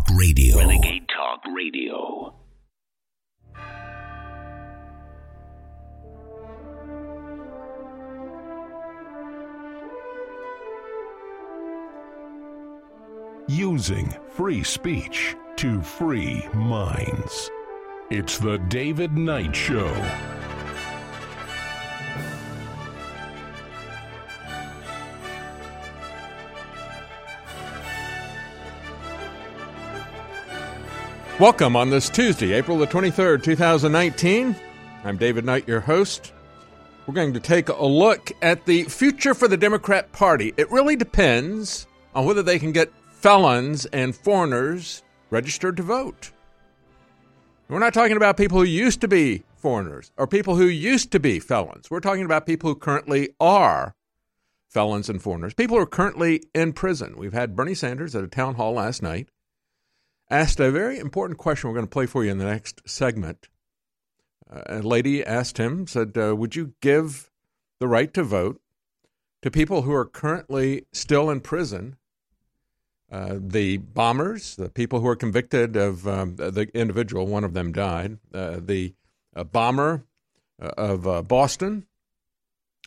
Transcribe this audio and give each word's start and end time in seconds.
Talk 0.00 0.16
Radio. 0.18 0.56
Renegade 0.58 1.06
Talk 1.08 1.40
Radio. 1.54 2.34
Using 13.48 14.14
free 14.30 14.62
speech 14.62 15.34
to 15.56 15.82
free 15.82 16.46
minds. 16.54 17.50
It's 18.10 18.38
the 18.38 18.58
David 18.68 19.16
Knight 19.16 19.54
Show. 19.54 20.39
Welcome 31.40 31.74
on 31.74 31.88
this 31.88 32.10
Tuesday, 32.10 32.52
April 32.52 32.76
the 32.76 32.86
23rd, 32.86 33.42
2019. 33.42 34.54
I'm 35.04 35.16
David 35.16 35.46
Knight, 35.46 35.66
your 35.66 35.80
host. 35.80 36.34
We're 37.06 37.14
going 37.14 37.32
to 37.32 37.40
take 37.40 37.70
a 37.70 37.82
look 37.82 38.30
at 38.42 38.66
the 38.66 38.82
future 38.84 39.32
for 39.32 39.48
the 39.48 39.56
Democrat 39.56 40.12
Party. 40.12 40.52
It 40.58 40.70
really 40.70 40.96
depends 40.96 41.86
on 42.14 42.26
whether 42.26 42.42
they 42.42 42.58
can 42.58 42.72
get 42.72 42.92
felons 43.08 43.86
and 43.86 44.14
foreigners 44.14 45.02
registered 45.30 45.78
to 45.78 45.82
vote. 45.82 46.30
We're 47.70 47.78
not 47.78 47.94
talking 47.94 48.18
about 48.18 48.36
people 48.36 48.58
who 48.58 48.64
used 48.64 49.00
to 49.00 49.08
be 49.08 49.44
foreigners 49.56 50.12
or 50.18 50.26
people 50.26 50.56
who 50.56 50.66
used 50.66 51.10
to 51.12 51.20
be 51.20 51.40
felons. 51.40 51.90
We're 51.90 52.00
talking 52.00 52.26
about 52.26 52.44
people 52.44 52.68
who 52.68 52.76
currently 52.76 53.30
are 53.40 53.94
felons 54.68 55.08
and 55.08 55.22
foreigners, 55.22 55.54
people 55.54 55.78
who 55.78 55.82
are 55.84 55.86
currently 55.86 56.42
in 56.54 56.74
prison. 56.74 57.14
We've 57.16 57.32
had 57.32 57.56
Bernie 57.56 57.72
Sanders 57.72 58.14
at 58.14 58.24
a 58.24 58.28
town 58.28 58.56
hall 58.56 58.74
last 58.74 59.02
night 59.02 59.30
asked 60.30 60.60
a 60.60 60.70
very 60.70 60.98
important 60.98 61.38
question 61.38 61.68
we're 61.68 61.74
going 61.74 61.86
to 61.86 61.90
play 61.90 62.06
for 62.06 62.24
you 62.24 62.30
in 62.30 62.38
the 62.38 62.44
next 62.44 62.88
segment. 62.88 63.48
Uh, 64.50 64.62
a 64.66 64.82
lady 64.82 65.24
asked 65.24 65.58
him, 65.58 65.86
said, 65.86 66.16
uh, 66.16 66.34
Would 66.36 66.56
you 66.56 66.74
give 66.80 67.30
the 67.78 67.88
right 67.88 68.12
to 68.14 68.22
vote 68.22 68.60
to 69.42 69.50
people 69.50 69.82
who 69.82 69.92
are 69.92 70.04
currently 70.04 70.86
still 70.92 71.30
in 71.30 71.40
prison? 71.40 71.96
Uh, 73.10 73.38
the 73.40 73.76
bombers, 73.76 74.54
the 74.54 74.68
people 74.68 75.00
who 75.00 75.08
are 75.08 75.16
convicted 75.16 75.74
of 75.74 76.06
um, 76.06 76.36
the 76.36 76.68
individual, 76.74 77.26
one 77.26 77.42
of 77.42 77.54
them 77.54 77.72
died, 77.72 78.18
uh, 78.32 78.60
the 78.60 78.94
uh, 79.34 79.42
bomber 79.42 80.04
uh, 80.62 80.68
of 80.76 81.26
Boston, 81.26 81.86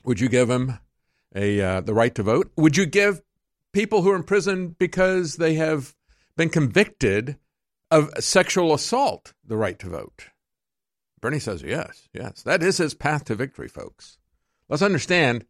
would 0.05 0.21
you 0.21 0.29
give 0.29 0.49
him 0.49 0.79
a 1.35 1.81
the 1.81 1.93
right 1.93 2.15
to 2.15 2.23
vote? 2.23 2.51
Would 2.55 2.77
you 2.77 2.85
give 2.85 3.21
people 3.73 4.01
who 4.01 4.11
are 4.11 4.15
in 4.15 4.23
prison 4.23 4.75
because 4.77 5.35
they 5.35 5.55
have 5.55 5.93
been 6.35 6.49
convicted 6.49 7.37
of 7.91 8.11
sexual 8.19 8.73
assault 8.73 9.33
the 9.45 9.57
right 9.57 9.77
to 9.79 9.89
vote? 9.89 10.27
Bernie 11.21 11.39
says 11.39 11.61
yes, 11.61 12.09
yes. 12.13 12.43
That 12.43 12.61
is 12.61 12.77
his 12.77 12.93
path 12.93 13.25
to 13.25 13.35
victory, 13.35 13.67
folks. 13.67 14.17
Let's 14.67 14.81
understand 14.81 15.45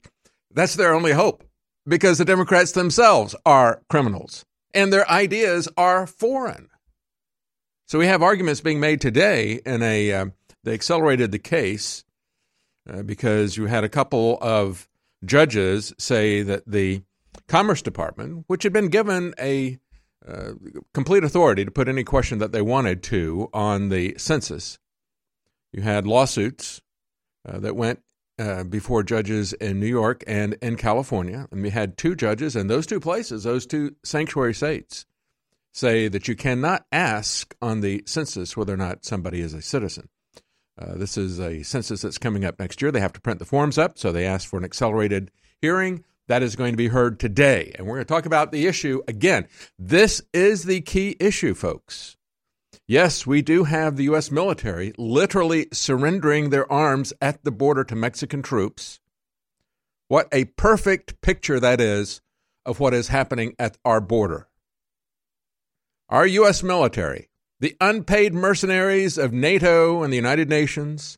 that's 0.52 0.76
their 0.76 0.94
only 0.94 1.14
hope 1.14 1.44
because 1.88 2.17
the 2.17 2.26
Democrats 2.26 2.72
themselves 2.72 3.36
are 3.45 3.81
criminals 3.89 4.45
and 4.73 4.92
their 4.92 5.09
ideas 5.09 5.67
are 5.78 6.06
foreign. 6.06 6.70
So 7.88 8.00
we 8.00 8.08
have 8.08 8.22
arguments 8.22 8.61
being 8.61 8.80
made 8.80 9.02
today 9.02 9.61
in 9.66 9.81
a 9.81 10.11
uh, 10.11 10.26
they 10.64 10.73
accelerated 10.73 11.31
the 11.31 11.39
case 11.39 12.04
uh, 12.89 13.04
because 13.04 13.58
you 13.58 13.66
had 13.66 13.84
a 13.84 13.89
couple 13.89 14.38
of 14.42 14.88
judges 15.26 15.94
say 15.98 16.42
that 16.44 16.64
the 16.67 17.04
Commerce 17.48 17.81
Department, 17.81 18.45
which 18.48 18.64
had 18.64 18.73
been 18.73 18.88
given 18.88 19.34
a 19.39 19.80
complete 20.94 21.24
authority 21.24 21.66
to 21.66 21.72
put 21.72 21.88
any 21.88 22.04
question 22.04 22.40
that 22.40 22.52
they 22.52 22.62
wanted 22.62 23.04
to 23.04 23.50
on 23.54 23.90
the 23.90 24.16
census. 24.18 24.80
You 25.72 25.82
had 25.82 26.08
lawsuits 26.08 26.82
uh, 27.48 27.60
that 27.60 27.76
went 27.76 28.02
uh, 28.39 28.64
before 28.64 29.04
judges 29.04 29.54
in 29.54 29.80
New 29.80 29.88
York 29.88 30.23
and 30.28 30.54
in 30.62 30.76
California. 30.76 31.48
And 31.52 31.62
we 31.62 31.70
had 31.70 31.98
two 31.98 32.16
judges 32.16 32.56
in 32.56 32.67
those 32.67 32.88
two 32.88 33.00
places, 33.00 33.44
those 33.44 33.66
two 33.66 33.95
sanctuary 34.04 34.54
states, 34.54 35.06
say 35.72 36.08
that 36.08 36.28
you 36.28 36.36
cannot 36.36 36.86
ask 36.92 37.56
on 37.62 37.82
the 37.82 38.04
census 38.06 38.56
whether 38.56 38.73
or 38.73 38.78
not 38.78 39.06
somebody 39.06 39.42
is 39.42 39.54
a 39.54 39.62
citizen. 39.62 40.10
Uh, 40.78 40.95
this 40.95 41.17
is 41.17 41.39
a 41.39 41.64
census 41.64 42.02
that's 42.02 42.17
coming 42.17 42.45
up 42.45 42.60
next 42.60 42.82
year. 42.82 42.92
They 42.92 43.00
have 43.00 43.14
to 43.14 43.22
print 43.22 43.39
the 43.39 43.45
forms 43.45 43.78
up, 43.78 43.98
so 43.98 44.12
they 44.12 44.26
asked 44.26 44.48
for 44.48 44.58
an 44.58 44.66
accelerated 44.66 45.30
hearing. 45.62 46.04
That 46.28 46.44
is 46.44 46.56
going 46.56 46.73
to 46.73 46.78
be 46.78 46.88
heard 46.88 47.20
today. 47.20 47.73
And 47.76 47.86
we're 47.86 47.95
going 47.95 48.06
to 48.06 48.14
talk 48.14 48.26
about 48.26 48.52
the 48.52 48.66
issue 48.66 49.02
again. 49.08 49.48
This 49.78 50.22
is 50.34 50.64
the 50.64 50.82
key 50.82 51.16
issue, 51.20 51.54
folks. 51.54 52.17
Yes, 52.88 53.26
we 53.26 53.42
do 53.42 53.64
have 53.64 53.95
the 53.95 54.06
U.S. 54.06 54.30
military 54.32 54.94
literally 54.98 55.67
surrendering 55.72 56.50
their 56.50 56.70
arms 56.72 57.14
at 57.22 57.44
the 57.44 57.52
border 57.52 57.83
to 57.86 57.95
Mexican 57.95 58.42
troops. 58.42 59.00
What 60.08 60.28
a 60.32 60.45
perfect 60.45 61.22
picture 61.22 61.60
that 61.60 61.80
is 61.80 62.22
of 62.66 62.80
what 62.80 62.94
is 62.94 63.08
happening 63.08 63.56
at 63.58 63.78
our 63.86 64.02
border. 64.02 64.48
Our 66.10 66.28
U.S. 66.28 66.62
military, 66.62 67.30
the 67.60 67.76
unpaid 67.80 68.33
mercenaries 68.33 69.17
of 69.17 69.33
NATO 69.33 70.04
and 70.04 70.12
the 70.12 70.17
United 70.17 70.50
Nations, 70.50 71.17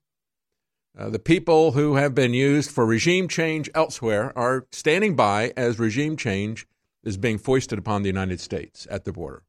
uh, 0.97 1.09
the 1.09 1.19
people 1.19 1.73
who 1.73 1.95
have 1.95 2.15
been 2.15 2.33
used 2.33 2.71
for 2.71 2.85
regime 2.85 3.27
change 3.27 3.69
elsewhere 3.75 4.37
are 4.37 4.65
standing 4.71 5.15
by 5.15 5.51
as 5.57 5.77
regime 5.77 6.15
change 6.15 6.65
is 7.03 7.17
being 7.17 7.37
foisted 7.37 7.77
upon 7.77 8.01
the 8.01 8.07
United 8.09 8.39
States 8.39 8.87
at 8.89 9.05
the 9.05 9.11
border. 9.11 9.43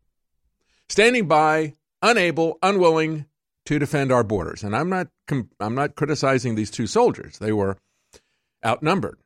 Standing 0.89 1.27
by, 1.27 1.75
unable, 2.03 2.59
unwilling 2.63 3.27
to 3.65 3.79
defend 3.79 4.13
our 4.13 4.25
borders. 4.25 4.63
And 4.63 4.75
I'm 4.75 4.89
not 4.89 5.09
I'm 5.61 5.75
not 5.75 5.97
criticizing 5.97 6.55
these 6.55 6.71
two 6.71 6.87
soldiers. 6.87 7.39
They 7.39 7.53
were 7.53 7.79
outnumbered. 8.65 9.19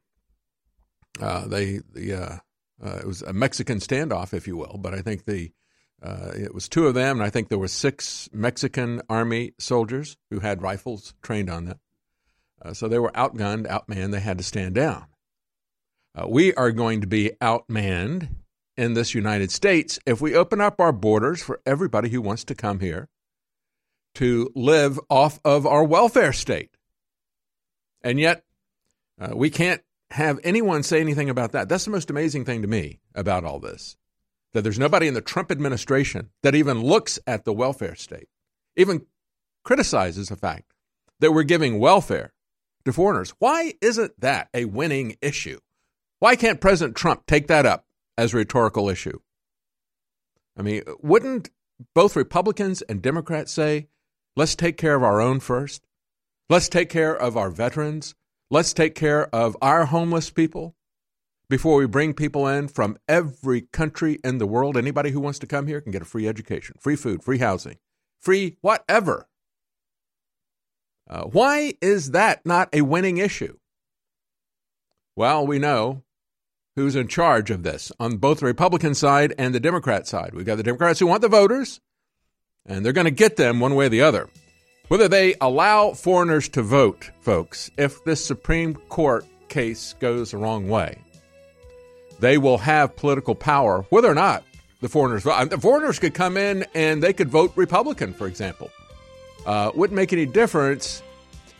Uh, 1.20 1.46
they 1.46 1.80
the 1.92 2.14
uh, 2.14 2.36
uh 2.84 2.98
it 2.98 3.06
was 3.06 3.22
a 3.22 3.32
Mexican 3.32 3.78
standoff, 3.78 4.32
if 4.32 4.46
you 4.46 4.56
will, 4.56 4.78
but 4.78 4.94
I 4.94 5.02
think 5.02 5.24
the 5.24 5.52
uh, 6.02 6.32
it 6.34 6.54
was 6.54 6.68
two 6.68 6.86
of 6.86 6.94
them, 6.94 7.18
and 7.18 7.26
I 7.26 7.28
think 7.28 7.48
there 7.48 7.58
were 7.58 7.68
six 7.68 8.30
Mexican 8.32 9.02
army 9.10 9.52
soldiers 9.58 10.16
who 10.30 10.40
had 10.40 10.62
rifles 10.62 11.14
trained 11.22 11.50
on 11.50 11.66
them. 11.66 11.78
Uh, 12.62 12.74
so 12.74 12.88
they 12.88 12.98
were 12.98 13.12
outgunned, 13.12 13.66
outmanned. 13.66 14.12
They 14.12 14.20
had 14.20 14.38
to 14.38 14.44
stand 14.44 14.74
down. 14.74 15.06
Uh, 16.14 16.28
we 16.28 16.52
are 16.54 16.72
going 16.72 17.00
to 17.00 17.06
be 17.06 17.32
outmanned 17.40 18.28
in 18.76 18.94
this 18.94 19.14
United 19.14 19.50
States 19.50 19.98
if 20.06 20.20
we 20.20 20.34
open 20.34 20.60
up 20.60 20.80
our 20.80 20.92
borders 20.92 21.42
for 21.42 21.60
everybody 21.64 22.08
who 22.08 22.20
wants 22.20 22.44
to 22.44 22.54
come 22.54 22.80
here 22.80 23.08
to 24.14 24.50
live 24.56 24.98
off 25.08 25.38
of 25.44 25.66
our 25.66 25.84
welfare 25.84 26.32
state. 26.32 26.70
And 28.02 28.18
yet, 28.18 28.44
uh, 29.20 29.36
we 29.36 29.50
can't 29.50 29.82
have 30.10 30.40
anyone 30.42 30.82
say 30.82 31.00
anything 31.00 31.30
about 31.30 31.52
that. 31.52 31.68
That's 31.68 31.84
the 31.84 31.90
most 31.90 32.10
amazing 32.10 32.44
thing 32.44 32.62
to 32.62 32.68
me 32.68 33.00
about 33.14 33.44
all 33.44 33.60
this. 33.60 33.96
That 34.52 34.62
there's 34.62 34.78
nobody 34.78 35.06
in 35.06 35.14
the 35.14 35.20
Trump 35.20 35.52
administration 35.52 36.30
that 36.42 36.56
even 36.56 36.82
looks 36.82 37.20
at 37.26 37.44
the 37.44 37.52
welfare 37.52 37.94
state, 37.94 38.28
even 38.76 39.06
criticizes 39.62 40.28
the 40.28 40.36
fact 40.36 40.72
that 41.20 41.32
we're 41.32 41.44
giving 41.44 41.78
welfare 41.78 42.32
to 42.84 42.92
foreigners. 42.92 43.34
Why 43.38 43.74
isn't 43.80 44.20
that 44.20 44.48
a 44.54 44.64
winning 44.66 45.16
issue? 45.20 45.58
Why 46.18 46.36
can't 46.36 46.60
President 46.60 46.96
Trump 46.96 47.26
take 47.26 47.46
that 47.48 47.66
up 47.66 47.86
as 48.18 48.34
a 48.34 48.38
rhetorical 48.38 48.88
issue? 48.88 49.20
I 50.56 50.62
mean, 50.62 50.82
wouldn't 51.00 51.50
both 51.94 52.16
Republicans 52.16 52.82
and 52.82 53.00
Democrats 53.00 53.52
say, 53.52 53.88
let's 54.36 54.54
take 54.54 54.76
care 54.76 54.94
of 54.94 55.02
our 55.02 55.20
own 55.20 55.40
first? 55.40 55.86
Let's 56.48 56.68
take 56.68 56.90
care 56.90 57.16
of 57.16 57.36
our 57.36 57.50
veterans. 57.50 58.14
Let's 58.50 58.72
take 58.72 58.94
care 58.94 59.34
of 59.34 59.56
our 59.62 59.86
homeless 59.86 60.30
people 60.30 60.74
before 61.48 61.76
we 61.76 61.86
bring 61.86 62.12
people 62.12 62.46
in 62.46 62.68
from 62.68 62.98
every 63.08 63.62
country 63.72 64.18
in 64.24 64.38
the 64.38 64.46
world. 64.46 64.76
Anybody 64.76 65.10
who 65.10 65.20
wants 65.20 65.38
to 65.38 65.46
come 65.46 65.66
here 65.66 65.80
can 65.80 65.92
get 65.92 66.02
a 66.02 66.06
free 66.06 66.28
education, 66.28 66.76
free 66.78 66.96
food, 66.96 67.22
free 67.22 67.38
housing, 67.38 67.76
free 68.20 68.56
whatever. 68.60 69.28
Uh, 71.10 71.24
why 71.24 71.74
is 71.80 72.12
that 72.12 72.46
not 72.46 72.68
a 72.72 72.82
winning 72.82 73.18
issue? 73.18 73.56
Well, 75.16 75.44
we 75.44 75.58
know 75.58 76.04
who's 76.76 76.94
in 76.94 77.08
charge 77.08 77.50
of 77.50 77.64
this 77.64 77.90
on 77.98 78.18
both 78.18 78.38
the 78.38 78.46
Republican 78.46 78.94
side 78.94 79.34
and 79.36 79.52
the 79.52 79.58
Democrat 79.58 80.06
side. 80.06 80.34
We've 80.34 80.46
got 80.46 80.56
the 80.56 80.62
Democrats 80.62 81.00
who 81.00 81.08
want 81.08 81.22
the 81.22 81.28
voters, 81.28 81.80
and 82.64 82.86
they're 82.86 82.92
going 82.92 83.06
to 83.06 83.10
get 83.10 83.36
them 83.36 83.58
one 83.58 83.74
way 83.74 83.86
or 83.86 83.88
the 83.88 84.02
other. 84.02 84.30
Whether 84.86 85.08
they 85.08 85.34
allow 85.40 85.94
foreigners 85.94 86.48
to 86.50 86.62
vote, 86.62 87.10
folks, 87.20 87.72
if 87.76 88.02
this 88.04 88.24
Supreme 88.24 88.74
Court 88.74 89.24
case 89.48 89.96
goes 89.98 90.30
the 90.30 90.38
wrong 90.38 90.68
way, 90.68 90.96
they 92.20 92.38
will 92.38 92.58
have 92.58 92.94
political 92.94 93.34
power, 93.34 93.84
whether 93.90 94.08
or 94.08 94.14
not 94.14 94.44
the 94.80 94.88
foreigners 94.88 95.24
vote. 95.24 95.50
The 95.50 95.58
foreigners 95.58 95.98
could 95.98 96.14
come 96.14 96.36
in 96.36 96.64
and 96.72 97.02
they 97.02 97.12
could 97.12 97.30
vote 97.30 97.52
Republican, 97.56 98.14
for 98.14 98.28
example. 98.28 98.70
Uh, 99.46 99.70
wouldn't 99.74 99.96
make 99.96 100.12
any 100.12 100.26
difference 100.26 101.02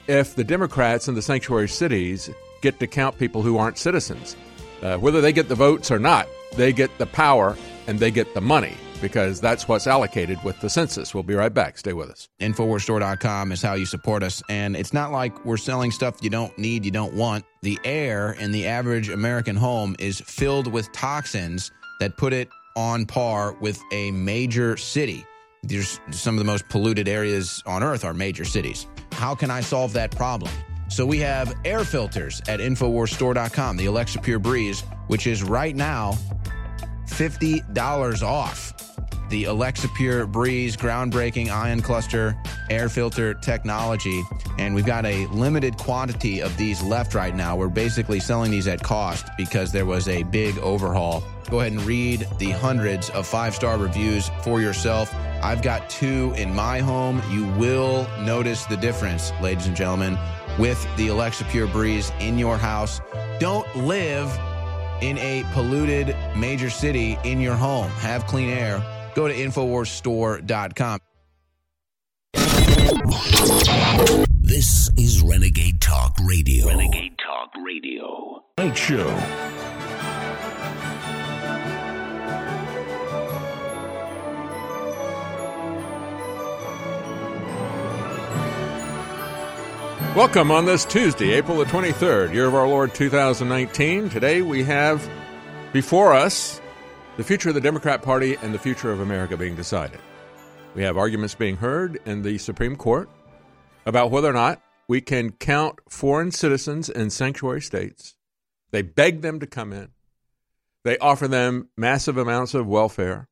if 0.06 0.34
the 0.34 0.44
Democrats 0.44 1.08
in 1.08 1.14
the 1.14 1.22
sanctuary 1.22 1.68
cities 1.68 2.30
get 2.62 2.78
to 2.80 2.86
count 2.86 3.18
people 3.18 3.42
who 3.42 3.58
aren't 3.58 3.78
citizens. 3.78 4.36
Uh, 4.82 4.96
whether 4.98 5.20
they 5.20 5.32
get 5.32 5.48
the 5.48 5.54
votes 5.54 5.90
or 5.90 5.98
not, 5.98 6.26
they 6.56 6.72
get 6.72 6.96
the 6.98 7.06
power 7.06 7.56
and 7.86 7.98
they 7.98 8.10
get 8.10 8.34
the 8.34 8.40
money. 8.40 8.76
because 9.00 9.40
that's 9.40 9.66
what's 9.66 9.86
allocated 9.86 10.38
with 10.44 10.60
the 10.60 10.68
census. 10.68 11.14
We'll 11.14 11.22
be 11.22 11.34
right 11.34 11.52
back. 11.52 11.78
Stay 11.78 11.92
with 11.92 12.10
us. 12.10 12.28
Infowarsstore.com 12.40 13.52
is 13.52 13.62
how 13.62 13.74
you 13.74 13.86
support 13.86 14.22
us. 14.22 14.42
And 14.48 14.76
it's 14.76 14.92
not 14.92 15.10
like 15.10 15.44
we're 15.44 15.56
selling 15.56 15.90
stuff 15.90 16.16
you 16.20 16.30
don't 16.30 16.56
need, 16.58 16.84
you 16.84 16.90
don't 16.90 17.14
want. 17.14 17.44
The 17.62 17.78
air 17.84 18.32
in 18.32 18.52
the 18.52 18.66
average 18.66 19.08
American 19.08 19.56
home 19.56 19.96
is 19.98 20.20
filled 20.20 20.66
with 20.66 20.92
toxins 20.92 21.72
that 21.98 22.16
put 22.16 22.32
it 22.32 22.48
on 22.76 23.06
par 23.06 23.54
with 23.60 23.80
a 23.92 24.10
major 24.12 24.76
city. 24.76 25.24
There's 25.62 26.00
some 26.10 26.34
of 26.36 26.38
the 26.38 26.44
most 26.44 26.68
polluted 26.68 27.06
areas 27.06 27.62
on 27.66 27.82
earth 27.82 28.04
are 28.04 28.14
major 28.14 28.44
cities. 28.44 28.86
How 29.12 29.34
can 29.34 29.50
I 29.50 29.60
solve 29.60 29.92
that 29.92 30.10
problem? 30.10 30.50
So 30.88 31.04
we 31.06 31.18
have 31.18 31.54
air 31.64 31.84
filters 31.84 32.40
at 32.48 32.60
InfoWarsStore.com, 32.60 33.76
the 33.76 33.86
Alexa 33.86 34.20
Pure 34.20 34.40
Breeze, 34.40 34.82
which 35.06 35.26
is 35.26 35.42
right 35.42 35.76
now 35.76 36.16
$50 37.06 38.22
off. 38.22 38.72
The 39.28 39.44
Alexa 39.44 39.88
Pure 39.96 40.26
Breeze 40.26 40.76
groundbreaking 40.76 41.50
ion 41.50 41.80
cluster 41.82 42.36
air 42.70 42.88
filter 42.88 43.34
technology. 43.34 44.24
And 44.58 44.74
we've 44.74 44.86
got 44.86 45.06
a 45.06 45.26
limited 45.26 45.76
quantity 45.76 46.40
of 46.40 46.56
these 46.56 46.82
left 46.82 47.14
right 47.14 47.34
now. 47.34 47.54
We're 47.54 47.68
basically 47.68 48.18
selling 48.18 48.50
these 48.50 48.66
at 48.66 48.82
cost 48.82 49.26
because 49.36 49.70
there 49.70 49.86
was 49.86 50.08
a 50.08 50.24
big 50.24 50.58
overhaul. 50.58 51.22
Go 51.50 51.60
ahead 51.60 51.72
and 51.72 51.82
read 51.82 52.28
the 52.38 52.50
hundreds 52.52 53.10
of 53.10 53.26
five 53.26 53.54
star 53.54 53.76
reviews 53.76 54.30
for 54.42 54.60
yourself. 54.60 55.12
I've 55.42 55.62
got 55.62 55.90
two 55.90 56.32
in 56.36 56.54
my 56.54 56.78
home. 56.78 57.20
You 57.30 57.46
will 57.58 58.06
notice 58.20 58.66
the 58.66 58.76
difference, 58.76 59.32
ladies 59.40 59.66
and 59.66 59.76
gentlemen, 59.76 60.16
with 60.58 60.86
the 60.96 61.08
Alexa 61.08 61.44
Pure 61.44 61.68
Breeze 61.68 62.12
in 62.20 62.38
your 62.38 62.56
house. 62.56 63.00
Don't 63.40 63.66
live 63.76 64.38
in 65.02 65.18
a 65.18 65.44
polluted 65.52 66.14
major 66.36 66.70
city 66.70 67.18
in 67.24 67.40
your 67.40 67.56
home. 67.56 67.90
Have 67.92 68.26
clean 68.26 68.50
air. 68.50 68.82
Go 69.14 69.26
to 69.26 69.34
InfoWarsStore.com. 69.34 71.00
This 74.42 74.90
is 74.96 75.22
Renegade 75.22 75.80
Talk 75.80 76.16
Radio. 76.24 76.68
Renegade 76.68 77.16
Talk 77.18 77.50
Radio. 77.64 78.44
Knight 78.58 78.76
Show. 78.76 79.59
Welcome 90.16 90.50
on 90.50 90.64
this 90.64 90.84
Tuesday, 90.84 91.34
April 91.34 91.56
the 91.56 91.66
23rd, 91.66 92.34
year 92.34 92.46
of 92.46 92.54
our 92.56 92.66
Lord 92.66 92.92
2019. 92.92 94.10
Today 94.10 94.42
we 94.42 94.64
have 94.64 95.08
before 95.72 96.12
us 96.12 96.60
the 97.16 97.22
future 97.22 97.50
of 97.50 97.54
the 97.54 97.60
Democrat 97.60 98.02
Party 98.02 98.36
and 98.42 98.52
the 98.52 98.58
future 98.58 98.90
of 98.90 98.98
America 98.98 99.36
being 99.36 99.54
decided. 99.54 100.00
We 100.74 100.82
have 100.82 100.98
arguments 100.98 101.36
being 101.36 101.58
heard 101.58 102.00
in 102.06 102.22
the 102.22 102.38
Supreme 102.38 102.74
Court 102.74 103.08
about 103.86 104.10
whether 104.10 104.28
or 104.28 104.32
not 104.32 104.60
we 104.88 105.00
can 105.00 105.30
count 105.30 105.78
foreign 105.88 106.32
citizens 106.32 106.88
in 106.88 107.10
sanctuary 107.10 107.62
states. 107.62 108.16
They 108.72 108.82
beg 108.82 109.20
them 109.20 109.38
to 109.38 109.46
come 109.46 109.72
in, 109.72 109.90
they 110.82 110.98
offer 110.98 111.28
them 111.28 111.68
massive 111.76 112.16
amounts 112.16 112.52
of 112.52 112.66
welfare. 112.66 113.28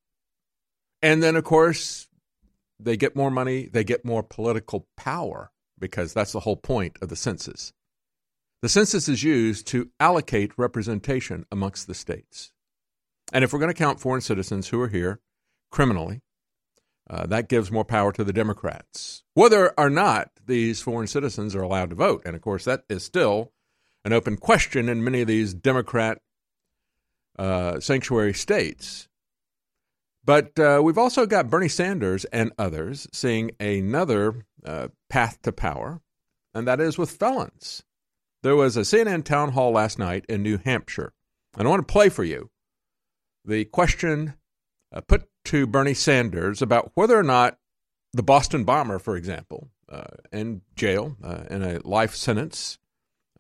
And 1.03 1.25
then, 1.25 1.35
of 1.35 1.43
course, 1.43 2.07
they 2.79 2.97
get 2.97 3.17
more 3.17 3.33
money, 3.33 3.67
they 3.67 3.83
get 3.83 4.05
more 4.05 4.23
political 4.23 4.87
power 4.97 5.51
because 5.81 6.13
that's 6.13 6.33
the 6.33 6.41
whole 6.41 6.57
point 6.57 6.97
of 7.01 7.09
the 7.09 7.17
census. 7.17 7.73
The 8.63 8.69
census 8.69 9.09
is 9.09 9.23
used 9.23 9.67
to 9.69 9.91
allocate 10.01 10.59
representation 10.59 11.45
amongst 11.51 11.87
the 11.87 11.95
states. 11.95 12.53
And 13.33 13.45
if 13.45 13.53
we're 13.53 13.61
going 13.61 13.73
to 13.73 13.79
count 13.79 14.01
foreign 14.01 14.21
citizens 14.21 14.69
who 14.69 14.81
are 14.81 14.89
here 14.89 15.21
criminally, 15.71 16.23
uh, 17.11 17.27
that 17.27 17.49
gives 17.49 17.71
more 17.71 17.85
power 17.85 18.13
to 18.13 18.25
the 18.25 18.33
Democrats, 18.33 19.23
whether 19.35 19.73
or 19.79 19.89
not 19.89 20.31
these 20.47 20.83
foreign 20.83 21.07
citizens 21.07 21.55
are 21.55 21.63
allowed 21.63 21.91
to 21.91 21.97
vote. 21.97 22.23
And 22.25 22.35
of 22.35 22.43
course, 22.43 22.65
that 22.65 22.85
is 22.89 23.05
still 23.05 23.53
an 24.05 24.13
open 24.13 24.37
question 24.37 24.89
in 24.89 25.05
many 25.05 25.23
of 25.23 25.29
these 25.29 25.55
Democrat 25.55 26.21
uh, 27.39 27.81
sanctuary 27.81 28.35
states. 28.35 29.09
But 30.25 30.59
uh, 30.59 30.83
we've 30.85 30.99
also 30.99 31.25
got 31.25 31.49
Bernie 31.49 31.69
Sanders 31.69 32.27
and 32.27 32.53
others 32.59 33.09
seeing 33.13 33.53
another 33.59 34.45
uh, 34.69 34.89
path 35.09 35.41
to 35.43 35.53
power, 35.53 36.01
and 36.55 36.69
that 36.69 36.81
is 36.81 36.99
with 36.99 37.11
felons. 37.11 37.83
There 38.43 38.57
was 38.57 38.77
a 38.77 38.81
CNN 38.81 39.25
town 39.25 39.53
hall 39.53 39.73
last 39.73 39.99
night 39.99 40.25
in 40.29 40.43
New 40.43 40.59
Hampshire, 40.59 41.13
and 41.57 41.67
I 41.67 41.71
want 41.71 41.87
to 41.87 41.93
play 41.93 42.09
for 42.09 42.25
you 42.25 42.51
the 43.45 43.65
question 43.65 44.35
uh, 44.93 45.01
put 45.01 45.29
to 45.47 45.67
Bernie 45.67 45.95
Sanders 45.95 46.61
about 46.61 46.93
whether 46.95 47.19
or 47.19 47.23
not 47.23 47.59
the 48.13 48.23
Boston 48.23 48.65
bomber, 48.65 48.99
for 48.99 49.17
example, 49.17 49.71
uh, 49.89 50.05
in 50.33 50.63
jail 50.77 51.17
uh, 51.23 51.45
in 51.51 51.63
a 51.63 51.81
life 51.87 52.15
sentence. 52.15 52.79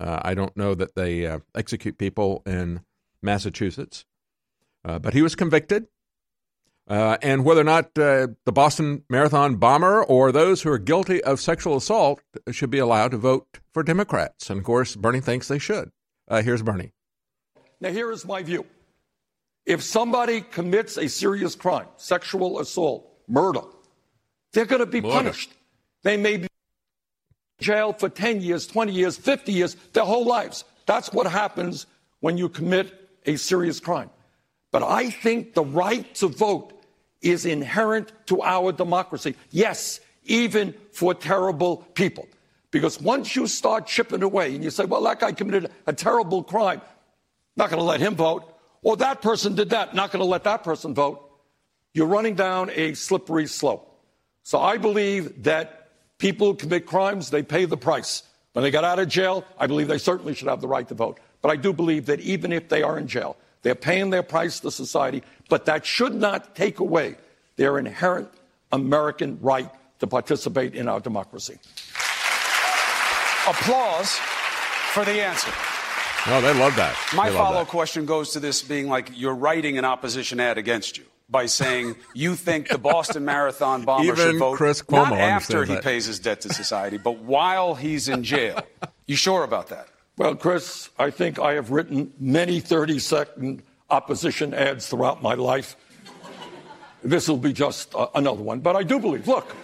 Uh, 0.00 0.20
I 0.22 0.34
don't 0.34 0.56
know 0.56 0.74
that 0.74 0.94
they 0.94 1.26
uh, 1.26 1.40
execute 1.54 1.98
people 1.98 2.42
in 2.46 2.80
Massachusetts, 3.22 4.04
uh, 4.84 4.98
but 4.98 5.12
he 5.12 5.22
was 5.22 5.34
convicted. 5.34 5.88
Uh, 6.88 7.18
and 7.20 7.44
whether 7.44 7.60
or 7.60 7.64
not 7.64 7.86
uh, 7.98 8.28
the 8.46 8.52
Boston 8.52 9.04
Marathon 9.10 9.56
bomber 9.56 10.02
or 10.02 10.32
those 10.32 10.62
who 10.62 10.70
are 10.70 10.78
guilty 10.78 11.22
of 11.22 11.38
sexual 11.38 11.76
assault 11.76 12.22
should 12.50 12.70
be 12.70 12.78
allowed 12.78 13.10
to 13.10 13.18
vote 13.18 13.58
for 13.74 13.82
Democrats. 13.82 14.48
And 14.48 14.58
of 14.58 14.64
course, 14.64 14.96
Bernie 14.96 15.20
thinks 15.20 15.48
they 15.48 15.58
should. 15.58 15.90
Uh, 16.26 16.40
here's 16.42 16.62
Bernie. 16.62 16.92
Now, 17.80 17.90
here 17.90 18.10
is 18.10 18.24
my 18.24 18.42
view. 18.42 18.64
If 19.66 19.82
somebody 19.82 20.40
commits 20.40 20.96
a 20.96 21.08
serious 21.08 21.54
crime, 21.54 21.86
sexual 21.98 22.58
assault, 22.58 23.06
murder, 23.28 23.60
they're 24.52 24.64
going 24.64 24.80
to 24.80 24.86
be 24.86 25.02
murder. 25.02 25.14
punished. 25.14 25.52
They 26.02 26.16
may 26.16 26.38
be 26.38 26.44
in 26.44 27.64
jail 27.64 27.92
for 27.92 28.08
10 28.08 28.40
years, 28.40 28.66
20 28.66 28.92
years, 28.92 29.18
50 29.18 29.52
years, 29.52 29.74
their 29.92 30.04
whole 30.04 30.24
lives. 30.24 30.64
That's 30.86 31.12
what 31.12 31.26
happens 31.26 31.86
when 32.20 32.38
you 32.38 32.48
commit 32.48 33.10
a 33.26 33.36
serious 33.36 33.78
crime. 33.78 34.08
But 34.70 34.82
I 34.82 35.10
think 35.10 35.52
the 35.52 35.64
right 35.64 36.14
to 36.16 36.28
vote 36.28 36.77
is 37.20 37.46
inherent 37.46 38.12
to 38.26 38.42
our 38.42 38.72
democracy. 38.72 39.34
Yes, 39.50 40.00
even 40.24 40.74
for 40.92 41.14
terrible 41.14 41.78
people. 41.94 42.28
Because 42.70 43.00
once 43.00 43.34
you 43.34 43.46
start 43.46 43.86
chipping 43.86 44.22
away 44.22 44.54
and 44.54 44.62
you 44.62 44.70
say, 44.70 44.84
well, 44.84 45.02
that 45.02 45.20
guy 45.20 45.32
committed 45.32 45.70
a 45.86 45.92
terrible 45.92 46.42
crime, 46.42 46.80
not 47.56 47.70
going 47.70 47.80
to 47.80 47.84
let 47.86 48.00
him 48.00 48.14
vote. 48.14 48.54
Or 48.82 48.96
that 48.98 49.22
person 49.22 49.54
did 49.54 49.70
that, 49.70 49.94
not 49.94 50.12
going 50.12 50.20
to 50.20 50.28
let 50.28 50.44
that 50.44 50.62
person 50.62 50.94
vote. 50.94 51.24
You're 51.94 52.06
running 52.06 52.34
down 52.34 52.70
a 52.74 52.94
slippery 52.94 53.46
slope. 53.46 53.84
So 54.42 54.60
I 54.60 54.76
believe 54.76 55.44
that 55.44 55.90
people 56.18 56.48
who 56.48 56.54
commit 56.54 56.86
crimes, 56.86 57.30
they 57.30 57.42
pay 57.42 57.64
the 57.64 57.76
price. 57.76 58.22
When 58.52 58.62
they 58.62 58.70
got 58.70 58.84
out 58.84 58.98
of 58.98 59.08
jail, 59.08 59.44
I 59.58 59.66
believe 59.66 59.88
they 59.88 59.98
certainly 59.98 60.34
should 60.34 60.48
have 60.48 60.60
the 60.60 60.68
right 60.68 60.86
to 60.88 60.94
vote. 60.94 61.18
But 61.42 61.50
I 61.50 61.56
do 61.56 61.72
believe 61.72 62.06
that 62.06 62.20
even 62.20 62.52
if 62.52 62.68
they 62.68 62.82
are 62.82 62.98
in 62.98 63.08
jail, 63.08 63.36
they're 63.62 63.74
paying 63.74 64.10
their 64.10 64.22
price 64.22 64.60
to 64.60 64.70
society, 64.70 65.22
but 65.48 65.66
that 65.66 65.84
should 65.84 66.14
not 66.14 66.54
take 66.54 66.78
away 66.78 67.16
their 67.56 67.78
inherent 67.78 68.28
American 68.72 69.38
right 69.40 69.70
to 69.98 70.06
participate 70.06 70.74
in 70.74 70.88
our 70.88 71.00
democracy. 71.00 71.58
Applause 73.48 74.12
for 74.92 75.04
the 75.04 75.22
answer. 75.22 75.52
No, 76.26 76.40
they 76.40 76.52
love 76.52 76.76
that. 76.76 76.96
My 77.14 77.30
follow 77.30 77.60
up 77.60 77.68
question 77.68 78.04
goes 78.04 78.32
to 78.32 78.40
this 78.40 78.62
being 78.62 78.88
like 78.88 79.10
you're 79.14 79.34
writing 79.34 79.78
an 79.78 79.84
opposition 79.84 80.40
ad 80.40 80.58
against 80.58 80.98
you 80.98 81.04
by 81.30 81.46
saying 81.46 81.96
you 82.14 82.34
think 82.34 82.68
the 82.68 82.78
Boston 82.78 83.24
Marathon 83.24 83.84
bomber 83.84 84.04
Even 84.04 84.16
should 84.16 84.38
vote 84.38 84.56
Chris 84.56 84.82
Cuomo 84.82 85.10
not 85.10 85.18
after 85.18 85.64
he 85.64 85.74
that. 85.74 85.84
pays 85.84 86.06
his 86.06 86.18
debt 86.18 86.42
to 86.42 86.52
society, 86.52 86.98
but 86.98 87.18
while 87.18 87.74
he's 87.74 88.08
in 88.08 88.22
jail. 88.24 88.60
You 89.06 89.16
sure 89.16 89.44
about 89.44 89.68
that? 89.68 89.88
Well, 90.18 90.34
Chris, 90.34 90.90
I 90.98 91.10
think 91.10 91.38
I 91.38 91.54
have 91.54 91.70
written 91.70 92.12
many 92.18 92.60
30 92.60 92.98
second 92.98 93.62
opposition 93.88 94.52
ads 94.52 94.88
throughout 94.88 95.22
my 95.22 95.34
life. 95.34 95.76
This 97.02 97.28
will 97.28 97.36
be 97.38 97.52
just 97.52 97.94
uh, 97.94 98.08
another 98.14 98.42
one. 98.42 98.58
But 98.58 98.74
I 98.74 98.82
do 98.82 98.98
believe, 98.98 99.28
look, 99.28 99.54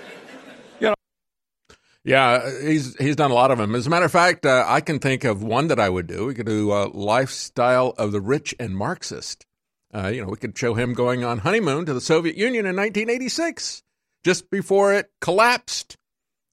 yeah, 2.05 2.51
he's 2.61 2.95
he's 2.97 3.17
done 3.17 3.31
a 3.31 3.35
lot 3.35 3.51
of 3.51 3.57
them. 3.57 3.75
As 3.75 3.87
a 3.87 3.91
matter 3.91 4.05
of 4.05 4.13
fact, 4.13 4.45
uh, 4.45 4.65
I 4.69 4.83
can 4.83 4.99
think 4.99 5.25
of 5.25 5.43
one 5.43 5.69
that 5.69 5.81
I 5.81 5.89
would 5.89 6.07
do. 6.07 6.27
We 6.27 6.35
could 6.35 6.47
do 6.47 6.71
a 6.71 6.85
lifestyle 6.87 7.95
of 7.97 8.13
the 8.13 8.21
rich 8.21 8.55
and 8.61 8.77
Marxist. 8.77 9.47
Uh, 9.93 10.09
you 10.09 10.23
know, 10.23 10.29
we 10.29 10.37
could 10.37 10.57
show 10.57 10.75
him 10.75 10.93
going 10.93 11.25
on 11.25 11.39
honeymoon 11.39 11.87
to 11.87 11.95
the 11.95 12.03
Soviet 12.03 12.37
Union 12.37 12.67
in 12.67 12.77
1986, 12.77 13.83
just 14.23 14.51
before 14.51 14.93
it 14.93 15.11
collapsed 15.21 15.97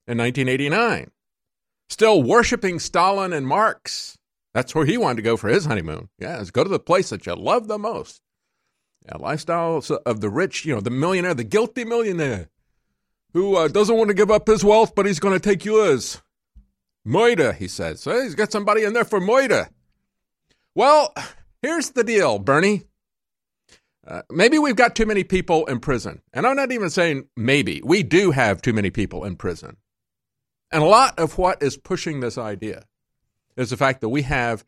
in 0.07 0.17
1989. 0.17 1.11
Still 1.91 2.23
worshiping 2.23 2.79
Stalin 2.79 3.33
and 3.33 3.45
Marx. 3.45 4.17
That's 4.53 4.73
where 4.73 4.85
he 4.85 4.97
wanted 4.97 5.17
to 5.17 5.23
go 5.23 5.35
for 5.35 5.49
his 5.49 5.65
honeymoon. 5.65 6.07
Yeah, 6.17 6.41
go 6.53 6.63
to 6.63 6.69
the 6.69 6.79
place 6.79 7.09
that 7.09 7.25
you 7.25 7.35
love 7.35 7.67
the 7.67 7.77
most. 7.77 8.21
Yeah, 9.05 9.17
lifestyle 9.17 9.83
of 10.05 10.21
the 10.21 10.29
rich, 10.29 10.63
you 10.63 10.73
know, 10.73 10.79
the 10.79 10.89
millionaire, 10.89 11.33
the 11.33 11.43
guilty 11.43 11.83
millionaire 11.83 12.47
who 13.33 13.57
uh, 13.57 13.67
doesn't 13.67 13.97
want 13.97 14.07
to 14.07 14.13
give 14.13 14.31
up 14.31 14.47
his 14.47 14.63
wealth, 14.63 14.95
but 14.95 15.05
he's 15.05 15.19
going 15.19 15.33
to 15.33 15.39
take 15.41 15.65
yours. 15.65 16.21
Moida, 17.05 17.53
he 17.53 17.67
says. 17.67 17.99
So 17.99 18.21
he's 18.21 18.35
got 18.35 18.53
somebody 18.53 18.85
in 18.85 18.93
there 18.93 19.03
for 19.03 19.19
Moida. 19.19 19.67
Well, 20.73 21.13
here's 21.61 21.89
the 21.89 22.05
deal, 22.05 22.39
Bernie. 22.39 22.83
Uh, 24.07 24.21
maybe 24.31 24.57
we've 24.57 24.77
got 24.77 24.95
too 24.95 25.05
many 25.05 25.25
people 25.25 25.65
in 25.65 25.81
prison. 25.81 26.21
And 26.31 26.47
I'm 26.47 26.55
not 26.55 26.71
even 26.71 26.89
saying 26.89 27.27
maybe. 27.35 27.81
We 27.83 28.01
do 28.01 28.31
have 28.31 28.61
too 28.61 28.71
many 28.71 28.91
people 28.91 29.25
in 29.25 29.35
prison. 29.35 29.75
And 30.71 30.83
a 30.83 30.87
lot 30.87 31.19
of 31.19 31.37
what 31.37 31.61
is 31.61 31.77
pushing 31.77 32.19
this 32.19 32.37
idea 32.37 32.85
is 33.57 33.69
the 33.69 33.77
fact 33.77 34.01
that 34.01 34.09
we 34.09 34.21
have 34.23 34.63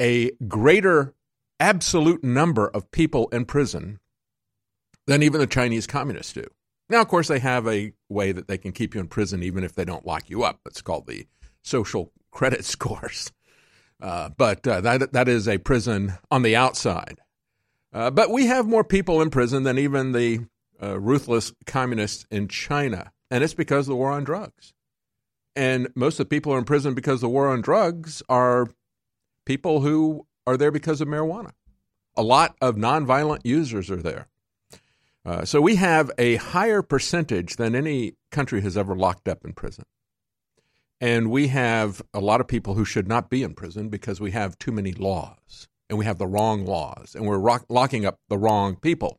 a 0.00 0.30
greater 0.48 1.14
absolute 1.60 2.24
number 2.24 2.68
of 2.68 2.90
people 2.90 3.28
in 3.28 3.44
prison 3.44 4.00
than 5.06 5.22
even 5.22 5.40
the 5.40 5.46
Chinese 5.46 5.86
communists 5.86 6.32
do. 6.32 6.46
Now, 6.88 7.00
of 7.00 7.08
course, 7.08 7.28
they 7.28 7.38
have 7.38 7.66
a 7.66 7.92
way 8.08 8.32
that 8.32 8.48
they 8.48 8.58
can 8.58 8.72
keep 8.72 8.94
you 8.94 9.00
in 9.00 9.08
prison 9.08 9.42
even 9.42 9.64
if 9.64 9.74
they 9.74 9.84
don't 9.84 10.06
lock 10.06 10.28
you 10.28 10.44
up. 10.44 10.60
It's 10.66 10.82
called 10.82 11.06
the 11.06 11.26
social 11.62 12.12
credit 12.30 12.64
scores. 12.64 13.32
Uh, 14.00 14.30
but 14.36 14.66
uh, 14.66 14.80
that 14.80 15.12
that 15.12 15.28
is 15.28 15.48
a 15.48 15.58
prison 15.58 16.14
on 16.30 16.42
the 16.42 16.56
outside. 16.56 17.20
Uh, 17.92 18.10
but 18.10 18.30
we 18.30 18.46
have 18.46 18.66
more 18.66 18.84
people 18.84 19.22
in 19.22 19.30
prison 19.30 19.62
than 19.62 19.78
even 19.78 20.12
the 20.12 20.40
uh, 20.82 20.98
ruthless 20.98 21.52
communists 21.64 22.26
in 22.30 22.48
China, 22.48 23.12
and 23.30 23.44
it's 23.44 23.54
because 23.54 23.86
of 23.86 23.92
the 23.92 23.96
war 23.96 24.10
on 24.10 24.24
drugs. 24.24 24.73
And 25.56 25.88
most 25.94 26.14
of 26.18 26.26
the 26.26 26.30
people 26.30 26.52
who 26.52 26.56
are 26.56 26.58
in 26.58 26.64
prison 26.64 26.94
because 26.94 27.16
of 27.16 27.20
the 27.22 27.28
war 27.28 27.48
on 27.48 27.60
drugs 27.60 28.22
are 28.28 28.68
people 29.44 29.80
who 29.80 30.26
are 30.46 30.56
there 30.56 30.70
because 30.70 31.00
of 31.00 31.08
marijuana. 31.08 31.52
A 32.16 32.22
lot 32.22 32.56
of 32.60 32.76
nonviolent 32.76 33.40
users 33.44 33.90
are 33.90 34.02
there. 34.02 34.28
Uh, 35.24 35.44
so 35.44 35.60
we 35.60 35.76
have 35.76 36.10
a 36.18 36.36
higher 36.36 36.82
percentage 36.82 37.56
than 37.56 37.74
any 37.74 38.14
country 38.30 38.60
has 38.60 38.76
ever 38.76 38.94
locked 38.94 39.26
up 39.26 39.44
in 39.44 39.52
prison. 39.52 39.84
And 41.00 41.30
we 41.30 41.48
have 41.48 42.02
a 42.12 42.20
lot 42.20 42.40
of 42.40 42.48
people 42.48 42.74
who 42.74 42.84
should 42.84 43.08
not 43.08 43.30
be 43.30 43.42
in 43.42 43.54
prison 43.54 43.88
because 43.88 44.20
we 44.20 44.30
have 44.32 44.58
too 44.58 44.72
many 44.72 44.92
laws 44.92 45.68
and 45.88 45.98
we 45.98 46.04
have 46.04 46.18
the 46.18 46.26
wrong 46.26 46.64
laws 46.64 47.14
and 47.14 47.26
we're 47.26 47.38
rock- 47.38 47.66
locking 47.68 48.04
up 48.04 48.18
the 48.28 48.38
wrong 48.38 48.76
people. 48.76 49.18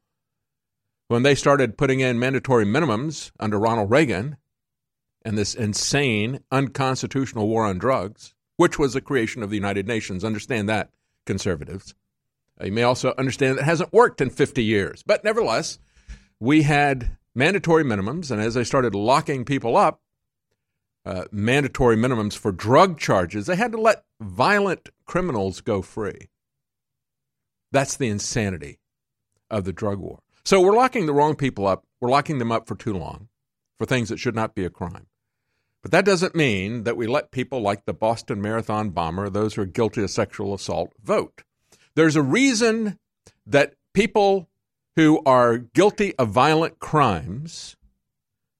When 1.07 1.23
they 1.23 1.35
started 1.35 1.77
putting 1.77 1.99
in 1.99 2.17
mandatory 2.17 2.65
minimums 2.65 3.31
under 3.39 3.59
Ronald 3.59 3.91
Reagan 3.91 4.37
and 5.25 5.37
this 5.37 5.55
insane, 5.55 6.39
unconstitutional 6.51 7.47
war 7.47 7.65
on 7.65 7.79
drugs, 7.79 8.35
which 8.57 8.77
was 8.77 8.93
the 8.93 9.01
creation 9.01 9.41
of 9.41 9.49
the 9.49 9.55
United 9.55 9.87
Nations, 9.87 10.23
understand 10.23 10.69
that, 10.69 10.91
conservatives. 11.25 11.95
Uh, 12.61 12.65
you 12.65 12.71
may 12.71 12.83
also 12.83 13.13
understand 13.17 13.57
that 13.57 13.63
it 13.63 13.65
hasn't 13.65 13.91
worked 13.91 14.21
in 14.21 14.29
50 14.29 14.63
years. 14.63 15.03
But 15.03 15.23
nevertheless, 15.23 15.79
we 16.39 16.61
had 16.61 17.17
mandatory 17.33 17.83
minimums, 17.83 18.29
and 18.29 18.39
as 18.39 18.53
they 18.53 18.63
started 18.63 18.93
locking 18.93 19.43
people 19.43 19.75
up, 19.75 19.99
uh, 21.05 21.25
mandatory 21.31 21.97
minimums 21.97 22.37
for 22.37 22.51
drug 22.51 22.99
charges, 22.99 23.47
they 23.47 23.55
had 23.55 23.71
to 23.71 23.81
let 23.81 24.05
violent 24.21 24.89
criminals 25.05 25.59
go 25.59 25.81
free. 25.81 26.29
That's 27.71 27.97
the 27.97 28.09
insanity 28.09 28.79
of 29.49 29.65
the 29.65 29.73
drug 29.73 29.99
war. 29.99 30.19
So 30.45 30.61
we're 30.61 30.75
locking 30.75 31.07
the 31.07 31.13
wrong 31.13 31.35
people 31.35 31.65
up. 31.65 31.83
We're 31.99 32.09
locking 32.09 32.37
them 32.37 32.51
up 32.51 32.67
for 32.67 32.75
too 32.75 32.93
long 32.93 33.27
for 33.77 33.85
things 33.85 34.09
that 34.09 34.19
should 34.19 34.35
not 34.35 34.55
be 34.55 34.63
a 34.63 34.69
crime. 34.69 35.07
But 35.85 35.91
that 35.91 36.05
doesn't 36.05 36.33
mean 36.33 36.83
that 36.85 36.97
we 36.97 37.05
let 37.05 37.29
people 37.29 37.61
like 37.61 37.85
the 37.85 37.93
Boston 37.93 38.41
Marathon 38.41 38.89
bomber, 38.89 39.29
those 39.29 39.53
who 39.53 39.61
are 39.61 39.67
guilty 39.67 40.01
of 40.01 40.09
sexual 40.09 40.55
assault, 40.55 40.91
vote. 40.99 41.43
There's 41.93 42.15
a 42.15 42.23
reason 42.23 42.97
that 43.45 43.75
people 43.93 44.49
who 44.95 45.21
are 45.27 45.59
guilty 45.59 46.15
of 46.15 46.29
violent 46.29 46.79
crimes 46.79 47.75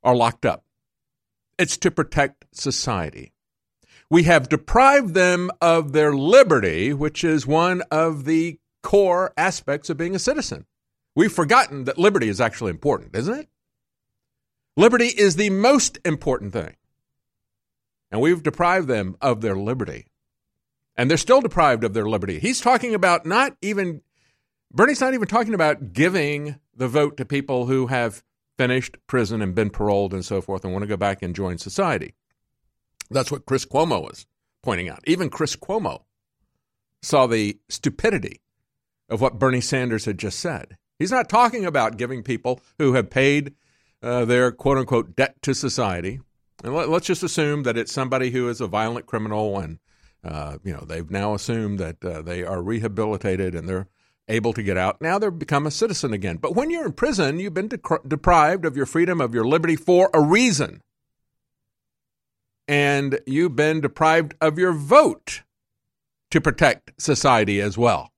are 0.04 0.16
locked 0.16 0.46
up. 0.46 0.66
It's 1.58 1.78
to 1.78 1.90
protect 1.90 2.46
society. 2.52 3.34
We 4.08 4.22
have 4.26 4.48
deprived 4.48 5.16
them 5.16 5.50
of 5.60 5.94
their 5.94 6.14
liberty, 6.14 6.94
which 6.94 7.24
is 7.24 7.48
one 7.48 7.82
of 7.90 8.26
the 8.26 8.60
core 8.84 9.34
aspects 9.36 9.90
of 9.90 9.98
being 9.98 10.14
a 10.14 10.20
citizen. 10.20 10.68
We've 11.16 11.34
forgotten 11.34 11.86
that 11.86 11.98
liberty 11.98 12.30
is 12.30 12.40
actually 12.40 12.70
important, 12.70 13.16
isn't 13.16 13.34
it? 13.34 13.50
Liberty 14.78 15.08
is 15.08 15.38
the 15.38 15.50
most 15.50 15.98
important 16.06 16.54
thing. 16.54 16.76
And 18.12 18.22
we've 18.22 18.44
deprived 18.44 18.88
them 18.88 19.16
of 19.22 19.42
their 19.42 19.56
liberty. 19.56 20.08
And 20.96 21.10
they're 21.10 21.18
still 21.18 21.42
deprived 21.42 21.84
of 21.84 21.94
their 21.94 22.08
liberty. 22.08 22.40
He's 22.40 22.62
talking 22.62 22.94
about 22.96 23.26
not 23.26 23.58
even, 23.62 24.02
Bernie's 24.72 25.02
not 25.02 25.14
even 25.14 25.28
talking 25.28 25.54
about 25.54 25.94
giving 25.94 26.60
the 26.76 26.88
vote 26.88 27.18
to 27.18 27.26
people 27.26 27.66
who 27.66 27.88
have 27.88 28.24
finished 28.58 28.98
prison 29.08 29.42
and 29.42 29.54
been 29.54 29.70
paroled 29.70 30.14
and 30.14 30.24
so 30.24 30.42
forth 30.42 30.64
and 30.64 30.72
want 30.72 30.84
to 30.84 30.88
go 30.88 30.98
back 30.98 31.22
and 31.22 31.36
join 31.36 31.58
society. 31.58 32.14
That's 33.10 33.32
what 33.32 33.46
Chris 33.46 33.66
Cuomo 33.66 34.02
was 34.02 34.26
pointing 34.64 34.90
out. 34.90 35.04
Even 35.06 35.30
Chris 35.30 35.56
Cuomo 35.56 36.04
saw 37.02 37.28
the 37.28 37.60
stupidity 37.70 38.42
of 39.10 39.22
what 39.22 39.38
Bernie 39.38 39.62
Sanders 39.62 40.06
had 40.06 40.18
just 40.18 40.40
said. 40.40 40.78
He's 40.98 41.12
not 41.12 41.30
talking 41.30 41.66
about 41.66 41.98
giving 41.98 42.24
people 42.24 42.62
who 42.80 42.94
have 42.94 43.10
paid 43.10 43.54
uh, 44.02 44.26
their 44.26 44.52
quote 44.52 44.78
unquote 44.78 45.16
debt 45.16 45.42
to 45.44 45.54
society. 45.54 46.20
And 46.66 46.74
let, 46.74 46.90
us 46.90 47.04
just 47.04 47.22
assume 47.22 47.62
that 47.64 47.78
it's 47.78 47.94
somebody 47.94 48.32
who 48.32 48.50
is 48.50 48.60
a 48.60 48.66
violent 48.66 49.06
criminal 49.06 49.60
and, 49.60 49.78
uh, 50.24 50.58
you 50.64 50.74
know, 50.74 50.84
they've 50.84 51.12
now 51.12 51.36
assumed 51.36 51.78
that 51.78 52.04
uh, 52.04 52.24
they 52.24 52.44
are 52.44 52.60
rehabilitated 52.60 53.54
and 53.54 53.70
they're 53.70 53.88
able 54.28 54.52
to 54.54 54.64
get 54.64 54.76
out. 54.76 55.00
Now 55.00 55.20
they've 55.20 55.38
become 55.38 55.68
a 55.68 55.72
citizen 55.72 56.12
again. 56.12 56.38
But 56.38 56.56
when 56.56 56.72
you're 56.72 56.88
in 56.88 56.94
prison, 56.94 57.40
you've 57.40 57.54
been 57.54 57.68
de- 57.68 57.80
deprived 58.08 58.66
of 58.66 58.76
your 58.76 58.88
freedom, 58.88 59.22
of 59.22 59.36
your 59.36 59.46
liberty 59.46 59.76
for 59.76 60.10
a 60.12 60.20
reason. 60.20 60.82
And 62.68 63.20
you've 63.28 63.56
been 63.56 63.80
deprived 63.80 64.34
of 64.42 64.58
your 64.58 64.74
vote 64.74 65.44
to 66.32 66.42
protect 66.42 67.00
society 67.00 67.62
as 67.62 67.78
well. 67.78 68.12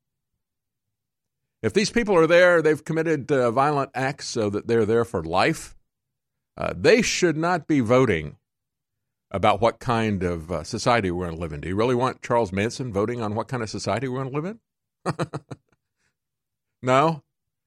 If 1.62 1.74
these 1.74 1.90
people 1.90 2.16
are 2.16 2.28
there, 2.28 2.62
they've 2.62 2.86
committed 2.86 3.30
uh, 3.30 3.52
violent 3.52 3.92
acts 3.94 4.30
so 4.30 4.50
that 4.50 4.68
they're 4.68 4.86
there 4.86 5.04
for 5.04 5.22
life, 5.22 5.76
uh, 6.58 6.74
they 6.76 7.02
should 7.02 7.38
not 7.38 7.68
be 7.68 7.80
voting 7.80 8.38
about 9.30 9.62
what 9.62 9.80
kind 9.80 10.24
of 10.24 10.52
uh, 10.52 10.64
society 10.64 11.12
we're 11.12 11.26
going 11.26 11.36
to 11.36 11.42
live 11.42 11.54
in. 11.54 11.62
Do 11.62 11.68
you 11.68 11.76
really 11.76 11.96
want 11.96 12.22
Charles 12.22 12.52
Manson 12.52 12.94
voting 12.94 13.22
on 13.22 13.36
what 13.36 13.48
kind 13.48 13.62
of 13.62 13.70
society 13.70 14.08
we're 14.08 14.24
going 14.24 14.32
to 14.32 14.42
live 14.42 14.46
in? 14.46 14.60
no, 16.82 17.24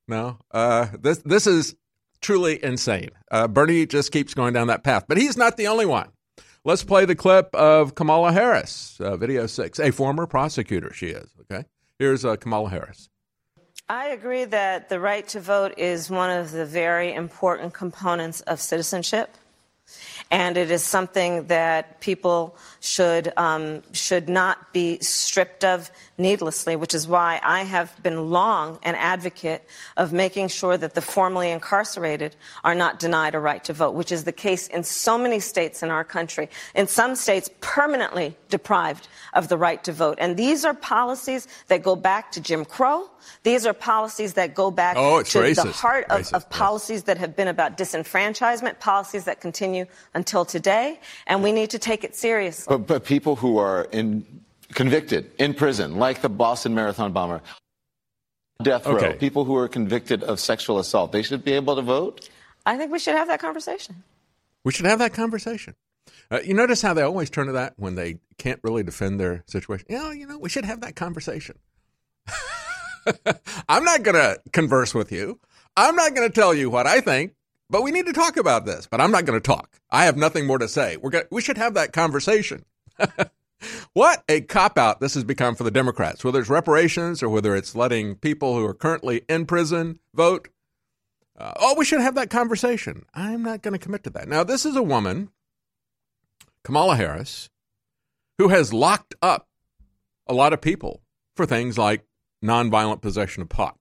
no. 0.08 0.38
Uh, 0.50 0.88
this 0.98 1.18
this 1.18 1.46
is 1.46 1.76
truly 2.20 2.62
insane. 2.62 3.10
Uh, 3.30 3.46
Bernie 3.46 3.86
just 3.86 4.10
keeps 4.12 4.34
going 4.34 4.54
down 4.54 4.68
that 4.68 4.84
path, 4.84 5.04
but 5.06 5.18
he's 5.18 5.36
not 5.36 5.56
the 5.56 5.68
only 5.68 5.86
one. 5.86 6.08
Let's 6.64 6.84
play 6.84 7.04
the 7.06 7.14
clip 7.14 7.54
of 7.54 7.94
Kamala 7.94 8.32
Harris, 8.32 9.00
uh, 9.00 9.16
video 9.16 9.46
six, 9.46 9.78
a 9.78 9.90
former 9.90 10.26
prosecutor. 10.26 10.92
She 10.92 11.06
is 11.06 11.30
okay. 11.42 11.64
Here's 11.98 12.24
Kamala 12.40 12.70
Harris. 12.70 13.09
I 13.90 14.10
agree 14.10 14.44
that 14.44 14.88
the 14.88 15.00
right 15.00 15.26
to 15.30 15.40
vote 15.40 15.76
is 15.76 16.08
one 16.08 16.30
of 16.30 16.52
the 16.52 16.64
very 16.64 17.12
important 17.12 17.74
components 17.74 18.40
of 18.42 18.60
citizenship. 18.60 19.36
And 20.30 20.56
it 20.56 20.70
is 20.70 20.84
something 20.84 21.48
that 21.48 22.00
people 22.00 22.56
should 22.78 23.32
um, 23.36 23.82
should 23.90 24.28
not 24.28 24.72
be 24.72 25.00
stripped 25.00 25.64
of 25.64 25.90
needlessly, 26.20 26.76
which 26.76 26.94
is 26.94 27.08
why 27.08 27.40
I 27.42 27.64
have 27.64 28.00
been 28.02 28.30
long 28.30 28.78
an 28.82 28.94
advocate 28.94 29.66
of 29.96 30.12
making 30.12 30.48
sure 30.48 30.76
that 30.76 30.94
the 30.94 31.00
formerly 31.00 31.50
incarcerated 31.50 32.36
are 32.62 32.74
not 32.74 33.00
denied 33.00 33.34
a 33.34 33.40
right 33.40 33.64
to 33.64 33.72
vote, 33.72 33.94
which 33.94 34.12
is 34.12 34.24
the 34.24 34.32
case 34.32 34.68
in 34.68 34.84
so 34.84 35.18
many 35.18 35.40
states 35.40 35.82
in 35.82 35.90
our 35.90 36.04
country. 36.04 36.48
In 36.74 36.86
some 36.86 37.16
states, 37.16 37.50
permanently 37.60 38.36
deprived 38.48 39.08
of 39.32 39.48
the 39.48 39.56
right 39.56 39.82
to 39.84 39.92
vote. 39.92 40.18
And 40.20 40.36
these 40.36 40.64
are 40.64 40.74
policies 40.74 41.48
that 41.68 41.82
go 41.82 41.96
back 41.96 42.30
to 42.32 42.40
Jim 42.40 42.64
Crow. 42.64 43.10
These 43.42 43.66
are 43.66 43.72
policies 43.72 44.34
that 44.34 44.54
go 44.54 44.70
back 44.70 44.96
oh, 44.96 45.22
to 45.22 45.38
racist. 45.38 45.62
the 45.62 45.72
heart 45.72 46.04
of, 46.10 46.20
racist, 46.20 46.32
of 46.34 46.50
policies 46.50 46.98
yes. 46.98 47.02
that 47.04 47.18
have 47.18 47.34
been 47.34 47.48
about 47.48 47.76
disenfranchisement, 47.76 48.78
policies 48.80 49.24
that 49.24 49.40
continue 49.40 49.86
until 50.14 50.44
today, 50.44 51.00
and 51.26 51.42
we 51.42 51.52
need 51.52 51.70
to 51.70 51.78
take 51.78 52.04
it 52.04 52.14
seriously. 52.14 52.66
But, 52.68 52.86
but 52.86 53.04
people 53.04 53.36
who 53.36 53.58
are 53.58 53.84
in 53.92 54.24
convicted 54.74 55.30
in 55.38 55.54
prison, 55.54 55.96
like 55.96 56.22
the 56.22 56.28
Boston 56.28 56.74
Marathon 56.74 57.12
bomber, 57.12 57.42
death 58.62 58.86
row, 58.86 58.96
okay. 58.96 59.16
people 59.18 59.44
who 59.44 59.56
are 59.56 59.68
convicted 59.68 60.22
of 60.22 60.40
sexual 60.40 60.78
assault, 60.78 61.12
they 61.12 61.22
should 61.22 61.44
be 61.44 61.52
able 61.52 61.76
to 61.76 61.82
vote? 61.82 62.28
I 62.66 62.76
think 62.76 62.92
we 62.92 62.98
should 62.98 63.14
have 63.14 63.28
that 63.28 63.40
conversation. 63.40 64.02
We 64.64 64.72
should 64.72 64.86
have 64.86 64.98
that 64.98 65.14
conversation. 65.14 65.74
Uh, 66.30 66.40
you 66.44 66.54
notice 66.54 66.82
how 66.82 66.94
they 66.94 67.02
always 67.02 67.30
turn 67.30 67.46
to 67.46 67.52
that 67.52 67.74
when 67.76 67.94
they 67.94 68.18
can't 68.38 68.60
really 68.62 68.82
defend 68.82 69.18
their 69.18 69.42
situation. 69.46 69.86
You 69.88 69.98
know, 69.98 70.10
you 70.10 70.26
know, 70.26 70.38
we 70.38 70.48
should 70.48 70.64
have 70.64 70.80
that 70.82 70.94
conversation. 70.94 71.58
I'm 73.68 73.84
not 73.84 74.02
going 74.02 74.14
to 74.14 74.38
converse 74.52 74.94
with 74.94 75.10
you. 75.10 75.40
I'm 75.76 75.96
not 75.96 76.14
going 76.14 76.28
to 76.28 76.34
tell 76.34 76.54
you 76.54 76.70
what 76.70 76.86
I 76.86 77.00
think, 77.00 77.34
but 77.68 77.82
we 77.82 77.90
need 77.90 78.06
to 78.06 78.12
talk 78.12 78.36
about 78.36 78.66
this. 78.66 78.86
But 78.86 79.00
I'm 79.00 79.10
not 79.10 79.24
going 79.24 79.40
to 79.40 79.44
talk. 79.44 79.80
I 79.90 80.04
have 80.04 80.16
nothing 80.16 80.46
more 80.46 80.58
to 80.58 80.68
say. 80.68 80.96
We're 80.96 81.10
going 81.10 81.24
we 81.30 81.40
should 81.40 81.58
have 81.58 81.74
that 81.74 81.92
conversation. 81.92 82.64
what 83.92 84.24
a 84.28 84.40
cop 84.40 84.78
out 84.78 85.00
this 85.00 85.14
has 85.14 85.24
become 85.24 85.54
for 85.54 85.64
the 85.64 85.70
Democrats, 85.70 86.24
whether 86.24 86.40
it's 86.40 86.48
reparations 86.48 87.22
or 87.22 87.28
whether 87.28 87.54
it's 87.54 87.74
letting 87.74 88.14
people 88.16 88.54
who 88.54 88.64
are 88.64 88.74
currently 88.74 89.22
in 89.28 89.46
prison 89.46 89.98
vote. 90.14 90.48
Uh, 91.38 91.52
oh, 91.58 91.74
we 91.78 91.84
should 91.84 92.00
have 92.00 92.14
that 92.16 92.30
conversation. 92.30 93.04
I'm 93.14 93.42
not 93.42 93.62
going 93.62 93.72
to 93.72 93.78
commit 93.78 94.04
to 94.04 94.10
that. 94.10 94.28
Now, 94.28 94.44
this 94.44 94.66
is 94.66 94.76
a 94.76 94.82
woman, 94.82 95.30
Kamala 96.64 96.96
Harris, 96.96 97.48
who 98.38 98.48
has 98.48 98.72
locked 98.72 99.14
up 99.22 99.48
a 100.26 100.34
lot 100.34 100.52
of 100.52 100.60
people 100.60 101.02
for 101.34 101.46
things 101.46 101.78
like 101.78 102.04
nonviolent 102.44 103.00
possession 103.00 103.42
of 103.42 103.48
pot. 103.48 103.76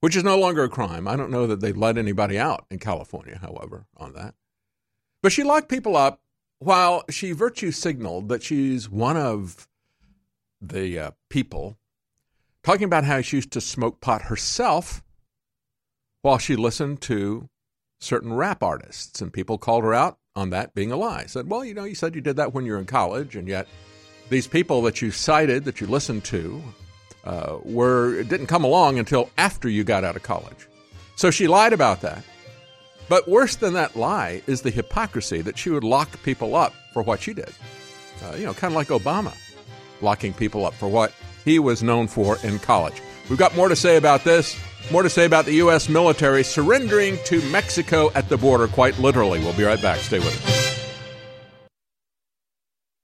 which 0.00 0.16
is 0.16 0.24
no 0.24 0.36
longer 0.36 0.64
a 0.64 0.68
crime. 0.68 1.06
I 1.06 1.14
don't 1.14 1.30
know 1.30 1.46
that 1.46 1.60
they 1.60 1.72
let 1.72 1.96
anybody 1.96 2.36
out 2.38 2.66
in 2.70 2.80
California, 2.80 3.38
however, 3.40 3.86
on 3.96 4.12
that. 4.14 4.34
But 5.22 5.30
she 5.30 5.44
locked 5.44 5.68
people 5.68 5.96
up 5.96 6.20
while 6.64 7.04
she 7.10 7.32
virtue 7.32 7.70
signaled 7.70 8.28
that 8.28 8.42
she's 8.42 8.88
one 8.88 9.16
of 9.16 9.68
the 10.60 10.98
uh, 10.98 11.10
people 11.28 11.76
talking 12.62 12.84
about 12.84 13.04
how 13.04 13.20
she 13.20 13.38
used 13.38 13.50
to 13.52 13.60
smoke 13.60 14.00
pot 14.00 14.22
herself 14.22 15.02
while 16.22 16.38
she 16.38 16.54
listened 16.54 17.00
to 17.02 17.48
certain 18.00 18.32
rap 18.32 18.62
artists. 18.62 19.20
And 19.20 19.32
people 19.32 19.58
called 19.58 19.84
her 19.84 19.94
out 19.94 20.18
on 20.34 20.50
that 20.50 20.74
being 20.74 20.92
a 20.92 20.96
lie. 20.96 21.26
Said, 21.26 21.48
well, 21.48 21.64
you 21.64 21.74
know, 21.74 21.84
you 21.84 21.94
said 21.94 22.14
you 22.14 22.20
did 22.20 22.36
that 22.36 22.54
when 22.54 22.64
you 22.64 22.72
were 22.72 22.78
in 22.78 22.86
college, 22.86 23.36
and 23.36 23.48
yet 23.48 23.66
these 24.30 24.46
people 24.46 24.82
that 24.82 25.02
you 25.02 25.10
cited, 25.10 25.64
that 25.64 25.80
you 25.80 25.86
listened 25.86 26.24
to, 26.24 26.62
uh, 27.24 27.58
were 27.64 28.22
didn't 28.24 28.46
come 28.46 28.64
along 28.64 28.98
until 28.98 29.30
after 29.38 29.68
you 29.68 29.84
got 29.84 30.04
out 30.04 30.16
of 30.16 30.22
college. 30.22 30.68
So 31.16 31.30
she 31.30 31.46
lied 31.46 31.72
about 31.72 32.00
that. 32.00 32.24
But 33.12 33.28
worse 33.28 33.56
than 33.56 33.74
that 33.74 33.94
lie 33.94 34.40
is 34.46 34.62
the 34.62 34.70
hypocrisy 34.70 35.42
that 35.42 35.58
she 35.58 35.68
would 35.68 35.84
lock 35.84 36.22
people 36.22 36.56
up 36.56 36.72
for 36.94 37.02
what 37.02 37.20
she 37.20 37.34
did. 37.34 37.52
Uh, 38.24 38.36
you 38.36 38.46
know, 38.46 38.54
kind 38.54 38.72
of 38.72 38.74
like 38.74 38.88
Obama 38.88 39.34
locking 40.00 40.32
people 40.32 40.64
up 40.64 40.72
for 40.72 40.88
what 40.88 41.12
he 41.44 41.58
was 41.58 41.82
known 41.82 42.08
for 42.08 42.38
in 42.42 42.58
college. 42.58 43.02
We've 43.28 43.38
got 43.38 43.54
more 43.54 43.68
to 43.68 43.76
say 43.76 43.98
about 43.98 44.24
this, 44.24 44.58
more 44.90 45.02
to 45.02 45.10
say 45.10 45.26
about 45.26 45.44
the 45.44 45.56
U.S. 45.56 45.90
military 45.90 46.42
surrendering 46.42 47.18
to 47.26 47.42
Mexico 47.50 48.10
at 48.14 48.30
the 48.30 48.38
border, 48.38 48.66
quite 48.66 48.98
literally. 48.98 49.40
We'll 49.40 49.52
be 49.52 49.64
right 49.64 49.82
back. 49.82 49.98
Stay 49.98 50.18
with 50.18 50.46
us. 50.46 50.80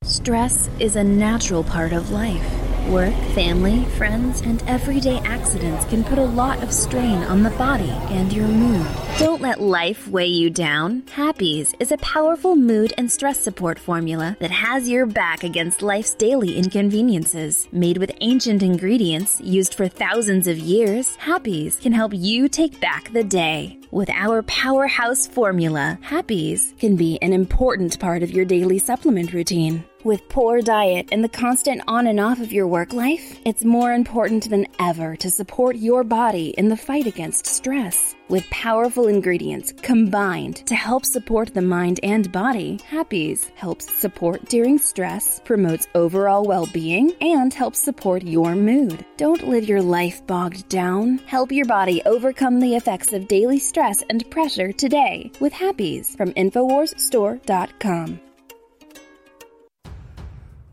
Stress 0.05 0.71
is 0.81 0.97
a 0.97 1.05
natural 1.05 1.63
part 1.63 1.93
of 1.93 2.11
life. 2.13 2.58
Work, 2.89 3.15
family, 3.35 3.85
friends, 3.99 4.41
and 4.41 4.63
everyday 4.67 5.19
accidents 5.19 5.85
can 5.85 6.03
put 6.03 6.17
a 6.17 6.25
lot 6.25 6.63
of 6.63 6.73
strain 6.73 7.23
on 7.25 7.43
the 7.43 7.51
body 7.51 7.91
and 8.09 8.33
your 8.33 8.49
mood. 8.49 8.87
Don't 9.19 9.43
let 9.43 9.61
life 9.61 10.09
weigh 10.09 10.29
you 10.29 10.49
down. 10.49 11.03
Happease 11.03 11.75
is 11.81 11.93
a 11.93 11.99
powerful 11.99 12.57
mood 12.57 12.95
and 12.97 13.13
stress 13.13 13.39
support 13.39 13.79
formula 13.79 14.39
that 14.41 14.51
has 14.51 14.89
your 14.89 15.05
back 15.05 15.45
against 15.45 15.83
life's 15.83 16.15
daily 16.15 16.57
inconveniences. 16.57 17.69
Made 17.73 17.99
with 17.99 18.17
ancient 18.23 18.63
ingredients 18.63 19.39
used 19.43 19.75
for 19.75 19.87
thousands 19.87 20.47
of 20.47 20.57
years, 20.57 21.15
Happease 21.19 21.79
can 21.79 21.93
help 21.93 22.13
you 22.15 22.49
take 22.49 22.81
back 22.81 23.13
the 23.13 23.25
day. 23.25 23.79
With 23.91 24.11
our 24.11 24.43
powerhouse 24.43 25.27
formula, 25.27 25.99
Happease 26.03 26.79
can 26.79 26.95
be 26.97 27.19
an 27.23 27.33
important 27.33 27.99
part 27.99 28.23
of 28.23 28.31
your 28.31 28.45
daily 28.45 28.79
supplement 28.79 29.33
routine. 29.33 29.83
With 30.05 30.29
poor 30.29 30.61
diet 30.61 31.09
and 31.11 31.25
the 31.25 31.29
constant 31.31 31.81
on 31.89 32.07
and 32.07 32.21
off 32.21 32.39
of 32.39 32.53
your 32.53 32.67
work 32.67 32.93
life, 32.93 33.39
it's 33.47 33.65
more 33.65 33.95
important 33.95 34.51
than 34.51 34.67
ever 34.79 35.17
to 35.17 35.31
support 35.31 35.77
your 35.77 36.05
body 36.05 36.51
in 36.59 36.69
the 36.69 36.77
fight 36.77 37.07
against 37.07 37.47
stress. 37.47 38.15
With 38.29 38.51
powerful 38.51 39.07
ingredients 39.07 39.73
combined 39.81 40.57
to 40.67 40.75
help 40.75 41.07
support 41.07 41.55
the 41.55 41.63
mind 41.63 41.99
and 42.03 42.31
body, 42.31 42.79
Happease 42.91 43.51
helps 43.55 43.91
support 43.91 44.45
during 44.51 44.77
stress, 44.77 45.41
promotes 45.47 45.89
overall 45.95 46.45
well 46.45 46.67
being, 46.67 47.15
and 47.23 47.55
helps 47.55 47.79
support 47.79 48.23
your 48.23 48.55
mood. 48.55 49.03
Don't 49.17 49.49
live 49.49 49.67
your 49.67 49.81
life 49.81 50.27
bogged 50.27 50.69
down. 50.69 51.17
Help 51.25 51.51
your 51.51 51.65
body 51.65 52.03
overcome 52.05 52.61
the 52.61 52.77
effects 52.77 53.15
of 53.15 53.29
daily 53.29 53.59
stress 53.59 54.03
and 54.11 54.31
pressure 54.31 54.73
today 54.73 55.33
with 55.41 55.55
Happease 55.55 56.15
from 56.15 56.33
InfoWarsStore.com. 56.33 58.21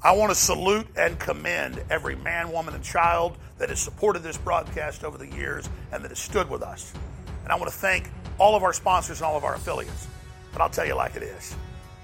I 0.04 0.12
want 0.12 0.30
to 0.30 0.36
salute 0.36 0.88
and 0.98 1.18
commend 1.20 1.82
every 1.90 2.18
man, 2.18 2.52
woman, 2.52 2.76
and 2.76 2.84
child 2.84 3.38
that 3.60 3.70
has 3.70 3.80
supported 3.80 4.24
this 4.24 4.38
broadcast 4.38 5.06
over 5.06 5.18
the 5.18 5.32
years 5.32 5.70
and 5.94 6.04
that 6.04 6.12
has 6.12 6.20
stood 6.20 6.50
with 6.50 6.62
us. 6.62 6.94
And 7.46 7.54
I 7.54 7.56
want 7.56 7.72
to 7.72 7.78
thank 7.78 8.10
all 8.40 8.56
of 8.56 8.64
our 8.64 8.74
sponsors 8.74 9.20
and 9.20 9.28
all 9.28 9.38
of 9.38 9.44
our 9.44 9.54
affiliates. 9.54 10.08
But 10.52 10.62
I'll 10.62 10.70
tell 10.70 10.86
you 10.86 10.96
like 10.96 11.16
it 11.16 11.24
is. 11.24 11.56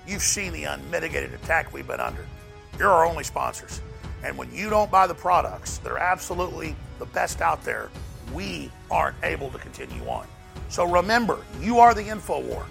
You've 0.07 0.21
seen 0.21 0.53
the 0.53 0.65
unmitigated 0.65 1.33
attack 1.33 1.73
we've 1.73 1.87
been 1.87 1.99
under. 1.99 2.25
You're 2.77 2.91
our 2.91 3.05
only 3.05 3.23
sponsors. 3.23 3.81
And 4.23 4.37
when 4.37 4.53
you 4.53 4.69
don't 4.69 4.91
buy 4.91 5.07
the 5.07 5.15
products 5.15 5.79
that 5.79 5.91
are 5.91 5.97
absolutely 5.97 6.75
the 6.99 7.07
best 7.07 7.41
out 7.41 7.63
there, 7.63 7.89
we 8.33 8.71
aren't 8.91 9.15
able 9.23 9.49
to 9.49 9.57
continue 9.57 10.03
on. 10.07 10.27
So 10.69 10.85
remember, 10.85 11.39
you 11.59 11.79
are 11.79 11.95
the 11.95 12.07
info 12.07 12.39
war. 12.39 12.65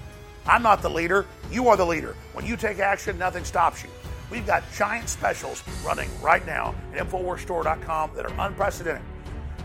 I'm 0.46 0.62
not 0.62 0.80
the 0.80 0.90
leader. 0.90 1.26
You 1.50 1.68
are 1.68 1.76
the 1.76 1.84
leader. 1.84 2.14
When 2.34 2.46
you 2.46 2.56
take 2.56 2.78
action, 2.78 3.18
nothing 3.18 3.44
stops 3.44 3.82
you. 3.82 3.90
We've 4.30 4.46
got 4.46 4.62
giant 4.72 5.08
specials 5.08 5.62
running 5.84 6.08
right 6.22 6.44
now 6.46 6.74
at 6.94 7.04
InfoWarsStore.com 7.04 8.12
that 8.14 8.26
are 8.26 8.46
unprecedented. 8.46 9.02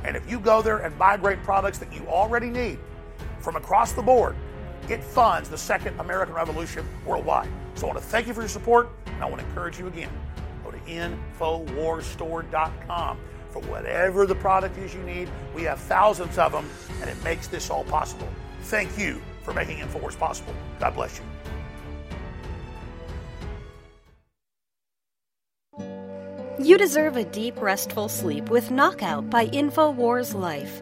And 0.03 0.17
if 0.17 0.29
you 0.29 0.39
go 0.39 0.61
there 0.61 0.79
and 0.79 0.97
buy 0.97 1.17
great 1.17 1.41
products 1.43 1.77
that 1.77 1.93
you 1.93 2.05
already 2.07 2.49
need 2.49 2.79
from 3.45 3.55
across 3.55 3.93
the 3.93 4.01
board, 4.01 4.35
it 4.89 5.01
funds 5.03 5.49
the 5.49 5.57
second 5.57 5.99
American 5.99 6.33
Revolution 6.33 6.83
worldwide. 7.05 7.47
So 7.75 7.85
I 7.85 7.91
want 7.91 8.01
to 8.01 8.05
thank 8.05 8.25
you 8.27 8.33
for 8.33 8.41
your 8.41 8.49
support, 8.49 8.89
and 9.05 9.23
I 9.23 9.29
want 9.29 9.39
to 9.39 9.47
encourage 9.47 9.77
you 9.77 9.85
again. 9.87 10.09
Go 10.63 10.71
to 10.71 10.79
InfoWarsStore.com 10.79 13.19
for 13.51 13.61
whatever 13.61 14.25
the 14.25 14.33
product 14.35 14.79
is 14.79 14.95
you 14.95 15.03
need. 15.03 15.29
We 15.53 15.61
have 15.63 15.79
thousands 15.79 16.39
of 16.39 16.51
them, 16.51 16.67
and 17.01 17.09
it 17.09 17.23
makes 17.23 17.47
this 17.47 17.69
all 17.69 17.83
possible. 17.83 18.27
Thank 18.63 18.97
you 18.97 19.21
for 19.43 19.53
making 19.53 19.77
InfoWars 19.77 20.17
possible. 20.17 20.55
God 20.79 20.95
bless 20.95 21.19
you. 21.19 21.25
You 26.57 26.77
deserve 26.79 27.15
a 27.15 27.25
deep, 27.25 27.61
restful 27.61 28.09
sleep 28.09 28.49
with 28.49 28.71
Knockout 28.71 29.29
by 29.29 29.45
InfoWars 29.47 30.33
Life. 30.33 30.81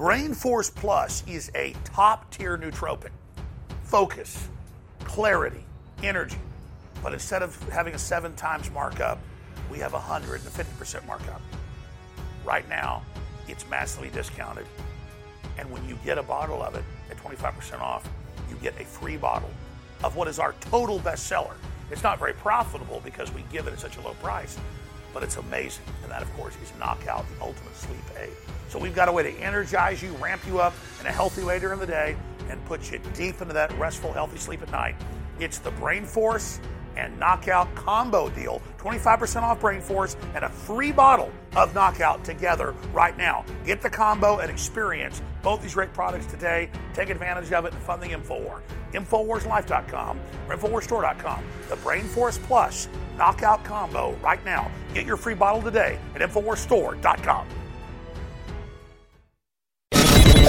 Brain 0.00 0.32
Force 0.32 0.70
Plus 0.70 1.22
is 1.26 1.52
a 1.54 1.74
top 1.84 2.30
tier 2.30 2.56
nootropic. 2.56 3.10
Focus, 3.82 4.48
clarity, 5.04 5.62
energy. 6.02 6.38
But 7.02 7.12
instead 7.12 7.42
of 7.42 7.54
having 7.68 7.92
a 7.92 7.98
seven 7.98 8.34
times 8.34 8.70
markup, 8.70 9.18
we 9.70 9.76
have 9.80 9.92
a 9.92 9.98
150% 9.98 11.06
markup. 11.06 11.42
Right 12.46 12.66
now, 12.66 13.02
it's 13.46 13.68
massively 13.68 14.08
discounted. 14.08 14.64
And 15.58 15.70
when 15.70 15.86
you 15.86 15.98
get 16.02 16.16
a 16.16 16.22
bottle 16.22 16.62
of 16.62 16.74
it 16.76 16.84
at 17.10 17.18
25% 17.18 17.82
off, 17.82 18.08
you 18.48 18.56
get 18.62 18.80
a 18.80 18.86
free 18.86 19.18
bottle 19.18 19.50
of 20.02 20.16
what 20.16 20.28
is 20.28 20.38
our 20.38 20.54
total 20.60 20.98
bestseller. 21.00 21.56
It's 21.90 22.02
not 22.02 22.18
very 22.18 22.32
profitable 22.32 23.02
because 23.04 23.30
we 23.34 23.44
give 23.52 23.66
it 23.66 23.74
at 23.74 23.80
such 23.80 23.98
a 23.98 24.00
low 24.00 24.14
price, 24.22 24.56
but 25.12 25.22
it's 25.22 25.36
amazing. 25.36 25.84
And 26.02 26.10
that, 26.10 26.22
of 26.22 26.32
course, 26.38 26.54
is 26.62 26.72
Knockout, 26.78 27.26
the 27.36 27.44
ultimate 27.44 27.76
sleep 27.76 28.00
aid. 28.18 28.30
So 28.70 28.78
we've 28.78 28.94
got 28.94 29.08
a 29.08 29.12
way 29.12 29.24
to 29.24 29.32
energize 29.40 30.00
you, 30.00 30.12
ramp 30.14 30.42
you 30.46 30.60
up 30.60 30.74
in 31.00 31.06
a 31.06 31.12
healthy 31.12 31.42
way 31.42 31.58
during 31.58 31.80
the 31.80 31.86
day, 31.86 32.16
and 32.48 32.64
put 32.66 32.90
you 32.90 33.00
deep 33.14 33.40
into 33.40 33.52
that 33.52 33.76
restful, 33.78 34.12
healthy 34.12 34.38
sleep 34.38 34.62
at 34.62 34.70
night. 34.70 34.94
It's 35.40 35.58
the 35.58 35.72
Brain 35.72 36.04
Force 36.04 36.60
and 36.96 37.18
Knockout 37.18 37.72
combo 37.74 38.28
deal 38.30 38.62
25% 38.78 39.42
off 39.42 39.60
Brain 39.60 39.80
Force 39.80 40.16
and 40.34 40.44
a 40.44 40.48
free 40.48 40.92
bottle 40.92 41.32
of 41.56 41.74
Knockout 41.74 42.24
together 42.24 42.72
right 42.92 43.16
now. 43.16 43.44
Get 43.66 43.80
the 43.80 43.90
combo 43.90 44.38
and 44.38 44.50
experience 44.50 45.20
both 45.42 45.62
these 45.62 45.74
great 45.74 45.92
products 45.92 46.26
today. 46.26 46.70
Take 46.94 47.10
advantage 47.10 47.52
of 47.52 47.64
it 47.64 47.72
and 47.72 47.82
fund 47.82 48.00
the 48.00 48.08
InfoWar. 48.08 48.60
InfoWarsLife.com 48.92 50.20
or 50.48 50.56
InfoWarsStore.com. 50.56 51.44
The 51.68 51.76
Brain 51.76 52.04
Force 52.04 52.38
Plus 52.38 52.88
Knockout 53.16 53.64
combo 53.64 54.12
right 54.22 54.44
now. 54.44 54.70
Get 54.94 55.06
your 55.06 55.16
free 55.16 55.34
bottle 55.34 55.60
today 55.60 55.98
at 56.14 56.20
InfoWarsStore.com. 56.20 57.46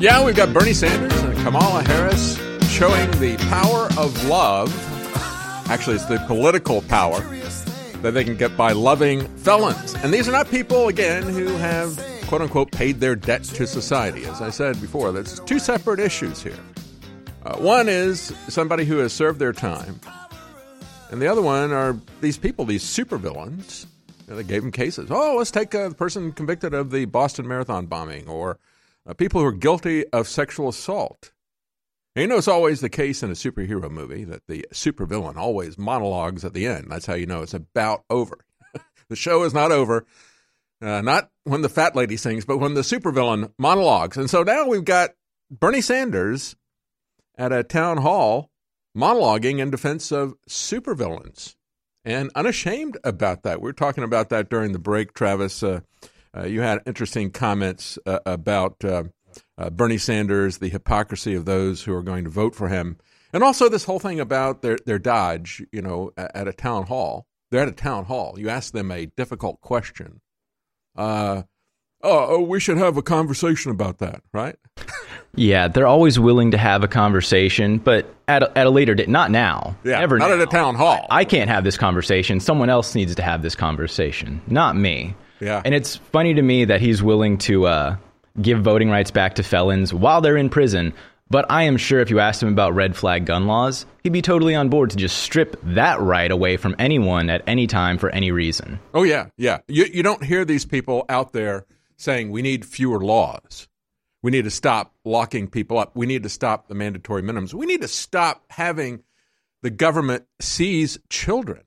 Yeah, 0.00 0.24
we've 0.24 0.34
got 0.34 0.54
Bernie 0.54 0.72
Sanders 0.72 1.12
and 1.20 1.36
Kamala 1.44 1.82
Harris 1.82 2.38
showing 2.70 3.10
the 3.20 3.36
power 3.50 3.86
of 4.02 4.24
love. 4.24 4.74
Actually, 5.70 5.96
it's 5.96 6.06
the 6.06 6.16
political 6.26 6.80
power 6.80 7.20
that 8.00 8.12
they 8.12 8.24
can 8.24 8.34
get 8.34 8.56
by 8.56 8.72
loving 8.72 9.26
felons. 9.36 9.94
And 9.96 10.10
these 10.10 10.26
are 10.26 10.32
not 10.32 10.48
people, 10.48 10.88
again, 10.88 11.24
who 11.24 11.48
have, 11.48 12.02
quote 12.28 12.40
unquote, 12.40 12.72
paid 12.72 12.98
their 13.00 13.14
debt 13.14 13.44
to 13.44 13.66
society. 13.66 14.24
As 14.24 14.40
I 14.40 14.48
said 14.48 14.80
before, 14.80 15.12
there's 15.12 15.38
two 15.40 15.58
separate 15.58 16.00
issues 16.00 16.42
here. 16.42 16.56
Uh, 17.44 17.58
one 17.58 17.86
is 17.86 18.32
somebody 18.48 18.86
who 18.86 18.96
has 19.00 19.12
served 19.12 19.38
their 19.38 19.52
time, 19.52 20.00
and 21.10 21.20
the 21.20 21.26
other 21.26 21.42
one 21.42 21.72
are 21.72 21.94
these 22.22 22.38
people, 22.38 22.64
these 22.64 22.84
supervillains. 22.84 23.84
You 24.26 24.30
know, 24.30 24.36
they 24.36 24.44
gave 24.44 24.62
them 24.62 24.72
cases. 24.72 25.10
Oh, 25.10 25.34
let's 25.36 25.50
take 25.50 25.74
a 25.74 25.90
person 25.90 26.32
convicted 26.32 26.72
of 26.72 26.90
the 26.90 27.04
Boston 27.04 27.46
Marathon 27.46 27.84
bombing 27.84 28.28
or 28.28 28.58
uh, 29.06 29.14
people 29.14 29.40
who 29.40 29.46
are 29.46 29.52
guilty 29.52 30.06
of 30.08 30.28
sexual 30.28 30.68
assault. 30.68 31.32
And 32.14 32.22
you 32.22 32.28
know, 32.28 32.38
it's 32.38 32.48
always 32.48 32.80
the 32.80 32.88
case 32.88 33.22
in 33.22 33.30
a 33.30 33.34
superhero 33.34 33.90
movie 33.90 34.24
that 34.24 34.46
the 34.48 34.66
supervillain 34.72 35.36
always 35.36 35.78
monologues 35.78 36.44
at 36.44 36.54
the 36.54 36.66
end. 36.66 36.86
That's 36.90 37.06
how 37.06 37.14
you 37.14 37.26
know 37.26 37.42
it's 37.42 37.54
about 37.54 38.04
over. 38.10 38.38
the 39.08 39.16
show 39.16 39.44
is 39.44 39.54
not 39.54 39.72
over. 39.72 40.06
Uh, 40.82 41.02
not 41.02 41.30
when 41.44 41.62
the 41.62 41.68
fat 41.68 41.94
lady 41.94 42.16
sings, 42.16 42.44
but 42.44 42.58
when 42.58 42.74
the 42.74 42.80
supervillain 42.80 43.52
monologues. 43.58 44.16
And 44.16 44.30
so 44.30 44.42
now 44.42 44.66
we've 44.66 44.84
got 44.84 45.10
Bernie 45.50 45.82
Sanders 45.82 46.56
at 47.36 47.52
a 47.52 47.62
town 47.62 47.98
hall 47.98 48.50
monologuing 48.96 49.58
in 49.58 49.70
defense 49.70 50.10
of 50.10 50.34
supervillains 50.48 51.54
and 52.04 52.30
unashamed 52.34 52.98
about 53.04 53.42
that. 53.42 53.60
We 53.60 53.68
were 53.68 53.72
talking 53.72 54.04
about 54.04 54.30
that 54.30 54.48
during 54.48 54.72
the 54.72 54.78
break, 54.78 55.12
Travis. 55.12 55.62
Uh, 55.62 55.80
you 56.44 56.60
had 56.60 56.80
interesting 56.86 57.30
comments 57.30 57.98
uh, 58.06 58.20
about 58.26 58.84
uh, 58.84 59.04
uh, 59.58 59.70
Bernie 59.70 59.98
Sanders, 59.98 60.58
the 60.58 60.68
hypocrisy 60.68 61.34
of 61.34 61.44
those 61.44 61.82
who 61.82 61.94
are 61.94 62.02
going 62.02 62.24
to 62.24 62.30
vote 62.30 62.54
for 62.54 62.68
him, 62.68 62.96
and 63.32 63.42
also 63.42 63.68
this 63.68 63.84
whole 63.84 63.98
thing 63.98 64.20
about 64.20 64.62
their 64.62 64.78
their 64.86 64.98
dodge. 64.98 65.62
You 65.72 65.82
know, 65.82 66.12
at, 66.16 66.34
at 66.34 66.48
a 66.48 66.52
town 66.52 66.86
hall, 66.86 67.26
they're 67.50 67.62
at 67.62 67.68
a 67.68 67.72
town 67.72 68.04
hall. 68.06 68.36
You 68.38 68.48
ask 68.48 68.72
them 68.72 68.90
a 68.90 69.06
difficult 69.06 69.60
question. 69.60 70.20
Uh, 70.96 71.42
oh, 72.02 72.26
oh, 72.30 72.40
we 72.42 72.60
should 72.60 72.78
have 72.78 72.96
a 72.96 73.02
conversation 73.02 73.70
about 73.70 73.98
that, 73.98 74.22
right? 74.32 74.56
Yeah, 75.36 75.68
they're 75.68 75.86
always 75.86 76.18
willing 76.18 76.50
to 76.50 76.58
have 76.58 76.82
a 76.82 76.88
conversation, 76.88 77.78
but 77.78 78.12
at 78.26 78.42
a, 78.42 78.58
at 78.58 78.66
a 78.66 78.70
later 78.70 78.96
date, 78.96 79.08
not 79.08 79.30
now. 79.30 79.76
Yeah, 79.84 80.00
Never 80.00 80.18
not 80.18 80.30
now. 80.30 80.34
at 80.34 80.40
a 80.40 80.46
town 80.46 80.74
hall. 80.74 81.06
I 81.08 81.24
can't 81.24 81.48
have 81.48 81.62
this 81.62 81.76
conversation. 81.76 82.40
Someone 82.40 82.68
else 82.68 82.96
needs 82.96 83.14
to 83.14 83.22
have 83.22 83.40
this 83.40 83.54
conversation, 83.54 84.40
not 84.48 84.76
me. 84.76 85.14
Yeah. 85.40 85.62
And 85.64 85.74
it's 85.74 85.96
funny 85.96 86.34
to 86.34 86.42
me 86.42 86.64
that 86.66 86.80
he's 86.80 87.02
willing 87.02 87.38
to 87.38 87.66
uh, 87.66 87.96
give 88.40 88.62
voting 88.62 88.90
rights 88.90 89.10
back 89.10 89.34
to 89.36 89.42
felons 89.42 89.92
while 89.92 90.20
they're 90.20 90.36
in 90.36 90.50
prison. 90.50 90.92
But 91.30 91.46
I 91.48 91.62
am 91.62 91.76
sure 91.76 92.00
if 92.00 92.10
you 92.10 92.18
asked 92.18 92.42
him 92.42 92.48
about 92.48 92.74
red 92.74 92.96
flag 92.96 93.24
gun 93.24 93.46
laws, 93.46 93.86
he'd 94.02 94.12
be 94.12 94.20
totally 94.20 94.56
on 94.56 94.68
board 94.68 94.90
to 94.90 94.96
just 94.96 95.18
strip 95.18 95.56
that 95.62 96.00
right 96.00 96.30
away 96.30 96.56
from 96.56 96.74
anyone 96.78 97.30
at 97.30 97.42
any 97.46 97.68
time 97.68 97.98
for 97.98 98.10
any 98.10 98.32
reason. 98.32 98.80
Oh 98.94 99.04
yeah, 99.04 99.26
yeah. 99.36 99.58
You 99.68 99.84
you 99.84 100.02
don't 100.02 100.24
hear 100.24 100.44
these 100.44 100.64
people 100.64 101.04
out 101.08 101.32
there 101.32 101.66
saying 101.96 102.32
we 102.32 102.42
need 102.42 102.64
fewer 102.64 103.00
laws. 103.00 103.68
We 104.22 104.32
need 104.32 104.44
to 104.44 104.50
stop 104.50 104.92
locking 105.04 105.46
people 105.48 105.78
up. 105.78 105.94
We 105.94 106.06
need 106.06 106.24
to 106.24 106.28
stop 106.28 106.66
the 106.66 106.74
mandatory 106.74 107.22
minimums. 107.22 107.54
We 107.54 107.64
need 107.64 107.82
to 107.82 107.88
stop 107.88 108.44
having 108.50 109.04
the 109.62 109.70
government 109.70 110.24
seize 110.40 110.98
children 111.08 111.62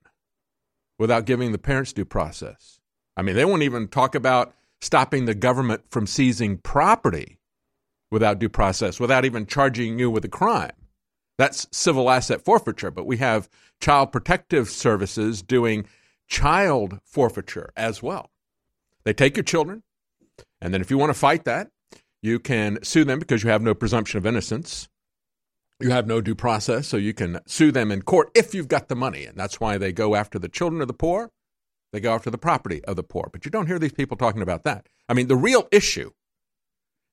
without 1.00 1.26
giving 1.26 1.52
the 1.52 1.58
parents 1.58 1.94
due 1.94 2.06
process. 2.06 2.73
I 3.16 3.22
mean, 3.22 3.36
they 3.36 3.46
won't 3.46 3.64
even 3.64 3.88
talk 3.88 4.16
about 4.16 4.54
stopping 4.82 5.26
the 5.26 5.36
government 5.36 5.84
from 5.90 6.08
seizing 6.08 6.58
property 6.58 7.40
without 8.12 8.40
due 8.40 8.50
process, 8.50 9.00
without 9.00 9.26
even 9.26 9.46
charging 9.46 9.98
you 9.98 10.10
with 10.10 10.26
a 10.26 10.30
crime. 10.30 10.74
That's 11.38 11.68
civil 11.72 12.10
asset 12.10 12.44
forfeiture, 12.44 12.92
but 12.92 13.06
we 13.06 13.18
have 13.18 13.50
child 13.80 14.12
protective 14.12 14.70
services 14.70 15.42
doing 15.42 15.86
child 16.28 17.00
forfeiture 17.06 17.72
as 17.76 18.04
well. 18.04 18.30
They 19.04 19.14
take 19.14 19.36
your 19.36 19.44
children, 19.44 19.84
and 20.62 20.74
then 20.74 20.82
if 20.82 20.92
you 20.92 20.98
want 20.98 21.10
to 21.10 21.20
fight 21.20 21.46
that, 21.46 21.70
you 22.22 22.40
can 22.40 22.82
sue 22.84 23.04
them 23.04 23.20
because 23.20 23.44
you 23.44 23.50
have 23.50 23.62
no 23.62 23.74
presumption 23.74 24.18
of 24.18 24.26
innocence. 24.26 24.88
You 25.80 25.90
have 25.90 26.08
no 26.08 26.22
due 26.22 26.36
process, 26.36 26.88
so 26.88 26.98
you 26.98 27.14
can 27.14 27.40
sue 27.46 27.72
them 27.72 27.92
in 27.92 28.04
court 28.04 28.32
if 28.34 28.54
you've 28.54 28.70
got 28.70 28.88
the 28.88 28.96
money. 28.96 29.26
And 29.26 29.38
that's 29.38 29.60
why 29.60 29.78
they 29.78 29.92
go 29.92 30.16
after 30.16 30.40
the 30.40 30.48
children 30.48 30.82
of 30.82 30.88
the 30.88 30.94
poor. 30.94 31.32
They 31.94 32.00
go 32.00 32.14
after 32.14 32.32
the 32.32 32.40
property 32.40 32.84
of 32.86 32.96
the 32.96 33.04
poor. 33.04 33.30
But 33.32 33.46
you 33.46 33.52
don't 33.52 33.68
hear 33.68 33.80
these 33.80 33.94
people 33.94 34.18
talking 34.18 34.42
about 34.42 34.64
that. 34.64 34.90
I 35.08 35.14
mean, 35.14 35.28
the 35.28 35.36
real 35.36 35.68
issue 35.72 36.12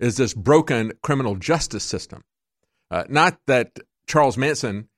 is 0.01 0.17
this 0.17 0.33
broken 0.33 0.93
criminal 1.03 1.37
justice 1.37 1.85
system. 1.85 2.25
Uh, 2.91 3.05
not 3.09 3.39
that 3.47 3.79
Charles 4.09 4.39
Manson, 4.39 4.89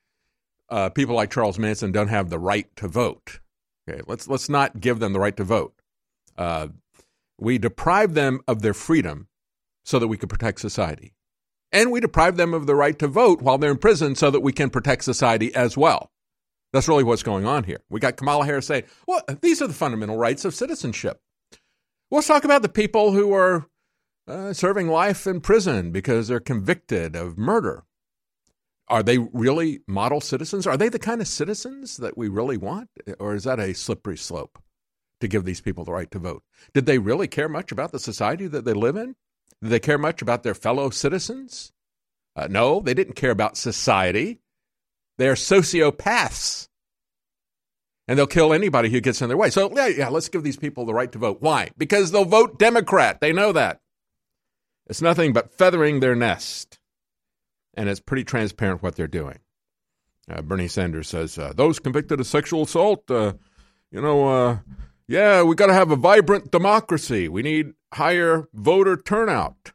uh, 0.70 0.88
people 0.90 1.16
like 1.16 1.32
Charles 1.32 1.58
Manson, 1.58 1.90
don't 1.90 2.08
have 2.08 2.30
the 2.30 2.38
right 2.38 2.68
to 2.76 2.86
vote. 2.86 3.40
Okay, 3.88 4.00
let's 4.06 4.28
let's 4.28 4.48
not 4.48 4.80
give 4.80 5.00
them 5.00 5.12
the 5.12 5.18
right 5.18 5.36
to 5.36 5.42
vote. 5.42 5.74
Uh, 6.38 6.68
we 7.36 7.58
deprive 7.58 8.14
them 8.14 8.40
of 8.46 8.62
their 8.62 8.72
freedom 8.72 9.26
so 9.84 9.98
that 9.98 10.06
we 10.06 10.16
can 10.16 10.28
protect 10.28 10.60
society, 10.60 11.12
and 11.72 11.90
we 11.90 11.98
deprive 11.98 12.36
them 12.36 12.54
of 12.54 12.68
the 12.68 12.76
right 12.76 12.96
to 13.00 13.08
vote 13.08 13.42
while 13.42 13.58
they're 13.58 13.72
in 13.72 13.78
prison 13.78 14.14
so 14.14 14.30
that 14.30 14.40
we 14.40 14.52
can 14.52 14.70
protect 14.70 15.02
society 15.02 15.52
as 15.56 15.76
well. 15.76 16.11
That's 16.72 16.88
really 16.88 17.04
what's 17.04 17.22
going 17.22 17.46
on 17.46 17.64
here. 17.64 17.80
We 17.90 18.00
got 18.00 18.16
Kamala 18.16 18.44
Harris 18.44 18.66
saying, 18.66 18.84
"Well, 19.06 19.22
these 19.40 19.60
are 19.60 19.66
the 19.66 19.74
fundamental 19.74 20.16
rights 20.16 20.44
of 20.44 20.54
citizenship." 20.54 21.20
Let's 22.10 22.26
talk 22.26 22.44
about 22.44 22.62
the 22.62 22.68
people 22.68 23.12
who 23.12 23.32
are 23.32 23.66
uh, 24.26 24.52
serving 24.52 24.88
life 24.88 25.26
in 25.26 25.40
prison 25.40 25.90
because 25.90 26.28
they're 26.28 26.40
convicted 26.40 27.16
of 27.16 27.38
murder. 27.38 27.84
Are 28.88 29.02
they 29.02 29.18
really 29.18 29.80
model 29.86 30.20
citizens? 30.20 30.66
Are 30.66 30.76
they 30.76 30.90
the 30.90 30.98
kind 30.98 31.20
of 31.20 31.28
citizens 31.28 31.96
that 31.96 32.18
we 32.18 32.28
really 32.28 32.58
want? 32.58 32.90
Or 33.18 33.34
is 33.34 33.44
that 33.44 33.58
a 33.58 33.72
slippery 33.72 34.18
slope 34.18 34.58
to 35.20 35.28
give 35.28 35.44
these 35.44 35.62
people 35.62 35.84
the 35.84 35.92
right 35.92 36.10
to 36.10 36.18
vote? 36.18 36.42
Did 36.74 36.84
they 36.84 36.98
really 36.98 37.28
care 37.28 37.48
much 37.48 37.72
about 37.72 37.92
the 37.92 37.98
society 37.98 38.46
that 38.48 38.66
they 38.66 38.74
live 38.74 38.96
in? 38.96 39.16
Did 39.62 39.70
they 39.70 39.80
care 39.80 39.96
much 39.96 40.20
about 40.20 40.42
their 40.42 40.54
fellow 40.54 40.90
citizens? 40.90 41.72
Uh, 42.36 42.48
no, 42.50 42.80
they 42.80 42.92
didn't 42.92 43.14
care 43.14 43.30
about 43.30 43.56
society. 43.56 44.41
They 45.22 45.28
are 45.28 45.36
sociopaths. 45.36 46.66
And 48.08 48.18
they'll 48.18 48.26
kill 48.26 48.52
anybody 48.52 48.90
who 48.90 49.00
gets 49.00 49.22
in 49.22 49.28
their 49.28 49.36
way. 49.36 49.50
So, 49.50 49.72
yeah, 49.72 49.86
yeah, 49.86 50.08
let's 50.08 50.28
give 50.28 50.42
these 50.42 50.56
people 50.56 50.84
the 50.84 50.94
right 50.94 51.12
to 51.12 51.18
vote. 51.18 51.36
Why? 51.38 51.70
Because 51.78 52.10
they'll 52.10 52.24
vote 52.24 52.58
Democrat. 52.58 53.20
They 53.20 53.32
know 53.32 53.52
that. 53.52 53.82
It's 54.88 55.00
nothing 55.00 55.32
but 55.32 55.56
feathering 55.56 56.00
their 56.00 56.16
nest. 56.16 56.80
And 57.74 57.88
it's 57.88 58.00
pretty 58.00 58.24
transparent 58.24 58.82
what 58.82 58.96
they're 58.96 59.06
doing. 59.06 59.38
Uh, 60.28 60.42
Bernie 60.42 60.66
Sanders 60.66 61.06
says 61.06 61.38
uh, 61.38 61.52
those 61.54 61.78
convicted 61.78 62.18
of 62.18 62.26
sexual 62.26 62.64
assault, 62.64 63.08
uh, 63.08 63.34
you 63.92 64.02
know, 64.02 64.28
uh, 64.28 64.58
yeah, 65.06 65.44
we 65.44 65.54
got 65.54 65.68
to 65.68 65.72
have 65.72 65.92
a 65.92 65.96
vibrant 65.96 66.50
democracy. 66.50 67.28
We 67.28 67.42
need 67.42 67.74
higher 67.94 68.48
voter 68.52 68.96
turnout. 68.96 69.70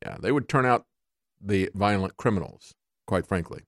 Yeah, 0.00 0.16
they 0.20 0.30
would 0.30 0.48
turn 0.48 0.64
out 0.64 0.86
the 1.40 1.70
violent 1.74 2.16
criminals, 2.16 2.76
quite 3.04 3.26
frankly. 3.26 3.62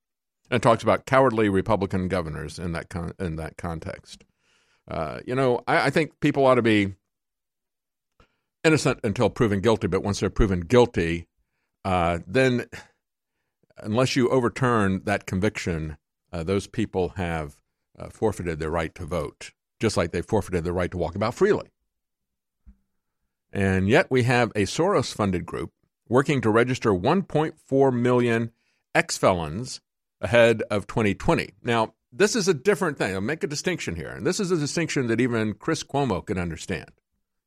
And 0.50 0.62
talks 0.62 0.82
about 0.82 1.06
cowardly 1.06 1.48
Republican 1.48 2.08
governors 2.08 2.58
in 2.58 2.72
that 2.72 2.88
con- 2.88 3.12
in 3.20 3.36
that 3.36 3.56
context. 3.56 4.24
Uh, 4.88 5.20
you 5.24 5.34
know, 5.34 5.62
I, 5.68 5.86
I 5.86 5.90
think 5.90 6.18
people 6.20 6.44
ought 6.44 6.56
to 6.56 6.62
be 6.62 6.94
innocent 8.64 9.00
until 9.04 9.30
proven 9.30 9.60
guilty, 9.60 9.86
but 9.86 10.02
once 10.02 10.20
they're 10.20 10.30
proven 10.30 10.60
guilty, 10.60 11.28
uh, 11.84 12.18
then 12.26 12.66
unless 13.78 14.16
you 14.16 14.28
overturn 14.28 15.02
that 15.04 15.26
conviction, 15.26 15.96
uh, 16.32 16.42
those 16.42 16.66
people 16.66 17.10
have 17.10 17.56
uh, 17.98 18.08
forfeited 18.08 18.58
their 18.58 18.70
right 18.70 18.94
to 18.94 19.04
vote, 19.04 19.52
just 19.78 19.96
like 19.96 20.12
they 20.12 20.22
forfeited 20.22 20.64
their 20.64 20.72
right 20.72 20.90
to 20.90 20.98
walk 20.98 21.14
about 21.14 21.34
freely. 21.34 21.68
And 23.52 23.88
yet 23.88 24.10
we 24.10 24.24
have 24.24 24.50
a 24.50 24.62
Soros 24.62 25.12
funded 25.12 25.44
group 25.44 25.72
working 26.08 26.40
to 26.40 26.50
register 26.50 26.90
1.4 26.90 27.92
million 27.92 28.52
ex 28.94 29.16
felons 29.16 29.80
ahead 30.20 30.62
of 30.70 30.86
2020. 30.86 31.54
Now, 31.62 31.94
this 32.12 32.34
is 32.34 32.48
a 32.48 32.54
different 32.54 32.98
thing. 32.98 33.14
I'll 33.14 33.20
make 33.20 33.44
a 33.44 33.48
distinction 33.48 33.96
here. 33.96 34.10
And 34.10 34.26
this 34.26 34.40
is 34.40 34.50
a 34.50 34.56
distinction 34.56 35.06
that 35.06 35.20
even 35.20 35.54
Chris 35.54 35.82
Cuomo 35.82 36.24
can 36.24 36.38
understand. 36.38 36.90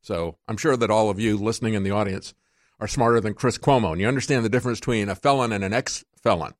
So 0.01 0.38
I'm 0.47 0.57
sure 0.57 0.77
that 0.77 0.89
all 0.89 1.09
of 1.09 1.19
you 1.19 1.38
listening 1.38 1.73
in 1.73 1.83
the 1.83 1.91
audience 1.91 2.33
are 2.79 2.88
smarter 2.88 3.21
than 3.21 3.33
Chris 3.33 3.57
Cuomo, 3.57 3.91
and 3.91 4.01
you 4.01 4.07
understand 4.07 4.43
the 4.43 4.49
difference 4.49 4.79
between 4.79 5.09
a 5.09 5.15
felon 5.15 5.51
and 5.51 5.63
an 5.63 5.73
ex 5.73 6.03
felon. 6.21 6.53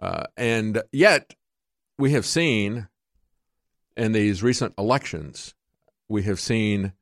Uh, 0.00 0.24
and 0.36 0.82
yet, 0.92 1.34
we 1.98 2.12
have 2.12 2.24
seen 2.24 2.88
in 3.96 4.12
these 4.12 4.42
recent 4.42 4.74
elections, 4.78 5.54
we 6.08 6.22
have 6.22 6.40
seen 6.40 6.92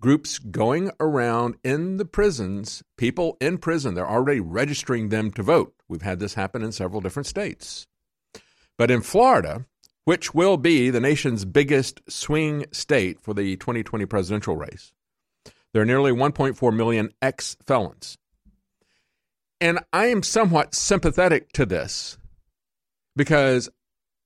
groups 0.00 0.38
going 0.38 0.90
around 1.00 1.56
in 1.64 1.96
the 1.96 2.04
prisons, 2.04 2.82
people 2.96 3.36
in 3.40 3.58
prison, 3.58 3.94
they're 3.94 4.08
already 4.08 4.40
registering 4.40 5.08
them 5.08 5.30
to 5.32 5.42
vote. 5.42 5.74
We've 5.88 6.02
had 6.02 6.18
this 6.18 6.34
happen 6.34 6.62
in 6.62 6.72
several 6.72 7.00
different 7.00 7.26
states. 7.26 7.86
But 8.76 8.90
in 8.90 9.00
Florida, 9.00 9.66
which 10.04 10.34
will 10.34 10.56
be 10.56 10.90
the 10.90 11.00
nation's 11.00 11.44
biggest 11.44 12.00
swing 12.08 12.66
state 12.72 13.20
for 13.20 13.34
the 13.34 13.56
2020 13.56 14.06
presidential 14.06 14.56
race, 14.56 14.92
there 15.72 15.82
are 15.82 15.86
nearly 15.86 16.12
1.4 16.12 16.74
million 16.74 17.10
ex 17.22 17.56
felons. 17.66 18.18
And 19.60 19.80
I 19.92 20.06
am 20.06 20.22
somewhat 20.22 20.74
sympathetic 20.74 21.52
to 21.52 21.64
this 21.64 22.18
because 23.14 23.70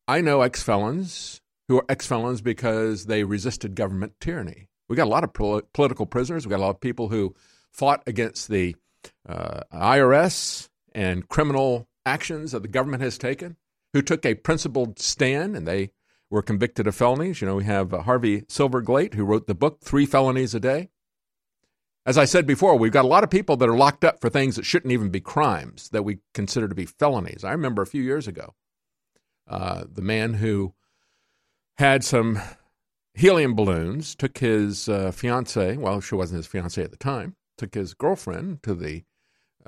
I 0.08 0.20
know 0.20 0.42
ex 0.42 0.62
felons 0.62 1.40
who 1.68 1.78
are 1.78 1.84
ex 1.88 2.06
felons 2.06 2.40
because 2.40 3.06
they 3.06 3.22
resisted 3.22 3.76
government 3.76 4.14
tyranny. 4.20 4.69
We 4.90 4.96
got 4.96 5.06
a 5.06 5.08
lot 5.08 5.22
of 5.22 5.32
political 5.32 6.04
prisoners. 6.04 6.44
We 6.44 6.50
got 6.50 6.58
a 6.58 6.66
lot 6.66 6.70
of 6.70 6.80
people 6.80 7.10
who 7.10 7.32
fought 7.70 8.02
against 8.08 8.48
the 8.48 8.74
uh, 9.26 9.60
IRS 9.72 10.68
and 10.92 11.28
criminal 11.28 11.86
actions 12.04 12.50
that 12.50 12.62
the 12.62 12.68
government 12.68 13.00
has 13.00 13.16
taken, 13.16 13.56
who 13.92 14.02
took 14.02 14.26
a 14.26 14.34
principled 14.34 14.98
stand 14.98 15.56
and 15.56 15.64
they 15.64 15.92
were 16.28 16.42
convicted 16.42 16.88
of 16.88 16.96
felonies. 16.96 17.40
You 17.40 17.46
know, 17.46 17.54
we 17.54 17.64
have 17.64 17.94
uh, 17.94 18.02
Harvey 18.02 18.40
Silverglate, 18.42 19.14
who 19.14 19.24
wrote 19.24 19.46
the 19.46 19.54
book 19.54 19.78
Three 19.80 20.06
Felonies 20.06 20.56
a 20.56 20.60
Day. 20.60 20.90
As 22.04 22.18
I 22.18 22.24
said 22.24 22.44
before, 22.44 22.76
we've 22.76 22.90
got 22.90 23.04
a 23.04 23.08
lot 23.08 23.22
of 23.22 23.30
people 23.30 23.56
that 23.58 23.68
are 23.68 23.76
locked 23.76 24.04
up 24.04 24.20
for 24.20 24.28
things 24.28 24.56
that 24.56 24.64
shouldn't 24.66 24.92
even 24.92 25.10
be 25.10 25.20
crimes 25.20 25.88
that 25.90 26.02
we 26.02 26.18
consider 26.34 26.66
to 26.66 26.74
be 26.74 26.86
felonies. 26.86 27.44
I 27.44 27.52
remember 27.52 27.82
a 27.82 27.86
few 27.86 28.02
years 28.02 28.26
ago, 28.26 28.54
uh, 29.46 29.84
the 29.88 30.02
man 30.02 30.34
who 30.34 30.74
had 31.78 32.02
some 32.02 32.40
helium 33.20 33.54
balloons, 33.54 34.14
took 34.14 34.38
his 34.38 34.88
uh, 34.88 35.12
fiance, 35.12 35.76
well, 35.76 36.00
she 36.00 36.14
wasn't 36.14 36.38
his 36.38 36.46
fiance 36.46 36.82
at 36.82 36.90
the 36.90 36.96
time, 36.96 37.36
took 37.58 37.74
his 37.74 37.92
girlfriend 37.92 38.62
to 38.62 38.74
the 38.74 39.04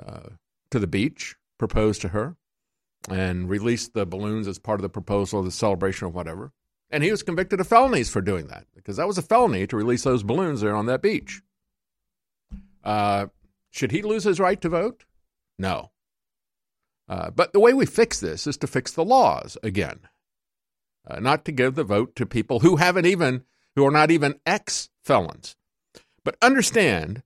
uh, 0.03 0.29
to 0.71 0.79
the 0.79 0.87
beach, 0.87 1.35
proposed 1.59 2.01
to 2.01 2.07
her, 2.09 2.35
and 3.07 3.47
released 3.47 3.93
the 3.93 4.07
balloons 4.07 4.47
as 4.47 4.57
part 4.57 4.79
of 4.79 4.81
the 4.81 4.89
proposal, 4.89 5.43
the 5.43 5.51
celebration, 5.51 6.07
or 6.07 6.09
whatever. 6.09 6.51
And 6.89 7.03
he 7.03 7.11
was 7.11 7.21
convicted 7.21 7.59
of 7.59 7.67
felonies 7.67 8.09
for 8.09 8.21
doing 8.21 8.47
that 8.47 8.65
because 8.75 8.97
that 8.97 9.07
was 9.07 9.19
a 9.19 9.21
felony 9.21 9.67
to 9.67 9.77
release 9.77 10.03
those 10.03 10.23
balloons 10.23 10.61
there 10.61 10.75
on 10.75 10.87
that 10.87 11.03
beach. 11.03 11.41
Uh, 12.83 13.27
should 13.69 13.91
he 13.91 14.01
lose 14.01 14.23
his 14.23 14.39
right 14.39 14.59
to 14.61 14.69
vote? 14.69 15.05
No. 15.59 15.91
Uh, 17.07 17.29
but 17.29 17.53
the 17.53 17.59
way 17.59 17.73
we 17.73 17.85
fix 17.85 18.19
this 18.19 18.47
is 18.47 18.57
to 18.57 18.67
fix 18.67 18.91
the 18.91 19.05
laws 19.05 19.57
again 19.61 19.99
uh, 21.07 21.19
not 21.19 21.45
to 21.45 21.51
give 21.51 21.75
the 21.75 21.83
vote 21.83 22.15
to 22.15 22.25
people 22.25 22.59
who 22.59 22.77
haven't 22.77 23.05
even, 23.05 23.43
who 23.75 23.85
are 23.85 23.91
not 23.91 24.11
even 24.11 24.39
ex 24.45 24.89
felons. 25.03 25.55
But 26.23 26.37
understand 26.41 27.23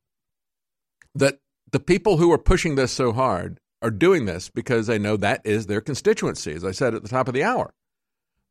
that 1.13 1.40
the 1.72 1.80
people 1.80 2.18
who 2.18 2.32
are 2.32 2.38
pushing 2.38 2.76
this 2.76 2.92
so 2.92 3.12
hard 3.12 3.60
are 3.82 3.92
doing 3.92 4.26
this 4.26 4.50
because 4.50 4.88
they 4.88 4.98
know 4.98 5.18
that 5.18 5.42
is 5.44 5.68
their 5.68 5.82
constituency, 5.82 6.54
as 6.54 6.66
I 6.66 6.72
said 6.72 6.96
at 6.96 7.04
the 7.04 7.10
top 7.10 7.28
of 7.28 7.34
the 7.34 7.44
hour. 7.44 7.74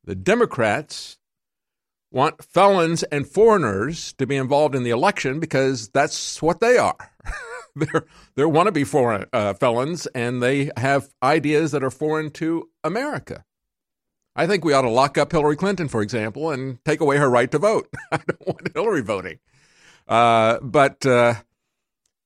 The 0.04 0.14
Democrats 0.14 1.18
want 2.12 2.42
felons 2.44 3.02
and 3.04 3.26
foreigners 3.26 4.12
to 4.14 4.26
be 4.26 4.36
involved 4.36 4.74
in 4.74 4.84
the 4.84 4.90
election 4.90 5.40
because 5.40 5.88
that's 5.88 6.40
what 6.40 6.60
they 6.60 6.78
are. 6.78 7.12
they're 7.76 8.06
they're 8.36 8.48
wannabe 8.48 8.86
foreign 8.86 9.26
uh, 9.32 9.54
felons, 9.54 10.06
and 10.08 10.42
they 10.42 10.70
have 10.76 11.08
ideas 11.22 11.72
that 11.72 11.82
are 11.82 11.90
foreign 11.90 12.30
to 12.30 12.68
America. 12.84 13.44
I 14.36 14.46
think 14.46 14.64
we 14.64 14.74
ought 14.74 14.82
to 14.82 14.90
lock 14.90 15.16
up 15.16 15.32
Hillary 15.32 15.56
Clinton, 15.56 15.88
for 15.88 16.02
example, 16.02 16.50
and 16.50 16.84
take 16.84 17.00
away 17.00 17.16
her 17.16 17.28
right 17.28 17.50
to 17.50 17.58
vote. 17.58 17.88
I 18.12 18.18
don't 18.18 18.46
want 18.46 18.74
Hillary 18.74 19.00
voting. 19.00 19.38
Uh, 20.06 20.58
but 20.60 21.04
uh, 21.06 21.34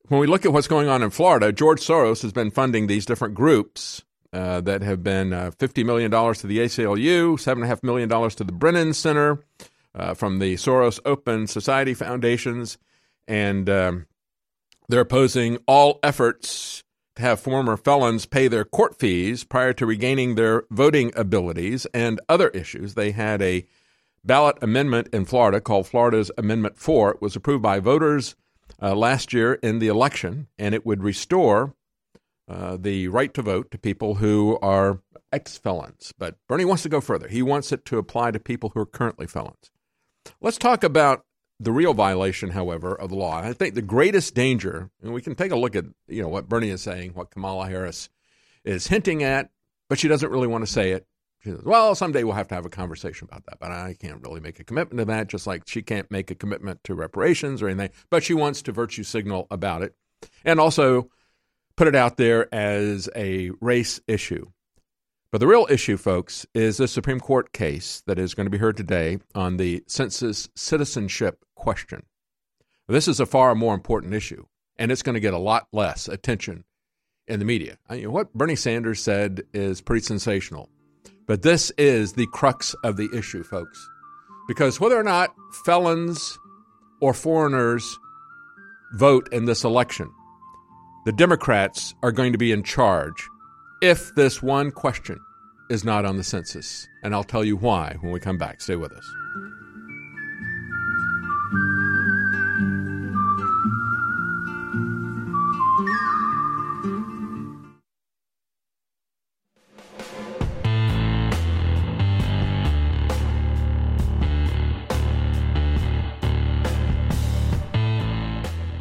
when 0.09 0.21
we 0.21 0.27
look 0.27 0.45
at 0.45 0.53
what's 0.53 0.67
going 0.67 0.89
on 0.89 1.05
in 1.05 1.11
Florida, 1.11 1.53
George 1.53 1.81
Soros 1.81 2.23
has 2.23 2.33
been 2.33 2.51
funding 2.51 2.89
these 2.89 3.07
different 3.07 3.35
groups 3.35 4.03
uh, 4.33 4.61
that 4.63 4.83
have 4.83 5.05
been 5.05 5.33
uh, 5.33 5.53
$50 5.59 5.85
million 5.85 6.11
to 6.11 6.47
the 6.47 6.59
ACLU, 6.59 7.35
$7.5 7.35 7.83
million 7.85 8.09
to 8.09 8.45
the 8.45 8.53
Brennan 8.53 8.93
Center 8.93 9.45
uh, 9.95 10.15
from 10.15 10.41
the 10.41 10.55
Soros 10.55 10.99
Open 11.05 11.47
Society 11.47 11.95
Foundations, 11.95 12.77
and 13.29 13.71
um, 13.71 14.07
they're 14.89 15.01
opposing 15.01 15.59
all 15.67 16.01
efforts 16.03 16.83
have 17.17 17.41
former 17.41 17.77
felons 17.77 18.27
pay 18.27 18.49
their 18.49 18.65
court 18.65 18.99
fees 18.99 19.45
prior 19.45 19.73
to 19.75 19.87
regaining 19.87 20.35
their 20.35 20.65
voting 20.71 21.13
abilities 21.17 21.87
and 21.93 22.21
other 22.29 22.49
issues. 22.49 22.95
They 22.95 23.11
had 23.13 23.43
a 23.43 23.67
ballot 24.25 24.57
amendment 24.63 25.09
in 25.13 25.25
Florida 25.25 25.61
called 25.61 25.87
Florida's 25.87 26.31
Amendment 26.39 26.79
4. 26.79 27.13
It 27.13 27.23
was 27.23 27.37
approved 27.37 27.63
by 27.63 27.81
voters 27.81 28.37
uh, 28.81 28.95
last 28.95 29.33
year 29.33 29.55
in 29.55 29.79
the 29.79 29.89
election, 29.89 30.49
and 30.59 30.75
it 30.75 30.87
would 30.87 31.03
restore 31.03 31.75
uh, 32.49 32.77
the 32.81 33.09
right 33.09 33.33
to 33.35 33.43
vote 33.43 33.71
to 33.71 33.79
people 33.79 34.17
who 34.17 34.59
are 34.61 35.01
ex 35.33 35.57
felons. 35.57 36.13
But 36.19 36.37
Bernie 36.49 36.65
wants 36.65 36.83
to 36.83 36.89
go 36.89 37.01
further. 37.01 37.29
He 37.29 37.43
wants 37.43 37.73
it 37.73 37.85
to 37.87 37.99
apply 37.99 38.33
to 38.33 38.41
people 38.41 38.71
who 38.71 38.81
are 38.81 38.87
currently 38.87 39.27
felons. 39.27 39.71
Let's 40.41 40.59
talk 40.59 40.83
about 40.85 41.25
the 41.61 41.73
real 41.73 41.93
violation, 41.93 42.51
however, 42.51 42.95
of 42.95 43.11
the 43.11 43.17
law. 43.17 43.39
I 43.39 43.53
think 43.53 43.75
the 43.75 43.83
greatest 43.83 44.35
danger, 44.35 44.91
and 45.03 45.13
we 45.13 45.21
can 45.21 45.35
take 45.35 45.53
a 45.53 45.57
look 45.57 45.77
at 45.77 45.85
you 46.09 46.23
know 46.23 46.29
what 46.29 46.49
Bernie 46.49 46.71
is 46.71 46.81
saying, 46.81 47.13
what 47.13 47.31
Kamala 47.31 47.69
Harris 47.69 48.09
is 48.65 48.87
hinting 48.87 49.23
at, 49.23 49.51
but 49.89 49.99
she 49.99 50.09
doesn't 50.09 50.31
really 50.31 50.49
want 50.49 50.65
to 50.65 50.73
say 50.73 50.93
it. 50.93 51.07
She 51.41 51.51
says, 51.51 51.63
"Well, 51.63 51.95
someday 51.95 52.25
we'll 52.25 52.35
have 52.35 52.49
to 52.49 52.55
have 52.55 52.67
a 52.67 52.71
conversation 52.71 53.29
about 53.31 53.45
that," 53.47 53.59
but 53.61 53.71
I 53.71 53.95
can't 54.01 54.23
really 54.23 54.41
make 54.41 54.59
a 54.59 54.65
commitment 54.65 54.99
to 54.99 55.05
that. 55.05 55.29
Just 55.29 55.47
like 55.47 55.63
she 55.67 55.83
can't 55.83 56.11
make 56.11 56.31
a 56.31 56.35
commitment 56.35 56.83
to 56.85 56.95
reparations 56.95 57.63
or 57.63 57.69
anything, 57.69 57.91
but 58.09 58.25
she 58.25 58.35
wants 58.35 58.63
to 58.63 58.73
virtue 58.73 59.05
signal 59.05 59.47
about 59.51 59.83
it, 59.83 59.95
and 60.45 60.59
also 60.59 61.11
put 61.77 61.89
it 61.89 61.95
out 61.95 62.17
there 62.17 62.53
as 62.55 63.09
a 63.15 63.51
race 63.61 64.01
issue. 64.09 64.51
But 65.33 65.39
the 65.39 65.47
real 65.47 65.69
issue, 65.71 65.97
folks, 65.97 66.45
is 66.55 66.77
the 66.77 66.89
Supreme 66.89 67.21
Court 67.21 67.53
case 67.53 68.03
that 68.07 68.19
is 68.19 68.35
going 68.35 68.47
to 68.47 68.51
be 68.51 68.59
heard 68.59 68.77
today 68.77 69.19
on 69.33 69.59
the 69.59 69.85
census 69.87 70.49
citizenship 70.57 71.45
question. 71.55 72.03
This 72.89 73.07
is 73.07 73.21
a 73.21 73.27
far 73.27 73.55
more 73.55 73.75
important 73.75 74.13
issue, 74.13 74.47
and 74.77 74.91
it's 74.91 75.03
going 75.03 75.15
to 75.15 75.21
get 75.21 75.33
a 75.33 75.39
lot 75.39 75.69
less 75.73 76.09
attention 76.09 76.65
in 77.29 77.39
the 77.39 77.45
media. 77.45 77.79
I 77.89 77.99
mean, 77.99 78.11
what 78.11 78.35
Bernie 78.35 78.57
Sanders 78.57 79.01
said 79.01 79.43
is 79.55 79.81
pretty 79.81 80.05
sensational, 80.05 80.69
but 81.29 81.43
this 81.43 81.71
is 81.79 82.15
the 82.15 82.27
crux 82.33 82.75
of 82.83 82.97
the 82.97 83.09
issue, 83.17 83.45
folks. 83.45 83.89
Because 84.49 84.81
whether 84.81 84.99
or 84.99 85.05
not 85.05 85.33
felons 85.65 86.37
or 87.01 87.15
foreigners 87.15 88.01
vote 88.95 89.29
in 89.31 89.45
this 89.45 89.63
election, 89.63 90.11
the 91.05 91.13
Democrats 91.13 91.95
are 92.03 92.11
going 92.11 92.33
to 92.33 92.39
be 92.39 92.51
in 92.51 92.65
charge 92.65 93.29
if 93.81 94.15
this 94.15 94.43
one 94.43 94.71
question 94.71 95.19
is 95.71 95.85
not 95.85 96.05
on 96.05 96.17
the 96.17 96.25
census. 96.25 96.87
And 97.03 97.15
I'll 97.15 97.25
tell 97.25 97.45
you 97.45 97.57
why 97.57 97.97
when 98.01 98.13
we 98.13 98.21
come 98.21 98.37
back. 98.37 98.61
Stay 98.61 98.77
with 98.77 98.93
us. 98.93 99.09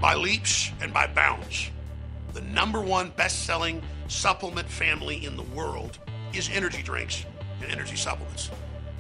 By 0.02 0.16
leaps 0.16 0.72
and 0.82 0.92
by 0.92 1.08
bounds, 1.08 1.70
the 2.34 2.42
number 2.42 2.82
one 2.82 3.12
best 3.16 3.46
selling 3.46 3.82
supplement 4.10 4.68
family 4.68 5.26
in 5.26 5.38
the 5.38 5.44
world 5.44 6.00
is 6.34 6.50
energy 6.52 6.82
drinks 6.82 7.26
and 7.62 7.72
energy 7.72 7.96
supplements. 7.96 8.50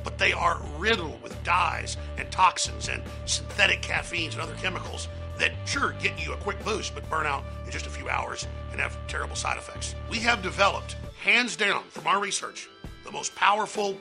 But 0.03 0.17
they 0.17 0.31
are 0.31 0.61
riddled 0.77 1.21
with 1.21 1.41
dyes 1.43 1.97
and 2.17 2.31
toxins 2.31 2.87
and 2.87 3.01
synthetic 3.25 3.81
caffeines 3.81 4.35
and 4.35 4.41
other 4.41 4.55
chemicals 4.55 5.07
that 5.37 5.51
sure 5.65 5.93
get 6.01 6.23
you 6.23 6.33
a 6.33 6.37
quick 6.37 6.63
boost 6.63 6.93
but 6.93 7.09
burn 7.09 7.25
out 7.25 7.43
in 7.65 7.71
just 7.71 7.85
a 7.85 7.89
few 7.89 8.09
hours 8.09 8.47
and 8.71 8.79
have 8.79 8.97
terrible 9.07 9.35
side 9.35 9.57
effects. 9.57 9.95
We 10.09 10.19
have 10.19 10.41
developed, 10.41 10.95
hands 11.21 11.55
down 11.55 11.83
from 11.89 12.07
our 12.07 12.19
research, 12.19 12.69
the 13.03 13.11
most 13.11 13.35
powerful, 13.35 13.97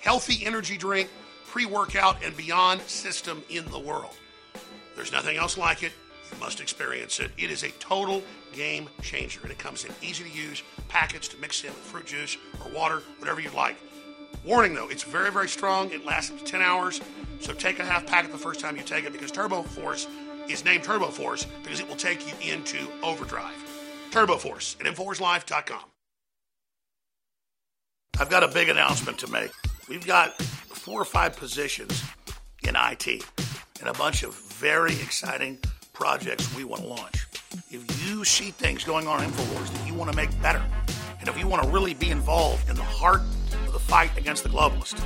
healthy 0.00 0.44
energy 0.46 0.76
drink, 0.76 1.10
pre 1.46 1.66
workout, 1.66 2.24
and 2.24 2.36
beyond 2.36 2.80
system 2.82 3.42
in 3.50 3.64
the 3.66 3.78
world. 3.78 4.16
There's 4.94 5.12
nothing 5.12 5.36
else 5.36 5.58
like 5.58 5.82
it. 5.82 5.92
You 6.32 6.38
must 6.40 6.60
experience 6.60 7.20
it. 7.20 7.30
It 7.36 7.50
is 7.50 7.62
a 7.62 7.70
total 7.72 8.22
game 8.56 8.88
changer, 9.02 9.40
and 9.42 9.50
it 9.50 9.58
comes 9.58 9.84
in 9.84 9.92
easy 10.02 10.24
to 10.24 10.30
use 10.30 10.62
packets 10.88 11.28
to 11.28 11.36
mix 11.36 11.62
in 11.62 11.70
with 11.70 11.78
fruit 11.78 12.06
juice 12.06 12.36
or 12.64 12.72
water, 12.72 13.02
whatever 13.18 13.40
you'd 13.40 13.54
like. 13.54 13.76
Warning 14.44 14.74
though, 14.74 14.88
it's 14.88 15.02
very, 15.02 15.30
very 15.30 15.48
strong. 15.48 15.90
It 15.90 16.04
lasts 16.04 16.30
up 16.30 16.38
to 16.38 16.44
10 16.44 16.62
hours, 16.62 17.00
so 17.40 17.52
take 17.52 17.78
a 17.78 17.84
half 17.84 18.06
packet 18.06 18.32
the 18.32 18.38
first 18.38 18.60
time 18.60 18.76
you 18.76 18.82
take 18.82 19.04
it 19.04 19.12
because 19.12 19.30
Turbo 19.30 19.62
Force 19.62 20.06
is 20.48 20.64
named 20.64 20.84
Turbo 20.84 21.08
Force 21.08 21.46
because 21.62 21.80
it 21.80 21.88
will 21.88 21.96
take 21.96 22.26
you 22.26 22.52
into 22.52 22.88
overdrive. 23.02 23.54
Turbo 24.10 24.36
Force 24.36 24.76
at 24.80 24.86
InfoWarsLife.com. 24.86 25.82
I've 28.18 28.30
got 28.30 28.42
a 28.42 28.48
big 28.48 28.68
announcement 28.68 29.18
to 29.18 29.30
make. 29.30 29.50
We've 29.88 30.06
got 30.06 30.40
four 30.40 31.00
or 31.00 31.04
five 31.04 31.36
positions 31.36 32.02
in 32.62 32.74
IT 32.76 33.06
and 33.80 33.88
a 33.88 33.92
bunch 33.92 34.22
of 34.22 34.34
very 34.34 34.92
exciting 34.92 35.58
projects 35.92 36.54
we 36.54 36.64
want 36.64 36.82
to 36.82 36.88
launch. 36.88 37.25
If 37.70 38.06
you 38.06 38.24
see 38.24 38.50
things 38.50 38.84
going 38.84 39.06
on 39.06 39.22
in 39.22 39.30
InfoWars 39.30 39.72
that 39.72 39.86
you 39.86 39.94
want 39.94 40.10
to 40.10 40.16
make 40.16 40.30
better, 40.42 40.62
and 41.20 41.28
if 41.28 41.38
you 41.38 41.46
want 41.46 41.62
to 41.62 41.68
really 41.70 41.94
be 41.94 42.10
involved 42.10 42.68
in 42.68 42.76
the 42.76 42.82
heart 42.82 43.20
of 43.66 43.72
the 43.72 43.78
fight 43.78 44.16
against 44.18 44.42
the 44.42 44.48
globalists, 44.48 45.00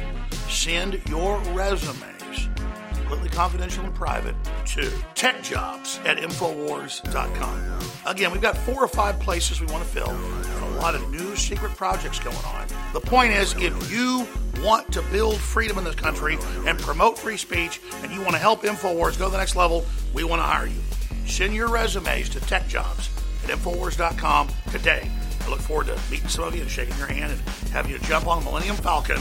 send 0.50 1.00
your 1.08 1.38
resumes, 1.52 2.48
completely 2.94 3.28
confidential 3.28 3.84
and 3.84 3.94
private, 3.94 4.34
to 4.66 4.82
techjobs 5.14 6.04
at 6.04 6.18
Infowars.com. 6.18 7.80
Again, 8.06 8.32
we've 8.32 8.42
got 8.42 8.56
four 8.56 8.82
or 8.82 8.88
five 8.88 9.18
places 9.20 9.60
we 9.60 9.66
want 9.66 9.84
to 9.84 9.88
fill, 9.88 10.10
and 10.10 10.64
a 10.76 10.80
lot 10.80 10.94
of 10.94 11.10
new 11.10 11.36
secret 11.36 11.72
projects 11.76 12.18
going 12.18 12.36
on. 12.36 12.66
The 12.92 13.00
point 13.00 13.32
is, 13.32 13.54
if 13.58 13.92
you 13.92 14.26
want 14.62 14.90
to 14.92 15.02
build 15.02 15.36
freedom 15.36 15.78
in 15.78 15.84
this 15.84 15.94
country 15.94 16.36
and 16.66 16.78
promote 16.78 17.18
free 17.18 17.36
speech, 17.36 17.80
and 18.02 18.12
you 18.12 18.20
want 18.20 18.32
to 18.32 18.38
help 18.38 18.62
Infowars 18.62 19.18
go 19.18 19.26
to 19.26 19.30
the 19.30 19.38
next 19.38 19.56
level, 19.56 19.84
we 20.12 20.24
want 20.24 20.40
to 20.40 20.46
hire 20.46 20.66
you. 20.66 20.80
Send 21.26 21.54
your 21.54 21.68
resumes 21.68 22.28
to 22.30 22.40
techjobs 22.40 23.09
at 23.44 23.50
Infowars.com 23.56 24.48
today. 24.70 25.11
I 25.40 25.48
look 25.48 25.61
forward 25.61 25.87
to 25.87 25.98
meeting 26.11 26.28
some 26.28 26.44
of 26.44 26.54
you 26.54 26.62
and 26.62 26.70
shaking 26.70 26.96
your 26.98 27.06
hand 27.06 27.33
and 27.33 27.40
having 27.70 27.92
you 27.92 27.98
jump 28.00 28.26
on 28.26 28.40
the 28.40 28.44
Millennium 28.44 28.76
Falcon, 28.76 29.20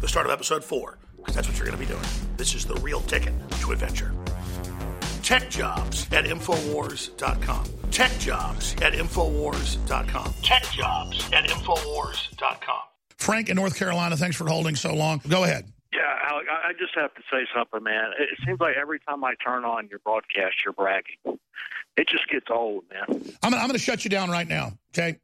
the 0.00 0.08
start 0.08 0.26
of 0.26 0.32
episode 0.32 0.62
four, 0.62 0.98
because 1.16 1.34
that's 1.34 1.48
what 1.48 1.56
you're 1.56 1.66
going 1.66 1.78
to 1.78 1.84
be 1.84 1.90
doing. 1.90 2.04
This 2.36 2.54
is 2.54 2.64
the 2.64 2.74
real 2.76 3.00
ticket 3.02 3.32
to 3.60 3.72
adventure. 3.72 4.12
TechJobs 5.22 6.12
at 6.12 6.26
Infowars.com. 6.26 7.64
TechJobs 7.90 8.82
at 8.82 8.92
Infowars.com. 8.92 10.32
TechJobs 10.42 11.32
at 11.32 11.48
Infowars.com. 11.48 12.80
Frank 13.16 13.48
in 13.48 13.56
North 13.56 13.76
Carolina, 13.78 14.18
thanks 14.18 14.36
for 14.36 14.46
holding 14.46 14.76
so 14.76 14.94
long. 14.94 15.22
Go 15.26 15.44
ahead. 15.44 15.73
Yeah, 15.94 16.30
Alec, 16.30 16.46
I 16.50 16.72
just 16.72 16.94
have 16.96 17.14
to 17.14 17.22
say 17.30 17.46
something, 17.54 17.82
man. 17.82 18.10
It 18.18 18.38
seems 18.44 18.58
like 18.58 18.74
every 18.76 18.98
time 19.00 19.22
I 19.22 19.34
turn 19.44 19.64
on 19.64 19.88
your 19.88 20.00
broadcast, 20.00 20.56
you're 20.64 20.72
bragging. 20.72 21.38
It 21.96 22.08
just 22.08 22.28
gets 22.28 22.46
old, 22.50 22.84
man. 22.90 23.22
I'm, 23.42 23.54
I'm 23.54 23.60
going 23.60 23.72
to 23.72 23.78
shut 23.78 24.02
you 24.02 24.10
down 24.10 24.28
right 24.28 24.48
now, 24.48 24.72
okay? 24.92 25.18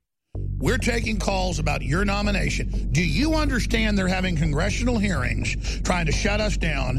We're 0.58 0.78
taking 0.78 1.18
calls 1.18 1.58
about 1.58 1.82
your 1.82 2.04
nomination. 2.04 2.90
Do 2.92 3.02
you 3.02 3.34
understand 3.34 3.98
they're 3.98 4.06
having 4.06 4.36
congressional 4.36 4.98
hearings 4.98 5.80
trying 5.80 6.06
to 6.06 6.12
shut 6.12 6.40
us 6.40 6.56
down? 6.56 6.98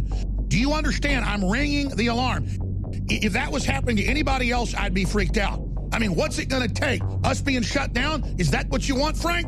Do 0.49 0.57
you 0.57 0.73
understand 0.73 1.23
I'm 1.23 1.45
ringing 1.45 1.95
the 1.95 2.07
alarm? 2.07 2.47
If 3.07 3.33
that 3.33 3.51
was 3.51 3.63
happening 3.63 3.95
to 3.97 4.03
anybody 4.03 4.51
else, 4.51 4.75
I'd 4.75 4.93
be 4.93 5.05
freaked 5.05 5.37
out. 5.37 5.61
I 5.93 5.99
mean, 5.99 6.15
what's 6.15 6.39
it 6.39 6.47
going 6.47 6.67
to 6.67 6.73
take? 6.73 7.01
Us 7.23 7.39
being 7.39 7.61
shut 7.61 7.93
down? 7.93 8.35
Is 8.37 8.51
that 8.51 8.67
what 8.69 8.89
you 8.89 8.95
want, 8.95 9.15
Frank? 9.15 9.47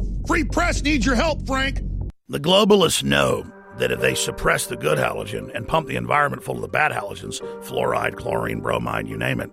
Free 0.31 0.45
press 0.45 0.81
needs 0.81 1.05
your 1.05 1.15
help, 1.15 1.45
Frank. 1.45 1.81
The 2.29 2.39
globalists 2.39 3.03
know 3.03 3.45
that 3.79 3.91
if 3.91 3.99
they 3.99 4.15
suppress 4.15 4.65
the 4.67 4.77
good 4.77 4.97
halogen 4.97 5.53
and 5.53 5.67
pump 5.67 5.89
the 5.89 5.97
environment 5.97 6.41
full 6.41 6.55
of 6.55 6.61
the 6.61 6.69
bad 6.69 6.93
halogens, 6.93 7.41
fluoride, 7.65 8.15
chlorine, 8.15 8.61
bromide, 8.61 9.09
you 9.09 9.17
name 9.17 9.41
it, 9.41 9.51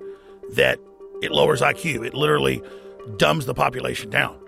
that 0.55 0.79
it 1.21 1.33
lowers 1.33 1.63
IQ. 1.63 2.07
It 2.07 2.15
literally 2.15 2.63
dumbs 3.17 3.45
the 3.45 3.55
population 3.55 4.09
down. 4.09 4.39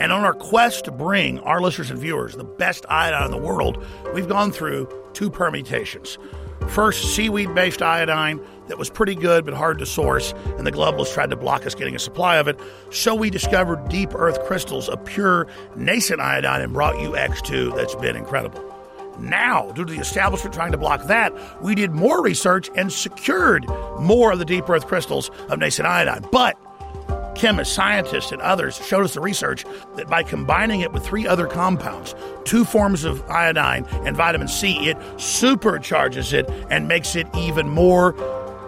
And 0.00 0.10
on 0.10 0.24
our 0.24 0.34
quest 0.34 0.86
to 0.86 0.90
bring 0.90 1.38
our 1.38 1.60
listeners 1.60 1.92
and 1.92 2.00
viewers 2.00 2.34
the 2.34 2.42
best 2.42 2.84
iodine 2.88 3.26
in 3.26 3.30
the 3.30 3.38
world, 3.46 3.80
we've 4.12 4.28
gone 4.28 4.50
through 4.50 4.88
two 5.12 5.30
permutations. 5.30 6.18
First, 6.66 7.14
seaweed 7.14 7.54
based 7.54 7.80
iodine 7.80 8.40
that 8.68 8.78
was 8.78 8.90
pretty 8.90 9.14
good 9.14 9.44
but 9.44 9.54
hard 9.54 9.78
to 9.78 9.86
source, 9.86 10.32
and 10.58 10.66
the 10.66 10.72
globalists 10.72 11.14
tried 11.14 11.30
to 11.30 11.36
block 11.36 11.66
us 11.66 11.74
getting 11.74 11.94
a 11.94 11.98
supply 11.98 12.36
of 12.36 12.48
it. 12.48 12.58
So 12.90 13.14
we 13.14 13.30
discovered 13.30 13.88
deep 13.88 14.14
earth 14.14 14.42
crystals 14.46 14.88
of 14.88 15.04
pure 15.04 15.46
nascent 15.74 16.20
iodine 16.20 16.62
and 16.62 16.72
brought 16.72 17.00
you 17.00 17.10
X2 17.10 17.76
that's 17.76 17.94
been 17.94 18.16
incredible. 18.16 18.62
Now, 19.18 19.70
due 19.72 19.84
to 19.84 19.92
the 19.92 20.00
establishment 20.00 20.54
trying 20.54 20.72
to 20.72 20.78
block 20.78 21.06
that, 21.06 21.32
we 21.62 21.74
did 21.74 21.92
more 21.92 22.22
research 22.22 22.68
and 22.76 22.92
secured 22.92 23.66
more 23.98 24.32
of 24.32 24.38
the 24.38 24.44
deep 24.44 24.68
earth 24.68 24.86
crystals 24.86 25.30
of 25.48 25.58
nascent 25.58 25.88
iodine. 25.88 26.24
But 26.30 26.58
chemists, 27.34 27.74
scientists, 27.74 28.32
and 28.32 28.40
others 28.42 28.76
showed 28.84 29.04
us 29.04 29.14
the 29.14 29.20
research 29.20 29.64
that 29.96 30.08
by 30.08 30.22
combining 30.22 30.80
it 30.80 30.92
with 30.92 31.04
three 31.04 31.26
other 31.26 31.46
compounds, 31.46 32.14
two 32.44 32.64
forms 32.64 33.04
of 33.04 33.22
iodine 33.30 33.86
and 34.04 34.16
vitamin 34.16 34.48
C, 34.48 34.88
it 34.88 34.98
supercharges 35.16 36.32
it 36.32 36.48
and 36.70 36.88
makes 36.88 37.14
it 37.14 37.26
even 37.36 37.68
more 37.68 38.14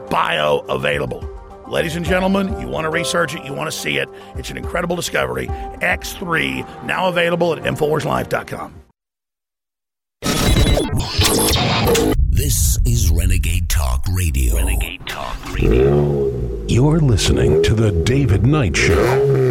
bioavailable. 0.09 1.69
Ladies 1.69 1.97
and 1.97 2.05
gentlemen, 2.05 2.59
you 2.61 2.67
want 2.67 2.85
to 2.85 2.91
research 2.91 3.35
it, 3.35 3.45
you 3.45 3.53
want 3.53 3.71
to 3.71 3.77
see 3.77 3.99
it. 3.99 4.09
It's 4.37 4.51
an 4.51 4.57
incredible 4.57 4.97
discovery. 4.97 5.47
X3, 5.47 6.85
now 6.85 7.09
available 7.09 7.53
at 7.53 7.63
InfoWarsLife.com. 7.63 8.75
This 12.31 12.79
is 12.85 13.11
Renegade 13.11 13.69
Talk 13.69 14.05
Radio. 14.13 14.57
Renegade 14.57 15.07
Talk 15.07 15.53
Radio. 15.53 16.65
You're 16.69 17.01
listening 17.01 17.63
to 17.65 17.75
The 17.75 17.91
David 17.91 18.47
Knight 18.47 18.77
Show. 18.77 19.48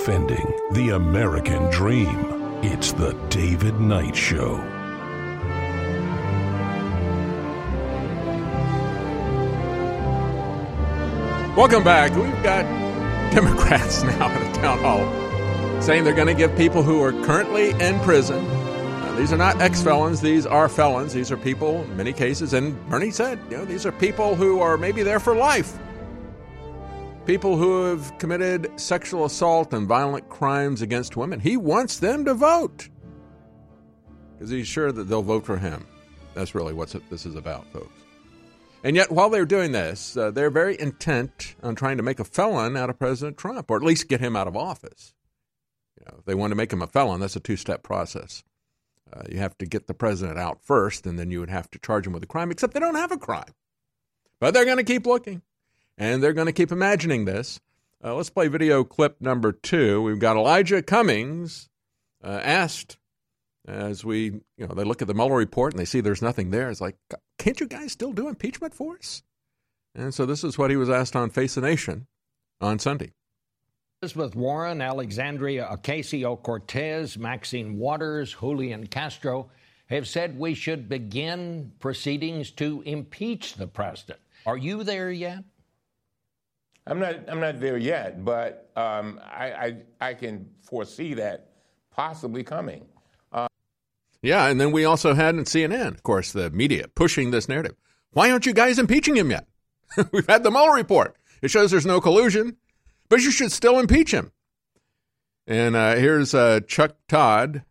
Defending 0.00 0.58
the 0.72 0.90
American 0.94 1.70
dream. 1.70 2.16
It's 2.62 2.92
The 2.92 3.12
David 3.28 3.78
Knight 3.80 4.16
Show. 4.16 4.56
Welcome 11.54 11.84
back. 11.84 12.16
We've 12.16 12.42
got 12.42 12.62
Democrats 13.30 14.02
now 14.04 14.30
at 14.30 14.56
a 14.56 14.60
town 14.62 14.78
hall 14.78 15.82
saying 15.82 16.04
they're 16.04 16.14
going 16.14 16.28
to 16.28 16.34
give 16.34 16.56
people 16.56 16.82
who 16.82 17.02
are 17.02 17.12
currently 17.26 17.72
in 17.72 18.00
prison. 18.00 18.42
uh, 18.46 19.14
these 19.18 19.34
are 19.34 19.36
not 19.36 19.60
ex 19.60 19.82
felons, 19.82 20.22
these 20.22 20.46
are 20.46 20.70
felons. 20.70 21.12
These 21.12 21.30
are 21.30 21.36
people, 21.36 21.82
in 21.82 21.98
many 21.98 22.14
cases, 22.14 22.54
and 22.54 22.88
Bernie 22.88 23.10
said, 23.10 23.38
you 23.50 23.58
know, 23.58 23.66
these 23.66 23.84
are 23.84 23.92
people 23.92 24.34
who 24.34 24.60
are 24.60 24.78
maybe 24.78 25.02
there 25.02 25.20
for 25.20 25.36
life. 25.36 25.76
People 27.30 27.56
who 27.56 27.84
have 27.84 28.18
committed 28.18 28.72
sexual 28.74 29.24
assault 29.24 29.72
and 29.72 29.86
violent 29.86 30.28
crimes 30.28 30.82
against 30.82 31.16
women. 31.16 31.38
He 31.38 31.56
wants 31.56 32.00
them 32.00 32.24
to 32.24 32.34
vote 32.34 32.88
because 34.32 34.50
he's 34.50 34.66
sure 34.66 34.90
that 34.90 35.04
they'll 35.04 35.22
vote 35.22 35.46
for 35.46 35.56
him. 35.56 35.86
That's 36.34 36.56
really 36.56 36.72
what 36.72 36.92
this 37.08 37.26
is 37.26 37.36
about, 37.36 37.72
folks. 37.72 38.02
And 38.82 38.96
yet, 38.96 39.12
while 39.12 39.30
they're 39.30 39.44
doing 39.44 39.70
this, 39.70 40.16
uh, 40.16 40.32
they're 40.32 40.50
very 40.50 40.76
intent 40.80 41.54
on 41.62 41.76
trying 41.76 41.98
to 41.98 42.02
make 42.02 42.18
a 42.18 42.24
felon 42.24 42.76
out 42.76 42.90
of 42.90 42.98
President 42.98 43.38
Trump, 43.38 43.70
or 43.70 43.76
at 43.76 43.84
least 43.84 44.08
get 44.08 44.18
him 44.18 44.34
out 44.34 44.48
of 44.48 44.56
office. 44.56 45.14
You 46.00 46.06
know, 46.08 46.16
if 46.18 46.24
they 46.24 46.34
want 46.34 46.50
to 46.50 46.56
make 46.56 46.72
him 46.72 46.82
a 46.82 46.88
felon, 46.88 47.20
that's 47.20 47.36
a 47.36 47.40
two-step 47.40 47.84
process. 47.84 48.42
Uh, 49.12 49.22
you 49.30 49.38
have 49.38 49.56
to 49.58 49.66
get 49.66 49.86
the 49.86 49.94
president 49.94 50.36
out 50.36 50.64
first, 50.64 51.06
and 51.06 51.16
then 51.16 51.30
you 51.30 51.38
would 51.38 51.48
have 51.48 51.70
to 51.70 51.78
charge 51.78 52.08
him 52.08 52.12
with 52.12 52.24
a 52.24 52.26
crime. 52.26 52.50
Except 52.50 52.74
they 52.74 52.80
don't 52.80 52.96
have 52.96 53.12
a 53.12 53.18
crime, 53.18 53.54
but 54.40 54.52
they're 54.52 54.64
going 54.64 54.78
to 54.78 54.82
keep 54.82 55.06
looking, 55.06 55.42
and 56.00 56.22
they're 56.22 56.32
going 56.32 56.46
to 56.46 56.52
keep 56.52 56.72
imagining 56.72 57.26
this. 57.26 57.60
Uh, 58.02 58.14
let's 58.14 58.30
play 58.30 58.48
video 58.48 58.82
clip 58.82 59.20
number 59.20 59.52
two. 59.52 60.02
We've 60.02 60.18
got 60.18 60.36
Elijah 60.36 60.82
Cummings 60.82 61.68
uh, 62.24 62.40
asked 62.42 62.96
as 63.68 64.02
we, 64.02 64.40
you 64.56 64.66
know, 64.66 64.74
they 64.74 64.84
look 64.84 65.02
at 65.02 65.08
the 65.08 65.14
Mueller 65.14 65.36
report 65.36 65.74
and 65.74 65.78
they 65.78 65.84
see 65.84 66.00
there's 66.00 66.22
nothing 66.22 66.50
there. 66.50 66.70
It's 66.70 66.80
like, 66.80 66.96
can't 67.38 67.60
you 67.60 67.68
guys 67.68 67.92
still 67.92 68.12
do 68.12 68.26
impeachment 68.26 68.74
for 68.74 68.96
us? 68.96 69.22
And 69.94 70.14
so 70.14 70.24
this 70.24 70.42
is 70.42 70.56
what 70.56 70.70
he 70.70 70.76
was 70.76 70.88
asked 70.88 71.14
on 71.14 71.28
Face 71.28 71.54
the 71.54 71.60
Nation 71.60 72.06
on 72.60 72.78
Sunday. 72.78 73.12
Elizabeth 74.00 74.34
Warren, 74.34 74.80
Alexandria 74.80 75.68
Ocasio 75.70 76.42
Cortez, 76.42 77.18
Maxine 77.18 77.76
Waters, 77.76 78.34
Julian 78.40 78.86
Castro 78.86 79.50
have 79.90 80.08
said 80.08 80.38
we 80.38 80.54
should 80.54 80.88
begin 80.88 81.72
proceedings 81.80 82.50
to 82.52 82.82
impeach 82.86 83.56
the 83.56 83.66
president. 83.66 84.20
Are 84.46 84.56
you 84.56 84.84
there 84.84 85.10
yet? 85.10 85.44
I'm 86.86 86.98
not. 86.98 87.28
I'm 87.28 87.40
not 87.40 87.60
there 87.60 87.76
yet, 87.76 88.24
but 88.24 88.70
um, 88.76 89.20
I, 89.24 89.52
I 90.00 90.08
I 90.08 90.14
can 90.14 90.48
foresee 90.62 91.14
that 91.14 91.50
possibly 91.90 92.42
coming. 92.42 92.86
Uh, 93.32 93.48
yeah, 94.22 94.46
and 94.46 94.60
then 94.60 94.72
we 94.72 94.84
also 94.84 95.14
had 95.14 95.34
in 95.34 95.44
CNN, 95.44 95.88
of 95.88 96.02
course, 96.02 96.32
the 96.32 96.50
media 96.50 96.86
pushing 96.94 97.30
this 97.30 97.48
narrative. 97.48 97.76
Why 98.12 98.30
aren't 98.30 98.46
you 98.46 98.52
guys 98.52 98.78
impeaching 98.78 99.16
him 99.16 99.30
yet? 99.30 99.46
We've 100.12 100.26
had 100.26 100.42
the 100.42 100.50
Mueller 100.50 100.74
report. 100.74 101.16
It 101.42 101.50
shows 101.50 101.70
there's 101.70 101.86
no 101.86 102.00
collusion, 102.00 102.56
but 103.08 103.20
you 103.20 103.30
should 103.30 103.52
still 103.52 103.78
impeach 103.78 104.12
him. 104.12 104.32
And 105.46 105.74
uh, 105.76 105.96
here's 105.96 106.34
uh, 106.34 106.60
Chuck 106.66 106.96
Todd 107.08 107.62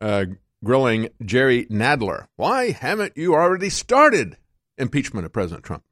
uh, 0.00 0.26
grilling 0.64 1.08
Jerry 1.24 1.66
Nadler. 1.66 2.26
Why 2.36 2.70
haven't 2.70 3.16
you 3.16 3.34
already 3.34 3.70
started 3.70 4.36
impeachment 4.78 5.26
of 5.26 5.32
President 5.32 5.64
Trump? 5.64 5.84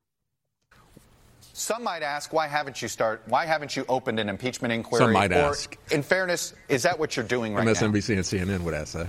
Some 1.58 1.82
might 1.82 2.04
ask, 2.04 2.32
why 2.32 2.46
haven't 2.46 2.80
you 2.80 2.86
start? 2.86 3.20
Why 3.26 3.44
haven't 3.44 3.74
you 3.76 3.84
opened 3.88 4.20
an 4.20 4.28
impeachment 4.28 4.72
inquiry? 4.72 5.00
Some 5.00 5.12
might 5.12 5.32
or, 5.32 5.50
ask. 5.50 5.76
In 5.90 6.04
fairness, 6.04 6.54
is 6.68 6.84
that 6.84 7.00
what 7.00 7.16
you're 7.16 7.26
doing 7.26 7.52
right 7.52 7.66
MSNBC 7.66 8.10
now? 8.10 8.44
and 8.46 8.60
CNN 8.60 8.60
would 8.60 8.74
ask 8.74 8.92
that. 8.92 9.08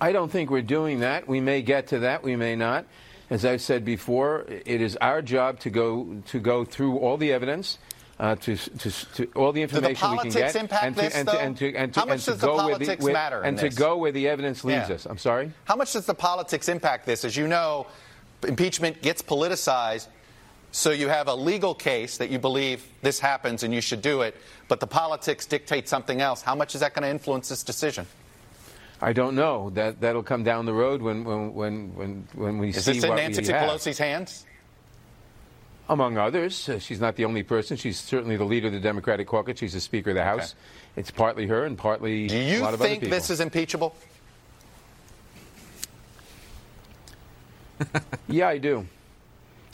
I 0.00 0.10
don't 0.10 0.30
think 0.30 0.50
we're 0.50 0.62
doing 0.62 1.00
that. 1.00 1.28
We 1.28 1.40
may 1.40 1.62
get 1.62 1.86
to 1.88 2.00
that. 2.00 2.24
We 2.24 2.34
may 2.34 2.56
not. 2.56 2.86
As 3.30 3.44
I've 3.44 3.62
said 3.62 3.84
before, 3.84 4.46
it 4.48 4.80
is 4.80 4.96
our 4.96 5.22
job 5.22 5.60
to 5.60 5.70
go 5.70 6.22
to 6.26 6.40
go 6.40 6.64
through 6.64 6.98
all 6.98 7.16
the 7.16 7.32
evidence. 7.32 7.78
Uh, 8.18 8.34
to, 8.34 8.56
to, 8.56 8.90
to, 9.14 9.26
all 9.36 9.52
the 9.52 9.60
information 9.60 10.10
we 10.10 10.18
can 10.18 10.30
get, 10.30 10.56
and 10.56 10.96
to, 10.96 11.02
this, 11.02 11.14
and, 11.14 11.28
to, 11.28 11.38
and 11.38 11.56
to 11.58 11.76
and 11.76 11.92
to 11.92 12.00
How 12.00 12.06
much 12.06 12.14
and 12.14 12.22
to 12.22 12.30
does 12.30 12.40
the 12.40 12.46
go 12.46 12.56
where 12.56 12.62
politics 12.62 12.98
the, 12.98 13.04
where, 13.04 13.12
matter 13.12 13.40
in 13.40 13.46
and 13.46 13.58
to 13.58 13.68
go 13.68 13.98
where 13.98 14.10
the 14.10 14.26
evidence 14.26 14.64
leads 14.64 14.88
Yeah. 14.88 14.94
us. 14.94 15.04
I'm 15.04 15.18
sorry. 15.18 15.52
How 15.66 15.76
much 15.76 15.92
does 15.92 16.06
the 16.06 16.14
politics 16.14 16.70
impact 16.70 17.04
this? 17.04 17.26
As 17.26 17.36
you 17.36 17.46
know, 17.46 17.86
impeachment 18.42 19.02
gets 19.02 19.20
politicized. 19.20 20.08
So 20.76 20.90
you 20.90 21.08
have 21.08 21.26
a 21.26 21.34
legal 21.34 21.74
case 21.74 22.18
that 22.18 22.28
you 22.28 22.38
believe 22.38 22.86
this 23.00 23.18
happens 23.18 23.62
and 23.62 23.72
you 23.72 23.80
should 23.80 24.02
do 24.02 24.20
it, 24.20 24.36
but 24.68 24.78
the 24.78 24.86
politics 24.86 25.46
dictate 25.46 25.88
something 25.88 26.20
else. 26.20 26.42
How 26.42 26.54
much 26.54 26.74
is 26.74 26.82
that 26.82 26.92
going 26.92 27.04
to 27.04 27.08
influence 27.08 27.48
this 27.48 27.62
decision? 27.62 28.06
I 29.00 29.14
don't 29.14 29.34
know. 29.34 29.70
That 29.70 30.02
that'll 30.02 30.22
come 30.22 30.44
down 30.44 30.66
the 30.66 30.74
road 30.74 31.00
when 31.00 31.24
when 31.24 31.54
when 31.54 31.94
when, 31.94 32.28
when 32.34 32.58
we 32.58 32.68
Is 32.68 32.84
see 32.84 32.92
this 32.92 33.04
in 33.04 33.08
what 33.08 33.16
Nancy 33.16 33.40
we 33.40 33.48
have. 33.48 33.70
Pelosi's 33.70 33.96
hands? 33.96 34.44
Among 35.88 36.18
others, 36.18 36.68
uh, 36.68 36.78
she's 36.78 37.00
not 37.00 37.16
the 37.16 37.24
only 37.24 37.42
person. 37.42 37.78
She's 37.78 37.98
certainly 37.98 38.36
the 38.36 38.44
leader 38.44 38.66
of 38.66 38.74
the 38.74 38.80
Democratic 38.80 39.28
caucus. 39.28 39.58
She's 39.58 39.72
the 39.72 39.80
Speaker 39.80 40.10
of 40.10 40.16
the 40.16 40.24
House. 40.24 40.54
It's 40.94 41.10
partly 41.10 41.46
her 41.46 41.64
and 41.64 41.78
partly 41.78 42.26
Do 42.26 42.36
a 42.36 42.52
you 42.52 42.60
lot 42.60 42.74
of 42.74 42.82
other 42.82 42.90
think 42.90 43.04
this 43.04 43.30
is 43.30 43.40
impeachable? 43.40 43.96
Yeah, 48.28 48.48
I 48.48 48.58
do. 48.58 48.86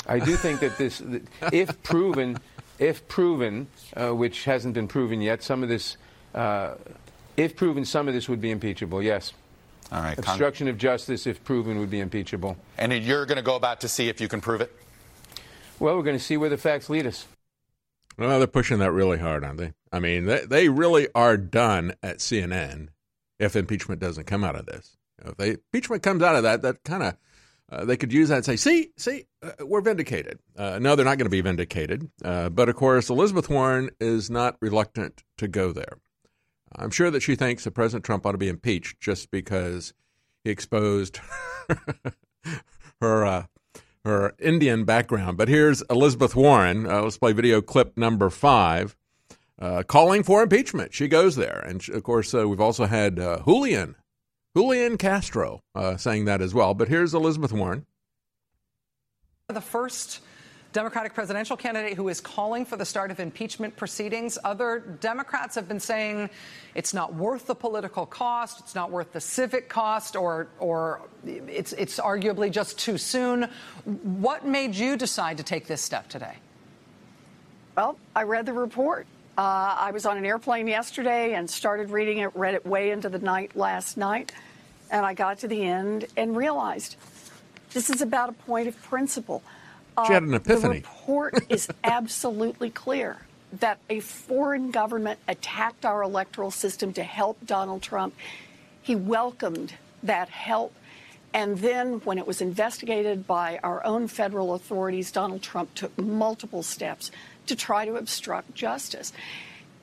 I 0.07 0.19
do 0.19 0.37
think 0.37 0.61
that 0.61 0.79
this, 0.79 0.99
that 0.99 1.23
if 1.53 1.83
proven, 1.83 2.39
if 2.79 3.07
proven, 3.09 3.69
uh, 3.97 4.15
which 4.15 4.45
hasn't 4.45 4.75
been 4.75 4.89
proven 4.89 5.21
yet, 5.21 5.43
some 5.43 5.63
of 5.63 5.69
this, 5.69 5.97
uh, 6.35 6.75
if 7.37 7.57
proven, 7.57 7.85
some 7.85 8.09
of 8.09 8.15
this 8.15 8.29
would 8.29 8.41
be 8.41 8.51
impeachable. 8.51 9.03
Yes. 9.03 9.33
All 9.93 10.01
right. 10.03 10.17
Con- 10.17 10.25
Obstruction 10.25 10.69
of 10.69 10.79
justice, 10.79 11.27
if 11.27 11.43
proven, 11.45 11.79
would 11.79 11.91
be 11.91 12.01
impeachable. 12.01 12.57
and 12.79 12.93
you're 12.93 13.27
going 13.27 13.37
to 13.37 13.43
go 13.43 13.57
about 13.57 13.81
to 13.83 13.89
see 13.89 14.09
if 14.09 14.21
you 14.21 14.29
can 14.29 14.41
prove 14.41 14.61
it? 14.61 14.73
Well, 15.79 15.97
we're 15.97 16.03
going 16.03 16.19
to 16.19 16.23
see 16.25 16.37
where 16.37 16.51
the 16.51 16.57
facts 16.59 16.89
lead 16.89 17.07
us. 17.07 17.27
Well, 18.19 18.39
they're 18.39 18.47
pushing 18.47 18.79
that 18.79 18.93
really 18.93 19.19
hard, 19.19 19.45
aren't 19.45 19.59
they? 19.59 19.73
I 19.91 19.99
mean, 20.01 20.27
they, 20.27 20.45
they 20.45 20.69
really 20.69 21.09
are 21.15 21.37
done 21.37 21.95
at 22.03 22.19
CNN 22.19 22.89
if 23.39 23.57
impeachment 23.57 24.01
doesn't 24.01 24.25
come 24.27 24.45
out 24.45 24.55
of 24.57 24.67
this. 24.67 24.97
If 25.25 25.37
they, 25.37 25.51
impeachment 25.51 26.03
comes 26.03 26.23
out 26.23 26.37
of 26.37 26.43
that, 26.43 26.63
that 26.63 26.85
kind 26.85 27.03
of 27.03 27.17
uh, 27.71 27.85
they 27.85 27.97
could 27.97 28.13
use 28.13 28.29
that 28.29 28.37
and 28.37 28.45
say, 28.45 28.57
"See, 28.57 28.91
see, 28.97 29.25
uh, 29.43 29.67
we're 29.67 29.81
vindicated." 29.81 30.39
Uh, 30.57 30.79
no, 30.81 30.95
they're 30.95 31.05
not 31.05 31.19
going 31.19 31.27
to 31.27 31.31
be 31.31 31.41
vindicated. 31.41 32.11
Uh, 32.25 32.49
but 32.49 32.69
of 32.69 32.77
course, 32.77 33.11
Elizabeth 33.11 33.49
Warren 33.49 33.91
is 34.01 34.31
not 34.31 34.57
reluctant 34.61 35.25
to 35.39 35.49
go 35.49 35.73
there. 35.73 35.99
I'm 36.75 36.91
sure 36.91 37.11
that 37.11 37.21
she 37.21 37.37
thinks 37.37 37.65
that 37.65 37.73
President 37.73 38.05
Trump 38.05 38.25
ought 38.25 38.33
to 38.33 38.39
be 38.39 38.49
impeached 38.49 39.01
just 39.01 39.31
because 39.31 39.93
he 40.45 40.51
exposed 40.51 41.21
her 43.01 43.25
uh, 43.25 43.45
her 44.05 44.35
Indian 44.39 44.85
background. 44.85 45.37
But 45.37 45.49
here's 45.49 45.83
Elizabeth 45.83 46.35
Warren. 46.35 46.87
Uh, 46.87 47.03
let's 47.03 47.19
play 47.19 47.33
video 47.33 47.61
clip 47.61 47.97
number 47.97 48.31
five, 48.31 48.97
uh, 49.59 49.83
calling 49.83 50.23
for 50.23 50.43
impeachment. 50.43 50.95
She 50.95 51.09
goes 51.09 51.37
there, 51.37 51.65
and 51.67 51.87
of 51.91 52.03
course, 52.03 52.33
we've 52.33 52.61
also 52.61 52.87
had 52.87 53.17
Julian 53.17 53.97
Julian 54.57 54.99
Castro 54.99 55.63
saying 55.97 56.25
that 56.27 56.41
as 56.41 56.55
well. 56.55 56.75
But 56.75 56.89
here's 56.89 57.15
Elizabeth 57.15 57.53
Warren. 57.53 57.87
The 59.53 59.61
first 59.61 60.21
Democratic 60.73 61.13
presidential 61.13 61.57
candidate 61.57 61.95
who 61.95 62.09
is 62.09 62.21
calling 62.21 62.65
for 62.65 62.77
the 62.77 62.85
start 62.87 63.11
of 63.11 63.21
impeachment 63.21 63.77
proceedings. 63.77 64.39
Other 64.43 64.79
Democrats 65.01 65.55
have 65.57 65.69
been 65.69 65.81
saying 65.81 66.31
it's 66.75 66.95
not 66.95 67.13
worth 67.15 67.47
the 67.47 67.55
political 67.55 68.07
cost, 68.07 68.61
it's 68.61 68.75
not 68.75 68.91
worth 68.91 69.13
the 69.13 69.21
civic 69.21 69.69
cost, 69.69 70.17
or, 70.17 70.49
or 70.59 71.03
it's, 71.27 71.75
it's 71.75 72.01
arguably 72.01 72.51
just 72.51 72.79
too 72.79 72.97
soon. 72.97 73.49
What 73.85 74.47
made 74.47 74.75
you 74.75 74.97
decide 74.97 75.37
to 75.37 75.43
take 75.43 75.67
this 75.67 75.83
step 75.83 76.09
today? 76.09 76.37
Well, 77.77 77.99
I 78.17 78.23
read 78.23 78.47
the 78.47 78.55
report. 78.55 79.07
Uh, 79.37 79.77
I 79.79 79.91
was 79.91 80.07
on 80.07 80.17
an 80.17 80.25
airplane 80.25 80.67
yesterday 80.67 81.35
and 81.35 81.49
started 81.49 81.91
reading 81.91 82.19
it, 82.19 82.35
read 82.35 82.55
it 82.55 82.65
way 82.65 82.91
into 82.91 83.11
the 83.11 83.19
night 83.19 83.55
last 83.57 83.99
night, 83.99 84.33
and 84.91 85.05
I 85.05 85.13
got 85.13 85.41
to 85.41 85.49
the 85.49 85.63
end 85.63 86.07
and 86.17 86.35
realized 86.35 86.97
this 87.73 87.91
is 87.91 88.03
about 88.03 88.29
a 88.29 88.33
point 88.33 88.69
of 88.69 88.81
principle. 88.83 89.43
Uh, 89.97 90.07
She 90.07 90.13
had 90.13 90.23
an 90.23 90.35
epiphany. 90.35 90.81
The 90.81 90.89
report 90.89 91.45
is 91.49 91.69
absolutely 91.85 92.71
clear 92.71 93.19
that 93.53 93.79
a 93.91 94.01
foreign 94.01 94.71
government 94.71 95.19
attacked 95.29 95.85
our 95.85 96.03
electoral 96.03 96.51
system 96.51 96.93
to 96.95 97.03
help 97.03 97.45
Donald 97.47 97.83
Trump. 97.83 98.15
He 98.81 98.95
welcomed 98.95 99.75
that 100.03 100.29
help. 100.29 100.75
And 101.35 101.59
then, 101.59 102.01
when 102.05 102.19
it 102.19 102.27
was 102.27 102.43
investigated 102.43 103.27
by 103.27 103.59
our 103.63 103.85
own 103.87 104.07
federal 104.07 104.55
authorities, 104.55 105.11
Donald 105.11 105.43
Trump 105.43 105.75
took 105.75 105.97
multiple 105.99 106.63
steps 106.63 107.11
to 107.47 107.57
try 107.57 107.87
to 107.87 107.97
obstruct 107.97 108.55
justice. 108.55 109.13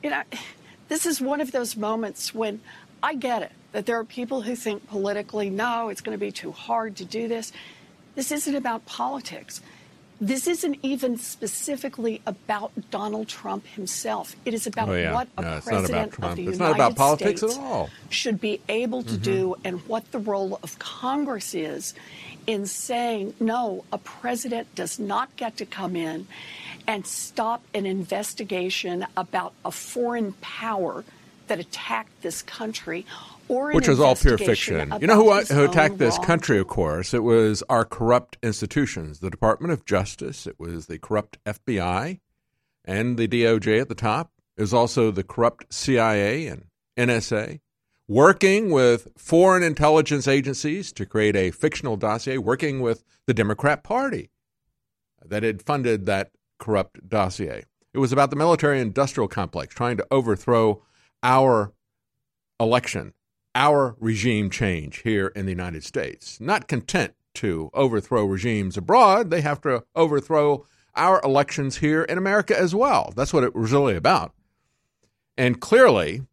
You 0.04 0.12
know, 0.12 0.22
this 0.90 1.06
is 1.08 1.20
one 1.20 1.42
of 1.42 1.52
those 1.52 1.76
moments 1.76 2.36
when 2.36 2.62
I 3.02 3.16
get 3.16 3.42
it 3.42 3.52
that 3.72 3.86
there 3.86 3.98
are 4.00 4.04
people 4.04 4.42
who 4.42 4.56
think 4.56 4.88
politically, 4.88 5.50
no, 5.50 5.90
it's 5.90 6.02
going 6.02 6.18
to 6.18 6.24
be 6.24 6.32
too 6.32 6.52
hard 6.52 6.96
to 6.98 7.06
do 7.06 7.28
this. 7.28 7.52
This 8.16 8.32
isn't 8.32 8.56
about 8.56 8.86
politics. 8.86 9.62
This 10.22 10.48
isn't 10.48 10.80
even 10.84 11.18
specifically 11.18 12.22
about 12.28 12.72
Donald 12.92 13.30
Trump 13.30 13.66
himself. 13.68 14.36
It 14.44 14.54
is 14.54 14.68
about 14.68 14.90
Oh, 14.90 14.94
yeah. 14.94 15.14
what 15.14 15.30
a 15.38 15.42
No, 15.42 15.58
it's 15.58 15.66
not 15.68 15.72
about 15.72 15.88
president 16.10 16.14
of 16.24 16.36
the 16.36 16.48
It's 16.48 16.58
United 16.58 16.60
not 16.60 16.76
about 16.76 16.96
politics 16.98 17.44
at 17.44 17.50
States 17.52 17.58
all. 17.66 17.90
should 18.10 18.42
be 18.42 18.60
able 18.68 19.04
to 19.04 19.14
Mhm. 19.18 19.22
do 19.22 19.56
and 19.64 19.88
what 19.88 20.12
the 20.12 20.20
role 20.20 20.60
of 20.62 20.78
Congress 20.80 21.54
is 21.56 21.94
in 22.48 22.66
saying, 22.66 23.34
no, 23.40 23.86
a 23.94 23.98
president 23.98 24.74
does 24.76 25.00
not 25.00 25.34
get 25.38 25.56
to 25.58 25.66
come 25.66 25.96
in 25.96 26.28
and 26.86 27.08
stop 27.08 27.62
an 27.74 27.86
investigation 27.86 29.06
about 29.16 29.54
a 29.64 29.72
foreign 29.72 30.34
power 30.42 31.06
that 31.48 31.60
attacked 31.60 32.22
this 32.24 32.42
country 32.42 33.06
which 33.50 33.88
was 33.88 34.00
all 34.00 34.16
pure 34.16 34.38
fiction. 34.38 34.94
You 35.02 35.08
know 35.08 35.16
who, 35.16 35.34
who 35.34 35.66
attacked 35.66 35.98
this 35.98 36.18
wrong- 36.18 36.26
country, 36.26 36.60
of 36.60 36.68
course? 36.68 37.14
It 37.14 37.24
was 37.24 37.64
our 37.70 37.84
corrupt 37.84 38.38
institutions, 38.44 39.20
the 39.20 39.30
Department 39.30 39.74
of 39.74 39.86
Justice, 39.86 40.48
it 40.48 40.60
was 40.60 40.86
the 40.86 41.00
corrupt 41.00 41.44
FBI 41.46 42.20
and 42.86 43.18
the 43.18 43.28
DOJ 43.28 43.82
at 43.82 43.90
the 43.90 43.96
top. 43.96 44.32
It 44.58 44.62
was 44.62 44.74
also 44.74 45.12
the 45.12 45.24
corrupt 45.24 45.74
CIA 45.74 46.48
and 46.48 46.66
NSA, 46.98 47.60
working 48.08 48.72
with 48.72 49.08
foreign 49.18 49.64
intelligence 49.64 50.28
agencies 50.28 50.92
to 50.94 51.06
create 51.06 51.36
a 51.36 51.52
fictional 51.52 51.98
dossier, 51.98 52.38
working 52.38 52.82
with 52.82 53.04
the 53.26 53.34
Democrat 53.34 53.84
Party 53.84 54.32
that 55.26 55.44
had 55.44 55.62
funded 55.62 56.06
that 56.06 56.32
corrupt 56.60 57.08
dossier. 57.08 57.64
It 57.94 58.00
was 58.00 58.12
about 58.12 58.30
the 58.30 58.36
military 58.36 58.80
industrial 58.80 59.28
complex 59.28 59.74
trying 59.74 59.98
to 59.98 60.08
overthrow 60.12 60.84
our 61.24 61.74
election, 62.60 63.14
our 63.56 63.96
regime 64.00 64.50
change 64.50 65.02
here 65.02 65.28
in 65.36 65.46
the 65.46 65.52
United 65.52 65.84
States. 65.84 66.40
Not 66.40 66.68
content 66.68 67.14
to 67.36 67.70
overthrow 67.74 68.26
regimes 68.26 68.78
abroad, 68.78 69.30
they 69.30 69.42
have 69.42 69.62
to 69.62 69.84
overthrow 69.96 70.66
our 70.96 71.22
elections 71.24 71.78
here 71.78 72.04
in 72.04 72.18
America 72.18 72.58
as 72.60 72.76
well. 72.76 73.14
That's 73.16 73.34
what 73.34 73.44
it 73.44 73.56
was 73.56 73.72
really 73.72 73.96
about. 73.96 74.34
And 75.38 75.62
clearly, 75.62 76.24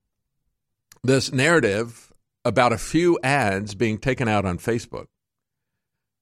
this 1.02 1.32
narrative 1.32 2.12
about 2.44 2.72
a 2.72 2.78
few 2.78 3.18
ads 3.22 3.74
being 3.74 3.98
taken 3.98 4.28
out 4.28 4.44
on 4.44 4.58
Facebook 4.58 5.06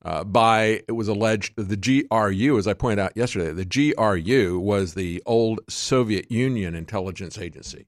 uh, 0.05 0.23
by, 0.23 0.83
it 0.87 0.93
was 0.93 1.09
alleged, 1.09 1.55
the 1.57 1.77
GRU, 1.77 2.59
as 2.59 2.67
I 2.67 2.75
pointed 2.75 3.03
out 3.03 3.17
yesterday, 3.17 3.53
the 3.53 3.65
GRU 3.95 4.59
was 4.61 4.95
the 4.95 5.23
old 5.25 5.61
Soviet 5.69 6.31
Union 6.31 6.75
intelligence 6.75 7.39
agency, 7.39 7.87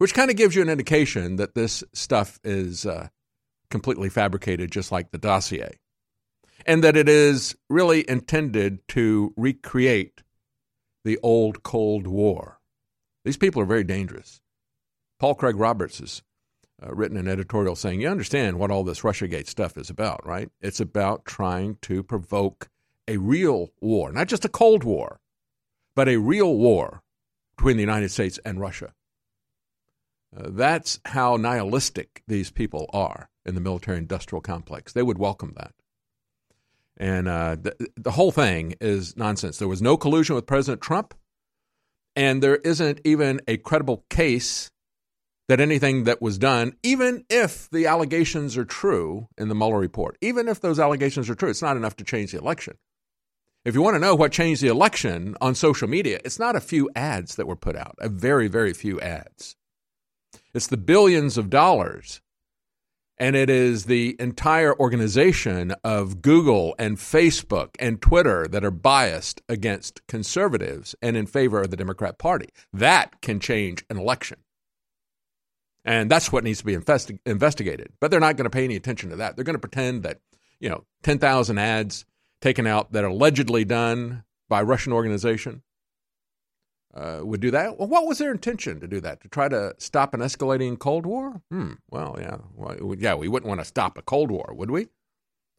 which 0.00 0.14
kind 0.14 0.30
of 0.30 0.36
gives 0.36 0.56
you 0.56 0.62
an 0.62 0.70
indication 0.70 1.36
that 1.36 1.54
this 1.54 1.84
stuff 1.92 2.40
is 2.42 2.86
uh, 2.86 3.08
completely 3.70 4.08
fabricated, 4.08 4.72
just 4.72 4.90
like 4.90 5.10
the 5.10 5.18
dossier, 5.18 5.78
and 6.64 6.82
that 6.82 6.96
it 6.96 7.06
is 7.06 7.54
really 7.68 8.08
intended 8.08 8.78
to 8.88 9.34
recreate 9.36 10.22
the 11.04 11.18
old 11.22 11.62
Cold 11.62 12.06
War. 12.06 12.60
These 13.26 13.36
people 13.36 13.60
are 13.60 13.66
very 13.66 13.84
dangerous. 13.84 14.40
Paul 15.18 15.34
Craig 15.34 15.56
Roberts 15.56 15.98
has 15.98 16.22
uh, 16.82 16.94
written 16.94 17.18
an 17.18 17.28
editorial 17.28 17.76
saying, 17.76 18.00
You 18.00 18.08
understand 18.08 18.58
what 18.58 18.70
all 18.70 18.84
this 18.84 19.02
Russiagate 19.02 19.48
stuff 19.48 19.76
is 19.76 19.90
about, 19.90 20.26
right? 20.26 20.48
It's 20.62 20.80
about 20.80 21.26
trying 21.26 21.76
to 21.82 22.02
provoke 22.02 22.70
a 23.06 23.18
real 23.18 23.68
war, 23.82 24.12
not 24.12 24.28
just 24.28 24.46
a 24.46 24.48
Cold 24.48 24.82
War, 24.82 25.20
but 25.94 26.08
a 26.08 26.16
real 26.16 26.56
war 26.56 27.02
between 27.54 27.76
the 27.76 27.82
United 27.82 28.10
States 28.10 28.38
and 28.46 28.58
Russia. 28.58 28.94
Uh, 30.36 30.48
that's 30.50 31.00
how 31.06 31.36
nihilistic 31.36 32.22
these 32.28 32.50
people 32.50 32.88
are 32.92 33.28
in 33.44 33.54
the 33.54 33.60
military 33.60 33.98
industrial 33.98 34.40
complex. 34.40 34.92
They 34.92 35.02
would 35.02 35.18
welcome 35.18 35.54
that. 35.56 35.72
And 36.96 37.28
uh, 37.28 37.56
the, 37.56 37.90
the 37.96 38.12
whole 38.12 38.30
thing 38.30 38.74
is 38.80 39.16
nonsense. 39.16 39.58
There 39.58 39.68
was 39.68 39.82
no 39.82 39.96
collusion 39.96 40.36
with 40.36 40.46
President 40.46 40.82
Trump, 40.82 41.14
and 42.14 42.42
there 42.42 42.56
isn't 42.56 43.00
even 43.04 43.40
a 43.48 43.56
credible 43.56 44.04
case 44.10 44.70
that 45.48 45.60
anything 45.60 46.04
that 46.04 46.22
was 46.22 46.38
done, 46.38 46.76
even 46.82 47.24
if 47.28 47.68
the 47.70 47.86
allegations 47.86 48.56
are 48.56 48.64
true 48.64 49.26
in 49.36 49.48
the 49.48 49.54
Mueller 49.54 49.78
report, 49.78 50.16
even 50.20 50.46
if 50.46 50.60
those 50.60 50.78
allegations 50.78 51.28
are 51.28 51.34
true, 51.34 51.50
it's 51.50 51.62
not 51.62 51.76
enough 51.76 51.96
to 51.96 52.04
change 52.04 52.32
the 52.32 52.38
election. 52.38 52.76
If 53.64 53.74
you 53.74 53.82
want 53.82 53.94
to 53.94 54.00
know 54.00 54.14
what 54.14 54.30
changed 54.30 54.62
the 54.62 54.68
election 54.68 55.36
on 55.40 55.54
social 55.54 55.88
media, 55.88 56.20
it's 56.24 56.38
not 56.38 56.54
a 56.54 56.60
few 56.60 56.88
ads 56.94 57.34
that 57.34 57.46
were 57.46 57.56
put 57.56 57.76
out, 57.76 57.96
a 57.98 58.08
very, 58.08 58.46
very 58.46 58.72
few 58.72 59.00
ads. 59.00 59.56
It's 60.54 60.66
the 60.66 60.76
billions 60.76 61.38
of 61.38 61.50
dollars. 61.50 62.20
And 63.18 63.36
it 63.36 63.50
is 63.50 63.84
the 63.84 64.16
entire 64.18 64.74
organization 64.78 65.74
of 65.84 66.22
Google 66.22 66.74
and 66.78 66.96
Facebook 66.96 67.76
and 67.78 68.00
Twitter 68.00 68.48
that 68.48 68.64
are 68.64 68.70
biased 68.70 69.42
against 69.46 70.06
conservatives 70.06 70.94
and 71.02 71.18
in 71.18 71.26
favor 71.26 71.60
of 71.60 71.70
the 71.70 71.76
Democrat 71.76 72.18
Party. 72.18 72.48
That 72.72 73.20
can 73.20 73.38
change 73.38 73.84
an 73.90 73.98
election. 73.98 74.38
And 75.84 76.10
that's 76.10 76.32
what 76.32 76.44
needs 76.44 76.60
to 76.60 76.64
be 76.64 76.76
investi- 76.76 77.18
investigated. 77.26 77.92
But 78.00 78.10
they're 78.10 78.20
not 78.20 78.36
going 78.36 78.44
to 78.44 78.50
pay 78.50 78.64
any 78.64 78.76
attention 78.76 79.10
to 79.10 79.16
that. 79.16 79.36
They're 79.36 79.44
going 79.44 79.54
to 79.54 79.60
pretend 79.60 80.02
that, 80.04 80.20
you 80.58 80.70
know, 80.70 80.84
10,000 81.02 81.58
ads 81.58 82.06
taken 82.40 82.66
out 82.66 82.92
that 82.92 83.04
are 83.04 83.08
allegedly 83.08 83.66
done 83.66 84.24
by 84.48 84.62
Russian 84.62 84.94
organization 84.94 85.62
uh, 86.94 87.20
would 87.22 87.40
do 87.40 87.50
that. 87.52 87.78
Well, 87.78 87.88
what 87.88 88.06
was 88.06 88.18
their 88.18 88.32
intention 88.32 88.80
to 88.80 88.88
do 88.88 89.00
that? 89.00 89.20
To 89.20 89.28
try 89.28 89.48
to 89.48 89.74
stop 89.78 90.14
an 90.14 90.20
escalating 90.20 90.78
Cold 90.78 91.06
War? 91.06 91.40
Hmm. 91.50 91.74
Well, 91.90 92.16
yeah. 92.20 92.38
Well, 92.56 92.94
yeah, 92.98 93.14
we 93.14 93.28
wouldn't 93.28 93.48
want 93.48 93.60
to 93.60 93.66
stop 93.66 93.96
a 93.96 94.02
Cold 94.02 94.30
War, 94.30 94.52
would 94.54 94.70
we? 94.70 94.88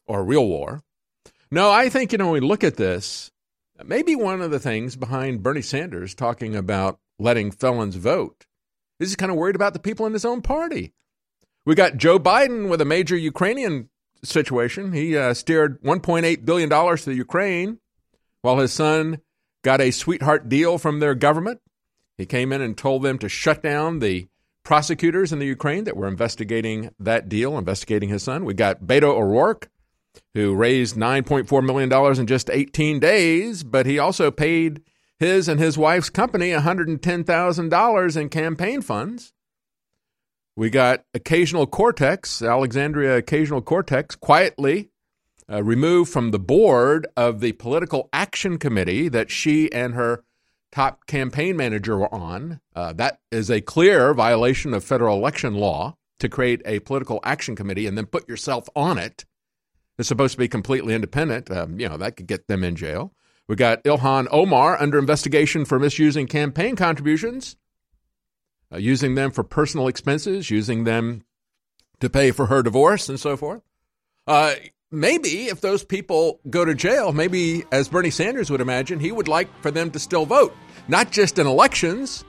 Or 0.06 0.20
a 0.20 0.24
real 0.24 0.46
war. 0.46 0.82
No, 1.50 1.70
I 1.70 1.88
think, 1.88 2.12
you 2.12 2.18
know, 2.18 2.30
we 2.30 2.40
look 2.40 2.64
at 2.64 2.76
this, 2.76 3.30
maybe 3.84 4.16
one 4.16 4.40
of 4.40 4.50
the 4.50 4.60
things 4.60 4.96
behind 4.96 5.42
Bernie 5.42 5.62
Sanders 5.62 6.14
talking 6.14 6.56
about 6.56 6.98
letting 7.18 7.50
felons 7.50 7.96
vote 7.96 8.46
is 8.98 9.10
he's 9.10 9.16
kind 9.16 9.30
of 9.30 9.36
worried 9.36 9.56
about 9.56 9.72
the 9.72 9.78
people 9.78 10.06
in 10.06 10.12
his 10.12 10.24
own 10.24 10.42
party. 10.42 10.92
We 11.64 11.74
got 11.74 11.96
Joe 11.96 12.18
Biden 12.18 12.68
with 12.68 12.80
a 12.80 12.86
major 12.86 13.16
Ukrainian 13.16 13.88
situation. 14.24 14.92
He 14.92 15.16
uh, 15.16 15.34
steered 15.34 15.80
$1.8 15.82 16.44
billion 16.44 16.68
to 16.70 17.12
Ukraine 17.12 17.78
while 18.40 18.58
his 18.58 18.72
son 18.72 19.20
got 19.62 19.80
a 19.80 19.90
sweetheart 19.90 20.48
deal 20.48 20.78
from 20.78 21.00
their 21.00 21.14
government. 21.14 21.60
He 22.18 22.26
came 22.26 22.52
in 22.52 22.60
and 22.60 22.76
told 22.76 23.02
them 23.02 23.18
to 23.18 23.28
shut 23.28 23.62
down 23.62 23.98
the 23.98 24.28
prosecutors 24.64 25.32
in 25.32 25.38
the 25.38 25.46
Ukraine 25.46 25.84
that 25.84 25.96
were 25.96 26.06
investigating 26.06 26.90
that 27.00 27.28
deal, 27.28 27.58
investigating 27.58 28.08
his 28.08 28.22
son. 28.22 28.44
We 28.44 28.54
got 28.54 28.82
Beto 28.82 29.14
O'Rourke, 29.14 29.68
who 30.34 30.54
raised 30.54 30.96
$9.4 30.96 31.64
million 31.64 32.20
in 32.20 32.26
just 32.26 32.50
18 32.50 33.00
days, 33.00 33.64
but 33.64 33.86
he 33.86 33.98
also 33.98 34.30
paid 34.30 34.82
his 35.18 35.48
and 35.48 35.58
his 35.58 35.78
wife's 35.78 36.10
company 36.10 36.50
$110,000 36.50 38.16
in 38.16 38.28
campaign 38.28 38.82
funds. 38.82 39.32
We 40.54 40.68
got 40.68 41.04
Occasional 41.14 41.66
Cortex, 41.66 42.42
Alexandria 42.42 43.16
Occasional 43.16 43.62
Cortex, 43.62 44.14
quietly 44.14 44.91
uh, 45.52 45.62
removed 45.62 46.10
from 46.10 46.30
the 46.30 46.38
board 46.38 47.06
of 47.16 47.40
the 47.40 47.52
Political 47.52 48.08
Action 48.12 48.58
Committee 48.58 49.08
that 49.08 49.30
she 49.30 49.70
and 49.72 49.94
her 49.94 50.24
top 50.70 51.06
campaign 51.06 51.56
manager 51.56 51.98
were 51.98 52.12
on. 52.12 52.60
Uh, 52.74 52.92
that 52.94 53.20
is 53.30 53.50
a 53.50 53.60
clear 53.60 54.14
violation 54.14 54.72
of 54.72 54.82
federal 54.82 55.16
election 55.18 55.54
law 55.54 55.96
to 56.18 56.28
create 56.28 56.62
a 56.64 56.80
political 56.80 57.20
action 57.22 57.54
committee 57.54 57.86
and 57.86 57.98
then 57.98 58.06
put 58.06 58.28
yourself 58.28 58.68
on 58.74 58.96
it. 58.96 59.24
It's 59.98 60.08
supposed 60.08 60.32
to 60.32 60.38
be 60.38 60.48
completely 60.48 60.94
independent. 60.94 61.50
Um, 61.50 61.78
you 61.78 61.88
know, 61.88 61.98
that 61.98 62.16
could 62.16 62.26
get 62.26 62.48
them 62.48 62.64
in 62.64 62.74
jail. 62.74 63.12
We 63.46 63.56
got 63.56 63.84
Ilhan 63.84 64.28
Omar 64.30 64.80
under 64.80 64.98
investigation 64.98 65.64
for 65.64 65.78
misusing 65.78 66.28
campaign 66.28 66.76
contributions, 66.76 67.56
uh, 68.72 68.78
using 68.78 69.14
them 69.14 69.30
for 69.30 69.44
personal 69.44 69.88
expenses, 69.88 70.50
using 70.50 70.84
them 70.84 71.24
to 72.00 72.08
pay 72.08 72.30
for 72.30 72.46
her 72.46 72.62
divorce, 72.62 73.08
and 73.08 73.20
so 73.20 73.36
forth. 73.36 73.62
Uh, 74.26 74.54
maybe 74.92 75.46
if 75.46 75.60
those 75.60 75.82
people 75.82 76.38
go 76.50 76.64
to 76.64 76.74
jail, 76.74 77.12
maybe 77.12 77.64
as 77.72 77.88
Bernie 77.88 78.10
Sanders 78.10 78.50
would 78.50 78.60
imagine, 78.60 79.00
he 79.00 79.10
would 79.10 79.26
like 79.26 79.48
for 79.62 79.70
them 79.70 79.90
to 79.90 79.98
still 79.98 80.26
vote, 80.26 80.54
not 80.86 81.10
just 81.10 81.38
in 81.38 81.46
elections, 81.46 82.24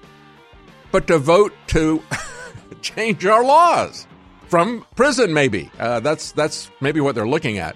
but 0.92 1.06
to 1.08 1.20
vote 1.20 1.54
to 1.68 2.02
change 2.82 3.26
our 3.26 3.44
laws 3.44 4.08
from 4.48 4.86
prison. 4.96 5.34
Maybe 5.34 5.70
uh, 5.78 6.00
that's 6.00 6.32
that's 6.32 6.72
maybe 6.82 7.02
what 7.02 7.14
they're 7.14 7.28
looking 7.28 7.58
at. 7.58 7.76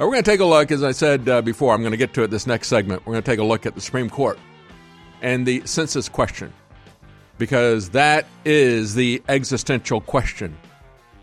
Uh, 0.00 0.04
we're 0.04 0.12
going 0.12 0.22
to 0.22 0.30
take 0.30 0.40
a 0.40 0.44
look, 0.44 0.70
as 0.70 0.84
I 0.84 0.92
said 0.92 1.28
uh, 1.28 1.42
before. 1.42 1.74
I'm 1.74 1.80
going 1.80 1.90
to 1.90 1.98
get 1.98 2.14
to 2.14 2.22
it 2.22 2.30
this 2.30 2.46
next 2.46 2.68
segment. 2.68 3.04
We're 3.04 3.14
going 3.14 3.24
to 3.24 3.30
take 3.30 3.40
a 3.40 3.44
look 3.44 3.66
at 3.66 3.74
the 3.74 3.80
Supreme 3.80 4.08
Court 4.08 4.38
and 5.20 5.44
the 5.44 5.66
census 5.66 6.08
question, 6.08 6.52
because 7.36 7.90
that 7.90 8.26
is 8.44 8.94
the 8.94 9.20
existential 9.28 10.00
question 10.00 10.56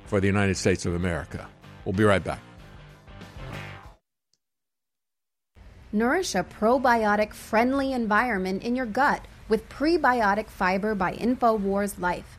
for 0.08 0.20
the 0.20 0.28
United 0.28 0.58
States 0.58 0.86
of 0.86 0.94
America. 0.94 1.48
We'll 1.86 1.94
be 1.94 2.04
right 2.04 2.24
back. 2.24 2.40
Nourish 5.96 6.36
a 6.36 6.44
probiotic 6.44 7.34
friendly 7.34 7.94
environment 7.94 8.64
in 8.64 8.76
your 8.76 8.86
gut 8.86 9.22
with 9.48 9.70
prebiotic 9.70 10.50
fiber 10.50 10.94
by 10.94 11.14
InfoWars 11.14 11.98
Life. 11.98 12.38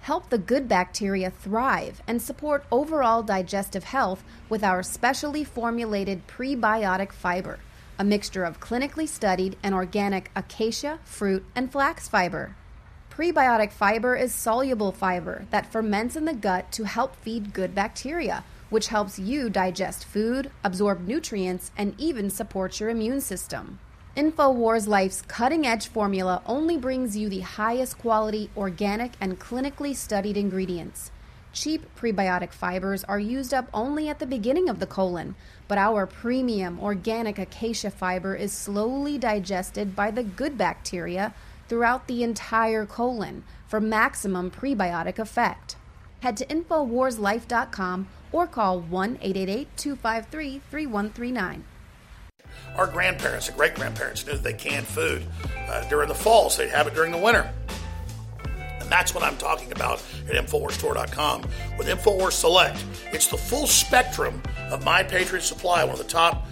Help 0.00 0.30
the 0.30 0.38
good 0.38 0.70
bacteria 0.70 1.28
thrive 1.28 2.00
and 2.06 2.22
support 2.22 2.64
overall 2.72 3.22
digestive 3.22 3.84
health 3.84 4.24
with 4.48 4.64
our 4.64 4.82
specially 4.82 5.44
formulated 5.44 6.26
prebiotic 6.26 7.12
fiber, 7.12 7.58
a 7.98 8.04
mixture 8.04 8.44
of 8.44 8.58
clinically 8.58 9.06
studied 9.06 9.58
and 9.62 9.74
organic 9.74 10.30
acacia, 10.34 10.98
fruit, 11.04 11.44
and 11.54 11.70
flax 11.70 12.08
fiber. 12.08 12.56
Prebiotic 13.10 13.70
fiber 13.70 14.16
is 14.16 14.32
soluble 14.32 14.92
fiber 14.92 15.44
that 15.50 15.70
ferments 15.70 16.16
in 16.16 16.24
the 16.24 16.32
gut 16.32 16.72
to 16.72 16.84
help 16.84 17.16
feed 17.16 17.52
good 17.52 17.74
bacteria 17.74 18.44
which 18.70 18.88
helps 18.88 19.18
you 19.18 19.48
digest 19.48 20.04
food, 20.04 20.50
absorb 20.62 21.06
nutrients, 21.06 21.70
and 21.76 21.94
even 21.98 22.30
support 22.30 22.80
your 22.80 22.90
immune 22.90 23.20
system. 23.20 23.78
InfoWars 24.16 24.88
Life's 24.88 25.22
cutting 25.22 25.66
edge 25.66 25.86
formula 25.86 26.42
only 26.44 26.76
brings 26.76 27.16
you 27.16 27.28
the 27.28 27.40
highest 27.40 27.98
quality, 27.98 28.50
organic, 28.56 29.12
and 29.20 29.38
clinically 29.38 29.94
studied 29.94 30.36
ingredients. 30.36 31.10
Cheap 31.52 31.86
prebiotic 31.96 32.52
fibers 32.52 33.04
are 33.04 33.18
used 33.18 33.54
up 33.54 33.68
only 33.72 34.08
at 34.08 34.18
the 34.18 34.26
beginning 34.26 34.68
of 34.68 34.80
the 34.80 34.86
colon, 34.86 35.34
but 35.66 35.78
our 35.78 36.06
premium 36.06 36.78
organic 36.80 37.38
acacia 37.38 37.90
fiber 37.90 38.34
is 38.34 38.52
slowly 38.52 39.18
digested 39.18 39.96
by 39.96 40.10
the 40.10 40.22
good 40.22 40.58
bacteria 40.58 41.32
throughout 41.68 42.06
the 42.06 42.22
entire 42.22 42.86
colon 42.86 43.44
for 43.66 43.80
maximum 43.80 44.50
prebiotic 44.50 45.18
effect. 45.18 45.76
Head 46.20 46.36
to 46.38 46.46
InfoWarsLife.com 46.46 48.08
or 48.32 48.46
call 48.46 48.80
1 48.80 49.18
888 49.20 49.68
253 49.76 50.60
3139. 50.70 51.64
Our 52.76 52.86
grandparents 52.86 53.48
and 53.48 53.56
great 53.56 53.74
grandparents 53.74 54.26
knew 54.26 54.34
that 54.34 54.42
they 54.42 54.52
canned 54.52 54.86
food 54.86 55.26
uh, 55.68 55.88
during 55.88 56.08
the 56.08 56.14
fall, 56.14 56.50
so 56.50 56.62
they'd 56.62 56.70
have 56.70 56.86
it 56.86 56.94
during 56.94 57.12
the 57.12 57.18
winter. 57.18 57.50
And 58.80 58.88
that's 58.88 59.14
what 59.14 59.24
I'm 59.24 59.36
talking 59.36 59.72
about 59.72 60.02
at 60.28 60.34
InfoWarsStore.com 60.34 61.42
with 61.76 61.88
InfoWars 61.88 62.32
Select. 62.32 62.84
It's 63.12 63.26
the 63.26 63.36
full 63.36 63.66
spectrum 63.66 64.42
of 64.70 64.84
My 64.84 65.02
Patriot 65.02 65.42
Supply, 65.42 65.84
one 65.84 65.92
of 65.92 65.98
the 65.98 66.04
top, 66.04 66.46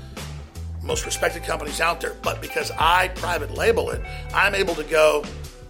most 0.83 1.07
respected 1.07 1.43
companies 1.43 1.81
out 1.81 2.01
there. 2.01 2.14
But 2.22 2.41
because 2.41 2.70
I 2.79 3.09
private 3.09 3.55
label 3.55 3.91
it, 3.91 4.03
I'm 4.35 4.55
able 4.55 4.74
to 4.74 4.85
go 4.85 5.24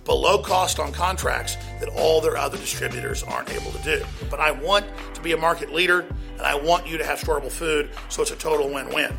below 0.07 0.38
cost 0.38 0.78
on 0.78 0.92
contracts 0.92 1.57
that 1.80 1.88
all 1.90 2.20
their 2.20 2.36
other 2.36 2.57
distributors 2.57 3.22
aren't 3.22 3.50
able 3.50 3.72
to 3.72 3.82
do. 3.82 4.02
But 4.30 4.40
I 4.40 4.52
want 4.52 4.86
to 5.14 5.20
be 5.20 5.32
a 5.32 5.36
market 5.36 5.74
leader 5.74 6.07
and 6.38 6.42
I 6.42 6.54
want 6.54 6.86
you 6.86 6.96
to 6.96 7.04
have 7.04 7.20
storable 7.20 7.52
food 7.52 7.90
so 8.09 8.22
it's 8.22 8.30
a 8.30 8.36
total 8.36 8.72
win 8.72 8.88
win. 8.88 9.16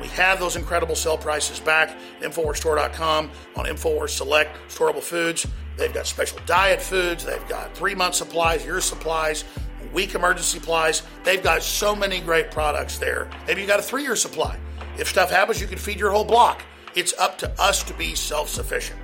We 0.00 0.08
have 0.08 0.40
those 0.40 0.56
incredible 0.56 0.96
sell 0.96 1.18
prices 1.18 1.60
back 1.60 1.90
at 1.90 2.32
InfoWarsStore.com 2.32 3.30
on 3.54 3.66
InfoWars 3.66 4.10
Select 4.10 4.56
Storable 4.68 5.02
Foods. 5.02 5.46
They've 5.76 5.92
got 5.92 6.06
special 6.06 6.38
diet 6.46 6.80
foods, 6.80 7.24
they've 7.24 7.46
got 7.48 7.74
three 7.76 7.94
month 7.94 8.14
supplies, 8.14 8.64
year 8.64 8.80
supplies, 8.80 9.44
week 9.92 10.14
emergency 10.14 10.58
supplies. 10.58 11.02
They've 11.22 11.42
got 11.42 11.62
so 11.62 11.94
many 11.94 12.20
great 12.20 12.50
products 12.50 12.98
there. 12.98 13.28
Maybe 13.46 13.60
you 13.60 13.66
got 13.66 13.78
a 13.78 13.82
three 13.82 14.02
year 14.02 14.16
supply. 14.16 14.58
If 14.98 15.08
stuff 15.08 15.30
happens, 15.30 15.60
you 15.60 15.66
can 15.66 15.78
feed 15.78 15.98
your 15.98 16.10
whole 16.10 16.24
block. 16.24 16.62
It's 16.94 17.14
up 17.18 17.38
to 17.38 17.60
us 17.60 17.82
to 17.84 17.94
be 17.94 18.14
self 18.14 18.48
sufficient. 18.48 18.98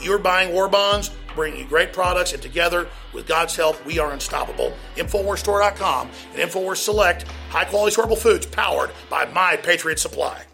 You're 0.00 0.18
buying 0.18 0.52
war 0.52 0.68
bonds, 0.68 1.10
bringing 1.34 1.60
you 1.60 1.66
great 1.66 1.92
products, 1.92 2.32
and 2.32 2.40
together, 2.40 2.88
with 3.12 3.26
God's 3.26 3.56
help, 3.56 3.84
we 3.84 3.98
are 3.98 4.12
unstoppable. 4.12 4.72
InfoWarsStore.com 4.96 6.10
and 6.34 6.50
InfoWars 6.50 6.76
Select, 6.76 7.24
high 7.50 7.64
quality 7.64 7.96
storable 7.96 8.16
foods 8.16 8.46
powered 8.46 8.90
by 9.10 9.24
My 9.26 9.56
Patriot 9.56 9.98
Supply. 9.98 10.44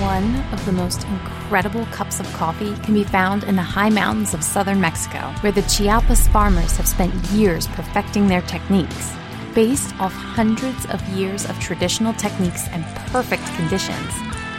One 0.00 0.36
of 0.52 0.64
the 0.66 0.72
most 0.72 1.04
incredible 1.04 1.86
cups 1.86 2.18
of 2.18 2.26
coffee 2.32 2.74
can 2.82 2.94
be 2.94 3.04
found 3.04 3.44
in 3.44 3.54
the 3.54 3.62
high 3.62 3.90
mountains 3.90 4.34
of 4.34 4.42
southern 4.42 4.80
Mexico, 4.80 5.32
where 5.40 5.52
the 5.52 5.62
Chiapas 5.62 6.26
farmers 6.28 6.76
have 6.76 6.88
spent 6.88 7.14
years 7.30 7.68
perfecting 7.68 8.26
their 8.26 8.42
techniques. 8.42 9.14
Based 9.54 9.94
off 10.00 10.12
hundreds 10.12 10.84
of 10.86 11.00
years 11.10 11.48
of 11.48 11.58
traditional 11.60 12.12
techniques 12.14 12.66
and 12.68 12.84
perfect 13.12 13.46
conditions, 13.54 14.12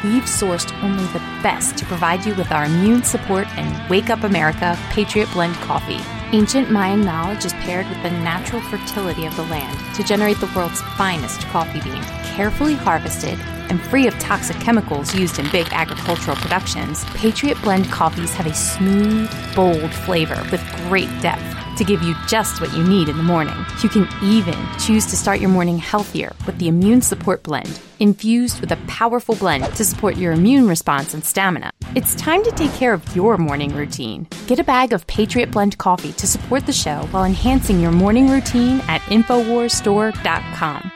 we've 0.05 0.23
sourced 0.23 0.71
only 0.83 1.05
the 1.05 1.19
best 1.41 1.77
to 1.77 1.85
provide 1.85 2.25
you 2.25 2.35
with 2.35 2.51
our 2.51 2.65
immune 2.65 3.03
support 3.03 3.47
and 3.57 3.89
Wake 3.89 4.09
Up 4.09 4.23
America 4.23 4.77
Patriot 4.89 5.29
Blend 5.33 5.55
coffee. 5.55 5.99
Ancient 6.35 6.69
Mayan 6.69 7.01
knowledge 7.01 7.45
is 7.45 7.53
paired 7.53 7.87
with 7.89 8.01
the 8.03 8.11
natural 8.11 8.61
fertility 8.61 9.25
of 9.25 9.35
the 9.35 9.43
land 9.43 9.95
to 9.95 10.03
generate 10.03 10.39
the 10.39 10.51
world's 10.55 10.81
finest 10.97 11.41
coffee 11.47 11.81
bean, 11.81 12.01
carefully 12.35 12.75
harvested 12.75 13.39
and 13.69 13.81
free 13.81 14.07
of 14.07 14.17
toxic 14.19 14.57
chemicals 14.57 15.15
used 15.15 15.39
in 15.39 15.49
big 15.51 15.67
agricultural 15.71 16.37
productions. 16.37 17.03
Patriot 17.15 17.59
Blend 17.63 17.91
coffees 17.91 18.33
have 18.33 18.45
a 18.45 18.53
smooth, 18.53 19.31
bold 19.55 19.91
flavor 19.91 20.47
with 20.51 20.63
great 20.87 21.09
depth 21.21 21.64
to 21.77 21.83
give 21.83 22.01
you 22.01 22.15
just 22.27 22.61
what 22.61 22.73
you 22.73 22.83
need 22.83 23.09
in 23.09 23.17
the 23.17 23.23
morning. 23.23 23.55
You 23.83 23.89
can 23.89 24.07
even 24.21 24.57
choose 24.79 25.05
to 25.07 25.17
start 25.17 25.39
your 25.39 25.49
morning 25.49 25.77
healthier 25.77 26.33
with 26.45 26.57
the 26.57 26.67
Immune 26.67 27.01
Support 27.01 27.43
Blend, 27.43 27.79
infused 27.99 28.61
with 28.61 28.71
a 28.71 28.77
powerful 28.87 29.35
blend 29.35 29.65
to 29.75 29.85
support 29.85 30.17
your 30.17 30.33
immune 30.33 30.67
response 30.67 31.13
and 31.13 31.23
stamina. 31.23 31.71
It's 31.95 32.15
time 32.15 32.43
to 32.43 32.51
take 32.51 32.73
care 32.73 32.93
of 32.93 33.15
your 33.15 33.37
morning 33.37 33.75
routine. 33.75 34.27
Get 34.47 34.59
a 34.59 34.63
bag 34.63 34.93
of 34.93 35.07
Patriot 35.07 35.51
Blend 35.51 35.77
coffee 35.77 36.13
to 36.13 36.27
support 36.27 36.65
the 36.65 36.73
show 36.73 37.07
while 37.11 37.23
enhancing 37.23 37.79
your 37.79 37.91
morning 37.91 38.29
routine 38.29 38.81
at 38.87 39.01
InfoWarsStore.com. 39.01 40.91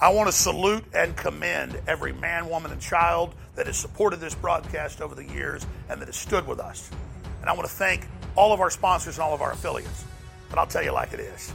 I 0.00 0.10
want 0.10 0.28
to 0.28 0.32
salute 0.32 0.84
and 0.94 1.16
commend 1.16 1.80
every 1.88 2.12
man, 2.12 2.48
woman, 2.48 2.70
and 2.70 2.80
child 2.80 3.34
that 3.56 3.66
has 3.66 3.76
supported 3.76 4.20
this 4.20 4.32
broadcast 4.32 5.00
over 5.00 5.16
the 5.16 5.24
years 5.24 5.66
and 5.88 6.00
that 6.00 6.06
has 6.06 6.14
stood 6.14 6.46
with 6.46 6.60
us. 6.60 6.88
And 7.48 7.54
I 7.54 7.56
want 7.56 7.66
to 7.66 7.74
thank 7.74 8.06
all 8.36 8.52
of 8.52 8.60
our 8.60 8.68
sponsors 8.68 9.16
and 9.16 9.22
all 9.22 9.32
of 9.32 9.40
our 9.40 9.52
affiliates. 9.52 10.04
But 10.50 10.58
I'll 10.58 10.66
tell 10.66 10.84
you 10.84 10.92
like 10.92 11.14
it 11.14 11.20
is. 11.20 11.50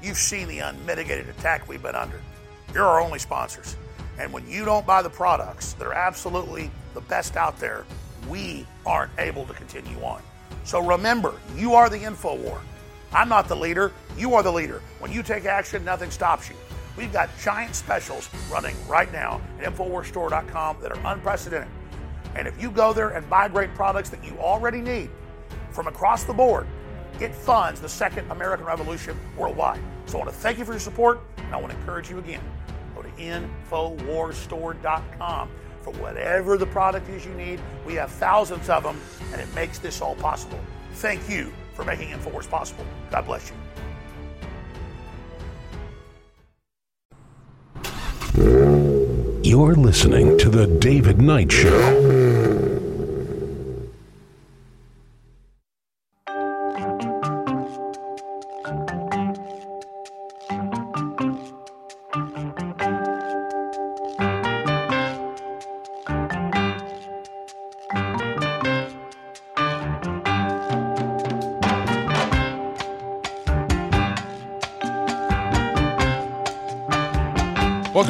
You've 0.00 0.16
seen 0.16 0.46
the 0.46 0.60
unmitigated 0.60 1.28
attack 1.30 1.68
we've 1.68 1.82
been 1.82 1.96
under. 1.96 2.20
You're 2.72 2.84
our 2.84 3.00
only 3.00 3.18
sponsors. 3.18 3.76
And 4.20 4.32
when 4.32 4.48
you 4.48 4.64
don't 4.64 4.86
buy 4.86 5.02
the 5.02 5.10
products 5.10 5.72
that 5.72 5.84
are 5.88 5.94
absolutely 5.94 6.70
the 6.94 7.00
best 7.00 7.36
out 7.36 7.58
there, 7.58 7.84
we 8.28 8.64
aren't 8.86 9.10
able 9.18 9.44
to 9.46 9.52
continue 9.52 10.00
on. 10.04 10.22
So 10.62 10.78
remember, 10.80 11.34
you 11.56 11.74
are 11.74 11.90
the 11.90 12.00
info 12.00 12.36
war. 12.36 12.62
I'm 13.12 13.28
not 13.28 13.48
the 13.48 13.56
leader. 13.56 13.90
You 14.16 14.34
are 14.34 14.44
the 14.44 14.52
leader. 14.52 14.80
When 15.00 15.10
you 15.10 15.24
take 15.24 15.44
action, 15.44 15.84
nothing 15.84 16.12
stops 16.12 16.48
you. 16.50 16.54
We've 16.96 17.12
got 17.12 17.28
giant 17.40 17.74
specials 17.74 18.30
running 18.48 18.76
right 18.86 19.12
now 19.12 19.40
at 19.58 19.74
InfoWarsStore.com 19.74 20.76
that 20.82 20.92
are 20.92 21.12
unprecedented. 21.12 21.68
And 22.36 22.46
if 22.46 22.62
you 22.62 22.70
go 22.70 22.92
there 22.92 23.08
and 23.08 23.28
buy 23.28 23.48
great 23.48 23.74
products 23.74 24.08
that 24.10 24.24
you 24.24 24.38
already 24.38 24.80
need 24.80 25.10
from 25.72 25.86
across 25.86 26.24
the 26.24 26.32
board, 26.32 26.66
it 27.20 27.32
funds 27.34 27.80
the 27.80 27.88
second 27.88 28.30
American 28.30 28.66
Revolution 28.66 29.16
worldwide. 29.36 29.80
So 30.06 30.18
I 30.18 30.22
want 30.22 30.30
to 30.30 30.36
thank 30.36 30.58
you 30.58 30.64
for 30.64 30.72
your 30.72 30.80
support, 30.80 31.20
and 31.38 31.54
I 31.54 31.56
want 31.56 31.72
to 31.72 31.78
encourage 31.78 32.10
you 32.10 32.18
again. 32.18 32.42
Go 32.94 33.02
to 33.02 33.10
InfoWarsStore.com 33.10 35.50
for 35.80 35.92
whatever 35.94 36.56
the 36.56 36.66
product 36.66 37.08
is 37.08 37.24
you 37.24 37.34
need. 37.34 37.60
We 37.86 37.94
have 37.94 38.10
thousands 38.10 38.68
of 38.68 38.82
them, 38.82 39.00
and 39.32 39.40
it 39.40 39.52
makes 39.54 39.78
this 39.78 40.00
all 40.00 40.16
possible. 40.16 40.58
Thank 40.94 41.28
you 41.28 41.52
for 41.74 41.84
making 41.84 42.08
InfoWars 42.10 42.48
possible. 42.48 42.84
God 43.10 43.26
bless 43.26 43.50
you. 43.50 43.56
You're 49.44 49.74
listening 49.74 50.38
to 50.38 50.48
The 50.48 50.66
David 50.66 51.20
Knight 51.20 51.52
Show. 51.52 52.71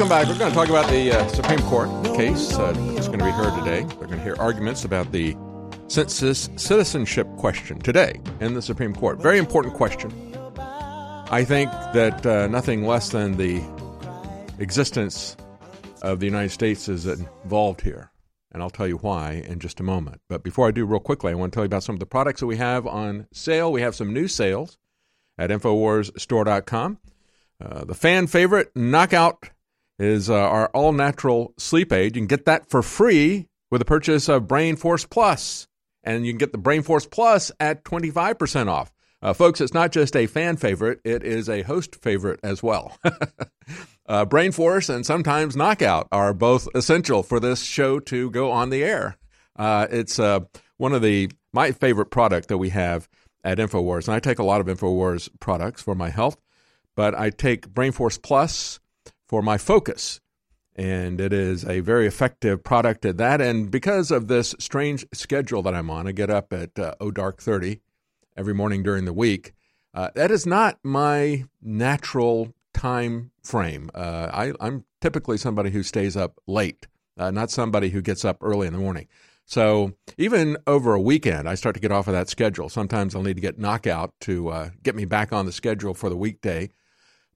Welcome 0.03 0.19
back. 0.19 0.33
We're 0.33 0.37
going 0.37 0.51
to 0.51 0.57
talk 0.57 0.67
about 0.67 0.91
the 0.91 1.11
uh, 1.13 1.27
Supreme 1.29 1.61
Court 1.61 1.87
case 2.17 2.53
uh, 2.55 2.73
that's 2.93 3.07
going 3.07 3.19
to 3.19 3.25
be 3.25 3.31
heard 3.31 3.57
today. 3.57 3.83
We're 3.83 4.07
going 4.07 4.17
to 4.17 4.21
hear 4.21 4.35
arguments 4.37 4.83
about 4.83 5.13
the 5.13 5.33
census 5.87 6.49
citizenship 6.57 7.25
question 7.37 7.79
today 7.79 8.19
in 8.41 8.53
the 8.53 8.61
Supreme 8.61 8.93
Court. 8.93 9.21
Very 9.21 9.37
important 9.37 9.75
question. 9.75 10.11
I 10.57 11.45
think 11.45 11.71
that 11.93 12.25
uh, 12.25 12.47
nothing 12.47 12.85
less 12.85 13.11
than 13.11 13.37
the 13.37 13.63
existence 14.59 15.37
of 16.01 16.19
the 16.19 16.25
United 16.25 16.49
States 16.49 16.89
is 16.89 17.05
involved 17.05 17.79
here. 17.79 18.11
And 18.51 18.61
I'll 18.61 18.69
tell 18.69 18.89
you 18.89 18.97
why 18.97 19.45
in 19.47 19.59
just 19.59 19.79
a 19.79 19.83
moment. 19.83 20.19
But 20.27 20.43
before 20.43 20.67
I 20.67 20.71
do, 20.71 20.83
real 20.83 20.99
quickly, 20.99 21.31
I 21.31 21.35
want 21.35 21.53
to 21.53 21.55
tell 21.55 21.63
you 21.63 21.67
about 21.67 21.83
some 21.83 21.95
of 21.95 22.01
the 22.01 22.05
products 22.05 22.41
that 22.41 22.47
we 22.47 22.57
have 22.57 22.85
on 22.85 23.27
sale. 23.31 23.71
We 23.71 23.79
have 23.83 23.95
some 23.95 24.13
new 24.13 24.27
sales 24.27 24.77
at 25.37 25.49
InfoWarsStore.com. 25.49 26.99
Uh, 27.61 27.85
the 27.85 27.95
fan 27.95 28.27
favorite, 28.27 28.69
Knockout 28.75 29.49
is 29.99 30.29
uh, 30.29 30.35
our 30.35 30.67
all 30.69 30.91
natural 30.91 31.53
sleep 31.57 31.91
aid. 31.91 32.15
You 32.15 32.21
can 32.21 32.27
get 32.27 32.45
that 32.45 32.69
for 32.69 32.81
free 32.81 33.47
with 33.71 33.79
the 33.79 33.85
purchase 33.85 34.29
of 34.29 34.47
Brain 34.47 34.75
Force 34.75 35.05
Plus, 35.05 35.67
and 36.03 36.25
you 36.25 36.31
can 36.31 36.37
get 36.37 36.51
the 36.51 36.57
Brain 36.57 36.83
Force 36.83 37.05
Plus 37.05 37.51
at 37.59 37.83
25% 37.83 38.67
off. 38.69 38.91
Uh, 39.21 39.33
folks, 39.33 39.61
it's 39.61 39.73
not 39.73 39.91
just 39.91 40.15
a 40.15 40.27
fan 40.27 40.57
favorite, 40.57 40.99
it 41.05 41.23
is 41.23 41.47
a 41.47 41.61
host 41.61 41.95
favorite 41.95 42.39
as 42.43 42.61
well. 42.61 42.97
uh, 44.05 44.25
Brain 44.25 44.51
Force 44.51 44.89
and 44.89 45.05
sometimes 45.05 45.55
Knockout 45.55 46.07
are 46.11 46.33
both 46.33 46.67
essential 46.75 47.23
for 47.23 47.39
this 47.39 47.63
show 47.63 47.99
to 48.01 48.29
go 48.31 48.51
on 48.51 48.69
the 48.69 48.83
air. 48.83 49.17
Uh, 49.55 49.87
it's 49.89 50.19
uh, 50.19 50.41
one 50.77 50.93
of 50.93 51.01
the 51.01 51.31
my 51.53 51.71
favorite 51.71 52.07
product 52.07 52.49
that 52.49 52.57
we 52.57 52.69
have 52.69 53.07
at 53.43 53.59
InfoWars, 53.59 54.07
and 54.07 54.15
I 54.15 54.19
take 54.19 54.39
a 54.39 54.43
lot 54.43 54.59
of 54.59 54.67
InfoWars 54.67 55.29
products 55.39 55.81
for 55.81 55.95
my 55.95 56.09
health, 56.09 56.37
but 56.95 57.15
I 57.15 57.29
take 57.29 57.69
Brain 57.69 57.91
Force 57.91 58.17
Plus 58.17 58.79
for 59.27 59.41
my 59.41 59.57
focus. 59.57 60.19
And 60.75 61.21
it 61.21 61.31
is 61.31 61.65
a 61.65 61.81
very 61.81 62.07
effective 62.07 62.63
product 62.63 63.05
at 63.05 63.17
that. 63.17 63.41
And 63.41 63.69
because 63.69 64.09
of 64.09 64.27
this 64.27 64.55
strange 64.59 65.05
schedule 65.13 65.61
that 65.63 65.75
I'm 65.75 65.89
on, 65.89 66.07
I 66.07 66.11
get 66.11 66.29
up 66.29 66.51
at 66.51 66.77
uh, 66.79 66.95
oh 66.99 67.11
dark 67.11 67.41
30 67.41 67.79
every 68.35 68.53
morning 68.53 68.81
during 68.81 69.05
the 69.05 69.13
week. 69.13 69.53
Uh, 69.93 70.09
that 70.15 70.31
is 70.31 70.47
not 70.47 70.79
my 70.83 71.45
natural 71.61 72.53
time 72.73 73.31
frame. 73.43 73.91
Uh, 73.93 74.29
I, 74.33 74.53
I'm 74.59 74.85
typically 75.01 75.37
somebody 75.37 75.69
who 75.69 75.83
stays 75.83 76.17
up 76.17 76.39
late, 76.47 76.87
uh, 77.17 77.29
not 77.29 77.51
somebody 77.51 77.89
who 77.89 78.01
gets 78.01 78.25
up 78.25 78.37
early 78.41 78.65
in 78.65 78.73
the 78.73 78.79
morning. 78.79 79.07
So 79.45 79.93
even 80.17 80.57
over 80.65 80.93
a 80.93 81.01
weekend, 81.01 81.47
I 81.47 81.55
start 81.55 81.75
to 81.75 81.81
get 81.81 81.91
off 81.91 82.07
of 82.07 82.13
that 82.13 82.29
schedule. 82.29 82.69
Sometimes 82.69 83.13
I'll 83.13 83.21
need 83.21 83.35
to 83.35 83.41
get 83.41 83.59
knockout 83.59 84.13
to 84.21 84.49
uh, 84.49 84.69
get 84.81 84.95
me 84.95 85.05
back 85.05 85.33
on 85.33 85.45
the 85.45 85.51
schedule 85.51 85.93
for 85.93 86.09
the 86.09 86.17
weekday. 86.17 86.69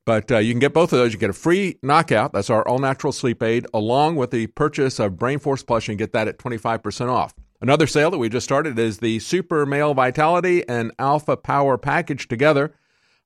But 0.07 0.31
uh, 0.31 0.37
you 0.37 0.53
can 0.53 0.59
get 0.59 0.73
both 0.73 0.93
of 0.93 0.99
those. 0.99 1.11
You 1.11 1.19
get 1.19 1.31
a 1.31 1.33
free 1.33 1.79
knockout. 1.83 2.31
That's 2.31 2.49
our 2.49 2.65
all 2.65 2.79
natural 2.79 3.11
sleep 3.11 3.43
aid, 3.43 3.67
along 3.73 4.15
with 4.15 4.31
the 4.31 4.47
purchase 4.47 4.99
of 4.99 5.17
Brain 5.17 5.37
Force 5.37 5.63
Plus. 5.63 5.85
You 5.85 5.91
can 5.91 5.97
get 5.97 6.13
that 6.13 6.29
at 6.29 6.37
25% 6.37 7.09
off. 7.09 7.33
Another 7.59 7.85
sale 7.85 8.09
that 8.11 8.17
we 8.17 8.29
just 8.29 8.45
started 8.45 8.79
is 8.79 8.99
the 8.99 9.19
Super 9.19 9.65
Male 9.65 9.93
Vitality 9.93 10.63
and 10.69 10.93
Alpha 10.97 11.35
Power 11.35 11.77
package 11.77 12.29
together. 12.29 12.73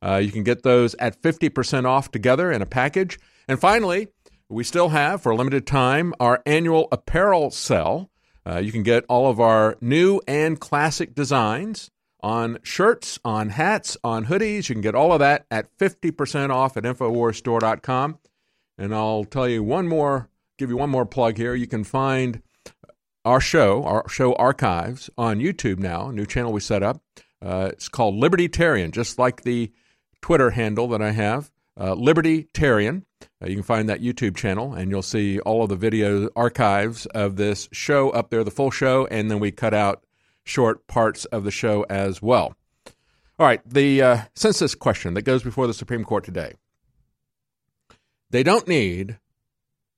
Uh, 0.03 0.15
you 0.15 0.32
can 0.32 0.41
get 0.43 0.63
those 0.63 0.95
at 0.95 1.21
50% 1.21 1.86
off 1.86 2.09
together 2.09 2.51
in 2.51 2.63
a 2.63 2.65
package. 2.65 3.19
And 3.47 3.59
finally, 3.59 4.07
we 4.49 4.63
still 4.63 4.89
have, 4.89 5.21
for 5.21 5.34
a 5.34 5.36
limited 5.36 5.67
time, 5.67 6.15
our 6.19 6.41
annual 6.47 6.88
apparel 6.91 7.51
sale. 7.51 8.09
Uh, 8.43 8.57
you 8.57 8.71
can 8.71 8.82
get 8.82 9.05
all 9.07 9.29
of 9.29 9.39
our 9.39 9.77
new 9.82 10.19
and 10.27 10.59
classic 10.59 11.13
designs 11.13 11.91
on 12.24 12.57
shirts, 12.63 13.19
on 13.26 13.49
hats, 13.49 13.97
on 14.03 14.26
hoodies. 14.26 14.69
You 14.69 14.76
can 14.76 14.82
get 14.82 14.95
all 14.95 15.13
of 15.13 15.19
that 15.19 15.45
at 15.51 15.76
50% 15.78 16.49
off 16.49 16.78
at 16.78 16.84
InfoWarsStore.com. 16.84 18.19
And 18.78 18.93
I'll 18.95 19.26
tell 19.26 19.47
you 19.47 19.63
one 19.63 19.88
more, 19.88 20.30
give 20.57 20.69
you 20.69 20.78
one 20.78 20.89
more 20.89 21.05
plug 21.05 21.38
here. 21.38 21.53
You 21.55 21.67
can 21.67 21.84
find 21.84 22.41
our 23.26 23.39
show, 23.41 23.84
our 23.84 24.07
show 24.09 24.34
archives 24.34 25.09
on 25.17 25.39
YouTube 25.39 25.78
now, 25.80 26.09
a 26.09 26.13
new 26.13 26.26
channel 26.26 26.51
we 26.53 26.59
set 26.61 26.82
up. 26.84 27.01
Uh, 27.43 27.69
it's 27.72 27.89
called 27.89 28.15
Libertarian, 28.15 28.91
just 28.91 29.19
like 29.19 29.41
the 29.41 29.72
Twitter 30.22 30.51
handle 30.51 30.88
that 30.89 31.01
I 31.01 31.11
have. 31.11 31.51
uh, 31.80 31.93
Libertarian. 31.93 33.05
Uh, 33.41 33.47
you 33.47 33.55
can 33.55 33.63
find 33.63 33.89
that 33.89 34.01
YouTube 34.01 34.36
channel, 34.36 34.74
and 34.74 34.91
you'll 34.91 35.01
see 35.01 35.39
all 35.39 35.63
of 35.63 35.69
the 35.69 35.76
video 35.76 36.30
archives 36.36 37.05
of 37.07 37.36
this 37.38 37.69
show 37.72 38.09
up 38.11 38.30
there, 38.30 38.43
the 38.43 38.51
full 38.51 38.72
show, 38.72 39.07
and 39.07 39.32
then 39.32 39.39
we 39.39 39.51
cut 39.51 39.74
out 39.74 40.03
short 40.43 40.87
parts 40.87 41.25
of 41.25 41.43
the 41.43 41.51
show 41.51 41.85
as 41.89 42.21
well. 42.21 42.55
All 43.39 43.47
right, 43.47 43.61
the 43.67 44.01
uh, 44.01 44.17
census 44.35 44.75
question 44.75 45.13
that 45.15 45.23
goes 45.23 45.43
before 45.43 45.67
the 45.67 45.73
Supreme 45.73 46.03
Court 46.03 46.23
today. 46.23 46.53
They 48.29 48.43
don't 48.43 48.67
need 48.67 49.17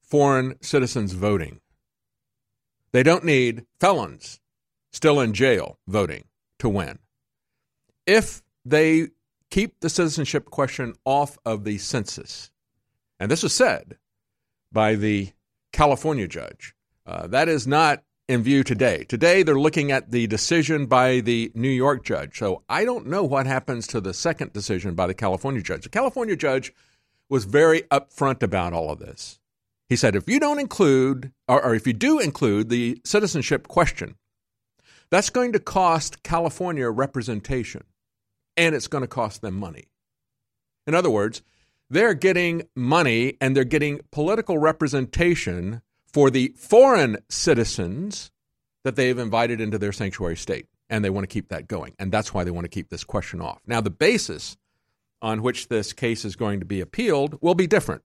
foreign 0.01 0.61
citizens 0.61 1.13
voting. 1.13 1.59
They 2.91 3.03
don't 3.03 3.25
need 3.25 3.65
felons 3.79 4.39
still 4.91 5.19
in 5.19 5.33
jail 5.33 5.77
voting 5.87 6.25
to 6.59 6.69
win. 6.69 6.99
If 8.05 8.41
they 8.63 9.09
keep 9.49 9.79
the 9.79 9.89
citizenship 9.89 10.45
question 10.45 10.93
off 11.03 11.37
of 11.45 11.63
the 11.63 11.77
census, 11.79 12.51
and 13.19 13.29
this 13.29 13.43
was 13.43 13.53
said 13.53 13.97
by 14.71 14.95
the 14.95 15.31
California 15.71 16.27
judge, 16.27 16.73
uh, 17.05 17.27
that 17.27 17.49
is 17.49 17.67
not 17.67 18.03
in 18.33 18.43
view 18.43 18.63
today. 18.63 19.03
Today, 19.05 19.43
they're 19.43 19.59
looking 19.59 19.91
at 19.91 20.11
the 20.11 20.27
decision 20.27 20.87
by 20.87 21.19
the 21.19 21.51
New 21.53 21.69
York 21.69 22.03
judge. 22.03 22.37
So 22.37 22.63
I 22.67 22.83
don't 22.83 23.07
know 23.07 23.23
what 23.23 23.45
happens 23.45 23.87
to 23.87 24.01
the 24.01 24.13
second 24.13 24.51
decision 24.51 24.95
by 24.95 25.07
the 25.07 25.13
California 25.13 25.61
judge. 25.61 25.83
The 25.83 25.89
California 25.89 26.35
judge 26.35 26.73
was 27.29 27.45
very 27.45 27.83
upfront 27.83 28.41
about 28.43 28.73
all 28.73 28.89
of 28.89 28.99
this. 28.99 29.39
He 29.87 29.95
said, 29.95 30.15
if 30.15 30.27
you 30.27 30.39
don't 30.39 30.59
include, 30.59 31.31
or, 31.47 31.63
or 31.63 31.75
if 31.75 31.85
you 31.85 31.93
do 31.93 32.19
include 32.19 32.69
the 32.69 32.99
citizenship 33.05 33.67
question, 33.67 34.15
that's 35.11 35.29
going 35.29 35.53
to 35.53 35.59
cost 35.59 36.23
California 36.23 36.89
representation 36.89 37.83
and 38.57 38.73
it's 38.73 38.87
going 38.87 39.03
to 39.03 39.07
cost 39.07 39.41
them 39.41 39.53
money. 39.55 39.85
In 40.87 40.95
other 40.95 41.09
words, 41.09 41.43
they're 41.89 42.15
getting 42.15 42.63
money 42.75 43.37
and 43.39 43.55
they're 43.55 43.63
getting 43.63 44.01
political 44.11 44.57
representation 44.57 45.83
for 46.13 46.29
the 46.29 46.53
foreign 46.55 47.17
citizens 47.27 48.31
that 48.83 48.95
they've 48.95 49.17
invited 49.17 49.59
into 49.59 49.77
their 49.77 49.91
sanctuary 49.91 50.37
state. 50.37 50.67
And 50.89 51.03
they 51.03 51.09
want 51.09 51.23
to 51.23 51.33
keep 51.33 51.49
that 51.49 51.67
going. 51.67 51.95
And 51.97 52.11
that's 52.11 52.33
why 52.33 52.43
they 52.43 52.51
want 52.51 52.65
to 52.65 52.69
keep 52.69 52.89
this 52.89 53.03
question 53.03 53.41
off. 53.41 53.61
Now, 53.65 53.81
the 53.81 53.89
basis 53.89 54.57
on 55.21 55.41
which 55.41 55.69
this 55.69 55.93
case 55.93 56.23
is 56.23 56.35
going 56.35 56.59
to 56.59 56.65
be 56.65 56.81
appealed 56.81 57.41
will 57.41 57.55
be 57.55 57.65
different. 57.65 58.03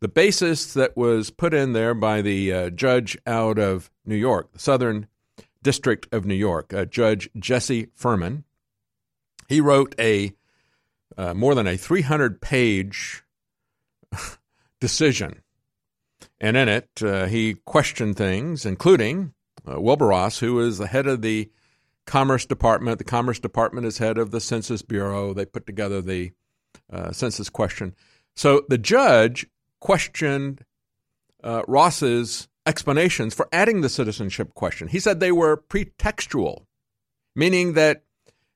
The 0.00 0.08
basis 0.08 0.72
that 0.74 0.96
was 0.96 1.30
put 1.30 1.54
in 1.54 1.74
there 1.74 1.94
by 1.94 2.22
the 2.22 2.52
uh, 2.52 2.70
judge 2.70 3.16
out 3.24 3.58
of 3.58 3.90
New 4.04 4.16
York, 4.16 4.52
the 4.52 4.58
Southern 4.58 5.06
District 5.62 6.08
of 6.10 6.26
New 6.26 6.34
York, 6.34 6.74
uh, 6.74 6.86
Judge 6.86 7.28
Jesse 7.38 7.88
Furman, 7.94 8.42
he 9.48 9.60
wrote 9.60 9.94
a 9.98 10.32
uh, 11.16 11.34
more 11.34 11.54
than 11.54 11.66
a 11.66 11.76
300 11.76 12.40
page 12.40 13.22
decision. 14.80 15.41
And 16.42 16.56
in 16.56 16.68
it, 16.68 16.88
uh, 17.00 17.26
he 17.26 17.54
questioned 17.64 18.16
things, 18.16 18.66
including 18.66 19.32
uh, 19.66 19.80
Wilbur 19.80 20.08
Ross, 20.08 20.40
who 20.40 20.58
is 20.58 20.78
the 20.78 20.88
head 20.88 21.06
of 21.06 21.22
the 21.22 21.48
Commerce 22.04 22.44
Department. 22.44 22.98
The 22.98 23.04
Commerce 23.04 23.38
Department 23.38 23.86
is 23.86 23.98
head 23.98 24.18
of 24.18 24.32
the 24.32 24.40
Census 24.40 24.82
Bureau. 24.82 25.32
They 25.32 25.46
put 25.46 25.66
together 25.66 26.02
the 26.02 26.32
uh, 26.92 27.12
census 27.12 27.48
question. 27.48 27.94
So 28.34 28.64
the 28.68 28.76
judge 28.76 29.46
questioned 29.78 30.64
uh, 31.44 31.62
Ross's 31.68 32.48
explanations 32.66 33.34
for 33.34 33.48
adding 33.52 33.80
the 33.80 33.88
citizenship 33.88 34.52
question. 34.54 34.88
He 34.88 34.98
said 34.98 35.20
they 35.20 35.32
were 35.32 35.56
pretextual, 35.56 36.66
meaning 37.36 37.74
that 37.74 38.02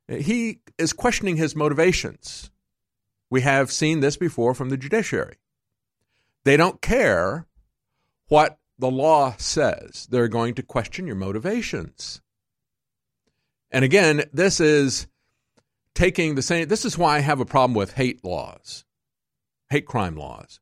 he 0.09 0.59
is 0.77 0.93
questioning 0.93 1.37
his 1.37 1.55
motivations. 1.55 2.51
We 3.31 3.43
have 3.43 3.71
seen 3.71 4.01
this 4.01 4.17
before 4.17 4.55
from 4.55 4.71
the 4.71 4.77
judiciary. 4.77 5.37
They 6.45 6.57
don't 6.57 6.83
care 6.83 7.47
what 8.29 8.59
the 8.79 8.91
law 8.91 9.35
says, 9.39 10.07
they're 10.11 10.29
going 10.29 10.55
to 10.55 10.63
question 10.63 11.07
your 11.07 11.17
motivations. 11.17 12.21
And 13.71 13.85
again, 13.85 14.25
this 14.33 14.61
is 14.61 15.07
taking 15.95 16.35
the 16.35 16.43
same, 16.43 16.69
this 16.69 16.85
is 16.85 16.99
why 16.99 17.17
I 17.17 17.21
have 17.21 17.41
a 17.41 17.47
problem 17.47 17.75
with 17.75 17.95
hate 17.95 18.25
laws, 18.25 18.85
hate 19.71 19.87
crime 19.87 20.17
laws. 20.17 20.61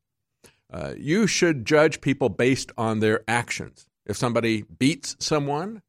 Uh, 0.73 0.95
you 0.97 1.27
should 1.27 1.65
judge 1.65 2.01
people 2.01 2.29
based 2.29 2.73
on 2.77 3.01
their 3.01 3.23
actions. 3.29 3.87
If 4.07 4.17
somebody 4.17 4.62
beats 4.62 5.17
someone, 5.19 5.83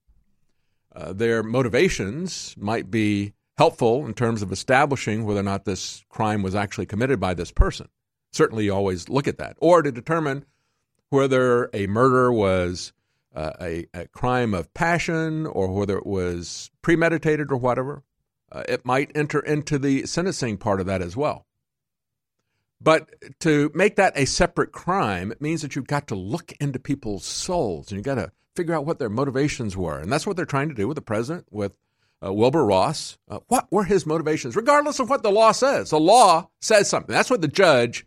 uh, 0.95 1.13
their 1.13 1.43
motivations 1.43 2.55
might 2.57 2.89
be 2.89 3.34
helpful 3.57 4.05
in 4.05 4.13
terms 4.13 4.41
of 4.41 4.51
establishing 4.51 5.26
whether 5.26 5.39
or 5.39 5.43
not 5.43 5.65
this 5.65 6.03
crime 6.09 6.43
was 6.43 6.55
actually 6.55 6.86
committed 6.86 7.19
by 7.19 7.34
this 7.34 7.51
person. 7.51 7.88
Certainly, 8.32 8.65
you 8.65 8.73
always 8.73 9.09
look 9.09 9.28
at 9.28 9.38
that. 9.38 9.55
Or 9.59 9.82
to 9.82 9.91
determine 9.91 10.45
whether 11.10 11.70
a 11.74 11.88
murder 11.88 12.32
was 12.32 12.93
uh, 13.36 13.51
a, 13.60 13.86
a, 13.93 14.08
crime 14.08 14.53
of 14.53 14.74
passion 14.74 15.45
or 15.45 15.72
whether 15.72 15.97
it 15.97 16.06
was 16.06 16.72
premeditated 16.82 17.51
or 17.51 17.58
whatever. 17.58 18.03
Uh, 18.51 18.64
it 18.70 18.86
might 18.86 19.12
enter 19.16 19.39
into 19.39 19.78
the 19.78 20.06
sentencing 20.06 20.58
part 20.58 20.80
of 20.80 20.86
that 20.86 21.01
as 21.01 21.18
well. 21.18 21.45
But 22.80 23.10
to 23.39 23.72
make 23.74 23.95
that 23.95 24.18
a 24.18 24.26
separate 24.26 24.72
crime, 24.72 25.32
it 25.32 25.41
means 25.41 25.62
that 25.62 25.76
you've 25.76 25.88
got 25.88 26.08
to 26.08 26.16
look 26.16 26.53
into 26.60 26.80
people's 26.80 27.26
souls 27.26 27.89
and 27.89 27.97
you've 27.97 28.06
got 28.06 28.16
to 28.16 28.32
figure 28.56 28.74
out 28.74 28.86
what 28.86 28.99
their 28.99 29.10
motivations 29.10 29.76
were. 29.76 29.99
And 29.99 30.12
that's 30.12 30.28
what 30.28 30.38
they're 30.38 30.45
trying 30.45 30.70
to 30.70 30.76
do 30.76 30.88
with 30.88 30.95
the 30.95 31.01
president, 31.01 31.47
with 31.51 31.74
uh, 32.26 32.32
Wilbur 32.34 32.64
Ross. 32.64 33.18
Uh, 33.30 33.39
what 33.47 33.68
were 33.72 33.84
his 33.84 34.06
motivations, 34.06 34.56
regardless 34.56 34.99
of 34.99 35.10
what 35.10 35.24
the 35.24 35.32
law 35.32 35.51
says? 35.51 35.89
The 35.89 35.99
law 35.99 36.49
says 36.62 36.89
something. 36.89 37.14
That's 37.14 37.30
what 37.30 37.41
the 37.41 37.47
judge 37.47 38.06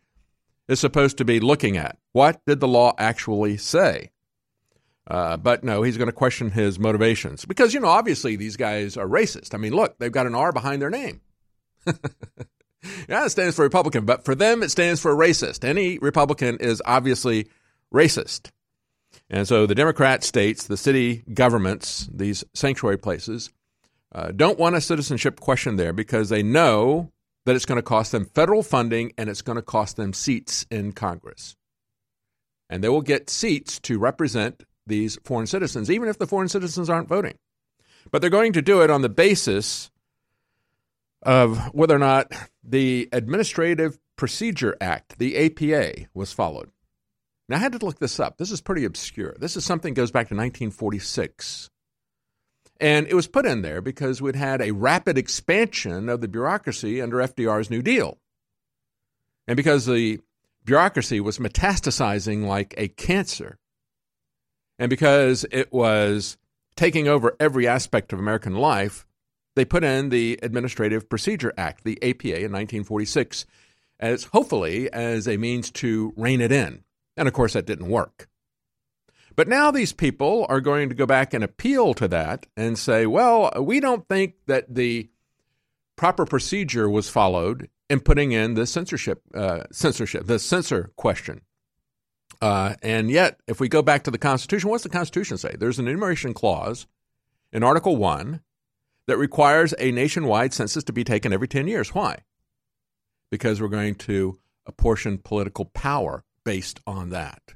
is 0.69 0.81
supposed 0.81 1.19
to 1.19 1.25
be 1.25 1.41
looking 1.41 1.77
at. 1.77 1.99
What 2.12 2.41
did 2.47 2.61
the 2.61 2.69
law 2.69 2.95
actually 2.99 3.57
say? 3.57 4.11
Uh, 5.07 5.39
but 5.39 5.64
no, 5.64 5.83
he's 5.83 5.97
going 5.97 6.09
to 6.09 6.12
question 6.12 6.51
his 6.51 6.79
motivations 6.79 7.47
because, 7.47 7.73
you 7.73 7.81
know, 7.81 7.89
obviously 7.89 8.37
these 8.37 8.57
guys 8.57 8.97
are 8.97 9.07
racist. 9.07 9.55
I 9.55 9.59
mean, 9.59 9.73
look, 9.73 9.99
they've 9.99 10.12
got 10.12 10.27
an 10.27 10.35
R 10.35 10.53
behind 10.53 10.83
their 10.83 10.91
name. 10.91 11.23
yeah, 11.87 13.25
it 13.25 13.31
stands 13.31 13.57
for 13.57 13.62
Republican, 13.62 14.05
but 14.05 14.27
for 14.27 14.35
them, 14.35 14.62
it 14.62 14.71
stands 14.71 15.01
for 15.01 15.14
racist. 15.14 15.64
Any 15.64 15.99
Republican 15.99 16.59
is 16.61 16.83
obviously 16.85 17.49
racist. 17.93 18.51
And 19.31 19.49
so 19.49 19.66
the 19.66 19.75
Democrat 19.75 20.25
states, 20.25 20.66
the 20.66 20.77
city 20.77 21.23
governments, 21.33 22.09
these 22.12 22.45
sanctuary 22.55 22.99
places, 22.99 23.51
uh, 24.12 24.33
don't 24.35 24.59
want 24.59 24.77
a 24.77 24.81
citizenship 24.81 25.41
question 25.41 25.77
there 25.77 25.93
because 25.95 26.29
they 26.29 26.43
know 26.43 27.12
that 27.47 27.57
it's 27.57 27.66
going 27.66 27.76
to 27.76 27.82
cost 27.82 28.12
them 28.12 28.26
federal 28.26 28.62
funding 28.62 29.12
and 29.16 29.28
it's 29.30 29.43
going 29.43 29.57
to 29.57 29.62
cost 29.62 29.97
them 29.97 30.12
seats 30.12 30.66
in 30.70 30.93
Congress. 30.93 31.57
And 32.70 32.84
they 32.84 32.89
will 32.89 33.01
get 33.03 33.30
seats 33.30 33.78
to 33.80 33.99
represent 33.99 34.64
these 34.86 35.18
foreign 35.24 35.47
citizens, 35.47 35.91
even 35.91 36.09
if 36.09 36.18
the 36.18 36.26
foreign 36.26 36.49
citizens 36.49 36.91
aren't 36.91 37.09
voting. 37.09 37.39
But 38.11 38.20
they're 38.20 38.30
going 38.30 38.53
to 38.55 38.62
do 38.62 38.82
it 38.82 38.91
on 38.91 39.03
the 39.03 39.09
basis 39.09 39.91
of 41.22 41.59
whether 41.74 41.95
or 41.95 42.01
not 42.01 42.32
the 42.62 43.09
Administrative 43.12 43.99
Procedure 44.16 44.76
Act, 44.80 45.18
the 45.18 45.36
APA, 45.36 46.09
was 46.14 46.32
followed. 46.32 46.70
Now, 47.49 47.57
I 47.57 47.61
had 47.61 47.72
to 47.72 47.84
look 47.84 47.99
this 47.99 48.20
up. 48.20 48.36
This 48.36 48.51
is 48.51 48.61
pretty 48.61 48.84
obscure. 48.84 49.34
This 49.39 49.57
is 49.57 49.64
something 49.64 49.95
that 49.95 50.01
goes 50.01 50.11
back 50.11 50.28
to 50.28 50.34
1946. 50.34 51.70
And 52.81 53.07
it 53.09 53.14
was 53.14 53.26
put 53.26 53.47
in 53.47 53.62
there 53.62 53.81
because 53.81 54.22
we'd 54.22 54.37
had 54.37 54.61
a 54.62 54.70
rapid 54.70 55.18
expansion 55.18 56.09
of 56.09 56.20
the 56.20 56.29
bureaucracy 56.29 57.03
under 57.03 57.16
FDR's 57.16 57.70
New 57.70 57.83
Deal. 57.83 58.18
And 59.49 59.57
because 59.57 59.87
the 59.87 60.20
bureaucracy 60.64 61.20
was 61.20 61.39
metastasizing 61.39 62.47
like 62.47 62.74
a 62.76 62.89
cancer, 62.89 63.59
and 64.79 64.91
because 64.91 65.45
it 65.51 65.72
was 65.72 66.37
taking 66.76 67.09
over 67.09 67.35
every 67.41 67.66
aspect 67.66 68.12
of 68.12 68.20
American 68.20 68.55
life, 68.55 69.05
they 69.57 69.64
put 69.64 69.83
in 69.83 70.11
the 70.11 70.39
Administrative 70.41 71.09
Procedure 71.09 71.53
Act, 71.57 71.83
the 71.83 71.97
APA, 72.01 72.37
in 72.37 72.53
1946, 72.53 73.45
as 73.99 74.24
hopefully 74.24 74.89
as 74.93 75.26
a 75.26 75.37
means 75.37 75.72
to 75.72 76.12
rein 76.16 76.41
it 76.41 76.53
in. 76.53 76.85
And 77.16 77.26
of 77.26 77.35
course, 77.35 77.55
that 77.55 77.66
didn't 77.66 77.89
work. 77.89 78.29
But 79.39 79.47
now 79.47 79.70
these 79.70 79.93
people 79.93 80.47
are 80.49 80.61
going 80.61 80.89
to 80.89 80.97
go 80.97 81.07
back 81.07 81.32
and 81.32 81.45
appeal 81.45 81.95
to 81.95 82.09
that 82.09 82.47
and 82.57 82.76
say, 82.76 83.07
well, 83.07 83.53
we 83.62 83.78
don't 83.78 84.05
think 84.09 84.34
that 84.49 84.74
the 84.74 85.11
proper 85.95 86.26
procedure 86.26 86.91
was 86.91 87.09
followed 87.09 87.70
in 87.89 88.01
putting 88.01 88.32
in 88.32 88.55
the 88.55 88.66
censorship, 88.66 89.22
uh, 89.32 89.62
censorship, 89.70 90.26
the 90.26 90.41
censor 90.41 90.91
question. 90.97 91.43
Uh, 92.43 92.74
and 92.82 93.12
yet, 93.12 93.39
if 93.47 93.61
we 93.61 93.68
go 93.68 93.80
back 93.80 94.03
to 94.03 94.11
the 94.11 94.18
Constitution, 94.18 94.70
what's 94.70 94.82
the 94.82 94.89
Constitution 94.89 95.39
say? 95.39 95.55
There's 95.57 95.78
an 95.78 95.86
enumeration 95.86 96.34
clause 96.34 96.89
in 97.53 97.62
Article 97.62 97.95
1 97.95 98.41
that 99.07 99.18
requires 99.18 99.72
a 99.78 99.93
nationwide 99.93 100.53
census 100.53 100.82
to 100.82 100.93
be 100.93 101.05
taken 101.05 101.32
every 101.32 101.47
10 101.47 101.68
years. 101.68 101.95
Why? 101.95 102.24
Because 103.30 103.61
we're 103.61 103.68
going 103.68 103.95
to 103.95 104.41
apportion 104.66 105.16
political 105.16 105.66
power 105.66 106.24
based 106.43 106.80
on 106.89 107.11
that. 107.11 107.55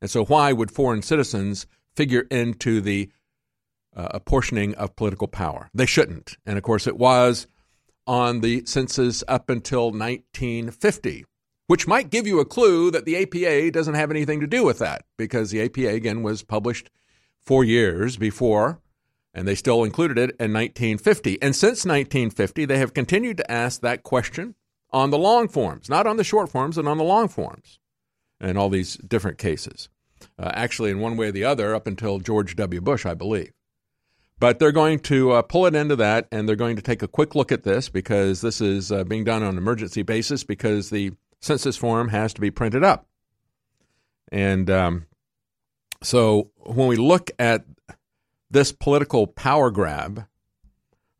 And 0.00 0.10
so, 0.10 0.24
why 0.24 0.52
would 0.52 0.70
foreign 0.70 1.02
citizens 1.02 1.66
figure 1.94 2.26
into 2.30 2.80
the 2.80 3.10
uh, 3.96 4.08
apportioning 4.12 4.74
of 4.76 4.96
political 4.96 5.28
power? 5.28 5.70
They 5.74 5.86
shouldn't. 5.86 6.36
And 6.46 6.56
of 6.56 6.64
course, 6.64 6.86
it 6.86 6.96
was 6.96 7.46
on 8.06 8.40
the 8.40 8.64
census 8.64 9.22
up 9.28 9.50
until 9.50 9.90
1950, 9.90 11.24
which 11.66 11.86
might 11.86 12.10
give 12.10 12.26
you 12.26 12.40
a 12.40 12.44
clue 12.44 12.90
that 12.90 13.04
the 13.04 13.16
APA 13.16 13.70
doesn't 13.70 13.94
have 13.94 14.10
anything 14.10 14.40
to 14.40 14.46
do 14.46 14.64
with 14.64 14.78
that 14.78 15.04
because 15.16 15.50
the 15.50 15.62
APA, 15.62 15.88
again, 15.88 16.22
was 16.22 16.42
published 16.42 16.90
four 17.40 17.64
years 17.64 18.16
before 18.16 18.80
and 19.34 19.46
they 19.46 19.54
still 19.54 19.84
included 19.84 20.16
it 20.18 20.30
in 20.40 20.52
1950. 20.52 21.40
And 21.42 21.54
since 21.54 21.84
1950, 21.84 22.64
they 22.64 22.78
have 22.78 22.94
continued 22.94 23.36
to 23.36 23.50
ask 23.50 23.82
that 23.82 24.02
question 24.02 24.54
on 24.90 25.10
the 25.10 25.18
long 25.18 25.48
forms, 25.48 25.90
not 25.90 26.06
on 26.06 26.16
the 26.16 26.24
short 26.24 26.48
forms, 26.48 26.78
and 26.78 26.88
on 26.88 26.98
the 26.98 27.04
long 27.04 27.28
forms 27.28 27.78
in 28.40 28.56
all 28.56 28.68
these 28.68 28.96
different 28.96 29.38
cases. 29.38 29.88
Uh, 30.38 30.50
actually, 30.54 30.90
in 30.90 31.00
one 31.00 31.16
way 31.16 31.28
or 31.28 31.32
the 31.32 31.44
other, 31.44 31.74
up 31.74 31.86
until 31.86 32.18
George 32.18 32.56
W. 32.56 32.80
Bush, 32.80 33.06
I 33.06 33.14
believe. 33.14 33.52
But 34.40 34.58
they're 34.58 34.72
going 34.72 35.00
to 35.00 35.32
uh, 35.32 35.42
pull 35.42 35.66
it 35.66 35.74
into 35.74 35.96
that, 35.96 36.28
and 36.30 36.48
they're 36.48 36.56
going 36.56 36.76
to 36.76 36.82
take 36.82 37.02
a 37.02 37.08
quick 37.08 37.34
look 37.34 37.50
at 37.50 37.64
this 37.64 37.88
because 37.88 38.40
this 38.40 38.60
is 38.60 38.92
uh, 38.92 39.04
being 39.04 39.24
done 39.24 39.42
on 39.42 39.50
an 39.50 39.58
emergency 39.58 40.02
basis 40.02 40.44
because 40.44 40.90
the 40.90 41.12
census 41.40 41.76
form 41.76 42.08
has 42.08 42.32
to 42.34 42.40
be 42.40 42.50
printed 42.50 42.84
up. 42.84 43.06
And 44.30 44.70
um, 44.70 45.06
so 46.02 46.50
when 46.56 46.86
we 46.86 46.96
look 46.96 47.30
at 47.38 47.64
this 48.50 48.72
political 48.72 49.26
power 49.26 49.70
grab, 49.70 50.26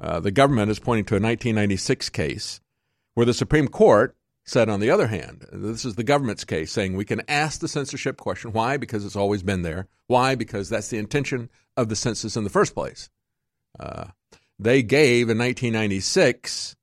uh, 0.00 0.20
the 0.20 0.30
government 0.30 0.70
is 0.70 0.78
pointing 0.78 1.04
to 1.06 1.14
a 1.14 1.20
1996 1.20 2.08
case 2.10 2.60
where 3.14 3.26
the 3.26 3.34
Supreme 3.34 3.68
Court 3.68 4.16
said, 4.48 4.68
on 4.68 4.80
the 4.80 4.90
other 4.90 5.06
hand, 5.06 5.46
this 5.52 5.84
is 5.84 5.94
the 5.94 6.04
government's 6.04 6.44
case, 6.44 6.72
saying 6.72 6.94
we 6.94 7.04
can 7.04 7.22
ask 7.28 7.60
the 7.60 7.68
censorship 7.68 8.16
question. 8.16 8.52
Why? 8.52 8.76
Because 8.76 9.04
it's 9.04 9.16
always 9.16 9.42
been 9.42 9.62
there. 9.62 9.88
Why? 10.06 10.34
Because 10.34 10.68
that's 10.68 10.88
the 10.88 10.98
intention 10.98 11.50
of 11.76 11.88
the 11.88 11.96
census 11.96 12.36
in 12.36 12.44
the 12.44 12.50
first 12.50 12.74
place. 12.74 13.10
Uh, 13.78 14.06
they 14.58 14.82
gave 14.82 15.28
in 15.28 15.38
1996, 15.38 16.76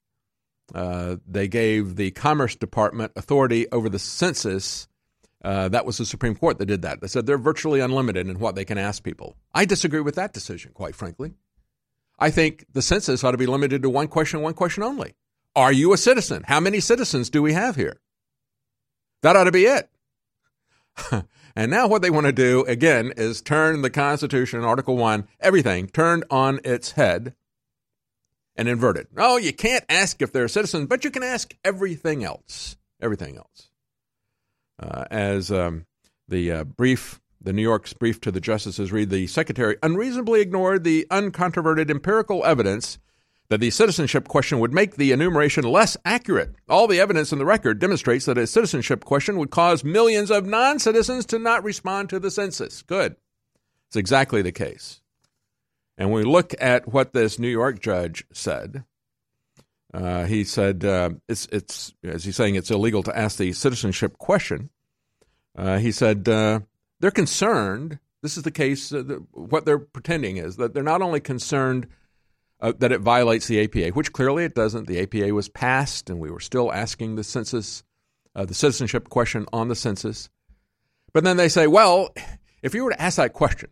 uh, 0.73 1.17
they 1.27 1.47
gave 1.47 1.95
the 1.95 2.11
Commerce 2.11 2.55
Department 2.55 3.11
authority 3.15 3.69
over 3.71 3.89
the 3.89 3.99
census 3.99 4.87
uh, 5.45 5.69
that 5.69 5.85
was 5.85 5.99
the 5.99 6.05
Supreme 6.07 6.35
Court 6.35 6.57
that 6.57 6.65
did 6.65 6.81
that. 6.81 7.01
They 7.01 7.07
said 7.07 7.27
they're 7.27 7.37
virtually 7.37 7.79
unlimited 7.79 8.27
in 8.27 8.39
what 8.39 8.55
they 8.55 8.65
can 8.65 8.79
ask 8.79 9.03
people. 9.03 9.35
I 9.53 9.65
disagree 9.65 9.99
with 9.99 10.15
that 10.15 10.33
decision, 10.33 10.71
quite 10.73 10.95
frankly. 10.95 11.33
I 12.17 12.31
think 12.31 12.65
the 12.73 12.81
census 12.81 13.23
ought 13.23 13.31
to 13.31 13.37
be 13.37 13.45
limited 13.45 13.83
to 13.83 13.89
one 13.89 14.07
question, 14.07 14.41
one 14.41 14.55
question 14.55 14.81
only. 14.81 15.13
Are 15.55 15.71
you 15.71 15.93
a 15.93 15.97
citizen? 15.97 16.43
How 16.47 16.59
many 16.59 16.79
citizens 16.79 17.29
do 17.29 17.41
we 17.41 17.53
have 17.53 17.75
here? 17.75 17.99
That 19.21 19.35
ought 19.35 19.45
to 19.45 19.51
be 19.51 19.65
it. 19.65 19.89
and 21.55 21.71
now 21.71 21.87
what 21.87 22.01
they 22.01 22.09
want 22.09 22.25
to 22.25 22.33
do, 22.33 22.63
again, 22.65 23.13
is 23.17 23.41
turn 23.41 23.81
the 23.81 23.89
Constitution, 23.89 24.63
Article 24.63 24.97
1, 24.97 25.27
everything 25.39 25.87
turned 25.87 26.25
on 26.29 26.59
its 26.63 26.91
head 26.91 27.35
and 28.55 28.67
invert 28.67 28.97
it. 28.97 29.07
Oh, 29.17 29.37
you 29.37 29.53
can't 29.53 29.85
ask 29.89 30.21
if 30.21 30.31
they're 30.31 30.45
a 30.45 30.49
citizen, 30.49 30.85
but 30.85 31.03
you 31.03 31.11
can 31.11 31.23
ask 31.23 31.55
everything 31.63 32.23
else. 32.23 32.77
Everything 33.01 33.37
else 33.37 33.69
uh, 34.79 35.05
as 35.09 35.51
um, 35.51 35.85
the 36.27 36.51
uh, 36.51 36.63
brief, 36.63 37.21
the 37.41 37.53
New 37.53 37.61
York's 37.61 37.93
brief 37.93 38.19
to 38.21 38.31
the 38.31 38.41
justices 38.41 38.91
read, 38.91 39.09
the 39.09 39.27
secretary 39.27 39.77
unreasonably 39.83 40.41
ignored 40.41 40.83
the 40.83 41.07
uncontroverted 41.09 41.89
empirical 41.89 42.43
evidence 42.45 42.97
that 43.49 43.59
the 43.59 43.69
citizenship 43.69 44.27
question 44.27 44.59
would 44.59 44.73
make 44.73 44.95
the 44.95 45.11
enumeration 45.11 45.63
less 45.63 45.95
accurate. 46.03 46.55
All 46.67 46.87
the 46.87 46.99
evidence 46.99 47.31
in 47.31 47.37
the 47.37 47.45
record 47.45 47.79
demonstrates 47.79 48.25
that 48.25 48.37
a 48.37 48.47
citizenship 48.47 49.05
question 49.05 49.37
would 49.37 49.51
cause 49.51 49.83
millions 49.83 50.31
of 50.31 50.45
non 50.45 50.79
citizens 50.79 51.25
to 51.27 51.39
not 51.39 51.63
respond 51.63 52.09
to 52.09 52.19
the 52.19 52.31
census. 52.31 52.81
Good. 52.81 53.15
It's 53.87 53.95
exactly 53.95 54.41
the 54.41 54.51
case. 54.51 55.01
And 55.97 56.11
when 56.11 56.23
we 56.23 56.29
look 56.29 56.53
at 56.59 56.91
what 56.91 57.13
this 57.13 57.39
New 57.39 57.49
York 57.49 57.79
judge 57.79 58.25
said, 58.33 58.83
uh, 59.93 60.25
he 60.25 60.43
said 60.43 60.83
uh, 60.83 61.11
it's 61.29 61.47
it's 61.51 61.93
as 62.03 62.25
he's 62.25 62.35
saying 62.35 62.55
it's 62.55 62.71
illegal 62.71 63.01
to 63.03 63.17
ask 63.17 63.37
the 63.37 63.53
citizenship 63.53 64.17
question. 64.17 64.69
Uh, 65.57 65.77
he 65.77 65.91
said 65.91 66.27
uh, 66.27 66.59
they're 66.99 67.11
concerned. 67.11 67.99
This 68.21 68.35
is 68.35 68.43
the 68.43 68.51
case. 68.51 68.91
Uh, 68.91 69.03
the, 69.03 69.25
what 69.31 69.65
they're 69.65 69.79
pretending 69.79 70.35
is 70.37 70.57
that 70.57 70.73
they're 70.73 70.83
not 70.83 71.01
only 71.01 71.21
concerned 71.21 71.87
uh, 72.59 72.73
that 72.79 72.91
it 72.91 73.01
violates 73.01 73.47
the 73.47 73.63
APA, 73.63 73.89
which 73.95 74.13
clearly 74.13 74.45
it 74.45 74.55
doesn't. 74.55 74.87
The 74.87 75.01
APA 75.01 75.33
was 75.33 75.49
passed, 75.49 76.09
and 76.09 76.19
we 76.19 76.31
were 76.31 76.39
still 76.39 76.71
asking 76.71 77.15
the 77.15 77.23
census, 77.23 77.83
the 78.33 78.53
citizenship 78.53 79.09
question 79.09 79.45
on 79.51 79.67
the 79.67 79.75
census. 79.75 80.29
But 81.13 81.23
then 81.23 81.37
they 81.37 81.49
say, 81.49 81.67
well, 81.67 82.13
if 82.61 82.73
you 82.73 82.83
were 82.83 82.91
to 82.91 83.01
ask 83.01 83.17
that 83.17 83.33
question, 83.33 83.69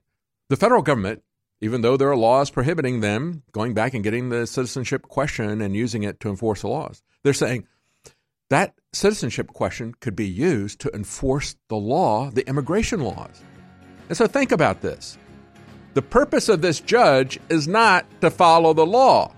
the 0.49 0.57
federal 0.57 0.81
government 0.81 1.23
even 1.63 1.79
though 1.79 1.95
there 1.95 2.11
are 2.11 2.17
laws 2.17 2.49
prohibiting 2.49 2.99
them 2.99 3.41
going 3.53 3.73
back 3.73 3.93
and 3.93 4.03
getting 4.03 4.27
the 4.27 4.45
citizenship 4.45 5.03
question 5.03 5.61
and 5.61 5.73
using 5.73 6.03
it 6.03 6.19
to 6.19 6.27
enforce 6.27 6.59
the 6.59 6.67
laws. 6.67 7.01
They're 7.23 7.31
saying 7.31 7.65
that 8.49 8.75
citizenship 8.91 9.47
question 9.47 9.95
could 10.01 10.13
be 10.13 10.27
used 10.27 10.81
to 10.81 10.91
enforce 10.93 11.55
the 11.69 11.77
law, 11.77 12.29
the 12.29 12.45
immigration 12.49 12.99
laws. 12.99 13.41
And 14.09 14.17
so 14.17 14.27
think 14.27 14.51
about 14.51 14.81
this. 14.81 15.17
The 15.93 16.01
purpose 16.01 16.49
of 16.49 16.61
this 16.61 16.79
judge 16.79 17.39
is 17.49 17.67
not 17.67 18.05
to 18.21 18.31
follow 18.31 18.73
the 18.73 18.85
law. 18.85 19.31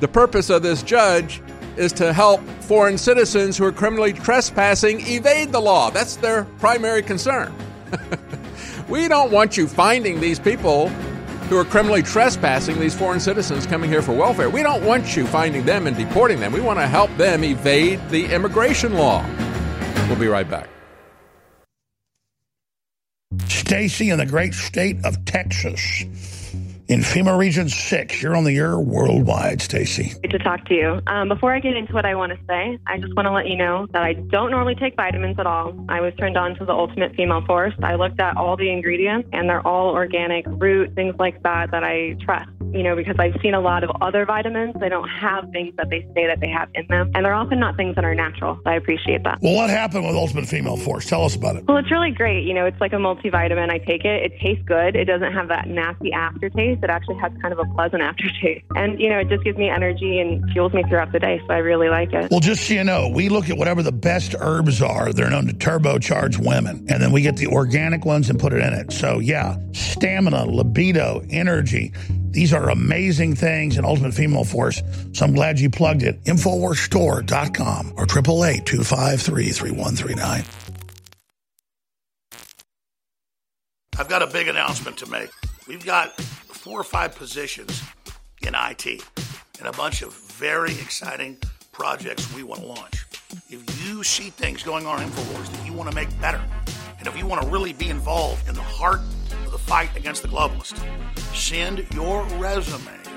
The 0.00 0.08
purpose 0.08 0.50
of 0.50 0.62
this 0.62 0.82
judge 0.82 1.40
is 1.78 1.92
to 1.92 2.12
help 2.12 2.42
foreign 2.60 2.98
citizens 2.98 3.56
who 3.56 3.64
are 3.64 3.72
criminally 3.72 4.12
trespassing 4.12 5.00
evade 5.06 5.50
the 5.50 5.60
law. 5.60 5.90
That's 5.90 6.16
their 6.16 6.44
primary 6.58 7.02
concern. 7.02 7.54
we 8.88 9.08
don't 9.08 9.32
want 9.32 9.56
you 9.56 9.66
finding 9.66 10.20
these 10.20 10.38
people 10.38 10.88
who 11.48 11.56
are 11.56 11.64
criminally 11.64 12.02
trespassing 12.02 12.78
these 12.78 12.94
foreign 12.94 13.20
citizens 13.20 13.66
coming 13.66 13.88
here 13.88 14.02
for 14.02 14.12
welfare. 14.12 14.50
We 14.50 14.62
don't 14.62 14.84
want 14.84 15.16
you 15.16 15.26
finding 15.26 15.64
them 15.64 15.86
and 15.86 15.96
deporting 15.96 16.40
them. 16.40 16.52
We 16.52 16.60
want 16.60 16.78
to 16.78 16.86
help 16.86 17.16
them 17.16 17.42
evade 17.42 18.00
the 18.10 18.26
immigration 18.26 18.92
law. 18.92 19.24
We'll 20.08 20.18
be 20.18 20.26
right 20.26 20.48
back. 20.48 20.68
Stacy 23.46 24.08
in 24.08 24.16
the 24.16 24.24
great 24.24 24.54
state 24.54 24.96
of 25.04 25.22
Texas 25.26 26.04
in 26.88 27.00
FEMA 27.00 27.38
Region 27.38 27.68
6. 27.68 28.22
You're 28.22 28.34
on 28.34 28.44
the 28.44 28.56
air 28.56 28.78
worldwide, 28.78 29.60
Stacy. 29.60 30.14
Good 30.22 30.30
to 30.30 30.38
talk 30.38 30.64
to 30.66 30.74
you. 30.74 31.00
Um, 31.06 31.28
before 31.28 31.54
I 31.54 31.60
get 31.60 31.76
into 31.76 31.92
what 31.92 32.06
I 32.06 32.14
want 32.14 32.32
to 32.32 32.38
say, 32.46 32.78
I 32.86 32.98
just 32.98 33.14
want 33.14 33.26
to 33.26 33.32
let 33.32 33.46
you 33.46 33.56
know 33.56 33.86
that 33.92 34.02
I 34.02 34.14
don't 34.14 34.50
normally 34.50 34.74
take 34.74 34.96
vitamins 34.96 35.38
at 35.38 35.46
all. 35.46 35.74
I 35.88 36.00
was 36.00 36.14
turned 36.18 36.36
on 36.36 36.54
to 36.56 36.64
the 36.64 36.72
Ultimate 36.72 37.14
Female 37.14 37.44
Force. 37.44 37.74
I 37.82 37.94
looked 37.94 38.20
at 38.20 38.36
all 38.36 38.56
the 38.56 38.70
ingredients, 38.70 39.28
and 39.32 39.48
they're 39.48 39.66
all 39.66 39.90
organic, 39.90 40.46
root, 40.46 40.94
things 40.94 41.14
like 41.18 41.42
that 41.42 41.70
that 41.70 41.84
I 41.84 42.16
trust 42.24 42.48
you 42.72 42.82
know, 42.82 42.94
because 42.94 43.16
I've 43.18 43.34
seen 43.42 43.54
a 43.54 43.60
lot 43.60 43.84
of 43.84 43.90
other 44.00 44.24
vitamins. 44.24 44.74
They 44.78 44.88
don't 44.88 45.08
have 45.08 45.50
things 45.50 45.74
that 45.76 45.88
they 45.90 46.06
say 46.14 46.26
that 46.26 46.40
they 46.40 46.48
have 46.48 46.68
in 46.74 46.86
them, 46.88 47.10
and 47.14 47.24
they're 47.24 47.34
often 47.34 47.58
not 47.58 47.76
things 47.76 47.94
that 47.94 48.04
are 48.04 48.14
natural. 48.14 48.56
So 48.56 48.70
I 48.70 48.74
appreciate 48.74 49.24
that. 49.24 49.38
Well, 49.40 49.54
what 49.54 49.70
happened 49.70 50.06
with 50.06 50.14
Ultimate 50.14 50.46
Female 50.46 50.76
Force? 50.76 51.06
Tell 51.06 51.24
us 51.24 51.34
about 51.34 51.56
it. 51.56 51.64
Well, 51.66 51.78
it's 51.78 51.90
really 51.90 52.10
great. 52.10 52.44
You 52.44 52.54
know, 52.54 52.66
it's 52.66 52.80
like 52.80 52.92
a 52.92 52.96
multivitamin. 52.96 53.70
I 53.70 53.78
take 53.78 54.04
it. 54.04 54.32
It 54.32 54.40
tastes 54.40 54.64
good. 54.66 54.96
It 54.96 55.06
doesn't 55.06 55.32
have 55.32 55.48
that 55.48 55.68
nasty 55.68 56.12
aftertaste. 56.12 56.77
It 56.82 56.90
actually 56.90 57.16
has 57.16 57.32
kind 57.40 57.52
of 57.52 57.58
a 57.58 57.64
pleasant 57.74 58.02
aftertaste. 58.08 58.64
And, 58.74 59.00
you 59.00 59.08
know, 59.08 59.18
it 59.18 59.28
just 59.28 59.44
gives 59.44 59.58
me 59.58 59.68
energy 59.68 60.18
and 60.18 60.50
fuels 60.52 60.72
me 60.72 60.82
throughout 60.84 61.12
the 61.12 61.18
day. 61.18 61.40
So 61.46 61.54
I 61.54 61.58
really 61.58 61.88
like 61.88 62.12
it. 62.12 62.30
Well, 62.30 62.40
just 62.40 62.66
so 62.66 62.74
you 62.74 62.84
know, 62.84 63.08
we 63.08 63.28
look 63.28 63.50
at 63.50 63.56
whatever 63.56 63.82
the 63.82 63.92
best 63.92 64.34
herbs 64.38 64.82
are. 64.82 65.12
They're 65.12 65.30
known 65.30 65.46
to 65.46 65.54
turbocharge 65.54 66.38
women. 66.38 66.86
And 66.88 67.02
then 67.02 67.12
we 67.12 67.22
get 67.22 67.36
the 67.36 67.48
organic 67.48 68.04
ones 68.04 68.30
and 68.30 68.38
put 68.38 68.52
it 68.52 68.62
in 68.62 68.72
it. 68.72 68.92
So, 68.92 69.18
yeah, 69.18 69.56
stamina, 69.72 70.46
libido, 70.46 71.24
energy. 71.30 71.92
These 72.30 72.52
are 72.52 72.70
amazing 72.70 73.36
things 73.36 73.78
in 73.78 73.84
Ultimate 73.84 74.14
Female 74.14 74.44
Force, 74.44 74.82
so 75.12 75.24
I'm 75.24 75.32
glad 75.32 75.58
you 75.58 75.70
plugged 75.70 76.02
it. 76.02 76.22
Infowarsstore.com 76.24 77.94
or 77.96 78.06
888-253-3139. 78.06 80.44
I've 83.98 84.08
got 84.08 84.22
a 84.22 84.28
big 84.28 84.46
announcement 84.46 84.98
to 84.98 85.06
make. 85.06 85.30
We've 85.68 85.84
got 85.84 86.18
four 86.18 86.80
or 86.80 86.84
five 86.84 87.14
positions 87.14 87.82
in 88.40 88.54
IT 88.54 88.86
and 89.58 89.68
a 89.68 89.72
bunch 89.72 90.00
of 90.00 90.14
very 90.14 90.72
exciting 90.72 91.36
projects 91.72 92.34
we 92.34 92.42
want 92.42 92.62
to 92.62 92.66
launch. 92.66 93.04
If 93.50 93.86
you 93.86 94.02
see 94.02 94.30
things 94.30 94.62
going 94.62 94.86
on 94.86 95.02
in 95.02 95.10
InfoWars 95.10 95.52
that 95.52 95.66
you 95.66 95.74
want 95.74 95.90
to 95.90 95.94
make 95.94 96.08
better, 96.22 96.42
and 96.98 97.06
if 97.06 97.18
you 97.18 97.26
want 97.26 97.42
to 97.42 97.48
really 97.48 97.74
be 97.74 97.90
involved 97.90 98.48
in 98.48 98.54
the 98.54 98.62
heart 98.62 99.00
of 99.44 99.52
the 99.52 99.58
fight 99.58 99.94
against 99.94 100.22
the 100.22 100.28
globalists, 100.28 100.82
send 101.36 101.86
your 101.92 102.24
resumes, 102.38 103.07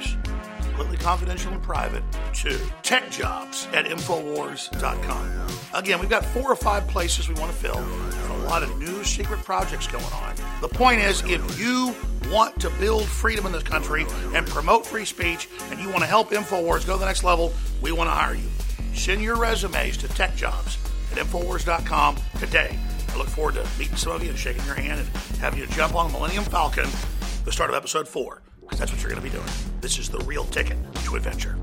completely 0.82 1.03
confidential 1.03 1.53
and 1.53 1.61
private, 1.61 2.03
to 2.34 2.49
techjobs 2.82 3.71
at 3.73 3.86
Infowars.com. 3.86 5.47
Again, 5.73 5.99
we've 5.99 6.09
got 6.09 6.25
four 6.25 6.51
or 6.51 6.55
five 6.55 6.88
places 6.88 7.29
we 7.29 7.36
want 7.36 7.51
to 7.51 7.57
fill, 7.57 7.77
and 7.77 8.43
a 8.43 8.47
lot 8.47 8.63
of 8.63 8.77
new 8.79 9.03
secret 9.03 9.43
projects 9.43 9.88
going 9.88 10.03
on. 10.05 10.36
The 10.59 10.67
point 10.67 11.01
is, 11.01 11.21
if 11.25 11.59
you 11.59 11.95
want 12.32 12.59
to 12.61 12.69
build 12.71 13.05
freedom 13.05 13.45
in 13.45 13.51
this 13.51 13.63
country 13.63 14.05
and 14.34 14.47
promote 14.47 14.86
free 14.86 15.05
speech, 15.05 15.49
and 15.69 15.79
you 15.79 15.89
want 15.89 15.99
to 15.99 16.07
help 16.07 16.32
Infowars 16.32 16.86
go 16.86 16.93
to 16.93 16.99
the 16.99 17.05
next 17.05 17.23
level, 17.23 17.53
we 17.82 17.91
want 17.91 18.07
to 18.09 18.13
hire 18.13 18.36
you. 18.36 18.49
Send 18.93 19.21
your 19.21 19.36
resumes 19.38 19.97
to 19.97 20.07
techjobs 20.07 20.77
at 21.11 21.17
Infowars.com 21.19 22.17
today. 22.39 22.77
I 23.09 23.17
look 23.17 23.27
forward 23.27 23.55
to 23.55 23.67
meeting 23.77 23.97
some 23.97 24.13
of 24.13 24.23
you 24.23 24.29
and 24.29 24.39
shaking 24.39 24.65
your 24.65 24.75
hand 24.75 24.99
and 24.99 25.09
having 25.38 25.59
you 25.59 25.67
jump 25.67 25.95
on 25.95 26.07
the 26.07 26.13
Millennium 26.13 26.45
Falcon, 26.45 26.89
the 27.45 27.51
start 27.51 27.69
of 27.69 27.75
episode 27.75 28.07
four, 28.07 28.41
because 28.72 28.80
that's 28.80 28.91
what 28.93 29.01
you're 29.01 29.11
going 29.11 29.22
to 29.22 29.30
be 29.30 29.36
doing. 29.36 29.49
This 29.82 29.99
is 29.99 30.09
the 30.09 30.19
real 30.19 30.45
ticket 30.45 30.78
to 31.03 31.15
adventure. 31.17 31.57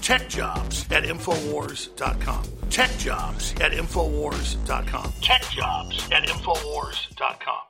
Tech 0.00 0.28
jobs 0.28 0.86
at 0.92 1.02
Infowars.com. 1.02 2.44
Tech 2.70 2.96
jobs 2.96 3.52
at 3.60 3.72
Infowars.com. 3.72 5.12
Tech 5.20 5.42
jobs 5.50 6.08
at 6.12 6.22
Infowars.com. 6.28 7.62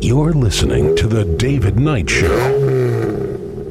You're 0.00 0.32
listening 0.32 0.96
to 0.96 1.06
The 1.06 1.24
David 1.36 1.78
Knight 1.78 2.08
Show. 2.08 3.68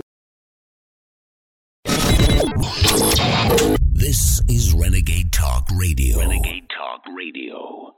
This 3.94 4.42
is 4.48 4.74
Renegade 4.74 5.32
Talk 5.32 5.68
Radio. 5.76 6.20
Renegade 6.20 6.68
Talk 6.70 7.02
Radio. 7.16 7.96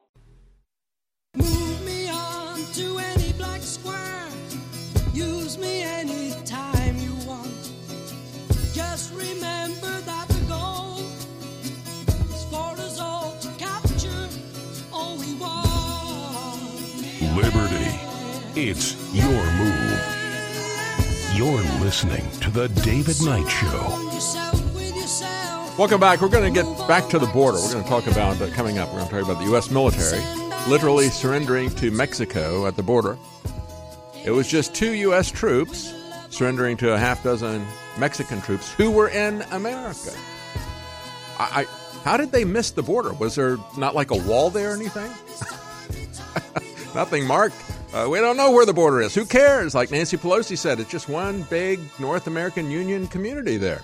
It's 18.56 18.94
your 19.12 19.44
move. 19.54 20.00
You're 21.34 21.64
listening 21.84 22.30
to 22.42 22.52
The 22.52 22.68
David 22.84 23.20
Knight 23.26 23.50
Show. 23.50 23.90
Welcome 25.76 26.00
back. 26.00 26.22
We're 26.22 26.30
going 26.30 26.54
to 26.54 26.62
get 26.62 26.88
back 26.88 27.10
to 27.10 27.18
the 27.18 27.26
border. 27.26 27.58
We're 27.58 27.72
going 27.72 27.84
to 27.84 27.90
talk 27.90 28.06
about 28.06 28.40
uh, 28.40 28.52
coming 28.52 28.78
up. 28.78 28.90
We're 28.90 29.00
going 29.00 29.10
to 29.10 29.16
talk 29.16 29.24
about 29.24 29.40
the 29.40 29.50
U.S. 29.50 29.72
military 29.72 30.22
literally 30.68 31.10
surrendering 31.10 31.72
to 31.72 31.90
Mexico 31.90 32.68
at 32.68 32.76
the 32.76 32.84
border. 32.84 33.18
It 34.24 34.30
was 34.30 34.48
just 34.48 34.76
two 34.76 34.92
U.S. 34.92 35.32
troops 35.32 35.92
surrendering 36.30 36.78
to 36.78 36.94
a 36.94 36.98
half 37.00 37.24
dozen 37.24 37.66
Mexican 37.98 38.40
troops 38.40 38.72
who 38.74 38.92
were 38.92 39.10
in 39.10 39.42
America. 39.50 40.12
I, 41.40 41.66
I 41.66 41.66
how 42.04 42.18
did 42.18 42.32
they 42.32 42.46
miss 42.46 42.70
the 42.70 42.84
border? 42.84 43.14
Was 43.14 43.34
there 43.34 43.58
not 43.80 43.96
like 43.96 44.12
a 44.12 44.18
wall 44.18 44.52
there 44.52 44.74
or 44.74 44.76
anything? 44.76 45.10
Nothing 46.96 47.26
marked. 47.26 47.56
Uh, 47.94 48.08
we 48.10 48.20
don't 48.20 48.38
know 48.38 48.50
where 48.50 48.66
the 48.66 48.74
border 48.74 49.02
is. 49.02 49.14
Who 49.14 49.24
cares? 49.24 49.76
Like 49.76 49.92
Nancy 49.92 50.18
Pelosi 50.18 50.58
said, 50.58 50.80
it's 50.80 50.90
just 50.90 51.08
one 51.08 51.44
big 51.44 51.80
North 52.00 52.26
American 52.26 52.72
Union 52.72 53.08
community 53.08 53.58
there. 53.58 53.84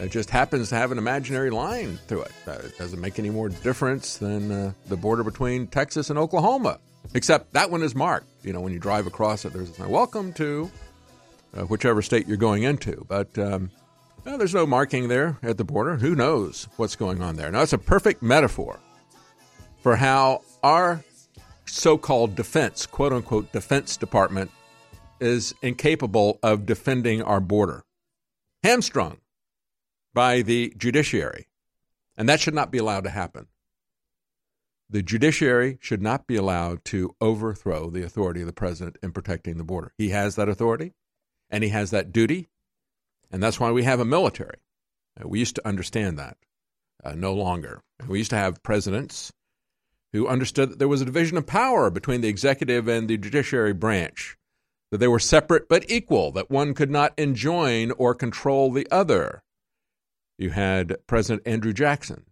It 0.00 0.10
just 0.10 0.28
happens 0.28 0.70
to 0.70 0.74
have 0.74 0.90
an 0.90 0.98
imaginary 0.98 1.50
line 1.50 1.98
through 2.08 2.22
it. 2.22 2.32
Uh, 2.48 2.58
it 2.64 2.76
doesn't 2.76 3.00
make 3.00 3.20
any 3.20 3.30
more 3.30 3.48
difference 3.48 4.16
than 4.16 4.50
uh, 4.50 4.72
the 4.88 4.96
border 4.96 5.22
between 5.22 5.68
Texas 5.68 6.10
and 6.10 6.18
Oklahoma, 6.18 6.80
except 7.14 7.52
that 7.52 7.70
one 7.70 7.84
is 7.84 7.94
marked. 7.94 8.26
You 8.42 8.52
know, 8.52 8.60
when 8.60 8.72
you 8.72 8.80
drive 8.80 9.06
across 9.06 9.44
it, 9.44 9.52
there's 9.52 9.78
a 9.78 9.88
welcome 9.88 10.32
to 10.34 10.68
uh, 11.56 11.62
whichever 11.62 12.02
state 12.02 12.26
you're 12.26 12.36
going 12.36 12.64
into. 12.64 13.06
But 13.08 13.38
um, 13.38 13.70
there's 14.24 14.52
no 14.54 14.66
marking 14.66 15.06
there 15.06 15.38
at 15.44 15.58
the 15.58 15.64
border. 15.64 15.94
Who 15.96 16.16
knows 16.16 16.66
what's 16.76 16.96
going 16.96 17.22
on 17.22 17.36
there? 17.36 17.52
Now, 17.52 17.62
it's 17.62 17.72
a 17.72 17.78
perfect 17.78 18.20
metaphor 18.20 18.80
for 19.80 19.94
how 19.94 20.42
our 20.64 21.04
so 21.66 21.98
called 21.98 22.34
defense, 22.34 22.86
quote 22.86 23.12
unquote, 23.12 23.52
defense 23.52 23.96
department 23.96 24.50
is 25.20 25.54
incapable 25.62 26.38
of 26.42 26.66
defending 26.66 27.22
our 27.22 27.40
border. 27.40 27.84
Hamstrung 28.62 29.18
by 30.14 30.42
the 30.42 30.72
judiciary. 30.76 31.46
And 32.16 32.28
that 32.28 32.40
should 32.40 32.54
not 32.54 32.70
be 32.70 32.78
allowed 32.78 33.04
to 33.04 33.10
happen. 33.10 33.48
The 34.88 35.02
judiciary 35.02 35.78
should 35.80 36.00
not 36.00 36.26
be 36.26 36.36
allowed 36.36 36.84
to 36.86 37.14
overthrow 37.20 37.90
the 37.90 38.04
authority 38.04 38.40
of 38.40 38.46
the 38.46 38.52
president 38.52 38.98
in 39.02 39.12
protecting 39.12 39.58
the 39.58 39.64
border. 39.64 39.92
He 39.98 40.10
has 40.10 40.36
that 40.36 40.48
authority 40.48 40.94
and 41.50 41.64
he 41.64 41.70
has 41.70 41.90
that 41.90 42.12
duty. 42.12 42.48
And 43.30 43.42
that's 43.42 43.58
why 43.58 43.72
we 43.72 43.82
have 43.82 44.00
a 44.00 44.04
military. 44.04 44.58
Uh, 45.20 45.28
we 45.28 45.40
used 45.40 45.56
to 45.56 45.66
understand 45.66 46.18
that. 46.18 46.36
Uh, 47.04 47.12
no 47.12 47.34
longer. 47.34 47.82
We 48.08 48.18
used 48.18 48.30
to 48.30 48.36
have 48.36 48.62
presidents 48.62 49.32
who 50.16 50.26
understood 50.26 50.70
that 50.70 50.78
there 50.78 50.88
was 50.88 51.02
a 51.02 51.06
division 51.06 51.36
of 51.36 51.46
power 51.46 51.90
between 51.90 52.20
the 52.20 52.28
executive 52.28 52.88
and 52.88 53.06
the 53.06 53.16
judiciary 53.16 53.72
branch, 53.72 54.36
that 54.90 54.98
they 54.98 55.08
were 55.08 55.18
separate 55.18 55.68
but 55.68 55.88
equal, 55.90 56.32
that 56.32 56.50
one 56.50 56.74
could 56.74 56.90
not 56.90 57.12
enjoin 57.18 57.90
or 57.92 58.14
control 58.14 58.72
the 58.72 58.86
other. 58.90 59.42
You 60.38 60.50
had 60.50 60.96
President 61.06 61.46
Andrew 61.46 61.72
Jackson 61.72 62.24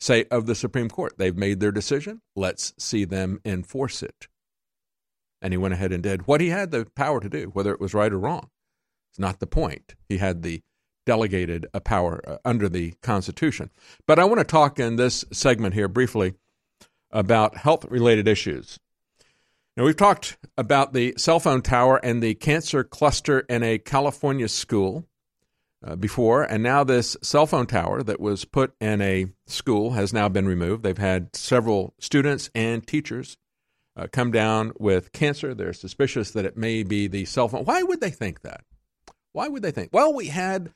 say 0.00 0.26
of 0.30 0.46
the 0.46 0.54
Supreme 0.54 0.90
Court, 0.90 1.14
they've 1.16 1.36
made 1.36 1.60
their 1.60 1.72
decision, 1.72 2.20
let's 2.36 2.74
see 2.78 3.04
them 3.04 3.40
enforce 3.44 4.02
it. 4.02 4.28
And 5.40 5.52
he 5.52 5.58
went 5.58 5.74
ahead 5.74 5.92
and 5.92 6.02
did 6.02 6.26
what 6.26 6.40
he 6.40 6.48
had 6.48 6.70
the 6.70 6.86
power 6.94 7.20
to 7.20 7.28
do, 7.28 7.50
whether 7.52 7.72
it 7.72 7.80
was 7.80 7.94
right 7.94 8.12
or 8.12 8.18
wrong. 8.18 8.50
It's 9.12 9.18
not 9.18 9.40
the 9.40 9.46
point. 9.46 9.94
He 10.08 10.18
had 10.18 10.42
the 10.42 10.60
delegated 11.06 11.66
uh, 11.72 11.80
power 11.80 12.22
uh, 12.26 12.38
under 12.44 12.68
the 12.68 12.94
Constitution. 13.02 13.70
But 14.06 14.18
I 14.18 14.24
want 14.24 14.40
to 14.40 14.44
talk 14.44 14.78
in 14.78 14.96
this 14.96 15.24
segment 15.32 15.74
here 15.74 15.88
briefly 15.88 16.34
about 17.14 17.56
health 17.56 17.86
related 17.86 18.28
issues. 18.28 18.78
Now, 19.76 19.84
we've 19.84 19.96
talked 19.96 20.36
about 20.58 20.92
the 20.92 21.14
cell 21.16 21.40
phone 21.40 21.62
tower 21.62 21.96
and 21.96 22.22
the 22.22 22.34
cancer 22.34 22.84
cluster 22.84 23.40
in 23.40 23.62
a 23.62 23.78
California 23.78 24.48
school 24.48 25.04
uh, 25.84 25.96
before, 25.96 26.42
and 26.44 26.62
now 26.62 26.84
this 26.84 27.16
cell 27.22 27.46
phone 27.46 27.66
tower 27.66 28.02
that 28.02 28.20
was 28.20 28.44
put 28.44 28.74
in 28.80 29.00
a 29.00 29.26
school 29.46 29.92
has 29.92 30.12
now 30.12 30.28
been 30.28 30.46
removed. 30.46 30.82
They've 30.82 30.96
had 30.96 31.34
several 31.34 31.94
students 31.98 32.50
and 32.54 32.86
teachers 32.86 33.36
uh, 33.96 34.06
come 34.10 34.30
down 34.30 34.72
with 34.78 35.12
cancer. 35.12 35.54
They're 35.54 35.72
suspicious 35.72 36.30
that 36.32 36.44
it 36.44 36.56
may 36.56 36.82
be 36.82 37.06
the 37.06 37.24
cell 37.24 37.48
phone. 37.48 37.64
Why 37.64 37.82
would 37.82 38.00
they 38.00 38.10
think 38.10 38.42
that? 38.42 38.64
Why 39.32 39.48
would 39.48 39.62
they 39.62 39.72
think? 39.72 39.90
Well, 39.92 40.14
we 40.14 40.28
had 40.28 40.72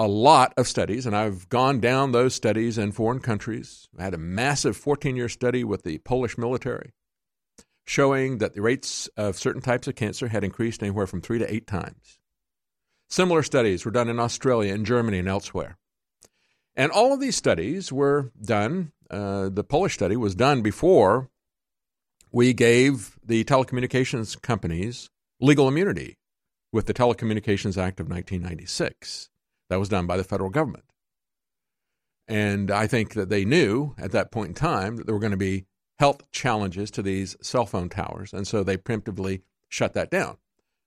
a 0.00 0.08
lot 0.08 0.54
of 0.56 0.66
studies, 0.66 1.04
and 1.04 1.14
I've 1.14 1.46
gone 1.50 1.78
down 1.78 2.12
those 2.12 2.34
studies 2.34 2.78
in 2.78 2.90
foreign 2.90 3.20
countries. 3.20 3.86
I 3.98 4.02
had 4.02 4.14
a 4.14 4.18
massive 4.18 4.74
14 4.74 5.14
year 5.14 5.28
study 5.28 5.62
with 5.62 5.82
the 5.82 5.98
Polish 5.98 6.38
military 6.38 6.94
showing 7.84 8.38
that 8.38 8.54
the 8.54 8.62
rates 8.62 9.10
of 9.18 9.36
certain 9.36 9.60
types 9.60 9.88
of 9.88 9.96
cancer 9.96 10.28
had 10.28 10.42
increased 10.42 10.82
anywhere 10.82 11.06
from 11.06 11.20
three 11.20 11.38
to 11.38 11.52
eight 11.52 11.66
times. 11.66 12.18
Similar 13.10 13.42
studies 13.42 13.84
were 13.84 13.90
done 13.90 14.08
in 14.08 14.18
Australia 14.18 14.72
and 14.72 14.86
Germany 14.86 15.18
and 15.18 15.28
elsewhere. 15.28 15.76
And 16.74 16.90
all 16.92 17.12
of 17.12 17.20
these 17.20 17.36
studies 17.36 17.92
were 17.92 18.30
done, 18.40 18.92
uh, 19.10 19.50
the 19.50 19.64
Polish 19.64 19.92
study 19.92 20.16
was 20.16 20.34
done 20.34 20.62
before 20.62 21.28
we 22.32 22.54
gave 22.54 23.18
the 23.22 23.44
telecommunications 23.44 24.40
companies 24.40 25.10
legal 25.40 25.68
immunity 25.68 26.16
with 26.72 26.86
the 26.86 26.94
Telecommunications 26.94 27.76
Act 27.76 28.00
of 28.00 28.08
1996. 28.08 29.29
That 29.70 29.78
was 29.78 29.88
done 29.88 30.06
by 30.06 30.16
the 30.16 30.24
federal 30.24 30.50
government. 30.50 30.84
And 32.28 32.70
I 32.70 32.86
think 32.86 33.14
that 33.14 33.28
they 33.28 33.44
knew 33.44 33.94
at 33.98 34.12
that 34.12 34.30
point 34.30 34.48
in 34.48 34.54
time 34.54 34.96
that 34.96 35.06
there 35.06 35.14
were 35.14 35.20
going 35.20 35.30
to 35.30 35.36
be 35.36 35.64
health 35.98 36.30
challenges 36.32 36.90
to 36.92 37.02
these 37.02 37.36
cell 37.40 37.66
phone 37.66 37.88
towers. 37.88 38.32
And 38.32 38.46
so 38.46 38.62
they 38.62 38.76
preemptively 38.76 39.42
shut 39.68 39.94
that 39.94 40.10
down. 40.10 40.36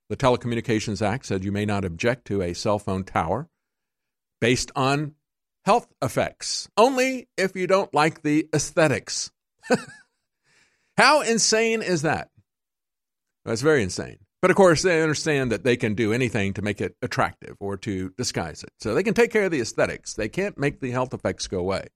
The 0.08 0.16
Telecommunications 0.16 1.04
Act 1.04 1.26
said 1.26 1.44
you 1.44 1.52
may 1.52 1.64
not 1.64 1.84
object 1.84 2.26
to 2.26 2.42
a 2.42 2.54
cell 2.54 2.78
phone 2.78 3.04
tower 3.04 3.48
based 4.40 4.70
on 4.76 5.14
health 5.64 5.86
effects, 6.02 6.68
only 6.76 7.28
if 7.38 7.56
you 7.56 7.66
don't 7.66 7.92
like 7.94 8.22
the 8.22 8.48
aesthetics. 8.54 9.30
How 10.98 11.22
insane 11.22 11.80
is 11.80 12.02
that? 12.02 12.28
That's 13.44 13.62
very 13.62 13.82
insane. 13.82 14.18
But 14.44 14.50
of 14.50 14.58
course, 14.58 14.82
they 14.82 15.00
understand 15.00 15.50
that 15.52 15.64
they 15.64 15.74
can 15.74 15.94
do 15.94 16.12
anything 16.12 16.52
to 16.52 16.60
make 16.60 16.82
it 16.82 16.96
attractive 17.00 17.56
or 17.60 17.78
to 17.78 18.10
disguise 18.10 18.62
it. 18.62 18.68
So 18.78 18.92
they 18.92 19.02
can 19.02 19.14
take 19.14 19.30
care 19.30 19.44
of 19.44 19.50
the 19.50 19.62
aesthetics. 19.62 20.12
They 20.12 20.28
can't 20.28 20.58
make 20.58 20.80
the 20.80 20.90
health 20.90 21.14
effects 21.14 21.46
go 21.46 21.60
away. 21.60 21.86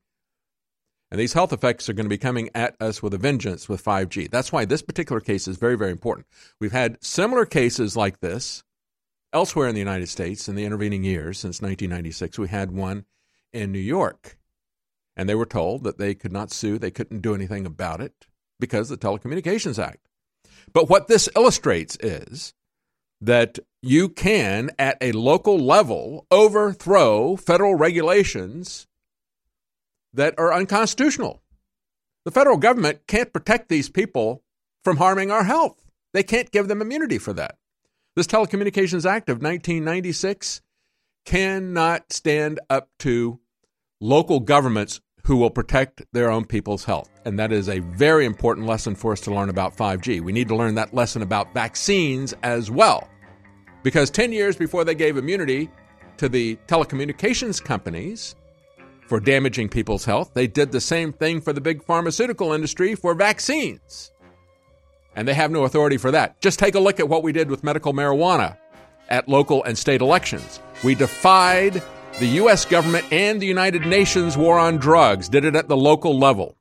And 1.10 1.20
these 1.20 1.34
health 1.34 1.52
effects 1.52 1.90
are 1.90 1.92
going 1.92 2.06
to 2.06 2.08
be 2.08 2.16
coming 2.16 2.48
at 2.54 2.74
us 2.80 3.02
with 3.02 3.12
a 3.12 3.18
vengeance 3.18 3.68
with 3.68 3.84
5G. 3.84 4.30
That's 4.30 4.50
why 4.50 4.64
this 4.64 4.80
particular 4.80 5.20
case 5.20 5.46
is 5.46 5.58
very, 5.58 5.76
very 5.76 5.90
important. 5.90 6.26
We've 6.58 6.72
had 6.72 6.96
similar 7.04 7.44
cases 7.44 7.98
like 7.98 8.20
this 8.20 8.64
elsewhere 9.30 9.68
in 9.68 9.74
the 9.74 9.80
United 9.80 10.08
States 10.08 10.48
in 10.48 10.54
the 10.54 10.64
intervening 10.64 11.04
years 11.04 11.38
since 11.38 11.60
1996. 11.60 12.38
We 12.38 12.48
had 12.48 12.72
one 12.72 13.04
in 13.52 13.72
New 13.72 13.78
York. 13.78 14.38
And 15.18 15.28
they 15.28 15.34
were 15.34 15.44
told 15.44 15.84
that 15.84 15.98
they 15.98 16.14
could 16.14 16.32
not 16.32 16.50
sue, 16.50 16.78
they 16.78 16.90
couldn't 16.90 17.20
do 17.20 17.34
anything 17.34 17.66
about 17.66 18.00
it 18.00 18.26
because 18.58 18.88
the 18.88 18.96
Telecommunications 18.96 19.78
Act. 19.78 20.07
But 20.72 20.88
what 20.88 21.08
this 21.08 21.28
illustrates 21.36 21.96
is 22.00 22.54
that 23.20 23.58
you 23.82 24.08
can, 24.08 24.70
at 24.78 24.96
a 25.00 25.12
local 25.12 25.58
level, 25.58 26.26
overthrow 26.30 27.36
federal 27.36 27.74
regulations 27.74 28.86
that 30.12 30.34
are 30.38 30.52
unconstitutional. 30.52 31.42
The 32.24 32.30
federal 32.30 32.56
government 32.56 33.06
can't 33.06 33.32
protect 33.32 33.68
these 33.68 33.88
people 33.88 34.42
from 34.84 34.98
harming 34.98 35.30
our 35.30 35.44
health. 35.44 35.84
They 36.12 36.22
can't 36.22 36.50
give 36.50 36.68
them 36.68 36.82
immunity 36.82 37.18
for 37.18 37.32
that. 37.34 37.56
This 38.16 38.26
Telecommunications 38.26 39.08
Act 39.08 39.28
of 39.28 39.36
1996 39.36 40.60
cannot 41.24 42.12
stand 42.12 42.58
up 42.68 42.88
to 43.00 43.38
local 44.00 44.40
governments 44.40 45.00
who 45.28 45.36
will 45.36 45.50
protect 45.50 46.02
their 46.14 46.30
own 46.30 46.42
people's 46.42 46.84
health. 46.84 47.10
And 47.26 47.38
that 47.38 47.52
is 47.52 47.68
a 47.68 47.80
very 47.80 48.24
important 48.24 48.66
lesson 48.66 48.94
for 48.94 49.12
us 49.12 49.20
to 49.20 49.34
learn 49.34 49.50
about 49.50 49.76
5G. 49.76 50.22
We 50.22 50.32
need 50.32 50.48
to 50.48 50.56
learn 50.56 50.74
that 50.76 50.94
lesson 50.94 51.20
about 51.20 51.52
vaccines 51.52 52.32
as 52.42 52.70
well. 52.70 53.06
Because 53.82 54.08
10 54.08 54.32
years 54.32 54.56
before 54.56 54.84
they 54.86 54.94
gave 54.94 55.18
immunity 55.18 55.68
to 56.16 56.30
the 56.30 56.56
telecommunications 56.66 57.62
companies 57.62 58.36
for 59.06 59.20
damaging 59.20 59.68
people's 59.68 60.06
health, 60.06 60.30
they 60.32 60.46
did 60.46 60.72
the 60.72 60.80
same 60.80 61.12
thing 61.12 61.42
for 61.42 61.52
the 61.52 61.60
big 61.60 61.84
pharmaceutical 61.84 62.54
industry 62.54 62.94
for 62.94 63.12
vaccines. 63.12 64.12
And 65.14 65.28
they 65.28 65.34
have 65.34 65.50
no 65.50 65.64
authority 65.64 65.98
for 65.98 66.10
that. 66.10 66.40
Just 66.40 66.58
take 66.58 66.74
a 66.74 66.80
look 66.80 67.00
at 67.00 67.08
what 67.08 67.22
we 67.22 67.32
did 67.32 67.50
with 67.50 67.62
medical 67.62 67.92
marijuana 67.92 68.56
at 69.10 69.28
local 69.28 69.62
and 69.64 69.76
state 69.76 70.00
elections. 70.00 70.58
We 70.82 70.94
defied 70.94 71.82
the 72.18 72.26
U.S. 72.26 72.64
government 72.64 73.06
and 73.12 73.40
the 73.40 73.46
United 73.46 73.86
Nations 73.86 74.36
war 74.36 74.58
on 74.58 74.78
drugs, 74.78 75.28
did 75.28 75.44
it 75.44 75.54
at 75.54 75.68
the 75.68 75.76
local 75.76 76.18
level. 76.18 76.56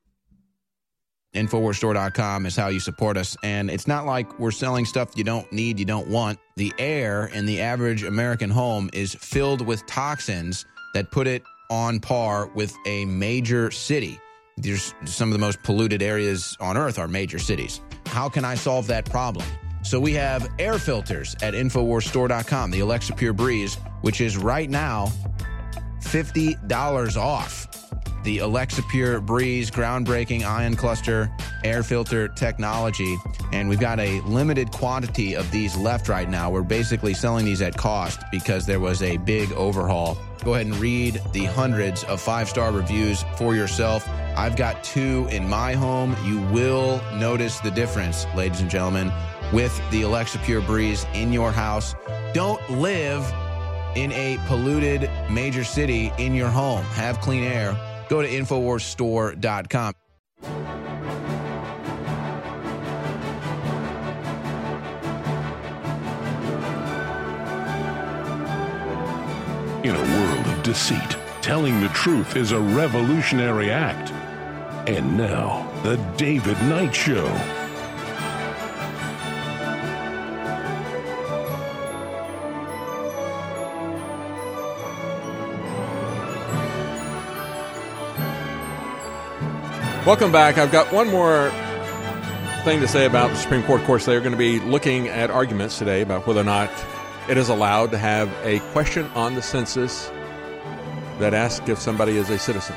Infowarsstore.com 1.34 2.46
is 2.46 2.56
how 2.56 2.68
you 2.68 2.80
support 2.80 3.16
us. 3.16 3.36
And 3.42 3.70
it's 3.70 3.86
not 3.86 4.06
like 4.06 4.38
we're 4.38 4.50
selling 4.50 4.84
stuff 4.84 5.10
you 5.16 5.24
don't 5.24 5.50
need, 5.52 5.78
you 5.78 5.84
don't 5.84 6.08
want. 6.08 6.38
The 6.56 6.72
air 6.78 7.26
in 7.26 7.46
the 7.46 7.60
average 7.60 8.02
American 8.02 8.50
home 8.50 8.88
is 8.92 9.14
filled 9.14 9.60
with 9.66 9.84
toxins 9.86 10.64
that 10.94 11.10
put 11.10 11.26
it 11.26 11.42
on 11.70 12.00
par 12.00 12.46
with 12.54 12.74
a 12.86 13.04
major 13.04 13.70
city. 13.70 14.18
There's 14.56 14.94
some 15.04 15.28
of 15.28 15.32
the 15.32 15.38
most 15.38 15.62
polluted 15.62 16.02
areas 16.02 16.56
on 16.60 16.76
earth 16.76 16.98
are 16.98 17.08
major 17.08 17.38
cities. 17.38 17.80
How 18.06 18.28
can 18.28 18.44
I 18.44 18.54
solve 18.54 18.86
that 18.86 19.04
problem? 19.04 19.46
So 19.82 20.00
we 20.00 20.12
have 20.14 20.48
air 20.58 20.78
filters 20.78 21.34
at 21.42 21.54
InfoWarsStore.com, 21.54 22.70
the 22.70 22.80
Alexa 22.80 23.14
Pure 23.14 23.34
Breeze, 23.34 23.76
which 24.02 24.20
is 24.20 24.36
right 24.36 24.68
now 24.68 25.10
$50 26.00 27.16
off. 27.16 27.66
The 28.24 28.38
Alexa 28.40 28.82
Pure 28.90 29.20
Breeze 29.20 29.70
groundbreaking 29.70 30.44
ion 30.44 30.76
cluster 30.76 31.30
air 31.64 31.82
filter 31.82 32.28
technology. 32.28 33.16
And 33.52 33.68
we've 33.68 33.80
got 33.80 33.98
a 34.00 34.20
limited 34.22 34.70
quantity 34.70 35.34
of 35.34 35.50
these 35.50 35.76
left 35.76 36.08
right 36.08 36.28
now. 36.28 36.50
We're 36.50 36.62
basically 36.62 37.14
selling 37.14 37.44
these 37.44 37.62
at 37.62 37.76
cost 37.76 38.20
because 38.30 38.66
there 38.66 38.80
was 38.80 39.02
a 39.02 39.16
big 39.18 39.52
overhaul. 39.52 40.18
Go 40.44 40.54
ahead 40.54 40.66
and 40.66 40.76
read 40.76 41.22
the 41.32 41.46
hundreds 41.46 42.04
of 42.04 42.20
five 42.20 42.48
star 42.48 42.72
reviews 42.72 43.24
for 43.36 43.54
yourself. 43.54 44.06
I've 44.36 44.56
got 44.56 44.84
two 44.84 45.26
in 45.30 45.48
my 45.48 45.72
home. 45.72 46.16
You 46.24 46.40
will 46.52 47.00
notice 47.14 47.60
the 47.60 47.70
difference, 47.70 48.26
ladies 48.36 48.60
and 48.60 48.70
gentlemen, 48.70 49.12
with 49.52 49.80
the 49.90 50.02
Alexa 50.02 50.38
Pure 50.38 50.62
Breeze 50.62 51.06
in 51.14 51.32
your 51.32 51.50
house. 51.50 51.94
Don't 52.34 52.60
live 52.70 53.24
in 53.96 54.12
a 54.12 54.38
polluted 54.46 55.10
major 55.30 55.64
city 55.64 56.12
in 56.18 56.34
your 56.34 56.48
home. 56.48 56.84
Have 56.84 57.20
clean 57.20 57.44
air. 57.44 57.76
Go 58.08 58.22
to 58.22 58.28
InfoWarsStore.com. 58.28 59.94
In 69.84 69.94
a 69.94 70.18
world 70.18 70.46
of 70.46 70.62
deceit, 70.62 71.16
telling 71.40 71.80
the 71.80 71.88
truth 71.88 72.36
is 72.36 72.52
a 72.52 72.60
revolutionary 72.60 73.70
act. 73.70 74.10
And 74.88 75.16
now, 75.16 75.70
The 75.82 75.96
David 76.16 76.60
Knight 76.62 76.94
Show. 76.94 77.26
Welcome 90.08 90.32
back. 90.32 90.56
I've 90.56 90.72
got 90.72 90.90
one 90.90 91.10
more 91.10 91.50
thing 92.64 92.80
to 92.80 92.88
say 92.88 93.04
about 93.04 93.28
the 93.28 93.36
Supreme 93.36 93.62
Court. 93.64 93.82
Of 93.82 93.86
course, 93.86 94.06
they're 94.06 94.20
going 94.20 94.32
to 94.32 94.38
be 94.38 94.58
looking 94.58 95.06
at 95.06 95.30
arguments 95.30 95.76
today 95.76 96.00
about 96.00 96.26
whether 96.26 96.40
or 96.40 96.44
not 96.44 96.70
it 97.28 97.36
is 97.36 97.50
allowed 97.50 97.90
to 97.90 97.98
have 97.98 98.32
a 98.42 98.60
question 98.72 99.04
on 99.08 99.34
the 99.34 99.42
census 99.42 100.08
that 101.18 101.34
asks 101.34 101.68
if 101.68 101.78
somebody 101.78 102.16
is 102.16 102.30
a 102.30 102.38
citizen. 102.38 102.74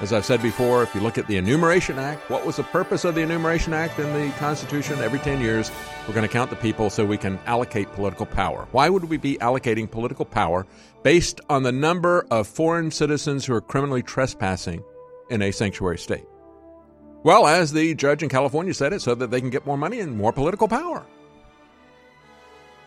As 0.00 0.12
I've 0.12 0.24
said 0.24 0.42
before, 0.42 0.82
if 0.82 0.92
you 0.96 1.00
look 1.00 1.16
at 1.16 1.28
the 1.28 1.36
Enumeration 1.36 1.96
Act, 2.00 2.28
what 2.28 2.44
was 2.44 2.56
the 2.56 2.64
purpose 2.64 3.04
of 3.04 3.14
the 3.14 3.20
Enumeration 3.20 3.72
Act 3.72 4.00
in 4.00 4.12
the 4.12 4.34
Constitution? 4.38 4.98
Every 4.98 5.20
10 5.20 5.40
years, 5.40 5.70
we're 6.08 6.14
going 6.14 6.26
to 6.26 6.32
count 6.32 6.50
the 6.50 6.56
people 6.56 6.90
so 6.90 7.06
we 7.06 7.18
can 7.18 7.38
allocate 7.46 7.92
political 7.92 8.26
power. 8.26 8.66
Why 8.72 8.88
would 8.88 9.04
we 9.04 9.16
be 9.16 9.36
allocating 9.36 9.88
political 9.88 10.24
power 10.24 10.66
based 11.04 11.40
on 11.48 11.62
the 11.62 11.70
number 11.70 12.26
of 12.32 12.48
foreign 12.48 12.90
citizens 12.90 13.46
who 13.46 13.54
are 13.54 13.60
criminally 13.60 14.02
trespassing 14.02 14.82
in 15.30 15.40
a 15.40 15.52
sanctuary 15.52 15.98
state? 15.98 16.24
Well, 17.24 17.46
as 17.46 17.72
the 17.72 17.94
judge 17.94 18.22
in 18.22 18.28
California 18.28 18.74
said 18.74 18.92
it, 18.92 19.00
so 19.00 19.14
that 19.14 19.30
they 19.30 19.40
can 19.40 19.48
get 19.48 19.64
more 19.64 19.78
money 19.78 20.00
and 20.00 20.14
more 20.16 20.30
political 20.30 20.68
power. 20.68 21.04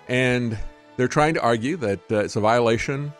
And 0.08 0.58
they're 0.96 1.08
trying 1.08 1.34
to 1.34 1.42
argue 1.42 1.76
that 1.78 2.00
uh, 2.12 2.20
it's 2.20 2.36
a 2.36 2.40
violation 2.40 3.12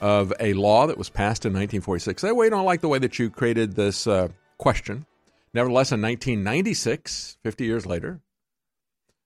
of 0.00 0.32
a 0.40 0.54
law 0.54 0.86
that 0.86 0.96
was 0.96 1.10
passed 1.10 1.44
in 1.44 1.52
1946. 1.52 2.22
They 2.22 2.32
we 2.32 2.48
don't 2.48 2.64
like 2.64 2.80
the 2.80 2.88
way 2.88 2.98
that 2.98 3.18
you 3.18 3.28
created 3.28 3.76
this 3.76 4.06
uh, 4.06 4.28
question. 4.56 5.04
Nevertheless, 5.52 5.92
in 5.92 6.00
1996, 6.00 7.36
50 7.42 7.64
years 7.64 7.84
later, 7.84 8.20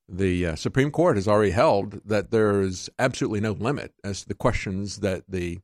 the 0.08 0.46
uh, 0.46 0.56
Supreme 0.56 0.90
Court 0.90 1.16
has 1.16 1.28
already 1.28 1.52
held 1.52 2.00
that 2.04 2.32
there 2.32 2.60
is 2.60 2.90
absolutely 2.98 3.40
no 3.40 3.52
limit 3.52 3.92
as 4.02 4.22
to 4.22 4.28
the 4.28 4.34
questions 4.34 4.98
that 4.98 5.22
the 5.28 5.60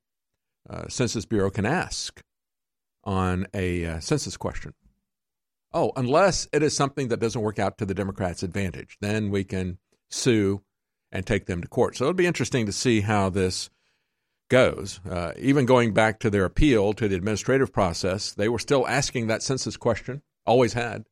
uh, 0.70 0.84
Census 0.88 1.26
Bureau 1.26 1.50
can 1.50 1.66
ask 1.66 2.22
on 3.02 3.46
a 3.52 3.84
uh, 3.84 4.00
census 4.00 4.36
question. 4.36 4.74
Oh, 5.72 5.92
unless 5.96 6.48
it 6.52 6.62
is 6.62 6.76
something 6.76 7.08
that 7.08 7.20
doesn't 7.20 7.40
work 7.40 7.58
out 7.58 7.78
to 7.78 7.86
the 7.86 7.94
Democrats' 7.94 8.42
advantage, 8.42 8.96
then 9.00 9.30
we 9.30 9.44
can 9.44 9.78
sue 10.08 10.62
and 11.12 11.26
take 11.26 11.46
them 11.46 11.60
to 11.60 11.68
court. 11.68 11.96
So 11.96 12.04
it'll 12.04 12.14
be 12.14 12.26
interesting 12.26 12.66
to 12.66 12.72
see 12.72 13.00
how 13.02 13.28
this 13.28 13.70
goes. 14.48 15.00
Uh, 15.08 15.32
even 15.38 15.66
going 15.66 15.92
back 15.92 16.20
to 16.20 16.30
their 16.30 16.44
appeal 16.44 16.92
to 16.94 17.08
the 17.08 17.16
administrative 17.16 17.72
process, 17.72 18.32
they 18.32 18.48
were 18.48 18.58
still 18.58 18.86
asking 18.86 19.26
that 19.26 19.42
census 19.42 19.76
question, 19.76 20.22
always 20.44 20.72
had. 20.72 21.04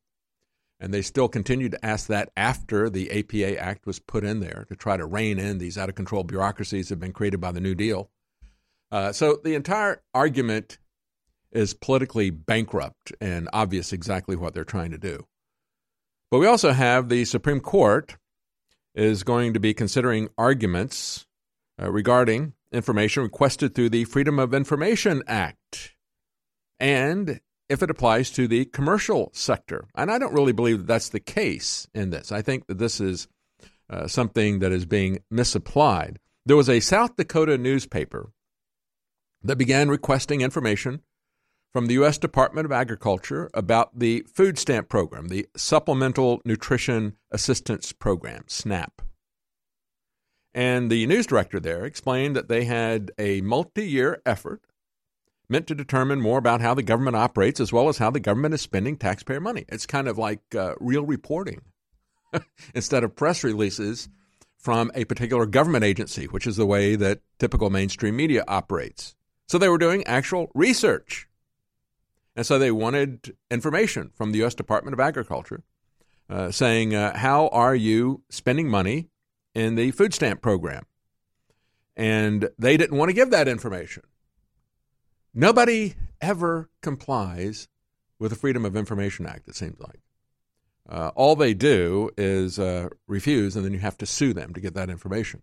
And 0.79 0.93
they 0.93 1.01
still 1.01 1.29
continue 1.29 1.69
to 1.69 1.85
ask 1.85 2.07
that 2.07 2.29
after 2.35 2.89
the 2.89 3.09
APA 3.11 3.57
Act 3.57 3.85
was 3.85 3.99
put 3.99 4.25
in 4.25 4.41
there 4.41 4.65
to 4.67 4.75
try 4.75 4.97
to 4.97 5.05
rein 5.05 5.39
in 5.39 5.57
these 5.57 5.77
out 5.77 5.89
of 5.89 5.95
control 5.95 6.23
bureaucracies 6.23 6.89
that 6.89 6.95
have 6.95 6.99
been 6.99 7.13
created 7.13 7.39
by 7.39 7.51
the 7.51 7.61
New 7.61 7.75
Deal. 7.75 8.09
Uh, 8.91 9.11
so 9.11 9.39
the 9.43 9.55
entire 9.55 10.01
argument 10.13 10.77
is 11.55 11.73
politically 11.73 12.29
bankrupt 12.29 13.13
and 13.21 13.49
obvious 13.53 13.93
exactly 13.93 14.35
what 14.35 14.53
they're 14.53 14.63
trying 14.63 14.91
to 14.91 14.97
do. 14.97 15.25
But 16.29 16.39
we 16.39 16.47
also 16.47 16.71
have 16.71 17.09
the 17.09 17.25
Supreme 17.25 17.61
Court 17.61 18.17
is 18.93 19.23
going 19.23 19.53
to 19.53 19.59
be 19.59 19.73
considering 19.73 20.29
arguments 20.37 21.25
uh, 21.81 21.91
regarding 21.91 22.53
information 22.71 23.23
requested 23.23 23.73
through 23.73 23.89
the 23.89 24.05
Freedom 24.05 24.39
of 24.39 24.53
Information 24.53 25.23
Act 25.27 25.93
and 26.79 27.39
if 27.69 27.81
it 27.81 27.89
applies 27.89 28.29
to 28.31 28.47
the 28.47 28.65
commercial 28.65 29.31
sector. 29.33 29.87
And 29.95 30.11
I 30.11 30.17
don't 30.17 30.33
really 30.33 30.51
believe 30.51 30.79
that 30.79 30.87
that's 30.87 31.09
the 31.09 31.19
case 31.19 31.87
in 31.93 32.09
this. 32.09 32.31
I 32.31 32.41
think 32.41 32.67
that 32.67 32.77
this 32.77 32.99
is 32.99 33.27
uh, 33.89 34.07
something 34.07 34.59
that 34.59 34.71
is 34.71 34.85
being 34.85 35.19
misapplied. 35.31 36.19
There 36.45 36.57
was 36.57 36.69
a 36.69 36.79
South 36.79 37.15
Dakota 37.15 37.57
newspaper 37.57 38.31
that 39.43 39.57
began 39.57 39.89
requesting 39.89 40.41
information 40.41 41.01
from 41.75 41.87
the 41.87 41.95
U.S. 41.95 42.17
Department 42.17 42.63
of 42.63 42.71
Agriculture 42.71 43.49
about 43.53 43.99
the 43.99 44.25
food 44.33 44.57
stamp 44.57 44.87
program, 44.87 45.27
the 45.27 45.45
Supplemental 45.57 46.41
Nutrition 46.45 47.17
Assistance 47.31 47.91
Program, 47.91 48.45
SNAP. 48.47 49.01
And 50.53 50.89
the 50.89 51.05
news 51.05 51.25
director 51.25 51.59
there 51.59 51.83
explained 51.83 52.33
that 52.37 52.47
they 52.47 52.63
had 52.63 53.11
a 53.19 53.41
multi 53.41 53.85
year 53.85 54.21
effort 54.25 54.61
meant 55.49 55.67
to 55.67 55.75
determine 55.75 56.21
more 56.21 56.37
about 56.37 56.61
how 56.61 56.73
the 56.73 56.81
government 56.81 57.17
operates 57.17 57.59
as 57.59 57.73
well 57.73 57.89
as 57.89 57.97
how 57.97 58.09
the 58.09 58.21
government 58.21 58.53
is 58.53 58.61
spending 58.61 58.95
taxpayer 58.95 59.41
money. 59.41 59.65
It's 59.67 59.85
kind 59.85 60.07
of 60.07 60.17
like 60.17 60.55
uh, 60.55 60.75
real 60.79 61.05
reporting 61.05 61.59
instead 62.73 63.03
of 63.03 63.17
press 63.17 63.43
releases 63.43 64.07
from 64.57 64.91
a 64.95 65.03
particular 65.03 65.45
government 65.45 65.83
agency, 65.83 66.27
which 66.27 66.47
is 66.47 66.55
the 66.55 66.65
way 66.65 66.95
that 66.95 67.19
typical 67.37 67.69
mainstream 67.69 68.15
media 68.15 68.45
operates. 68.47 69.13
So 69.49 69.57
they 69.57 69.67
were 69.67 69.77
doing 69.77 70.05
actual 70.07 70.49
research 70.53 71.27
and 72.35 72.45
so 72.45 72.59
they 72.59 72.71
wanted 72.71 73.35
information 73.49 74.11
from 74.13 74.31
the 74.31 74.39
U.S. 74.39 74.53
Department 74.55 74.93
of 74.93 74.99
Agriculture 74.99 75.63
uh, 76.29 76.51
saying, 76.51 76.93
uh, 76.93 77.17
How 77.17 77.47
are 77.49 77.75
you 77.75 78.23
spending 78.29 78.69
money 78.69 79.09
in 79.53 79.75
the 79.75 79.91
food 79.91 80.13
stamp 80.13 80.41
program? 80.41 80.85
And 81.95 82.49
they 82.59 82.75
didn't 82.75 82.97
want 82.97 83.09
to 83.09 83.13
give 83.13 83.31
that 83.31 83.47
information. 83.47 84.03
Nobody 85.33 85.95
ever 86.19 86.69
complies 86.81 87.67
with 88.19 88.31
the 88.31 88.37
Freedom 88.37 88.65
of 88.65 88.75
Information 88.75 89.25
Act, 89.25 89.47
it 89.47 89.55
seems 89.55 89.79
like. 89.79 89.99
Uh, 90.87 91.11
all 91.15 91.35
they 91.35 91.53
do 91.53 92.09
is 92.17 92.59
uh, 92.59 92.89
refuse, 93.07 93.55
and 93.55 93.65
then 93.65 93.73
you 93.73 93.79
have 93.79 93.97
to 93.97 94.05
sue 94.05 94.33
them 94.33 94.53
to 94.53 94.61
get 94.61 94.73
that 94.75 94.89
information. 94.89 95.41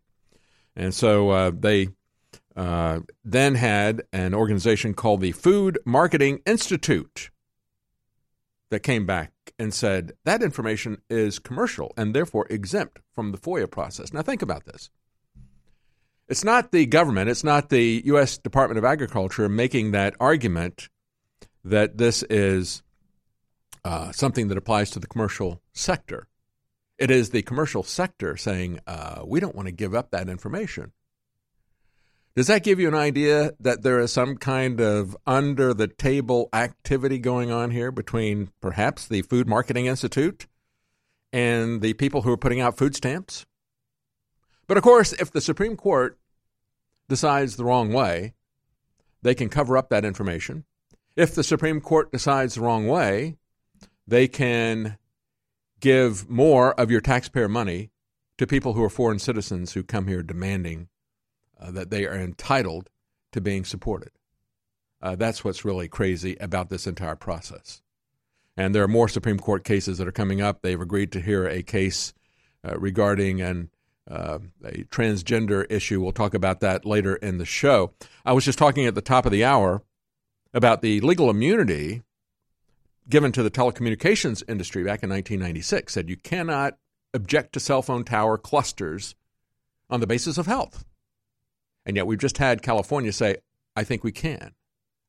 And 0.77 0.95
so 0.95 1.31
uh, 1.31 1.51
they 1.55 1.89
uh, 2.57 3.01
then 3.25 3.55
had 3.55 4.03
an 4.13 4.35
organization 4.35 4.95
called 4.95 5.21
the 5.21 5.33
Food 5.33 5.79
Marketing 5.85 6.41
Institute 6.47 7.31
that 8.71 8.81
came 8.81 9.07
back 9.07 9.33
and 9.59 9.73
said 9.73 10.13
that 10.25 10.43
information 10.43 10.99
is 11.11 11.39
commercial 11.39 11.93
and 11.97 12.15
therefore 12.15 12.47
exempt 12.49 13.01
from 13.13 13.33
the 13.33 13.39
FOIA 13.39 13.71
process. 13.71 14.13
Now, 14.13 14.23
think 14.23 14.43
about 14.43 14.65
this. 14.65 14.91
It's 16.29 16.45
not 16.45 16.73
the 16.73 16.87
government, 16.87 17.29
it's 17.29 17.45
not 17.45 17.69
the 17.69 18.03
U.S. 18.07 18.39
Department 18.39 18.79
of 18.79 18.85
Agriculture 18.85 19.49
making 19.49 19.91
that 19.91 20.15
argument 20.19 20.89
that 21.65 21.99
this 21.99 22.23
is 22.25 22.83
uh, 23.85 24.13
something 24.13 24.49
that 24.49 24.59
applies 24.59 24.91
to 24.91 24.99
the 24.99 25.07
commercial 25.07 25.61
sector. 25.73 26.29
It 26.99 27.11
is 27.11 27.31
the 27.31 27.43
commercial 27.43 27.83
sector 27.83 28.37
saying, 28.37 28.81
uh, 28.87 29.23
we 29.25 29.41
don't 29.41 29.55
want 29.55 29.67
to 29.67 29.73
give 29.73 29.95
up 29.95 30.11
that 30.11 30.29
information. 30.29 30.93
Does 32.35 32.47
that 32.47 32.65
give 32.65 32.81
you 32.81 32.89
an 32.89 32.95
idea 32.95 33.53
that 33.61 33.83
there 33.83 34.01
is 34.01 34.11
some 34.11 34.39
kind 34.39 34.81
of 34.81 35.15
under 35.27 35.75
the 35.75 35.87
table 35.87 36.49
activity 36.55 37.19
going 37.19 37.51
on 37.51 37.71
here 37.71 37.93
between 37.93 38.51
perhaps 38.63 39.07
the 39.07 39.21
Food 39.21 39.47
Marketing 39.47 39.85
Institute 39.85 40.47
and 41.31 41.83
the 41.83 41.93
people 41.93 42.23
who 42.23 42.33
are 42.33 42.39
putting 42.39 42.61
out 42.61 42.79
food 42.79 42.97
stamps? 42.97 43.45
But 44.67 44.79
of 44.79 44.83
course, 44.83 45.13
if 45.13 45.31
the 45.31 45.43
Supreme 45.43 45.77
Court 45.77 46.19
decides 47.07 47.57
the 47.57 47.65
wrong 47.65 47.93
way, 47.93 48.33
they 49.21 49.35
can 49.35 49.51
cover 49.51 49.77
up 49.77 49.91
that 49.91 50.07
information. 50.07 50.65
If 51.15 51.35
the 51.35 51.45
Supreme 51.45 51.83
Court 51.83 52.11
decides 52.11 52.55
the 52.55 52.63
wrong 52.63 52.89
way, 52.89 53.37
they 54.07 54.27
can 54.27 54.97
give 55.81 56.31
more 56.31 56.73
of 56.81 56.91
your 56.91 57.03
taxpayer 57.03 57.49
money 57.49 57.91
to 58.39 58.47
people 58.47 58.73
who 58.73 58.83
are 58.83 58.89
foreign 58.89 59.19
citizens 59.19 59.75
who 59.75 59.83
come 59.83 60.07
here 60.07 60.23
demanding 60.23 60.89
uh, 61.63 61.71
that 61.71 61.91
they 61.91 62.07
are 62.07 62.15
entitled 62.15 62.91
to 63.33 63.41
being 63.41 63.65
supported. 63.65 64.11
Uh, 65.01 65.17
that's 65.17 65.45
what's 65.45 65.65
really 65.65 65.89
crazy 65.89 66.37
about 66.41 66.69
this 66.69 66.87
entire 66.87 67.17
process. 67.17 67.83
And 68.57 68.75
there 68.75 68.83
are 68.83 68.89
more 68.89 69.09
Supreme 69.09 69.39
Court 69.39 69.65
cases 69.65 69.99
that 69.99 70.07
are 70.07 70.13
coming 70.13 70.41
up. 70.41 70.61
They've 70.61 70.81
agreed 70.81 71.13
to 71.13 71.21
hear 71.21 71.47
a 71.47 71.63
case 71.63 72.13
uh, 72.67 72.79
regarding 72.79 73.41
an 73.41 73.71
uh, 74.11 74.41
a 74.65 74.85
transgender 74.85 75.65
issue. 75.71 76.01
We'll 76.01 76.13
talk 76.13 76.35
about 76.35 76.59
that 76.61 76.85
later 76.85 77.15
in 77.15 77.39
the 77.39 77.45
show. 77.45 77.93
I 78.25 78.33
was 78.33 78.45
just 78.45 78.59
talking 78.59 78.85
at 78.85 78.97
the 78.97 79.01
top 79.01 79.27
of 79.27 79.33
the 79.33 79.45
hour 79.45 79.83
about 80.53 80.83
the 80.83 81.01
legal 81.01 81.31
immunity 81.31 82.03
given 83.09 83.31
to 83.33 83.45
the 83.45 83.51
telecommunications 83.51 84.43
industry 84.49 84.83
back 84.83 85.05
in 85.05 85.11
1996. 85.11 85.93
Said 85.93 86.09
you 86.09 86.17
cannot 86.17 86.79
object 87.15 87.53
to 87.53 87.61
cell 87.61 87.81
phone 87.81 88.05
tower 88.05 88.37
clusters 88.37 89.15
on 89.89 90.01
the 90.01 90.07
basis 90.07 90.37
of 90.37 90.47
health. 90.47 90.85
And 91.85 91.97
yet 91.97 92.07
we've 92.07 92.19
just 92.19 92.39
had 92.39 92.63
California 92.63 93.13
say, 93.13 93.37
I 93.75 93.85
think 93.85 94.05
we 94.05 94.13
can. 94.13 94.53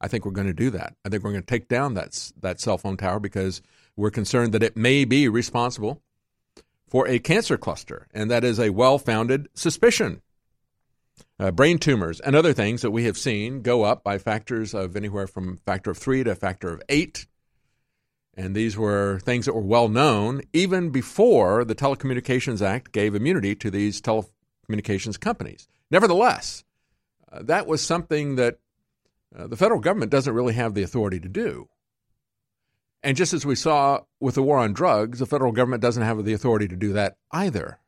I 0.02 0.08
think 0.08 0.26
we're 0.26 0.32
going 0.32 0.48
to 0.48 0.54
do 0.54 0.70
that. 0.72 0.96
I 1.06 1.10
think 1.10 1.24
we're 1.24 1.32
going 1.32 1.44
to 1.44 1.48
take 1.48 1.68
down 1.68 1.94
that, 1.94 2.32
that 2.42 2.60
cell 2.60 2.78
phone 2.78 2.98
tower 2.98 3.20
because 3.20 3.62
we're 3.96 4.12
concerned 4.12 4.54
that 4.54 4.64
it 4.64 4.76
may 4.76 5.06
be 5.06 5.28
responsible 5.28 6.02
for 6.88 7.08
a 7.08 7.20
cancer 7.20 7.58
cluster, 7.58 8.08
and 8.14 8.30
that 8.30 8.44
is 8.44 8.60
a 8.60 8.70
well 8.70 9.00
founded 9.00 9.48
suspicion. 9.56 10.22
Uh, 11.40 11.52
brain 11.52 11.78
tumors 11.78 12.20
and 12.20 12.36
other 12.36 12.54
things 12.54 12.82
that 12.82 12.92
we 12.92 13.06
have 13.06 13.18
seen 13.18 13.62
go 13.62 13.84
up 13.84 14.04
by 14.04 14.18
factors 14.18 14.74
of 14.74 14.96
anywhere 14.96 15.26
from 15.26 15.58
factor 15.58 15.92
of 15.92 15.98
three 15.98 16.24
to 16.24 16.36
factor 16.36 16.70
of 16.70 16.82
eight. 16.90 17.28
And 18.36 18.56
these 18.56 18.78
were 18.78 19.20
things 19.20 19.46
that 19.46 19.54
were 19.54 19.62
well 19.62 19.90
known 19.90 20.42
even 20.54 20.90
before 20.90 21.64
the 21.64 21.76
Telecommunications 21.76 22.62
Act 22.62 22.92
gave 22.92 23.16
immunity 23.16 23.56
to 23.56 23.72
these 23.72 24.02
telecommunications 24.70 25.20
companies. 25.20 25.68
Nevertheless, 25.92 26.64
uh, 27.32 27.44
that 27.44 27.68
was 27.68 27.82
something 27.82 28.36
that 28.36 28.60
uh, 29.36 29.48
the 29.48 29.58
federal 29.58 29.80
government 29.80 30.12
doesn't 30.12 30.34
really 30.34 30.54
have 30.54 30.74
the 30.74 30.84
authority 30.84 31.20
to 31.20 31.30
do. 31.30 31.68
And 33.02 33.18
just 33.18 33.34
as 33.34 33.46
we 33.46 33.56
saw 33.56 34.02
with 34.20 34.36
the 34.36 34.44
war 34.44 34.60
on 34.60 34.74
drugs, 34.74 35.20
the 35.20 35.26
federal 35.26 35.52
government 35.52 35.82
doesn't 35.82 36.04
have 36.04 36.24
the 36.24 36.34
authority 36.34 36.68
to 36.70 36.76
do 36.76 36.94
that 36.94 37.18
either. 37.32 37.80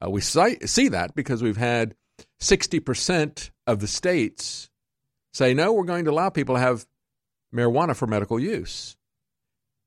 Uh, 0.00 0.10
we 0.10 0.20
see 0.20 0.88
that 0.88 1.14
because 1.14 1.42
we've 1.42 1.56
had 1.56 1.96
60% 2.40 3.50
of 3.66 3.80
the 3.80 3.88
states 3.88 4.70
say, 5.32 5.54
no, 5.54 5.72
we're 5.72 5.84
going 5.84 6.04
to 6.04 6.10
allow 6.10 6.30
people 6.30 6.54
to 6.54 6.60
have 6.60 6.86
marijuana 7.54 7.96
for 7.96 8.06
medical 8.06 8.38
use. 8.38 8.96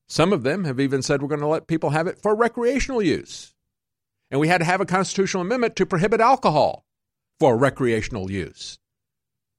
Some 0.08 0.34
of 0.34 0.44
them 0.44 0.66
have 0.66 0.80
even 0.80 1.02
said 1.02 1.22
we're 1.22 1.28
going 1.28 1.40
to 1.42 1.48
let 1.48 1.68
people 1.68 1.92
have 1.92 2.08
it 2.08 2.20
for 2.22 2.36
recreational 2.36 3.02
use. 3.02 3.54
And 4.32 4.40
we 4.40 4.48
had 4.48 4.60
to 4.60 4.66
have 4.66 4.82
a 4.82 4.86
constitutional 4.86 5.42
amendment 5.42 5.76
to 5.78 5.86
prohibit 5.86 6.22
alcohol 6.22 6.86
for 7.40 7.58
recreational 7.58 8.30
use. 8.30 8.78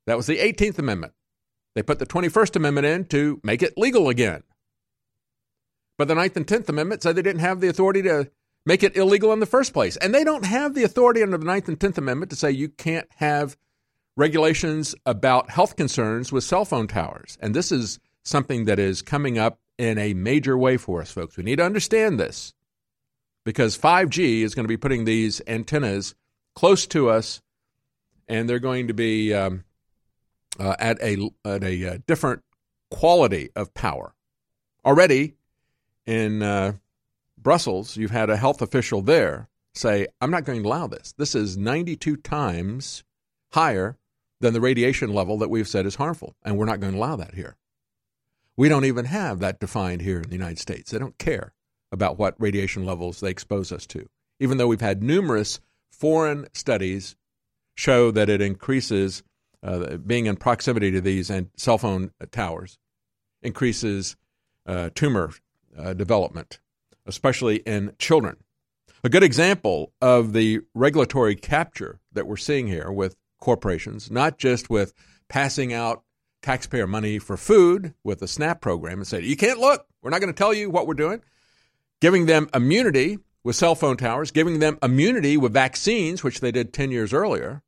That 0.06 0.16
was 0.16 0.26
the 0.26 0.38
18th 0.38 0.78
Amendment. 0.78 1.12
They 1.74 1.82
put 1.82 1.98
the 1.98 2.06
21st 2.06 2.56
Amendment 2.56 2.86
in 2.86 3.04
to 3.06 3.40
make 3.42 3.62
it 3.62 3.76
legal 3.76 4.08
again. 4.08 4.42
But 5.98 6.08
the 6.08 6.14
Ninth 6.14 6.36
and 6.36 6.46
Tenth 6.46 6.68
Amendment 6.68 7.02
said 7.02 7.14
they 7.14 7.22
didn't 7.22 7.40
have 7.40 7.60
the 7.60 7.68
authority 7.68 8.02
to 8.02 8.30
make 8.64 8.82
it 8.82 8.96
illegal 8.96 9.32
in 9.32 9.40
the 9.40 9.46
first 9.46 9.72
place. 9.72 9.96
And 9.96 10.14
they 10.14 10.24
don't 10.24 10.44
have 10.44 10.74
the 10.74 10.84
authority 10.84 11.22
under 11.22 11.38
the 11.38 11.44
Ninth 11.44 11.68
and 11.68 11.78
Tenth 11.78 11.98
Amendment 11.98 12.30
to 12.30 12.36
say 12.36 12.50
you 12.50 12.68
can't 12.68 13.08
have 13.16 13.56
regulations 14.16 14.94
about 15.06 15.50
health 15.50 15.76
concerns 15.76 16.32
with 16.32 16.44
cell 16.44 16.64
phone 16.64 16.86
towers. 16.86 17.38
And 17.40 17.54
this 17.54 17.70
is 17.72 17.98
something 18.24 18.64
that 18.66 18.78
is 18.78 19.02
coming 19.02 19.38
up 19.38 19.60
in 19.78 19.98
a 19.98 20.14
major 20.14 20.58
way 20.58 20.76
for 20.76 21.00
us, 21.00 21.10
folks. 21.10 21.36
We 21.36 21.44
need 21.44 21.56
to 21.56 21.64
understand 21.64 22.20
this 22.20 22.52
because 23.50 23.76
5G 23.76 24.42
is 24.42 24.54
going 24.54 24.62
to 24.62 24.68
be 24.68 24.76
putting 24.76 25.06
these 25.06 25.42
antennas 25.44 26.14
close 26.54 26.86
to 26.86 27.10
us, 27.10 27.42
and 28.28 28.48
they're 28.48 28.60
going 28.60 28.86
to 28.86 28.94
be 28.94 29.34
um, 29.34 29.64
uh, 30.60 30.76
at 30.78 31.02
a 31.02 31.28
at 31.44 31.64
a 31.64 31.94
uh, 31.94 31.98
different 32.06 32.44
quality 32.92 33.50
of 33.56 33.74
power. 33.74 34.14
Already, 34.84 35.34
in 36.06 36.44
uh, 36.44 36.74
Brussels, 37.36 37.96
you've 37.96 38.12
had 38.12 38.30
a 38.30 38.36
health 38.36 38.62
official 38.62 39.02
there 39.02 39.48
say, 39.74 40.06
I'm 40.20 40.30
not 40.30 40.44
going 40.44 40.62
to 40.62 40.68
allow 40.68 40.86
this. 40.86 41.12
This 41.18 41.34
is 41.34 41.56
92 41.56 42.18
times 42.18 43.02
higher 43.50 43.98
than 44.40 44.52
the 44.52 44.60
radiation 44.60 45.12
level 45.12 45.38
that 45.38 45.50
we've 45.50 45.66
said 45.66 45.86
is 45.86 45.96
harmful, 45.96 46.36
and 46.44 46.56
we're 46.56 46.66
not 46.66 46.78
going 46.78 46.92
to 46.92 46.98
allow 47.00 47.16
that 47.16 47.34
here. 47.34 47.56
We 48.56 48.68
don't 48.68 48.84
even 48.84 49.06
have 49.06 49.40
that 49.40 49.58
defined 49.58 50.02
here 50.02 50.20
in 50.20 50.28
the 50.28 50.36
United 50.36 50.60
States. 50.60 50.92
They 50.92 51.00
don't 51.00 51.18
care 51.18 51.52
about 51.92 52.18
what 52.18 52.34
radiation 52.38 52.84
levels 52.84 53.20
they 53.20 53.30
expose 53.30 53.72
us 53.72 53.86
to, 53.86 54.08
even 54.38 54.58
though 54.58 54.66
we've 54.66 54.80
had 54.80 55.02
numerous 55.02 55.60
foreign 55.90 56.46
studies 56.52 57.16
show 57.76 58.10
that 58.10 58.28
it 58.28 58.40
increases 58.40 59.22
uh, 59.62 59.96
being 59.96 60.26
in 60.26 60.36
proximity 60.36 60.90
to 60.90 61.00
these 61.00 61.30
and 61.30 61.50
cell 61.56 61.78
phone 61.78 62.10
towers 62.30 62.78
increases 63.42 64.16
uh, 64.66 64.90
tumor 64.94 65.32
uh, 65.76 65.92
development, 65.94 66.60
especially 67.06 67.56
in 67.56 67.92
children. 67.98 68.36
A 69.02 69.08
good 69.08 69.22
example 69.22 69.92
of 70.00 70.32
the 70.32 70.60
regulatory 70.74 71.34
capture 71.34 72.00
that 72.12 72.26
we're 72.26 72.36
seeing 72.36 72.66
here 72.66 72.90
with 72.92 73.16
corporations, 73.40 74.10
not 74.10 74.38
just 74.38 74.68
with 74.68 74.92
passing 75.28 75.72
out 75.72 76.02
taxpayer 76.42 76.86
money 76.86 77.18
for 77.18 77.36
food 77.36 77.94
with 78.04 78.20
the 78.20 78.28
SNAP 78.28 78.60
program 78.60 78.98
and 78.98 79.06
say, 79.06 79.22
you 79.22 79.36
can't 79.36 79.58
look, 79.58 79.86
we're 80.02 80.10
not 80.10 80.20
going 80.20 80.32
to 80.32 80.38
tell 80.38 80.52
you 80.52 80.70
what 80.70 80.86
we're 80.86 80.94
doing, 80.94 81.22
giving 82.00 82.26
them 82.26 82.48
immunity 82.54 83.18
with 83.42 83.56
cell 83.56 83.74
phone 83.74 83.96
towers, 83.96 84.30
giving 84.30 84.58
them 84.58 84.78
immunity 84.82 85.36
with 85.36 85.52
vaccines, 85.52 86.22
which 86.22 86.40
they 86.40 86.52
did 86.52 86.72
10 86.72 86.90
years 86.90 87.12
earlier. 87.12 87.62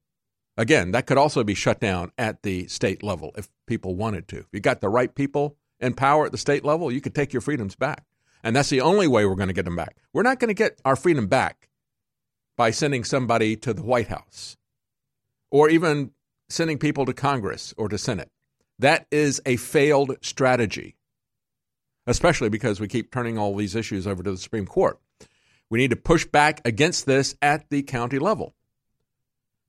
Again, 0.56 0.92
that 0.92 1.06
could 1.06 1.18
also 1.18 1.44
be 1.44 1.54
shut 1.54 1.80
down 1.80 2.12
at 2.18 2.42
the 2.42 2.66
state 2.66 3.02
level 3.02 3.32
if 3.36 3.48
people 3.66 3.94
wanted 3.94 4.28
to. 4.28 4.38
If 4.38 4.48
you 4.52 4.60
got 4.60 4.80
the 4.80 4.88
right 4.88 5.14
people 5.14 5.56
and 5.80 5.96
power 5.96 6.26
at 6.26 6.32
the 6.32 6.38
state 6.38 6.64
level, 6.64 6.92
you 6.92 7.00
could 7.00 7.14
take 7.14 7.32
your 7.32 7.40
freedoms 7.40 7.74
back. 7.74 8.04
And 8.44 8.54
that's 8.54 8.70
the 8.70 8.80
only 8.80 9.06
way 9.06 9.24
we're 9.24 9.34
going 9.34 9.48
to 9.48 9.54
get 9.54 9.64
them 9.64 9.76
back. 9.76 9.96
We're 10.12 10.22
not 10.22 10.40
going 10.40 10.48
to 10.48 10.54
get 10.54 10.80
our 10.84 10.96
freedom 10.96 11.26
back 11.26 11.68
by 12.56 12.70
sending 12.70 13.04
somebody 13.04 13.56
to 13.56 13.72
the 13.72 13.82
White 13.82 14.08
House 14.08 14.56
or 15.50 15.70
even 15.70 16.10
sending 16.48 16.78
people 16.78 17.06
to 17.06 17.14
Congress 17.14 17.72
or 17.76 17.88
to 17.88 17.96
Senate. 17.96 18.30
That 18.78 19.06
is 19.10 19.40
a 19.46 19.56
failed 19.56 20.16
strategy, 20.22 20.96
especially 22.06 22.48
because 22.48 22.80
we 22.80 22.88
keep 22.88 23.10
turning 23.10 23.38
all 23.38 23.54
these 23.54 23.74
issues 23.74 24.06
over 24.06 24.22
to 24.22 24.30
the 24.30 24.36
Supreme 24.36 24.66
Court. 24.66 24.98
We 25.70 25.78
need 25.78 25.90
to 25.90 25.96
push 25.96 26.26
back 26.26 26.60
against 26.64 27.06
this 27.06 27.34
at 27.40 27.70
the 27.70 27.82
county 27.82 28.18
level. 28.18 28.54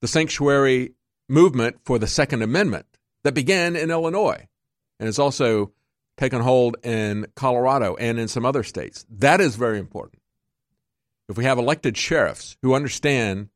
The 0.02 0.08
sanctuary 0.08 0.96
movement 1.30 1.78
for 1.86 1.98
the 1.98 2.08
Second 2.08 2.42
Amendment 2.42 2.86
that 3.24 3.34
began 3.34 3.76
in 3.76 3.90
Illinois 3.90 4.48
and 5.00 5.08
is 5.08 5.20
also 5.20 5.72
taken 6.18 6.42
hold 6.42 6.78
in 6.84 7.28
Colorado 7.36 7.96
and 7.96 8.20
in 8.20 8.28
some 8.28 8.46
other 8.46 8.64
states. 8.64 9.06
That 9.10 9.42
is 9.42 9.56
very 9.56 9.80
important. 9.80 10.22
If 11.30 11.38
we 11.38 11.46
have 11.46 11.58
elected 11.58 11.98
sheriffs 11.98 12.58
who 12.62 12.74
understand 12.74 13.50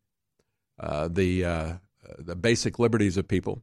uh, 0.79 1.09
the 1.09 1.45
uh, 1.45 1.73
the 2.17 2.35
basic 2.35 2.79
liberties 2.79 3.17
of 3.17 3.27
people, 3.27 3.61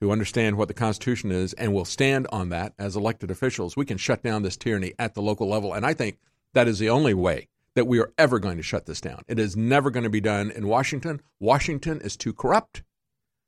who 0.00 0.10
understand 0.10 0.56
what 0.56 0.68
the 0.68 0.74
Constitution 0.74 1.30
is, 1.30 1.52
and 1.54 1.72
will 1.72 1.84
stand 1.84 2.26
on 2.32 2.48
that 2.48 2.72
as 2.78 2.96
elected 2.96 3.30
officials, 3.30 3.76
we 3.76 3.84
can 3.84 3.98
shut 3.98 4.22
down 4.22 4.42
this 4.42 4.56
tyranny 4.56 4.94
at 4.98 5.14
the 5.14 5.22
local 5.22 5.48
level. 5.48 5.74
And 5.74 5.84
I 5.84 5.94
think 5.94 6.18
that 6.54 6.68
is 6.68 6.78
the 6.78 6.90
only 6.90 7.14
way 7.14 7.48
that 7.74 7.86
we 7.86 8.00
are 8.00 8.12
ever 8.18 8.38
going 8.38 8.56
to 8.56 8.62
shut 8.62 8.86
this 8.86 9.00
down. 9.00 9.22
It 9.28 9.38
is 9.38 9.56
never 9.56 9.90
going 9.90 10.04
to 10.04 10.10
be 10.10 10.20
done 10.20 10.50
in 10.50 10.66
Washington. 10.66 11.20
Washington 11.38 12.00
is 12.00 12.16
too 12.16 12.32
corrupt. 12.32 12.82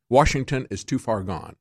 Washington 0.09 0.67
is 0.69 0.83
too 0.83 0.99
far 0.99 1.23
gone. 1.23 1.55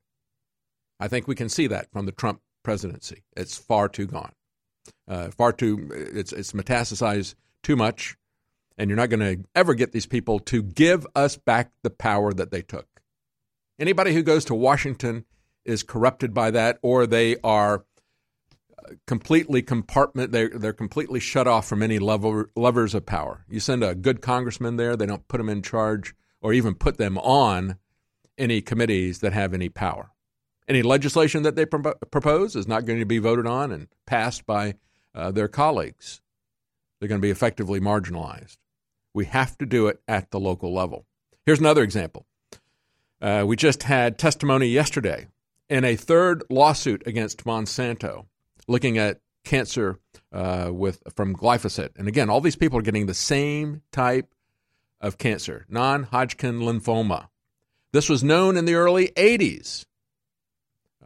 I 1.00 1.08
think 1.08 1.26
we 1.26 1.34
can 1.34 1.48
see 1.48 1.66
that 1.66 1.90
from 1.90 2.06
the 2.06 2.12
Trump 2.12 2.40
presidency. 2.62 3.24
It's 3.36 3.56
far 3.56 3.88
too 3.88 4.06
gone. 4.06 4.32
Uh, 5.08 5.30
far 5.30 5.52
too, 5.52 5.90
it's, 5.92 6.32
it's 6.32 6.52
metastasized 6.52 7.34
too 7.62 7.76
much. 7.76 8.16
And 8.78 8.88
you're 8.88 8.96
not 8.96 9.10
going 9.10 9.20
to 9.20 9.44
ever 9.54 9.74
get 9.74 9.92
these 9.92 10.06
people 10.06 10.38
to 10.40 10.62
give 10.62 11.06
us 11.14 11.36
back 11.36 11.72
the 11.82 11.90
power 11.90 12.32
that 12.32 12.50
they 12.50 12.62
took. 12.62 12.86
Anybody 13.82 14.14
who 14.14 14.22
goes 14.22 14.44
to 14.44 14.54
Washington 14.54 15.24
is 15.64 15.82
corrupted 15.82 16.32
by 16.32 16.52
that, 16.52 16.78
or 16.82 17.04
they 17.04 17.36
are 17.42 17.84
uh, 18.78 18.92
completely 19.08 19.60
compartment. 19.60 20.30
They're 20.30 20.50
they're 20.50 20.72
completely 20.72 21.18
shut 21.18 21.48
off 21.48 21.66
from 21.66 21.82
any 21.82 21.98
level 21.98 22.44
levers 22.54 22.94
of 22.94 23.06
power. 23.06 23.44
You 23.48 23.58
send 23.58 23.82
a 23.82 23.96
good 23.96 24.22
congressman 24.22 24.76
there, 24.76 24.94
they 24.94 25.06
don't 25.06 25.26
put 25.26 25.38
them 25.38 25.48
in 25.48 25.62
charge 25.62 26.14
or 26.40 26.52
even 26.52 26.76
put 26.76 26.96
them 26.96 27.18
on 27.18 27.76
any 28.38 28.60
committees 28.60 29.18
that 29.18 29.32
have 29.32 29.52
any 29.52 29.68
power. 29.68 30.12
Any 30.68 30.82
legislation 30.82 31.42
that 31.42 31.56
they 31.56 31.66
pro- 31.66 31.94
propose 32.12 32.54
is 32.54 32.68
not 32.68 32.84
going 32.84 33.00
to 33.00 33.04
be 33.04 33.18
voted 33.18 33.48
on 33.48 33.72
and 33.72 33.88
passed 34.06 34.46
by 34.46 34.76
uh, 35.12 35.32
their 35.32 35.48
colleagues. 35.48 36.20
They're 37.00 37.08
going 37.08 37.20
to 37.20 37.26
be 37.26 37.32
effectively 37.32 37.80
marginalized. 37.80 38.58
We 39.12 39.24
have 39.24 39.58
to 39.58 39.66
do 39.66 39.88
it 39.88 40.00
at 40.06 40.30
the 40.30 40.38
local 40.38 40.72
level. 40.72 41.04
Here's 41.44 41.58
another 41.58 41.82
example. 41.82 42.26
Uh, 43.22 43.44
we 43.46 43.54
just 43.54 43.84
had 43.84 44.18
testimony 44.18 44.66
yesterday 44.66 45.28
in 45.70 45.84
a 45.84 45.94
third 45.94 46.42
lawsuit 46.50 47.04
against 47.06 47.44
Monsanto, 47.44 48.26
looking 48.66 48.98
at 48.98 49.20
cancer 49.44 50.00
uh, 50.32 50.70
with 50.72 51.00
from 51.14 51.36
glyphosate. 51.36 51.96
And 51.96 52.08
again, 52.08 52.28
all 52.28 52.40
these 52.40 52.56
people 52.56 52.80
are 52.80 52.82
getting 52.82 53.06
the 53.06 53.14
same 53.14 53.82
type 53.92 54.34
of 55.00 55.18
cancer, 55.18 55.66
non-Hodgkin 55.68 56.58
lymphoma. 56.58 57.28
This 57.92 58.08
was 58.08 58.24
known 58.24 58.56
in 58.56 58.64
the 58.64 58.74
early 58.74 59.08
80s. 59.16 59.84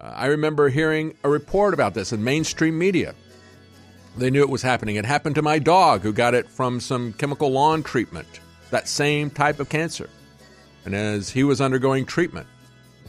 Uh, 0.01 0.12
I 0.14 0.26
remember 0.26 0.70
hearing 0.70 1.14
a 1.22 1.28
report 1.28 1.74
about 1.74 1.93
this 1.93 2.12
in 2.12 2.24
mainstream 2.24 2.78
media. 2.78 3.14
They 4.16 4.30
knew 4.30 4.40
it 4.40 4.48
was 4.48 4.62
happening. 4.62 4.97
It 4.97 5.05
happened 5.05 5.34
to 5.34 5.43
my 5.43 5.59
dog 5.59 6.01
who 6.01 6.14
got 6.14 6.32
it 6.32 6.48
from 6.48 6.80
some 6.80 7.12
chemical 7.12 7.51
lawn 7.51 7.82
treatment, 7.82 8.40
that 8.70 8.88
same 8.88 9.28
type 9.28 9.60
of 9.60 9.68
cancer. 9.68 10.09
And 10.86 10.94
as 10.94 11.28
he 11.28 11.44
was 11.44 11.60
undergoing 11.60 12.06
treatment, 12.06 12.46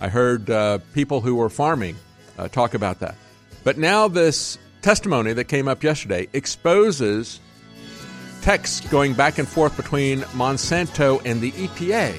I 0.02 0.10
heard 0.10 0.50
uh, 0.50 0.80
people 0.94 1.22
who 1.22 1.36
were 1.36 1.50
farming 1.50 1.96
uh, 2.38 2.50
talk 2.50 2.74
about 2.74 3.00
that. 3.00 3.16
But 3.64 3.78
now, 3.78 4.08
this 4.08 4.58
testimony 4.82 5.34
that 5.34 5.46
came 5.46 5.68
up 5.68 5.84
yesterday 5.84 6.28
exposes 6.34 7.40
texts 8.42 8.88
going 8.90 9.14
back 9.14 9.38
and 9.38 9.48
forth 9.48 9.78
between 9.78 10.22
Monsanto 10.34 11.22
and 11.26 11.40
the 11.40 11.52
EPA 11.52 12.16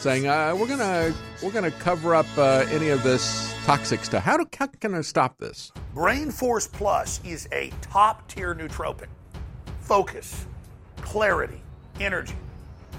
saying 0.00 0.26
uh, 0.26 0.56
we're 0.58 0.66
gonna 0.66 1.14
we're 1.42 1.50
gonna 1.50 1.70
cover 1.70 2.14
up 2.14 2.26
uh, 2.38 2.64
any 2.70 2.88
of 2.88 3.02
this 3.02 3.54
toxic 3.64 4.02
stuff. 4.04 4.22
How, 4.22 4.38
do, 4.38 4.46
how 4.58 4.66
can 4.66 4.94
I 4.94 5.02
stop 5.02 5.38
this? 5.38 5.72
Brain 5.94 6.30
Force 6.30 6.66
Plus 6.66 7.20
is 7.24 7.48
a 7.52 7.70
top 7.82 8.26
tier 8.28 8.54
nootropic. 8.54 9.08
Focus, 9.80 10.46
clarity, 11.02 11.60
energy. 12.00 12.34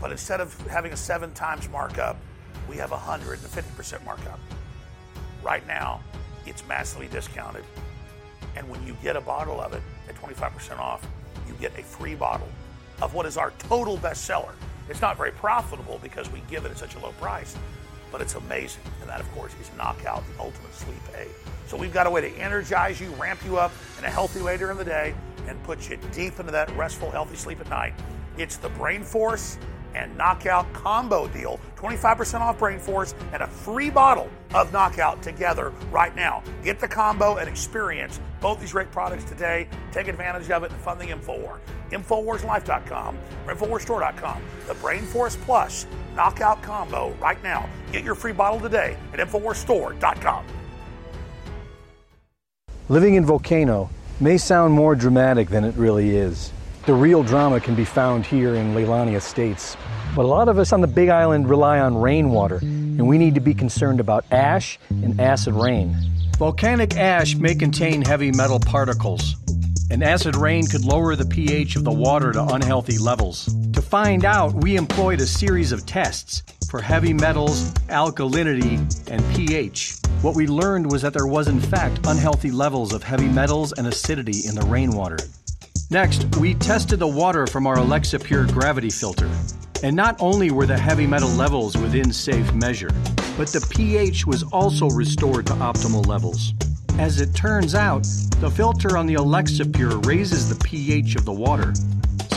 But 0.01 0.11
instead 0.11 0.41
of 0.41 0.59
having 0.67 0.91
a 0.91 0.97
seven 0.97 1.31
times 1.33 1.69
markup, 1.69 2.17
we 2.67 2.75
have 2.77 2.91
a 2.91 2.97
150% 2.97 4.03
markup. 4.03 4.39
Right 5.43 5.65
now, 5.67 6.01
it's 6.45 6.67
massively 6.67 7.07
discounted. 7.07 7.63
And 8.55 8.67
when 8.67 8.85
you 8.85 8.97
get 9.03 9.15
a 9.15 9.21
bottle 9.21 9.61
of 9.61 9.73
it 9.73 9.83
at 10.09 10.15
25% 10.15 10.79
off, 10.79 11.07
you 11.47 11.53
get 11.61 11.77
a 11.77 11.83
free 11.83 12.15
bottle 12.15 12.49
of 13.01 13.13
what 13.13 13.25
is 13.25 13.37
our 13.37 13.51
total 13.59 13.97
bestseller. 13.97 14.53
It's 14.89 15.01
not 15.01 15.17
very 15.17 15.31
profitable 15.31 15.99
because 16.01 16.31
we 16.31 16.41
give 16.49 16.65
it 16.65 16.71
at 16.71 16.77
such 16.77 16.95
a 16.95 16.99
low 16.99 17.11
price, 17.13 17.55
but 18.11 18.21
it's 18.21 18.35
amazing. 18.35 18.83
And 19.01 19.09
that, 19.09 19.21
of 19.21 19.31
course, 19.33 19.53
is 19.61 19.69
Knockout, 19.77 20.23
the 20.35 20.43
ultimate 20.43 20.73
sleep 20.73 21.01
aid. 21.17 21.29
So 21.67 21.77
we've 21.77 21.93
got 21.93 22.07
a 22.07 22.09
way 22.09 22.21
to 22.21 22.29
energize 22.37 22.99
you, 22.99 23.09
ramp 23.11 23.39
you 23.45 23.57
up 23.57 23.71
in 23.99 24.05
a 24.05 24.09
healthy 24.09 24.41
way 24.41 24.57
during 24.57 24.77
the 24.77 24.83
day, 24.83 25.13
and 25.47 25.61
put 25.63 25.89
you 25.89 25.97
deep 26.11 26.39
into 26.39 26.51
that 26.51 26.69
restful, 26.75 27.11
healthy 27.11 27.35
sleep 27.35 27.59
at 27.61 27.69
night. 27.69 27.93
It's 28.37 28.57
the 28.57 28.69
Brain 28.69 29.03
Force 29.03 29.57
and 29.95 30.15
Knockout 30.17 30.71
combo 30.73 31.27
deal. 31.27 31.59
25% 31.75 32.41
off 32.41 32.59
Brain 32.59 32.79
Force 32.79 33.15
and 33.33 33.43
a 33.43 33.47
free 33.47 33.89
bottle 33.89 34.29
of 34.53 34.71
Knockout 34.71 35.21
together 35.21 35.73
right 35.91 36.15
now. 36.15 36.43
Get 36.63 36.79
the 36.79 36.87
combo 36.87 37.37
and 37.37 37.49
experience 37.49 38.19
both 38.39 38.59
these 38.59 38.71
great 38.71 38.91
products 38.91 39.23
today. 39.23 39.67
Take 39.91 40.07
advantage 40.07 40.49
of 40.51 40.63
it 40.63 40.71
and 40.71 40.81
fund 40.81 40.99
the 40.99 41.05
InfoWar. 41.05 41.59
InfoWarsLife.com 41.91 43.17
or 43.47 43.55
InfoWarsStore.com. 43.55 44.41
The 44.67 44.73
Brain 44.75 45.03
Force 45.03 45.35
Plus 45.35 45.85
Knockout 46.15 46.61
combo 46.61 47.11
right 47.21 47.41
now. 47.43 47.69
Get 47.91 48.03
your 48.03 48.15
free 48.15 48.33
bottle 48.33 48.59
today 48.59 48.97
at 49.13 49.19
InfoWarsStore.com. 49.19 50.45
Living 52.89 53.15
in 53.15 53.25
Volcano 53.25 53.89
may 54.19 54.37
sound 54.37 54.73
more 54.73 54.95
dramatic 54.95 55.49
than 55.49 55.63
it 55.63 55.73
really 55.75 56.15
is. 56.17 56.51
The 56.87 56.93
real 56.95 57.21
drama 57.21 57.59
can 57.59 57.75
be 57.75 57.85
found 57.85 58.25
here 58.25 58.55
in 58.55 58.73
Leilani 58.73 59.15
Estates. 59.15 59.77
But 60.15 60.25
a 60.25 60.27
lot 60.27 60.49
of 60.49 60.57
us 60.57 60.73
on 60.73 60.81
the 60.81 60.87
Big 60.87 61.09
Island 61.09 61.47
rely 61.47 61.79
on 61.79 61.95
rainwater, 61.95 62.57
and 62.57 63.07
we 63.07 63.19
need 63.19 63.35
to 63.35 63.39
be 63.39 63.53
concerned 63.53 63.99
about 63.99 64.25
ash 64.31 64.79
and 64.89 65.21
acid 65.21 65.53
rain. 65.53 65.95
Volcanic 66.39 66.97
ash 66.97 67.35
may 67.35 67.53
contain 67.53 68.01
heavy 68.01 68.31
metal 68.31 68.59
particles, 68.59 69.35
and 69.91 70.03
acid 70.03 70.35
rain 70.35 70.65
could 70.65 70.83
lower 70.83 71.15
the 71.15 71.25
pH 71.25 71.75
of 71.75 71.83
the 71.83 71.91
water 71.91 72.31
to 72.31 72.43
unhealthy 72.45 72.97
levels. 72.97 73.45
To 73.73 73.81
find 73.81 74.25
out, 74.25 74.51
we 74.55 74.75
employed 74.75 75.21
a 75.21 75.27
series 75.27 75.71
of 75.71 75.85
tests 75.85 76.41
for 76.67 76.81
heavy 76.81 77.13
metals, 77.13 77.71
alkalinity, 77.89 78.79
and 79.07 79.23
pH. 79.35 79.97
What 80.23 80.35
we 80.35 80.47
learned 80.47 80.91
was 80.91 81.03
that 81.03 81.13
there 81.13 81.27
was, 81.27 81.47
in 81.47 81.59
fact, 81.59 81.99
unhealthy 82.07 82.49
levels 82.49 82.91
of 82.91 83.03
heavy 83.03 83.27
metals 83.27 83.71
and 83.71 83.85
acidity 83.85 84.47
in 84.47 84.55
the 84.55 84.65
rainwater. 84.65 85.17
Next, 85.91 86.37
we 86.37 86.53
tested 86.53 86.99
the 86.99 87.07
water 87.07 87.45
from 87.45 87.67
our 87.67 87.77
Alexa 87.77 88.19
Pure 88.19 88.47
gravity 88.47 88.89
filter. 88.89 89.29
And 89.83 89.93
not 89.93 90.15
only 90.21 90.49
were 90.49 90.65
the 90.65 90.77
heavy 90.77 91.05
metal 91.05 91.27
levels 91.27 91.77
within 91.77 92.13
safe 92.13 92.53
measure, 92.53 92.91
but 93.35 93.49
the 93.49 93.67
pH 93.69 94.25
was 94.25 94.43
also 94.53 94.87
restored 94.87 95.47
to 95.47 95.53
optimal 95.55 96.07
levels. 96.07 96.53
As 96.97 97.19
it 97.19 97.35
turns 97.35 97.75
out, 97.75 98.03
the 98.39 98.49
filter 98.49 98.95
on 98.95 99.05
the 99.05 99.15
Alexa 99.15 99.65
Pure 99.65 99.99
raises 99.99 100.47
the 100.47 100.63
pH 100.63 101.15
of 101.15 101.25
the 101.25 101.33
water. 101.33 101.73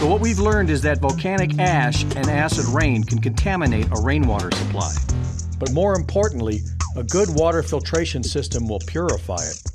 So, 0.00 0.08
what 0.08 0.20
we've 0.20 0.40
learned 0.40 0.68
is 0.68 0.82
that 0.82 0.98
volcanic 0.98 1.56
ash 1.60 2.02
and 2.02 2.28
acid 2.28 2.66
rain 2.74 3.04
can 3.04 3.20
contaminate 3.20 3.86
a 3.92 4.02
rainwater 4.02 4.50
supply. 4.50 4.92
But 5.60 5.72
more 5.72 5.94
importantly, 5.94 6.58
a 6.96 7.04
good 7.04 7.28
water 7.30 7.62
filtration 7.62 8.24
system 8.24 8.66
will 8.66 8.80
purify 8.80 9.42
it. 9.42 9.73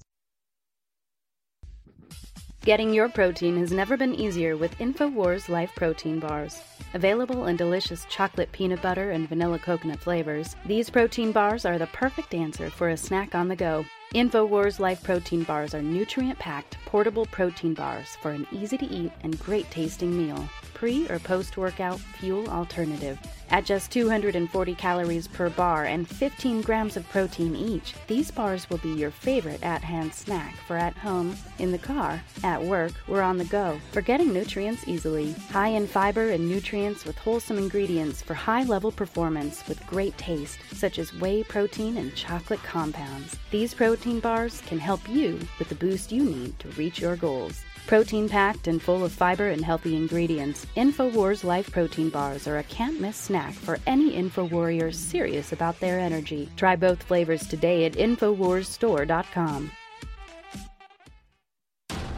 Getting 2.65 2.93
your 2.93 3.07
protein 3.07 3.57
has 3.57 3.71
never 3.71 3.95
been 3.95 4.13
easier 4.13 4.57
with 4.57 4.77
InfoWars 4.79 5.47
Life 5.47 5.71
Protein 5.75 6.19
Bars. 6.19 6.61
Available 6.93 7.47
in 7.47 7.55
delicious 7.55 8.05
chocolate 8.09 8.51
peanut 8.51 8.81
butter 8.81 9.11
and 9.11 9.29
vanilla 9.29 9.57
coconut 9.57 10.01
flavors, 10.01 10.57
these 10.65 10.89
protein 10.89 11.31
bars 11.31 11.63
are 11.63 11.77
the 11.77 11.87
perfect 11.87 12.33
answer 12.33 12.69
for 12.69 12.89
a 12.89 12.97
snack 12.97 13.33
on 13.33 13.47
the 13.47 13.55
go. 13.55 13.85
InfoWars 14.13 14.77
Life 14.77 15.01
Protein 15.03 15.43
Bars 15.43 15.73
are 15.73 15.81
nutrient 15.81 16.37
packed, 16.37 16.77
portable 16.85 17.25
protein 17.27 17.73
bars 17.73 18.17
for 18.21 18.31
an 18.31 18.45
easy 18.51 18.77
to 18.77 18.85
eat 18.85 19.13
and 19.23 19.39
great 19.39 19.71
tasting 19.71 20.15
meal. 20.17 20.49
Pre 20.73 21.07
or 21.07 21.19
post 21.19 21.55
workout 21.55 21.99
fuel 21.99 22.49
alternative. 22.49 23.17
At 23.51 23.65
just 23.65 23.91
240 23.91 24.75
calories 24.75 25.27
per 25.27 25.49
bar 25.49 25.85
and 25.85 26.07
15 26.07 26.61
grams 26.61 26.95
of 26.95 27.09
protein 27.09 27.55
each, 27.55 27.95
these 28.05 28.29
bars 28.29 28.69
will 28.69 28.77
be 28.77 28.93
your 28.93 29.09
favorite 29.09 29.63
at 29.63 29.83
hand 29.83 30.13
snack 30.13 30.55
for 30.67 30.77
at 30.77 30.95
home, 30.95 31.35
in 31.57 31.71
the 31.71 31.79
car, 31.79 32.21
at 32.43 32.61
work, 32.61 32.91
or 33.07 33.23
on 33.23 33.37
the 33.37 33.45
go. 33.45 33.79
For 33.91 34.01
getting 34.01 34.31
nutrients 34.31 34.87
easily. 34.87 35.33
High 35.51 35.69
in 35.69 35.87
fiber 35.87 36.29
and 36.29 36.47
nutrients 36.47 37.05
with 37.05 37.17
wholesome 37.17 37.57
ingredients 37.57 38.21
for 38.21 38.35
high 38.35 38.63
level 38.63 38.91
performance 38.91 39.67
with 39.67 39.85
great 39.87 40.15
taste, 40.17 40.59
such 40.73 40.99
as 40.99 41.13
whey 41.15 41.43
protein 41.43 41.97
and 41.97 42.15
chocolate 42.15 42.61
compounds. 42.61 43.35
These 43.49 43.73
protein 43.73 44.19
bars 44.19 44.61
can 44.67 44.77
help 44.77 45.07
you 45.09 45.39
with 45.57 45.69
the 45.69 45.75
boost 45.75 46.11
you 46.11 46.23
need 46.23 46.59
to 46.59 46.69
reach 46.69 46.99
your 46.99 47.15
goals. 47.15 47.63
Protein 47.89 48.29
packed 48.29 48.67
and 48.67 48.79
full 48.79 49.03
of 49.03 49.11
fiber 49.11 49.49
and 49.49 49.65
healthy 49.65 49.95
ingredients, 49.95 50.67
InfoWars 50.77 51.43
Life 51.43 51.71
Protein 51.71 52.11
Bars 52.11 52.47
are 52.47 52.59
a 52.59 52.63
can't 52.65 53.01
miss 53.01 53.17
snack 53.17 53.51
for 53.51 53.79
any 53.87 54.11
InfoWarrior 54.11 54.93
serious 54.93 55.53
about 55.53 55.79
their 55.79 55.97
energy. 55.97 56.47
Try 56.55 56.75
both 56.75 57.01
flavors 57.01 57.47
today 57.47 57.85
at 57.85 57.93
InfoWarsStore.com. 57.93 59.71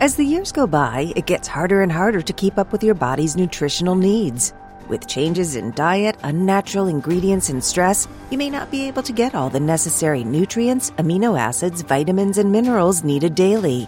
As 0.02 0.18
the 0.18 0.26
years 0.26 0.52
go 0.52 0.68
by, 0.68 1.14
it 1.16 1.26
gets 1.26 1.48
harder 1.48 1.84
and 1.84 1.92
harder 1.92 2.22
to 2.22 2.34
keep 2.34 2.58
up 2.58 2.74
with 2.74 2.84
your 2.84 2.96
body's 2.96 3.38
nutritional 3.38 3.96
needs. 3.96 4.54
With 4.90 5.08
changes 5.08 5.56
in 5.56 5.72
diet, 5.72 6.18
unnatural 6.24 6.88
ingredients, 6.88 7.48
and 7.48 7.64
stress, 7.64 8.10
you 8.30 8.38
may 8.38 8.50
not 8.50 8.72
be 8.72 8.90
able 8.90 9.04
to 9.04 9.14
get 9.14 9.36
all 9.36 9.50
the 9.50 9.62
necessary 9.62 10.26
nutrients, 10.26 10.92
amino 10.98 11.40
acids, 11.40 11.82
vitamins, 11.82 12.38
and 12.38 12.52
minerals 12.52 13.06
needed 13.06 13.36
daily. 13.36 13.88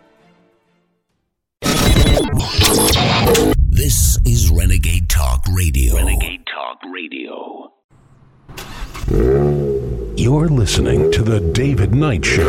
This 3.71 4.19
is 4.25 4.51
Renegade 4.51 5.09
Talk 5.09 5.43
Radio. 5.51 5.95
Renegade 5.95 6.45
Talk 6.45 6.79
Radio. 6.93 7.73
You're 10.15 10.47
listening 10.49 11.11
to 11.13 11.23
The 11.23 11.39
David 11.39 11.95
Knight 11.95 12.23
Show. 12.23 12.45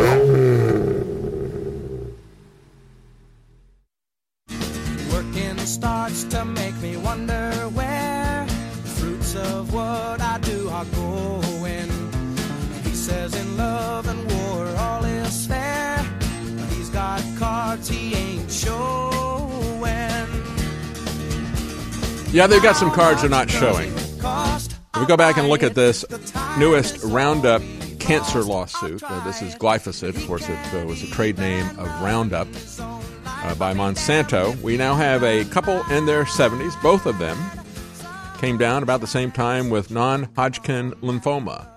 Working 5.11 5.59
starts 5.61 6.24
to 6.24 6.44
make 6.44 6.77
me 6.82 6.99
wonder 6.99 7.53
where 7.73 8.44
the 8.47 8.89
fruits 8.89 9.35
of 9.36 9.73
what 9.73 10.20
I 10.20 10.39
do 10.43 10.69
are 10.69 10.85
going. 10.85 11.89
He 12.85 12.93
says 12.93 13.35
in 13.35 13.57
love 13.57 14.07
and 14.07 14.31
war 14.32 14.66
all 14.77 15.05
is 15.05 15.47
fair. 15.47 16.05
He's 16.69 16.90
got 16.90 17.23
cards 17.39 17.89
he 17.89 18.15
ain't 18.15 18.53
showing. 18.53 19.11
Yeah, 22.33 22.47
they've 22.47 22.63
got 22.63 22.77
some 22.77 22.91
cards 22.91 23.21
they're 23.21 23.29
not 23.29 23.51
showing. 23.51 23.93
If 23.93 25.01
we 25.01 25.05
go 25.05 25.19
back 25.19 25.37
and 25.37 25.49
look 25.49 25.63
at 25.63 25.75
this 25.75 26.03
newest 26.59 27.05
Roundup 27.05 27.61
cancer 27.99 28.43
lawsuit, 28.43 29.03
uh, 29.03 29.23
this 29.23 29.43
is 29.43 29.55
glyphosate. 29.55 30.17
Of 30.17 30.27
course, 30.27 30.49
it 30.49 30.75
uh, 30.75 30.87
was 30.87 31.03
a 31.03 31.07
trade 31.09 31.37
name 31.37 31.69
of 31.79 31.89
Roundup 32.01 32.49
uh, 33.27 33.55
by 33.57 33.75
Monsanto. 33.75 34.59
We 34.63 34.79
now 34.79 34.95
have 34.95 35.23
a 35.23 35.45
couple 35.45 35.83
in 35.91 36.07
their 36.07 36.25
70s. 36.25 36.81
Both 36.83 37.05
of 37.05 37.19
them 37.19 37.37
came 38.39 38.57
down 38.57 38.83
about 38.83 39.03
the 39.03 39.07
same 39.07 39.31
time 39.31 39.69
with 39.69 39.91
non 39.91 40.31
Hodgkin 40.35 40.93
lymphoma. 41.03 41.69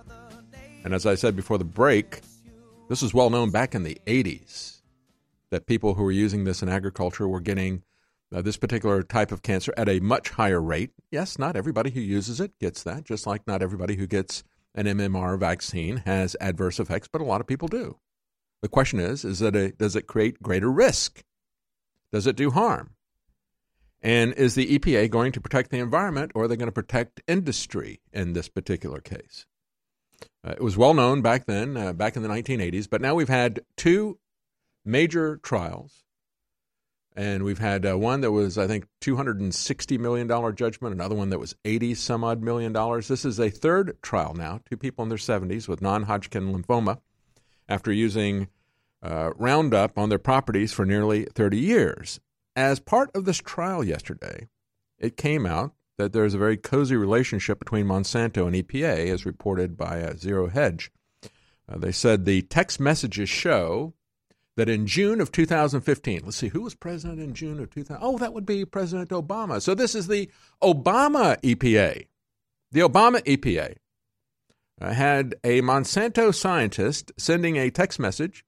And 0.86 0.94
as 0.94 1.06
I 1.06 1.16
said 1.16 1.36
before 1.36 1.58
the 1.58 1.66
break, 1.66 2.22
this 2.88 3.02
was 3.02 3.14
well 3.14 3.30
known 3.30 3.52
back 3.52 3.76
in 3.76 3.84
the 3.84 3.98
80s 4.08 4.80
that 5.50 5.66
people 5.66 5.96
who 5.96 6.04
were 6.04 6.14
using 6.14 6.46
this 6.46 6.64
in 6.64 6.70
agriculture 6.70 7.28
were 7.28 7.42
getting 7.42 7.84
uh, 8.34 8.42
this 8.42 8.58
particular 8.58 9.04
type 9.04 9.32
of 9.32 9.42
cancer 9.42 9.74
at 9.78 9.90
a 9.90 10.00
much 10.00 10.30
higher 10.32 10.62
rate. 10.62 10.92
Yes, 11.12 11.38
not 11.38 11.56
everybody 11.56 11.92
who 11.92 12.02
uses 12.02 12.40
it 12.40 12.58
gets 12.60 12.84
that, 12.84 13.06
just 13.06 13.28
like 13.28 13.46
not 13.48 13.62
everybody 13.62 13.96
who 13.96 14.08
gets 14.08 14.44
an 14.74 14.86
MMR 14.86 15.40
vaccine 15.40 15.98
has 16.06 16.36
adverse 16.42 16.80
effects, 16.80 17.08
but 17.08 17.22
a 17.22 17.26
lot 17.26 17.42
of 17.42 17.48
people 17.48 17.68
do. 17.68 17.98
The 18.62 18.70
question 18.70 19.00
is, 19.00 19.24
is 19.24 19.40
that 19.40 19.56
a, 19.56 19.72
does 19.72 19.96
it 19.96 20.08
create 20.08 20.42
greater 20.42 20.72
risk? 20.72 21.24
Does 22.12 22.28
it 22.28 22.36
do 22.36 22.52
harm? 22.52 22.92
And 24.02 24.34
is 24.34 24.56
the 24.56 24.78
EPA 24.78 25.10
going 25.10 25.32
to 25.32 25.42
protect 25.42 25.72
the 25.72 25.80
environment 25.80 26.32
or 26.36 26.44
are 26.44 26.48
they 26.48 26.58
going 26.58 26.68
to 26.68 26.72
protect 26.72 27.22
industry 27.28 28.02
in 28.14 28.34
this 28.34 28.50
particular 28.50 29.02
case? 29.02 29.46
Uh, 30.44 30.52
it 30.52 30.62
was 30.62 30.78
well 30.78 30.94
known 30.94 31.22
back 31.22 31.46
then, 31.46 31.76
uh, 31.76 31.94
back 31.94 32.16
in 32.16 32.22
the 32.22 32.30
1980s, 32.30 32.88
but 32.90 33.02
now 33.02 33.16
we've 33.16 33.30
had 33.30 33.62
two 33.78 34.20
major 34.84 35.38
trials 35.38 36.05
and 37.16 37.44
we've 37.44 37.60
had 37.60 37.86
uh, 37.86 37.98
one 37.98 38.22
that 38.22 38.32
was, 38.32 38.58
I 38.58 38.68
think, 38.68 38.88
$260 39.02 40.00
million 40.00 40.28
judgment, 40.56 40.94
another 40.94 41.16
one 41.16 41.30
that 41.30 41.40
was 41.40 41.56
80 41.64 41.96
some 41.96 42.24
odd 42.24 42.42
million 42.42 42.74
dollars. 42.74 43.08
This 43.08 43.24
is 43.24 43.40
a 43.40 43.50
third 43.50 43.98
trial 44.02 44.34
now, 44.34 44.60
two 44.70 44.76
people 44.76 45.04
in 45.04 45.10
their 45.10 45.18
70s 45.18 45.68
with 45.68 45.82
non 45.82 46.04
Hodgkin 46.04 46.54
lymphoma 46.54 47.00
after 47.70 47.92
using 47.92 48.50
uh, 49.02 49.32
Roundup 49.38 49.98
on 49.98 50.10
their 50.10 50.20
properties 50.20 50.74
for 50.74 50.86
nearly 50.86 51.26
30 51.26 51.58
years. 51.58 52.20
As 52.56 52.80
part 52.80 53.12
of 53.16 53.26
this 53.26 53.38
trial 53.38 53.84
yesterday, 53.84 54.48
it 55.00 55.18
came 55.18 55.46
out 55.46 55.74
that 55.98 56.12
there's 56.12 56.34
a 56.34 56.40
very 56.40 56.58
cozy 56.58 56.96
relationship 56.96 57.60
between 57.60 57.86
Monsanto 57.86 58.46
and 58.46 58.56
EPA, 58.56 59.10
as 59.10 59.26
reported 59.26 59.78
by 59.78 60.02
uh, 60.02 60.16
Zero 60.16 60.48
Hedge. 60.48 60.92
Uh, 61.70 61.78
they 61.78 61.92
said 61.92 62.26
the 62.26 62.42
text 62.44 62.80
messages 62.80 63.30
show 63.30 63.94
that 64.56 64.70
in 64.70 64.88
June 64.88 65.20
of 65.20 65.32
2015, 65.32 66.22
let's 66.24 66.38
see, 66.38 66.48
who 66.50 66.62
was 66.62 66.76
president 66.76 67.20
in 67.20 67.34
June 67.34 67.60
of 67.60 67.70
2000? 67.70 68.02
Oh, 68.02 68.18
that 68.18 68.34
would 68.34 68.46
be 68.46 68.66
President 68.66 69.10
Obama. 69.10 69.62
So 69.62 69.76
this 69.76 69.96
is 69.96 70.08
the 70.08 70.30
Obama 70.62 71.40
EPA. 71.42 72.08
The 72.72 72.80
Obama 72.80 73.22
EPA 73.24 73.76
uh, 74.82 74.94
had 74.94 75.36
a 75.44 75.62
Monsanto 75.62 76.34
scientist 76.34 77.12
sending 77.18 77.58
a 77.58 77.70
text 77.70 78.00
message 78.00 78.46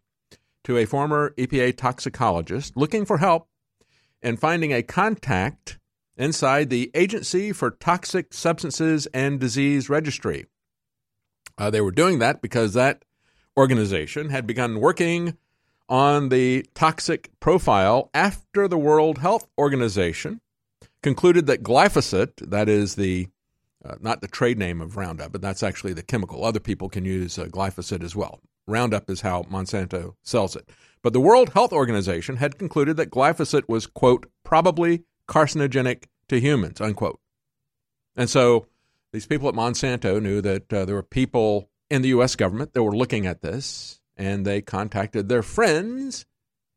to 0.64 0.78
a 0.78 0.86
former 0.86 1.34
EPA 1.38 1.78
toxicologist 1.78 2.76
looking 2.76 3.06
for 3.06 3.18
help 3.18 3.48
in 4.22 4.38
finding 4.38 4.74
a 4.74 4.84
contact 4.84 5.78
inside 6.18 6.70
the 6.70 6.92
Agency 6.94 7.54
for 7.54 7.72
Toxic 7.72 8.34
Substances 8.34 9.08
and 9.14 9.40
Disease 9.40 9.90
Registry. 9.90 10.48
Uh, 11.58 11.70
they 11.70 11.82
were 11.82 11.92
doing 11.92 12.20
that 12.20 12.42
because 12.42 12.74
that 12.74 13.06
organization 13.56 14.30
had 14.30 14.46
begun 14.46 14.80
working 14.80 15.38
on 15.90 16.30
the 16.30 16.66
toxic 16.74 17.30
profile 17.40 18.10
after 18.14 18.68
the 18.68 18.78
World 18.78 19.20
Health 19.20 19.48
Organization 19.58 20.42
concluded 21.02 21.46
that 21.48 21.64
glyphosate, 21.64 22.50
that 22.50 22.68
is 22.68 22.96
the 22.96 23.28
uh, 23.86 23.96
not 24.02 24.22
the 24.22 24.28
trade 24.28 24.58
name 24.58 24.82
of 24.82 24.98
Roundup, 24.98 25.32
but 25.32 25.42
that's 25.42 25.64
actually 25.64 25.94
the 25.94 26.04
chemical. 26.04 26.44
Other 26.44 26.60
people 26.60 26.90
can 26.90 27.06
use 27.06 27.38
uh, 27.38 27.46
glyphosate 27.46 28.04
as 28.04 28.16
well. 28.16 28.42
Roundup 28.66 29.10
is 29.10 29.22
how 29.22 29.44
Monsanto 29.44 30.16
sells 30.24 30.56
it. 30.56 30.70
But 31.02 31.14
the 31.14 31.22
World 31.22 31.50
Health 31.50 31.72
Organization 31.72 32.38
had 32.38 32.58
concluded 32.58 32.98
that 32.98 33.12
glyphosate 33.12 33.70
was, 33.70 33.86
quote, 33.86 34.26
probably 34.44 35.04
carcinogenic 35.28 36.06
to 36.28 36.40
humans, 36.40 36.82
unquote. 36.82 37.20
And 38.16 38.30
so 38.30 38.66
these 39.14 39.28
people 39.28 39.48
at 39.48 39.56
Monsanto 39.56 40.22
knew 40.22 40.42
that 40.42 40.74
uh, 40.74 40.84
there 40.84 40.96
were 40.96 41.04
people 41.04 41.70
in 41.90 42.02
the 42.02 42.10
U.S. 42.10 42.36
government 42.36 42.74
that 42.74 42.84
were 42.84 42.96
looking 42.96 43.26
at 43.26 43.42
this 43.42 44.02
and 44.18 44.46
they 44.46 44.62
contacted 44.62 45.30
their 45.30 45.44
friends 45.44 46.26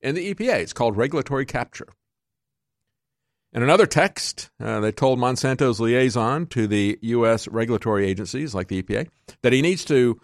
in 0.00 0.14
the 0.14 0.34
EPA. 0.34 0.60
It's 0.60 0.72
called 0.72 0.96
regulatory 0.96 1.46
capture. 1.46 1.88
In 3.52 3.62
another 3.64 3.86
text, 3.86 4.50
uh, 4.60 4.78
they 4.80 4.92
told 4.92 5.18
Monsanto's 5.18 5.80
liaison 5.80 6.46
to 6.48 6.68
the 6.68 6.98
U.S. 7.02 7.48
regulatory 7.48 8.06
agencies 8.06 8.54
like 8.54 8.68
the 8.68 8.80
EPA 8.80 9.08
that 9.42 9.52
he 9.52 9.60
needs 9.60 9.84
to, 9.86 10.20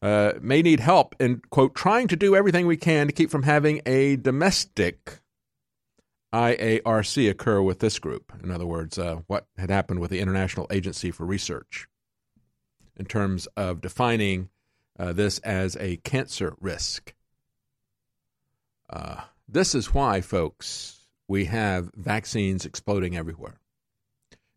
uh, 0.00 0.34
may 0.40 0.62
need 0.62 0.78
help 0.78 1.16
in, 1.18 1.42
quote, 1.50 1.74
trying 1.74 2.06
to 2.08 2.16
do 2.16 2.36
everything 2.36 2.66
we 2.66 2.76
can 2.76 3.08
to 3.08 3.12
keep 3.12 3.30
from 3.30 3.42
having 3.42 3.82
a 3.84 4.16
domestic 4.16 5.18
IARC 6.32 7.28
occur 7.28 7.60
with 7.60 7.80
this 7.80 7.98
group. 7.98 8.32
In 8.42 8.50
other 8.50 8.66
words, 8.66 8.98
uh, 8.98 9.20
what 9.26 9.46
had 9.58 9.70
happened 9.70 10.00
with 10.00 10.10
the 10.10 10.20
International 10.20 10.66
Agency 10.70 11.10
for 11.10 11.26
Research 11.26 11.88
in 12.96 13.06
terms 13.06 13.46
of 13.56 13.80
defining 13.80 14.48
uh, 14.98 15.12
this 15.12 15.38
as 15.40 15.76
a 15.76 15.96
cancer 15.98 16.54
risk. 16.60 17.14
Uh, 18.88 19.22
this 19.48 19.74
is 19.74 19.94
why, 19.94 20.20
folks, 20.20 21.06
we 21.28 21.46
have 21.46 21.90
vaccines 21.94 22.66
exploding 22.66 23.16
everywhere. 23.16 23.58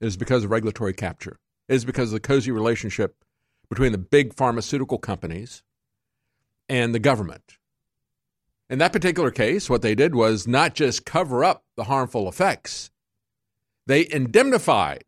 It 0.02 0.08
is 0.08 0.18
because 0.18 0.44
of 0.44 0.52
regulatory 0.52 0.94
capture. 0.94 1.40
It 1.68 1.76
is 1.76 1.86
because 1.86 2.10
of 2.10 2.14
the 2.14 2.28
cozy 2.28 2.52
relationship 2.52 3.16
between 3.70 3.92
the 3.92 3.98
big 3.98 4.34
pharmaceutical 4.34 4.98
companies 4.98 5.64
and 6.68 6.94
the 6.94 7.00
government. 7.00 7.58
In 8.70 8.80
that 8.80 8.94
particular 8.94 9.32
case, 9.32 9.70
what 9.70 9.82
they 9.82 9.96
did 9.96 10.16
was 10.16 10.48
not 10.48 10.76
just 10.76 11.06
cover 11.06 11.44
up 11.44 11.64
the 11.78 11.86
harmful 11.86 12.28
effects, 12.28 12.90
they 13.88 14.08
indemnified 14.10 15.04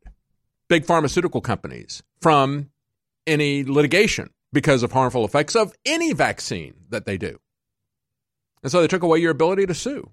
big 0.67 0.85
pharmaceutical 0.85 1.41
companies 1.41 2.03
from 2.21 2.69
any 3.25 3.63
litigation 3.63 4.29
because 4.53 4.83
of 4.83 4.91
harmful 4.91 5.25
effects 5.25 5.55
of 5.55 5.73
any 5.85 6.13
vaccine 6.13 6.73
that 6.89 7.05
they 7.05 7.17
do. 7.17 7.39
And 8.63 8.71
so 8.71 8.81
they 8.81 8.87
took 8.87 9.03
away 9.03 9.19
your 9.19 9.31
ability 9.31 9.65
to 9.65 9.73
sue. 9.73 10.11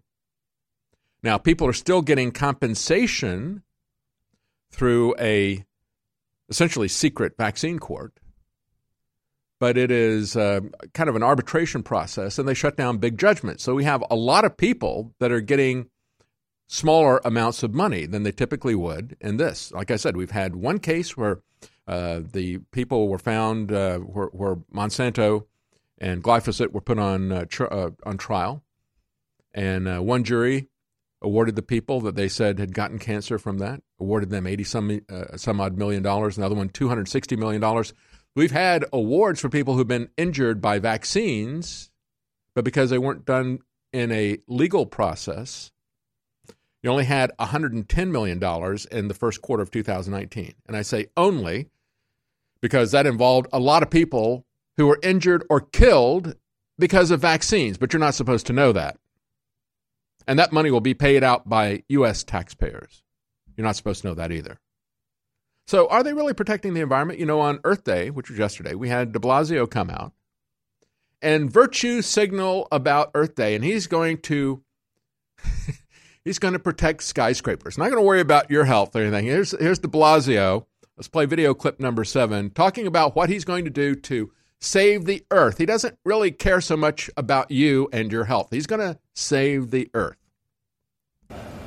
Now, 1.23 1.39
people 1.39 1.67
are 1.67 1.73
still 1.73 2.03
getting 2.03 2.31
compensation 2.33 3.63
through 4.71 5.15
a 5.19 5.65
essentially 6.49 6.89
secret 6.89 7.35
vaccine 7.39 7.79
court, 7.79 8.21
but 9.59 9.79
it 9.79 9.91
is 9.91 10.37
uh, 10.37 10.61
kind 10.93 11.09
of 11.09 11.17
an 11.17 11.23
arbitration 11.23 11.83
process, 11.83 12.39
and 12.39 12.47
they 12.47 12.55
shut 12.55 12.77
down 12.77 12.99
big 12.99 13.17
judgments. 13.17 13.65
So 13.65 13.75
we 13.75 13.85
have 13.85 14.05
a 14.11 14.17
lot 14.17 14.45
of 14.45 14.57
people 14.57 15.15
that 15.21 15.33
are 15.33 15.41
getting 15.41 15.89
smaller 16.67 17.21
amounts 17.25 17.63
of 17.63 17.73
money 17.73 18.05
than 18.05 18.23
they 18.23 18.33
typically 18.33 18.75
would 18.75 19.17
in 19.21 19.37
this. 19.37 19.73
Like 19.73 19.91
I 19.91 19.97
said, 19.97 20.17
we've 20.17 20.31
had 20.31 20.57
one 20.57 20.79
case 20.79 21.17
where 21.17 21.41
uh, 21.87 22.21
the 22.33 22.59
people 22.73 23.09
were 23.09 23.19
found 23.19 23.71
uh, 23.71 23.99
where, 23.99 24.27
where, 24.27 24.57
Monsanto 24.75 25.45
and 25.99 26.23
glyphosate 26.23 26.73
were 26.73 26.81
put 26.81 26.99
on 26.99 27.31
uh, 27.31 27.45
tr- 27.47 27.71
uh, 27.71 27.91
on 28.05 28.17
trial, 28.17 28.63
and 29.53 29.87
uh, 29.87 29.99
one 30.01 30.25
jury 30.25 30.69
awarded 31.21 31.57
the 31.57 31.63
people 31.63 32.01
that 32.03 32.17
they 32.17 32.29
said 32.29 32.59
had 32.59 32.75
gotten 32.75 32.99
cancer 32.99 33.39
from 33.39 33.59
that, 33.59 33.83
awarded 33.99 34.31
them 34.31 34.47
80 34.47 34.65
some, 34.65 35.01
some 35.37 35.61
odd 35.61 35.79
million 35.79 36.03
dollars, 36.03 36.37
another 36.37 36.55
one 36.55 36.69
$260 36.69 37.39
million. 37.39 37.85
We've 38.37 38.51
had 38.51 38.85
awards 38.93 39.41
for 39.41 39.49
people 39.49 39.75
who've 39.75 39.89
been 39.89 40.11
injured 40.19 40.61
by 40.61 40.81
vaccines, 40.81 41.91
but 42.55 42.65
because 42.65 42.91
they 42.91 42.99
weren't 42.99 43.25
done 43.25 43.61
in 43.93 44.13
a 44.13 44.39
legal 44.49 44.85
process, 44.85 45.71
you 46.85 46.91
only 46.91 47.07
had 47.07 47.33
$110 47.41 48.11
million 48.11 48.79
in 48.93 49.09
the 49.09 49.15
first 49.15 49.41
quarter 49.41 49.63
of 49.63 49.71
2019. 49.71 50.55
And 50.67 50.77
I 50.77 50.83
say 50.83 51.07
only 51.17 51.71
because 52.61 52.93
that 52.93 53.07
involved 53.07 53.47
a 53.55 53.59
lot 53.59 53.83
of 53.83 53.89
people 53.89 54.45
who 54.77 54.87
were 54.87 54.99
injured 55.03 55.47
or 55.49 55.63
killed 55.63 56.37
because 56.79 57.11
of 57.11 57.21
vaccines, 57.21 57.79
but 57.79 57.95
you're 57.95 58.01
not 58.01 58.15
supposed 58.15 58.47
to 58.49 58.53
know 58.53 58.71
that. 58.73 58.99
And 60.27 60.39
that 60.39 60.53
money 60.53 60.71
will 60.71 60.83
be 60.83 60.93
paid 60.93 61.25
out 61.25 61.49
by 61.49 61.85
U.S. 61.89 62.23
taxpayers. 62.23 63.03
You're 63.57 63.67
not 63.67 63.77
supposed 63.77 64.03
to 64.03 64.09
know 64.09 64.15
that 64.15 64.31
either. 64.31 64.59
So, 65.67 65.89
are 65.89 66.03
they 66.03 66.13
really 66.13 66.35
protecting 66.35 66.75
the 66.75 66.83
environment? 66.83 67.19
You 67.19 67.25
know, 67.25 67.41
on 67.41 67.61
Earth 67.65 67.85
Day, 67.85 68.11
which 68.11 68.29
was 68.29 68.39
yesterday, 68.39 68.75
we 68.75 68.91
had 68.91 69.13
de 69.13 69.19
Blasio 69.19 69.71
come 69.71 69.89
out 69.89 70.13
and 71.23 71.51
virtue 71.51 72.03
signal 72.03 72.69
about 72.71 73.11
Earth 73.15 73.35
Day, 73.37 73.55
and 73.55 73.65
he's 73.65 73.87
going 73.87 74.19
to. 74.19 74.63
he's 76.25 76.39
going 76.39 76.55
to 76.55 76.59
protect 76.59 77.03
skyscrapers. 77.03 77.79
Not 77.79 77.91
going 77.91 78.03
to 78.03 78.07
worry 78.07 78.21
about 78.21 78.51
your 78.51 78.65
health 78.65 78.97
or 78.97 79.01
anything. 79.01 79.27
Here's 79.27 79.53
here's 79.59 79.79
De 79.79 79.89
Blasio. 79.89 80.67
Let's 80.97 81.09
play 81.09 81.27
video 81.27 81.55
clip 81.55 81.81
number 81.81 82.05
seven, 82.05 82.51
talking 82.51 82.87
about 82.87 83.17
what 83.17 83.29
he's 83.29 83.45
going 83.45 83.65
to 83.65 83.71
do 83.71 83.95
to 83.97 84.33
save 84.61 85.05
the 85.05 85.25
earth. 85.31 85.59
He 85.59 85.67
doesn't 85.67 85.99
really 86.05 86.31
care 86.31 86.61
so 86.61 86.77
much 86.77 87.11
about 87.17 87.51
you 87.51 87.89
and 87.93 88.13
your 88.13 88.25
health. 88.25 88.49
He's 88.51 88.67
going 88.67 88.81
to 88.81 88.99
save 89.13 89.71
the 89.71 89.91
earth 89.93 90.24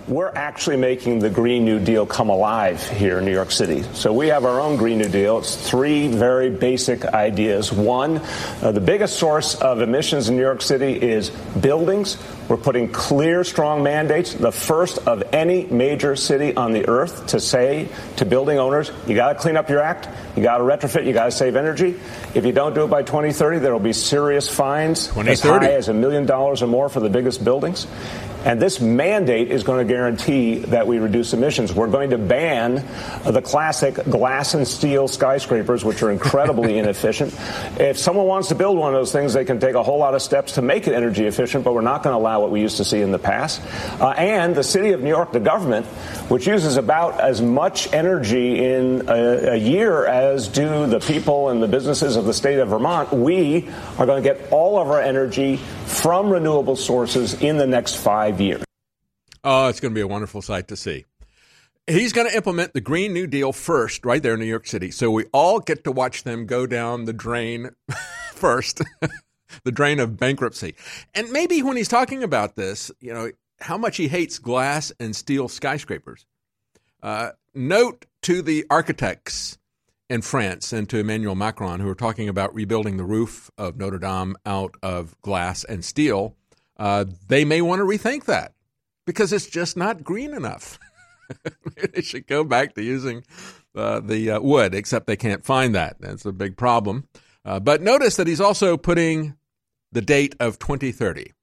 we're 0.07 0.31
actually 0.33 0.77
making 0.77 1.19
the 1.19 1.29
Green 1.29 1.65
New 1.65 1.79
Deal 1.79 2.05
come 2.05 2.29
alive 2.29 2.87
here 2.91 3.19
in 3.19 3.25
New 3.25 3.33
York 3.33 3.51
City. 3.51 3.83
So 3.93 4.13
we 4.13 4.27
have 4.27 4.45
our 4.45 4.61
own 4.61 4.77
Green 4.77 4.99
New 4.99 5.09
Deal. 5.09 5.39
It's 5.39 5.55
three 5.55 6.07
very 6.07 6.49
basic 6.49 7.03
ideas. 7.03 7.73
One, 7.73 8.21
uh, 8.61 8.71
the 8.71 8.79
biggest 8.79 9.19
source 9.19 9.55
of 9.55 9.81
emissions 9.81 10.29
in 10.29 10.37
New 10.37 10.41
York 10.41 10.61
City 10.61 10.93
is 10.93 11.29
buildings. 11.29 12.17
We're 12.47 12.55
putting 12.55 12.89
clear, 12.89 13.43
strong 13.43 13.83
mandates, 13.83 14.33
the 14.33 14.53
first 14.53 14.99
of 14.99 15.21
any 15.33 15.65
major 15.65 16.15
city 16.15 16.55
on 16.55 16.71
the 16.71 16.87
earth 16.87 17.27
to 17.27 17.41
say 17.41 17.89
to 18.15 18.25
building 18.25 18.57
owners, 18.57 18.89
you 19.05 19.15
got 19.15 19.33
to 19.33 19.39
clean 19.39 19.57
up 19.57 19.69
your 19.69 19.81
act, 19.81 20.07
you 20.37 20.43
got 20.43 20.59
to 20.59 20.63
retrofit, 20.63 21.05
you 21.05 21.11
got 21.11 21.25
to 21.25 21.31
save 21.31 21.57
energy. 21.57 21.99
If 22.33 22.45
you 22.45 22.53
don't 22.53 22.73
do 22.73 22.85
it 22.85 22.87
by 22.87 23.03
2030, 23.03 23.59
there 23.59 23.73
will 23.73 23.81
be 23.81 23.91
serious 23.91 24.49
fines 24.49 25.09
as 25.17 25.41
high 25.41 25.73
as 25.73 25.89
a 25.89 25.93
million 25.93 26.25
dollars 26.25 26.61
or 26.61 26.67
more 26.67 26.87
for 26.87 27.01
the 27.01 27.09
biggest 27.09 27.43
buildings. 27.43 27.85
And 28.45 28.61
this 28.61 28.79
mandate 28.79 29.51
is 29.51 29.63
going 29.63 29.85
to 29.85 29.93
guarantee 29.93 30.59
that 30.59 30.87
we 30.87 30.99
reduce 30.99 31.33
emissions. 31.33 31.73
We're 31.73 31.87
going 31.87 32.11
to 32.11 32.17
ban 32.17 32.85
the 33.25 33.41
classic 33.41 33.95
glass 33.95 34.53
and 34.53 34.67
steel 34.67 35.07
skyscrapers, 35.07 35.83
which 35.83 36.01
are 36.01 36.11
incredibly 36.11 36.77
inefficient. 36.79 37.33
If 37.79 37.97
someone 37.97 38.25
wants 38.25 38.49
to 38.49 38.55
build 38.55 38.77
one 38.77 38.93
of 38.93 38.99
those 38.99 39.11
things, 39.11 39.33
they 39.33 39.45
can 39.45 39.59
take 39.59 39.75
a 39.75 39.83
whole 39.83 39.97
lot 39.97 40.15
of 40.15 40.21
steps 40.21 40.53
to 40.53 40.61
make 40.61 40.87
it 40.87 40.93
energy 40.93 41.25
efficient, 41.25 41.63
but 41.63 41.73
we're 41.73 41.81
not 41.81 42.03
going 42.03 42.13
to 42.13 42.17
allow 42.17 42.41
what 42.41 42.51
we 42.51 42.61
used 42.61 42.77
to 42.77 42.85
see 42.85 43.01
in 43.01 43.11
the 43.11 43.19
past. 43.19 43.61
Uh, 43.99 44.09
and 44.11 44.55
the 44.55 44.63
city 44.63 44.91
of 44.91 45.01
New 45.01 45.09
York, 45.09 45.31
the 45.31 45.39
government, 45.39 45.85
which 46.29 46.47
uses 46.47 46.77
about 46.77 47.19
as 47.19 47.41
much 47.41 47.91
energy 47.93 48.63
in 48.63 49.07
a, 49.07 49.53
a 49.53 49.55
year 49.55 50.05
as 50.05 50.47
do 50.47 50.87
the 50.87 50.99
people 50.99 51.49
and 51.49 51.61
the 51.61 51.67
businesses 51.67 52.15
of 52.15 52.25
the 52.25 52.33
state 52.33 52.59
of 52.59 52.69
Vermont, 52.69 53.11
we 53.11 53.69
are 53.97 54.05
going 54.05 54.21
to 54.21 54.29
get 54.29 54.51
all 54.51 54.79
of 54.79 54.89
our 54.89 55.01
energy 55.01 55.57
from 55.85 56.29
renewable 56.29 56.75
sources 56.75 57.33
in 57.41 57.57
the 57.57 57.67
next 57.67 57.95
five 57.95 58.26
five 58.27 58.41
years. 58.41 58.63
Oh, 59.43 59.67
it's 59.67 59.79
going 59.79 59.93
to 59.93 59.95
be 59.95 60.01
a 60.01 60.07
wonderful 60.07 60.41
sight 60.41 60.67
to 60.69 60.75
see. 60.75 61.05
He's 61.87 62.11
going 62.11 62.29
to 62.29 62.35
implement 62.35 62.73
the 62.73 62.81
Green 62.81 63.13
New 63.13 63.27
Deal 63.27 63.53
first, 63.53 64.05
right 64.05 64.21
there 64.21 64.33
in 64.33 64.41
New 64.41 64.45
York 64.45 64.67
City. 64.67 64.91
So 64.91 65.09
we 65.09 65.25
all 65.31 65.59
get 65.59 65.85
to 65.85 65.91
watch 65.91 66.23
them 66.23 66.45
go 66.45 66.65
down 66.65 67.05
the 67.05 67.13
drain 67.13 67.69
first, 68.33 68.81
the 69.63 69.71
drain 69.71 70.01
of 70.01 70.17
bankruptcy. 70.17 70.75
And 71.15 71.31
maybe 71.31 71.61
when 71.63 71.77
he's 71.77 71.87
talking 71.87 72.23
about 72.23 72.55
this, 72.55 72.91
you 72.99 73.13
know, 73.13 73.31
how 73.61 73.77
much 73.77 73.95
he 73.95 74.09
hates 74.09 74.37
glass 74.37 74.91
and 74.99 75.15
steel 75.15 75.47
skyscrapers. 75.47 76.25
Uh, 77.01 77.29
note 77.55 78.05
to 78.23 78.41
the 78.41 78.65
architects 78.69 79.57
in 80.09 80.21
France 80.21 80.73
and 80.73 80.89
to 80.89 80.97
Emmanuel 80.97 81.35
Macron, 81.35 81.79
who 81.79 81.87
are 81.87 81.95
talking 81.95 82.27
about 82.27 82.53
rebuilding 82.53 82.97
the 82.97 83.05
roof 83.05 83.49
of 83.57 83.77
Notre 83.77 83.99
Dame 83.99 84.35
out 84.45 84.75
of 84.83 85.19
glass 85.21 85.63
and 85.63 85.85
steel 85.85 86.35
uh, 86.77 87.05
they 87.27 87.45
may 87.45 87.61
want 87.61 87.79
to 87.79 87.85
rethink 87.85 88.25
that 88.25 88.53
because 89.05 89.33
it's 89.33 89.47
just 89.47 89.77
not 89.77 90.03
green 90.03 90.33
enough. 90.33 90.79
they 91.93 92.01
should 92.01 92.27
go 92.27 92.43
back 92.43 92.73
to 92.75 92.83
using 92.83 93.23
uh, 93.75 93.99
the 93.99 94.31
uh, 94.31 94.39
wood, 94.39 94.73
except 94.73 95.07
they 95.07 95.15
can't 95.15 95.45
find 95.45 95.75
that. 95.75 95.97
That's 95.99 96.25
a 96.25 96.31
big 96.31 96.57
problem. 96.57 97.07
Uh, 97.43 97.59
but 97.59 97.81
notice 97.81 98.15
that 98.17 98.27
he's 98.27 98.41
also 98.41 98.77
putting 98.77 99.35
the 99.91 100.01
date 100.01 100.35
of 100.39 100.59
2030. 100.59 101.33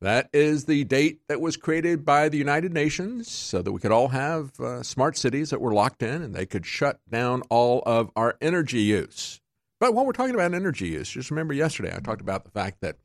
That 0.00 0.28
is 0.34 0.66
the 0.66 0.84
date 0.84 1.20
that 1.28 1.40
was 1.40 1.56
created 1.56 2.04
by 2.04 2.28
the 2.28 2.36
United 2.36 2.74
Nations 2.74 3.30
so 3.30 3.62
that 3.62 3.72
we 3.72 3.80
could 3.80 3.92
all 3.92 4.08
have 4.08 4.58
uh, 4.60 4.82
smart 4.82 5.16
cities 5.16 5.48
that 5.48 5.62
were 5.62 5.72
locked 5.72 6.02
in 6.02 6.20
and 6.20 6.34
they 6.34 6.44
could 6.44 6.66
shut 6.66 7.00
down 7.08 7.42
all 7.48 7.82
of 7.86 8.10
our 8.14 8.36
energy 8.42 8.82
use. 8.82 9.40
But 9.80 9.94
while 9.94 10.04
we're 10.04 10.12
talking 10.12 10.34
about 10.34 10.52
energy 10.52 10.88
use, 10.88 11.08
just 11.08 11.30
remember 11.30 11.54
yesterday 11.54 11.94
I 11.94 12.00
talked 12.00 12.20
about 12.20 12.44
the 12.44 12.50
fact 12.50 12.82
that 12.82 12.96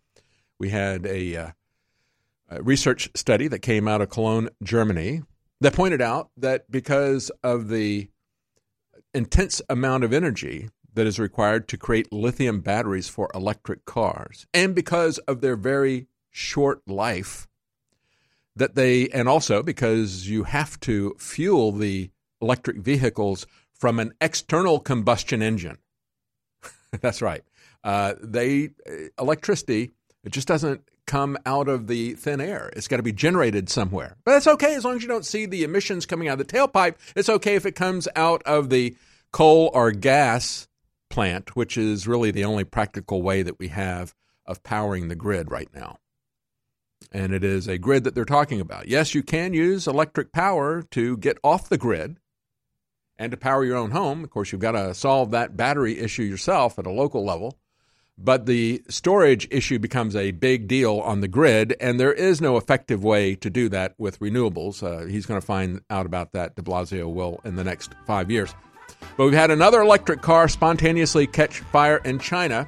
we 0.60 0.70
had 0.70 1.06
a, 1.06 1.36
uh, 1.36 1.52
a 2.50 2.62
research 2.62 3.10
study 3.16 3.48
that 3.48 3.60
came 3.60 3.88
out 3.88 4.02
of 4.02 4.10
Cologne, 4.10 4.50
Germany, 4.62 5.24
that 5.62 5.74
pointed 5.74 6.02
out 6.02 6.30
that 6.38 6.70
because 6.70 7.32
of 7.44 7.70
the 7.70 8.10
intense 9.14 9.62
amount 9.70 10.04
of 10.04 10.14
energy 10.14 10.70
that 10.94 11.08
is 11.08 11.20
required 11.20 11.68
to 11.70 11.78
create 11.78 12.12
lithium 12.12 12.62
batteries 12.62 13.08
for 13.08 13.30
electric 13.34 13.86
cars, 13.86 14.46
and 14.54 14.76
because 14.76 15.18
of 15.20 15.42
their 15.42 15.56
very 15.56 16.08
short 16.30 16.82
life, 16.88 17.48
that 18.56 18.76
they, 18.76 19.08
and 19.10 19.30
also 19.30 19.64
because 19.64 20.28
you 20.28 20.44
have 20.44 20.80
to 20.82 21.16
fuel 21.18 21.72
the 21.72 22.12
electric 22.42 22.78
vehicles 22.78 23.46
from 23.74 24.00
an 24.00 24.14
external 24.20 24.80
combustion 24.80 25.42
engine. 25.42 25.78
That's 27.02 27.22
right. 27.22 27.44
Uh, 27.84 28.16
they 28.22 28.72
electricity 29.18 29.92
it 30.24 30.32
just 30.32 30.48
doesn't 30.48 30.82
come 31.08 31.38
out 31.46 31.68
of 31.68 31.88
the 31.88 32.14
thin 32.14 32.40
air. 32.40 32.72
It's 32.76 32.88
got 32.88 32.98
to 32.98 33.04
be 33.04 33.12
generated 33.12 33.70
somewhere. 33.70 34.16
But 34.24 34.34
that's 34.34 34.48
okay 34.48 34.76
as 34.76 34.86
long 34.86 34.96
as 34.98 35.02
you 35.02 35.08
don't 35.08 35.26
see 35.26 35.46
the 35.46 35.64
emissions 35.64 36.06
coming 36.06 36.28
out 36.28 36.40
of 36.40 36.48
the 36.48 36.54
tailpipe. 36.54 36.96
It's 37.16 37.30
okay 37.30 37.56
if 37.56 37.66
it 37.66 37.72
comes 37.72 38.08
out 38.16 38.44
of 38.44 38.70
the 38.70 38.96
coal 39.32 39.72
or 39.74 39.92
gas 39.92 40.68
plant, 41.10 41.56
which 41.56 41.78
is 41.78 42.08
really 42.08 42.32
the 42.32 42.46
only 42.46 42.64
practical 42.64 43.22
way 43.22 43.42
that 43.42 43.58
we 43.58 43.70
have 43.70 44.14
of 44.46 44.62
powering 44.64 45.08
the 45.08 45.16
grid 45.16 45.50
right 45.52 45.70
now. 45.74 45.98
And 47.12 47.34
it 47.34 47.44
is 47.44 47.68
a 47.68 47.78
grid 47.78 48.04
that 48.04 48.14
they're 48.14 48.26
talking 48.26 48.62
about. 48.62 48.88
Yes, 48.88 49.16
you 49.16 49.24
can 49.24 49.54
use 49.54 49.88
electric 49.88 50.32
power 50.32 50.84
to 50.92 51.18
get 51.18 51.40
off 51.44 51.70
the 51.70 51.78
grid 51.78 52.18
and 53.18 53.32
to 53.32 53.38
power 53.38 53.66
your 53.66 53.78
own 53.78 53.92
home. 53.92 54.24
Of 54.24 54.30
course, 54.30 54.52
you've 54.52 54.62
got 54.62 54.74
to 54.74 54.94
solve 54.94 55.32
that 55.32 55.58
battery 55.58 55.98
issue 56.00 56.24
yourself 56.24 56.78
at 56.78 56.86
a 56.86 56.92
local 56.92 57.26
level. 57.26 57.58
But 58.22 58.46
the 58.46 58.84
storage 58.90 59.48
issue 59.50 59.80
becomes 59.80 60.14
a 60.14 60.32
big 60.32 60.68
deal 60.68 61.00
on 61.00 61.22
the 61.22 61.30
grid, 61.30 61.76
and 61.80 61.98
there 61.98 62.12
is 62.12 62.42
no 62.42 62.58
effective 62.58 63.02
way 63.02 63.36
to 63.36 63.50
do 63.50 63.70
that 63.70 63.96
with 63.98 64.20
renewables. 64.20 64.84
Uh, 64.84 65.06
he's 65.06 65.26
going 65.26 65.40
to 65.40 65.46
find 65.46 65.82
out 65.90 66.06
about 66.06 66.34
that, 66.34 66.56
de 66.56 66.62
Blasio 66.62 67.12
will, 67.12 67.40
in 67.46 67.56
the 67.56 67.64
next 67.64 67.96
five 68.06 68.30
years. 68.30 68.54
But 69.16 69.26
we've 69.26 69.34
had 69.34 69.52
another 69.52 69.82
electric 69.82 70.22
car 70.22 70.50
spontaneously 70.50 71.28
catch 71.28 71.60
fire 71.60 71.98
in 72.04 72.20
China, 72.20 72.68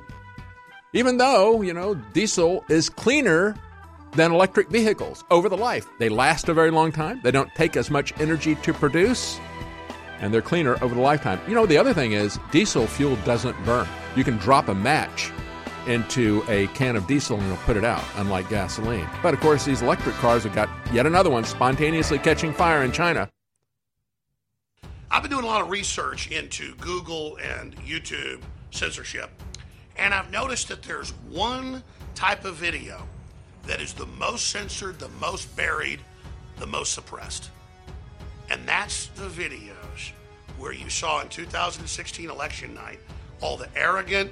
even 0.94 1.18
though, 1.18 1.62
you 1.62 1.74
know, 1.74 1.96
diesel 2.14 2.64
is 2.70 2.90
cleaner 2.90 3.56
than 4.14 4.32
electric 4.32 4.70
vehicles 4.70 5.24
over 5.32 5.50
the 5.50 5.58
life. 5.58 5.86
They 6.00 6.10
last 6.10 6.48
a 6.48 6.54
very 6.54 6.72
long 6.72 6.92
time, 6.92 7.20
they 7.24 7.32
don't 7.32 7.54
take 7.56 7.76
as 7.76 7.90
much 7.90 8.14
energy 8.22 8.56
to 8.56 8.74
produce, 8.74 9.40
and 10.22 10.34
they're 10.34 10.42
cleaner 10.42 10.82
over 10.82 10.96
the 10.96 11.02
lifetime. 11.02 11.42
You 11.48 11.56
know, 11.56 11.66
the 11.66 11.78
other 11.78 11.94
thing 11.94 12.14
is 12.14 12.40
diesel 12.52 12.88
fuel 12.88 13.18
doesn't 13.18 13.62
burn. 13.66 13.88
You 14.16 14.24
can 14.24 14.38
drop 14.38 14.70
a 14.70 14.76
match 14.76 15.32
into 15.88 16.44
a 16.48 16.68
can 16.68 16.96
of 16.96 17.08
diesel 17.08 17.38
and 17.38 17.46
it'll 17.46 17.58
put 17.64 17.76
it 17.76 17.84
out, 17.84 18.04
unlike 18.16 18.48
gasoline. 18.50 19.08
But 19.24 19.34
of 19.34 19.40
course, 19.40 19.66
these 19.66 19.82
electric 19.82 20.16
cars 20.16 20.44
have 20.44 20.54
got 20.54 20.70
yet 20.94 21.06
another 21.06 21.30
one 21.30 21.44
spontaneously 21.44 22.20
catching 22.20 22.54
fire 22.54 22.84
in 22.84 22.92
China. 22.92 23.28
I've 25.10 25.24
been 25.24 25.32
doing 25.32 25.44
a 25.44 25.48
lot 25.48 25.62
of 25.62 25.70
research 25.70 26.30
into 26.32 26.76
Google 26.76 27.38
and 27.38 27.76
YouTube 27.78 28.42
censorship, 28.70 29.30
and 29.98 30.14
I've 30.14 30.32
noticed 30.32 30.70
that 30.70 30.84
there's 30.84 31.10
one 31.30 31.84
type 32.16 32.46
of 32.46 32.56
video 32.56 33.06
that 33.64 33.82
is 33.82 33.94
the 33.94 34.06
most 34.06 34.52
censored, 34.52 35.00
the 35.00 35.10
most 35.20 35.54
buried, 35.58 36.00
the 36.58 36.68
most 36.68 36.94
suppressed. 36.94 37.50
And 38.50 38.66
that's 38.66 39.08
the 39.08 39.28
videos 39.28 39.81
where 40.62 40.72
you 40.72 40.90
saw 40.90 41.22
in 41.22 41.28
2016 41.28 42.30
election 42.30 42.74
night 42.74 43.00
all 43.42 43.58
the 43.58 43.68
arrogant, 43.76 44.32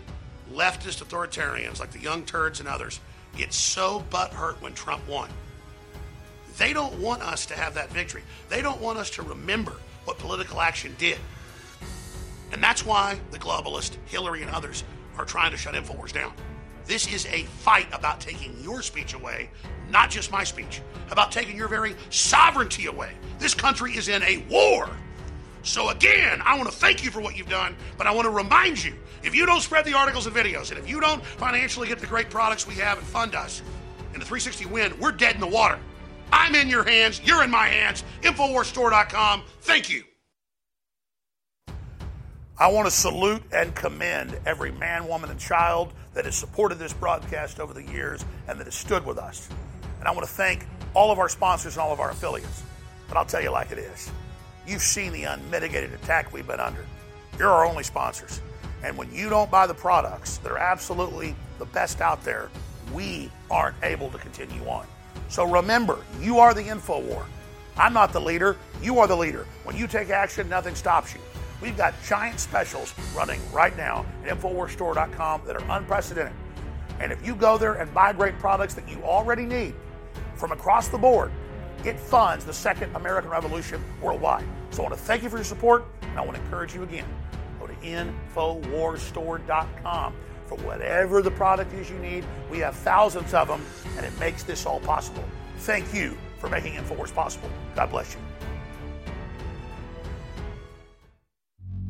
leftist 0.54 1.04
authoritarians 1.04 1.80
like 1.80 1.92
the 1.92 2.00
Young 2.00 2.24
Turds 2.24 2.60
and 2.60 2.70
others 2.70 3.00
get 3.36 3.52
so 3.52 4.06
butthurt 4.12 4.62
when 4.62 4.74
Trump 4.74 5.06
won. 5.08 5.30
They 6.58 6.72
don't 6.72 7.00
want 7.00 7.24
us 7.24 7.46
to 7.48 7.56
have 7.56 7.74
that 7.74 7.90
victory. 7.90 8.22
They 8.48 8.62
don't 8.62 8.80
want 8.80 9.00
us 9.00 9.10
to 9.12 9.24
remember 9.24 9.74
what 10.06 10.20
political 10.20 10.62
action 10.62 10.96
did. 11.00 11.18
And 12.52 12.62
that's 12.62 12.86
why 12.86 13.20
the 13.32 13.40
globalist, 13.40 13.98
Hillary, 14.06 14.42
and 14.42 14.52
others 14.52 14.84
are 15.18 15.26
trying 15.26 15.52
to 15.52 15.58
shut 15.58 15.74
InfoWars 15.74 16.12
down. 16.12 16.34
This 16.86 17.12
is 17.12 17.26
a 17.28 17.44
fight 17.44 17.88
about 17.92 18.20
taking 18.20 18.56
your 18.62 18.82
speech 18.82 19.14
away, 19.14 19.50
not 19.92 20.10
just 20.10 20.32
my 20.32 20.44
speech, 20.44 20.82
about 21.12 21.32
taking 21.32 21.56
your 21.56 21.68
very 21.68 21.96
sovereignty 22.10 22.88
away. 22.88 23.14
This 23.38 23.54
country 23.54 23.96
is 23.96 24.10
in 24.10 24.22
a 24.24 24.38
war. 24.50 24.90
So, 25.61 25.90
again, 25.90 26.41
I 26.44 26.57
want 26.57 26.69
to 26.69 26.76
thank 26.76 27.03
you 27.03 27.11
for 27.11 27.22
what 27.22 27.38
you've 27.38 27.49
done, 27.49 27.76
but 27.98 28.07
I 28.07 28.11
want 28.11 28.26
to 28.26 28.31
remind 28.31 28.84
you 28.84 28.95
if 29.23 29.36
you 29.36 29.45
don't 29.45 29.61
spread 29.61 29.86
the 29.86 29.94
articles 29.94 30.26
and 30.26 30.36
videos, 30.36 30.69
and 30.69 30.80
if 30.80 30.90
you 30.90 30.99
don't 30.99 31.23
financially 31.23 31.88
get 31.88 31.99
the 31.99 32.07
great 32.07 32.30
products 32.30 32.65
we 32.65 32.76
have 32.76 32.98
and 32.98 33.06
fund 33.06 33.36
us 33.36 33.61
in 34.14 34.19
the 34.19 34.26
360 34.26 34.65
win, 34.68 34.98
we're 34.99 35.11
dead 35.11 35.36
in 35.36 35.41
the 35.41 35.48
water. 35.48 35.77
I'm 36.31 36.56
in 36.56 36.69
your 36.69 36.84
hands, 36.84 37.22
you're 37.23 37.44
in 37.44 37.52
my 37.52 37.68
hands. 37.68 38.03
InfoWarsStore.com. 38.22 39.44
Thank 39.61 39.90
you. 39.90 40.03
I 42.57 42.68
want 42.68 42.88
to 42.88 42.91
salute 42.91 43.41
and 43.53 43.73
commend 43.73 44.38
every 44.45 44.72
man, 44.73 45.07
woman, 45.07 45.30
and 45.30 45.40
child 45.40 45.94
that 46.14 46.26
has 46.26 46.36
supported 46.36 46.77
this 46.77 46.91
broadcast 46.91 47.60
over 47.60 47.73
the 47.73 47.84
years 47.84 48.26
and 48.48 48.60
that 48.60 48.65
has 48.65 48.76
stood 48.76 49.06
with 49.06 49.18
us. 49.18 49.49
And 49.99 50.07
I 50.07 50.11
want 50.11 50.27
to 50.27 50.34
thank 50.34 50.68
all 50.94 51.11
of 51.11 51.19
our 51.19 51.30
sponsors 51.30 51.76
and 51.76 51.81
all 51.81 51.94
of 51.94 51.99
our 51.99 52.11
affiliates. 52.11 52.64
But 53.07 53.18
I'll 53.18 53.26
tell 53.26 53.41
you 53.41 53.52
like 53.52 53.72
it 53.72 53.77
is. 53.77 54.11
You've 54.70 54.84
seen 54.84 55.12
the 55.14 55.24
unmitigated 55.24 55.94
attack 55.94 56.32
we've 56.32 56.46
been 56.46 56.60
under. 56.60 56.86
You're 57.40 57.50
our 57.50 57.66
only 57.66 57.84
sponsors. 57.84 58.40
And 58.84 58.96
when 58.96 59.12
you 59.12 59.28
don't 59.28 59.50
buy 59.50 59.66
the 59.66 59.74
products 59.74 60.38
that 60.38 60.52
are 60.52 60.60
absolutely 60.60 61.36
the 61.58 61.66
best 61.66 62.02
out 62.02 62.24
there, 62.24 62.52
we 62.94 63.32
aren't 63.50 63.76
able 63.82 64.12
to 64.12 64.20
continue 64.20 64.64
on. 64.68 64.86
So 65.28 65.44
remember, 65.44 65.98
you 66.22 66.38
are 66.38 66.54
the 66.54 66.64
info 66.64 67.00
war. 67.02 67.26
I'm 67.78 67.94
not 67.94 68.14
the 68.14 68.22
leader. 68.22 68.58
You 68.80 69.00
are 69.00 69.08
the 69.08 69.18
leader. 69.18 69.48
When 69.64 69.76
you 69.76 69.88
take 69.88 70.12
action, 70.12 70.48
nothing 70.48 70.76
stops 70.76 71.16
you. 71.16 71.20
We've 71.64 71.76
got 71.76 71.96
giant 72.06 72.40
specials 72.40 72.94
running 73.16 73.41
right 73.52 73.76
now 73.76 74.06
at 74.24 74.38
InfoWarsStore.com 74.38 75.41
that 75.48 75.56
are 75.56 75.78
unprecedented. 75.78 76.34
And 77.00 77.12
if 77.12 77.26
you 77.26 77.34
go 77.34 77.58
there 77.58 77.74
and 77.74 77.91
buy 77.91 78.14
great 78.14 78.38
products 78.38 78.76
that 78.76 78.88
you 78.88 79.02
already 79.02 79.46
need 79.46 79.74
from 80.36 80.52
across 80.52 80.90
the 80.90 80.98
board, 81.00 81.32
it 81.86 82.00
funds 82.00 82.46
the 82.46 82.54
second 82.54 82.96
American 82.96 83.32
Revolution 83.32 83.84
worldwide. 84.02 84.46
So 84.72 84.84
I 84.84 84.88
want 84.88 84.96
to 84.96 85.02
thank 85.02 85.24
you 85.24 85.30
for 85.30 85.38
your 85.38 85.46
support, 85.46 85.86
and 86.02 86.18
I 86.18 86.22
want 86.22 86.38
to 86.38 86.44
encourage 86.44 86.76
you 86.76 86.84
again. 86.84 87.06
Go 87.60 87.68
to 87.68 87.74
InfoWarsStore.com 87.74 90.14
for 90.46 90.58
whatever 90.60 91.22
the 91.22 91.32
product 91.32 91.74
is 91.74 91.90
you 91.90 91.98
need. 92.00 92.26
We 92.50 92.60
have 92.60 92.76
thousands 92.76 93.34
of 93.34 93.48
them, 93.48 93.66
and 93.98 94.06
it 94.06 94.18
makes 94.20 94.44
this 94.44 94.66
all 94.66 94.82
possible. 94.82 95.24
Thank 95.60 95.94
you 95.94 96.18
for 96.40 96.50
making 96.50 96.74
InfoWars 96.74 97.14
possible. 97.14 97.50
God 97.76 97.92
bless 97.92 98.14
you. 98.14 98.20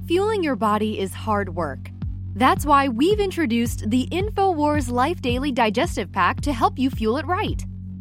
Fueling 0.08 0.44
your 0.44 0.56
body 0.56 1.00
is 1.00 1.14
hard 1.14 1.56
work. 1.56 1.90
That's 2.36 2.66
why 2.66 2.88
we've 2.88 3.20
introduced 3.20 3.90
the 3.90 4.08
InfoWars 4.12 4.90
Life 4.90 5.22
Daily 5.22 5.52
Digestive 5.52 6.10
Pack 6.12 6.42
to 6.42 6.54
help 6.54 6.80
you 6.80 6.90
fuel 6.90 7.18
it 7.18 7.28
right. 7.28 7.64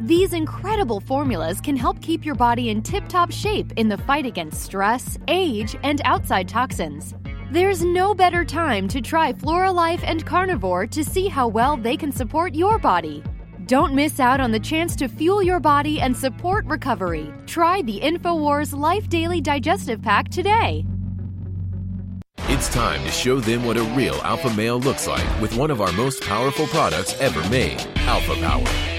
These 0.00 0.32
incredible 0.32 1.00
formulas 1.00 1.60
can 1.60 1.76
help 1.76 2.00
keep 2.00 2.24
your 2.24 2.36
body 2.36 2.68
in 2.68 2.82
tip 2.82 3.08
top 3.08 3.32
shape 3.32 3.72
in 3.76 3.88
the 3.88 3.98
fight 3.98 4.26
against 4.26 4.62
stress, 4.62 5.18
age, 5.26 5.74
and 5.82 6.00
outside 6.04 6.48
toxins. 6.48 7.14
There's 7.50 7.82
no 7.82 8.14
better 8.14 8.44
time 8.44 8.86
to 8.88 9.00
try 9.00 9.32
Floralife 9.32 10.04
and 10.04 10.24
Carnivore 10.24 10.86
to 10.86 11.02
see 11.02 11.26
how 11.26 11.48
well 11.48 11.76
they 11.76 11.96
can 11.96 12.12
support 12.12 12.54
your 12.54 12.78
body. 12.78 13.24
Don't 13.66 13.92
miss 13.92 14.20
out 14.20 14.40
on 14.40 14.52
the 14.52 14.60
chance 14.60 14.94
to 14.96 15.08
fuel 15.08 15.42
your 15.42 15.58
body 15.58 16.00
and 16.00 16.16
support 16.16 16.64
recovery. 16.66 17.34
Try 17.46 17.82
the 17.82 17.98
InfoWars 17.98 18.78
Life 18.78 19.08
Daily 19.08 19.40
Digestive 19.40 20.00
Pack 20.00 20.28
today. 20.28 20.84
It's 22.50 22.68
time 22.68 23.02
to 23.04 23.10
show 23.10 23.40
them 23.40 23.64
what 23.64 23.76
a 23.76 23.82
real 23.82 24.14
alpha 24.22 24.54
male 24.54 24.78
looks 24.78 25.08
like 25.08 25.40
with 25.40 25.56
one 25.56 25.72
of 25.72 25.80
our 25.80 25.92
most 25.92 26.22
powerful 26.22 26.68
products 26.68 27.20
ever 27.20 27.46
made, 27.50 27.80
Alpha 27.96 28.34
Power. 28.36 28.97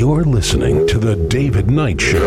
You're 0.00 0.24
listening 0.24 0.86
to 0.86 0.98
The 0.98 1.14
David 1.14 1.70
Knight 1.70 2.00
Show. 2.00 2.26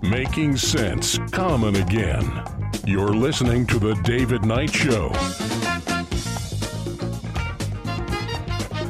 Making 0.00 0.56
sense 0.56 1.18
common 1.32 1.76
again. 1.76 2.32
You're 2.86 3.12
listening 3.12 3.66
to 3.66 3.78
The 3.78 3.92
David 4.04 4.46
Knight 4.46 4.74
Show. 4.74 5.08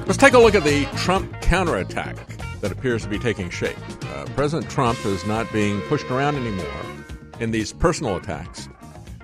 Let's 0.07 0.17
take 0.17 0.35
a 0.35 0.39
look 0.39 0.55
at 0.55 0.63
the 0.63 0.85
Trump 0.95 1.41
counterattack 1.41 2.40
that 2.61 2.73
appears 2.73 3.03
to 3.03 3.09
be 3.09 3.19
taking 3.19 3.51
shape. 3.51 3.77
Uh, 4.15 4.27
President 4.37 4.71
Trump 4.71 5.05
is 5.05 5.27
not 5.27 5.51
being 5.53 5.81
pushed 5.83 6.11
around 6.11 6.37
anymore 6.37 6.83
in 7.41 7.51
these 7.51 7.73
personal 7.73 8.17
attacks. 8.17 8.69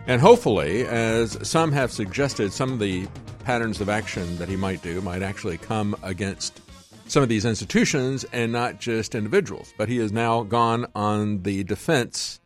And 0.07 0.21
hopefully, 0.21 0.87
as 0.87 1.37
some 1.47 1.73
have 1.73 1.91
suggested, 1.91 2.53
some 2.53 2.73
of 2.73 2.79
the 2.79 3.09
patterns 3.45 3.81
of 3.81 3.89
action 3.89 4.37
that 4.39 4.49
he 4.49 4.57
might 4.57 4.83
do 4.83 5.01
might 5.01 5.23
actually 5.23 5.59
come 5.59 5.97
against 6.03 6.61
some 7.07 7.23
of 7.23 7.29
these 7.29 7.45
institutions 7.45 8.25
and 8.33 8.53
not 8.53 8.81
just 8.81 9.15
individuals. 9.15 9.73
But 9.77 9.89
he 9.89 9.99
has 9.99 10.13
now 10.13 10.43
gone 10.43 10.87
on 10.95 11.43
the 11.43 11.65
defense 11.65 12.41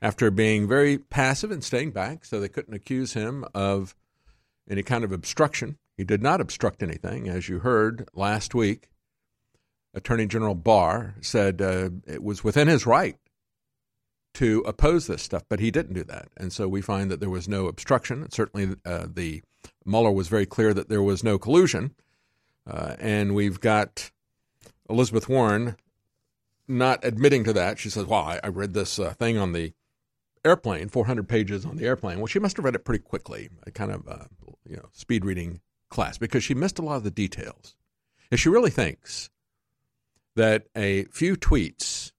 after 0.00 0.30
being 0.30 0.68
very 0.68 0.98
passive 0.98 1.50
and 1.50 1.64
staying 1.64 1.90
back, 1.90 2.24
so 2.24 2.38
they 2.38 2.48
couldn't 2.48 2.74
accuse 2.74 3.14
him 3.14 3.44
of 3.54 3.94
any 4.70 4.82
kind 4.82 5.04
of 5.04 5.12
obstruction. 5.12 5.78
He 5.96 6.04
did 6.04 6.22
not 6.22 6.40
obstruct 6.40 6.82
anything, 6.82 7.28
as 7.28 7.48
you 7.48 7.60
heard 7.60 8.08
last 8.14 8.54
week. 8.54 8.88
Attorney 9.94 10.26
General 10.26 10.54
Barr 10.54 11.14
said 11.20 11.62
uh, 11.62 11.90
it 12.06 12.22
was 12.22 12.44
within 12.44 12.68
his 12.68 12.86
right 12.86 13.16
to 14.34 14.62
oppose 14.66 15.06
this 15.06 15.22
stuff, 15.22 15.42
but 15.48 15.60
he 15.60 15.70
didn't 15.70 15.94
do 15.94 16.04
that. 16.04 16.28
And 16.36 16.52
so 16.52 16.68
we 16.68 16.80
find 16.80 17.10
that 17.10 17.20
there 17.20 17.30
was 17.30 17.48
no 17.48 17.66
obstruction. 17.66 18.30
Certainly, 18.30 18.76
uh, 18.84 19.06
the 19.12 19.42
Mueller 19.84 20.12
was 20.12 20.28
very 20.28 20.46
clear 20.46 20.72
that 20.74 20.88
there 20.88 21.02
was 21.02 21.24
no 21.24 21.38
collusion. 21.38 21.94
Uh, 22.66 22.94
and 23.00 23.34
we've 23.34 23.60
got 23.60 24.10
Elizabeth 24.88 25.28
Warren 25.28 25.76
not 26.68 27.00
admitting 27.02 27.44
to 27.44 27.52
that. 27.54 27.78
She 27.78 27.90
says, 27.90 28.04
Well, 28.04 28.20
I, 28.20 28.40
I 28.44 28.48
read 28.48 28.74
this 28.74 28.98
uh, 28.98 29.14
thing 29.14 29.38
on 29.38 29.52
the 29.52 29.72
airplane, 30.44 30.88
400 30.88 31.28
pages 31.28 31.64
on 31.64 31.76
the 31.76 31.86
airplane. 31.86 32.18
Well, 32.18 32.26
she 32.26 32.38
must 32.38 32.56
have 32.56 32.64
read 32.64 32.74
it 32.74 32.84
pretty 32.84 33.02
quickly, 33.02 33.48
a 33.66 33.70
kind 33.70 33.90
of 33.90 34.06
uh, 34.06 34.24
you 34.68 34.76
know 34.76 34.88
speed 34.92 35.24
reading 35.24 35.60
class, 35.88 36.18
because 36.18 36.44
she 36.44 36.54
missed 36.54 36.78
a 36.78 36.82
lot 36.82 36.96
of 36.96 37.04
the 37.04 37.10
details. 37.10 37.74
If 38.30 38.38
she 38.40 38.50
really 38.50 38.70
thinks 38.70 39.30
that 40.38 40.66
a 40.76 41.04
few 41.04 41.36
tweets 41.36 42.12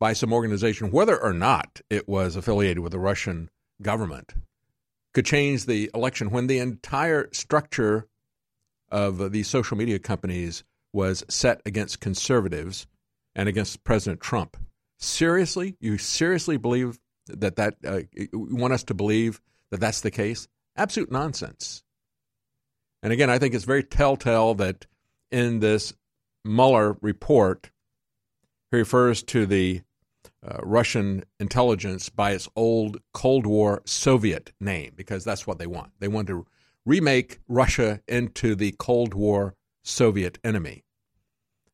by 0.00 0.12
some 0.12 0.32
organization, 0.32 0.90
whether 0.90 1.20
or 1.20 1.32
not 1.32 1.80
it 1.90 2.08
was 2.08 2.36
affiliated 2.36 2.78
with 2.78 2.92
the 2.92 2.98
Russian 2.98 3.50
government, 3.82 4.34
could 5.12 5.26
change 5.26 5.66
the 5.66 5.90
election 5.92 6.30
when 6.30 6.46
the 6.46 6.58
entire 6.58 7.28
structure 7.32 8.06
of 8.90 9.32
these 9.32 9.48
social 9.48 9.76
media 9.76 9.98
companies 9.98 10.62
was 10.92 11.24
set 11.28 11.60
against 11.66 12.00
conservatives 12.00 12.86
and 13.34 13.48
against 13.48 13.82
President 13.82 14.20
Trump. 14.20 14.56
Seriously, 14.98 15.76
you 15.80 15.98
seriously 15.98 16.56
believe 16.56 17.00
that 17.26 17.56
that 17.56 17.74
uh, 17.84 18.02
you 18.12 18.28
want 18.32 18.72
us 18.72 18.84
to 18.84 18.94
believe 18.94 19.40
that 19.70 19.80
that's 19.80 20.02
the 20.02 20.10
case? 20.10 20.46
Absolute 20.76 21.10
nonsense. 21.10 21.82
And 23.02 23.12
again, 23.12 23.30
I 23.30 23.38
think 23.38 23.54
it's 23.54 23.64
very 23.64 23.82
telltale 23.82 24.54
that 24.54 24.86
in 25.32 25.58
this 25.58 25.92
Mueller 26.44 26.96
report, 27.00 27.70
refers 28.70 29.22
to 29.22 29.46
the 29.46 29.82
uh, 30.46 30.58
Russian 30.62 31.24
intelligence 31.40 32.08
by 32.08 32.32
its 32.32 32.48
old 32.54 32.98
Cold 33.12 33.46
War 33.46 33.82
Soviet 33.86 34.52
name 34.60 34.92
because 34.94 35.24
that's 35.24 35.46
what 35.46 35.58
they 35.58 35.66
want. 35.66 35.92
They 36.00 36.08
want 36.08 36.28
to 36.28 36.46
remake 36.84 37.40
Russia 37.48 38.00
into 38.06 38.54
the 38.54 38.72
Cold 38.78 39.14
War 39.14 39.54
Soviet 39.82 40.38
enemy. 40.44 40.84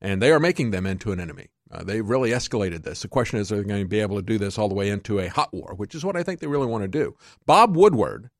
And 0.00 0.22
they 0.22 0.30
are 0.30 0.40
making 0.40 0.70
them 0.70 0.86
into 0.86 1.12
an 1.12 1.20
enemy. 1.20 1.48
Uh, 1.70 1.84
they 1.84 2.00
really 2.00 2.30
escalated 2.30 2.82
this. 2.82 3.02
The 3.02 3.08
question 3.08 3.38
is, 3.38 3.52
are 3.52 3.56
they 3.56 3.64
going 3.64 3.82
to 3.82 3.88
be 3.88 4.00
able 4.00 4.16
to 4.16 4.22
do 4.22 4.38
this 4.38 4.58
all 4.58 4.68
the 4.68 4.74
way 4.74 4.88
into 4.88 5.20
a 5.20 5.28
hot 5.28 5.52
war, 5.52 5.74
which 5.76 5.94
is 5.94 6.04
what 6.04 6.16
I 6.16 6.22
think 6.22 6.40
they 6.40 6.46
really 6.46 6.66
want 6.66 6.82
to 6.82 6.88
do. 6.88 7.16
Bob 7.46 7.76
Woodward, 7.76 8.30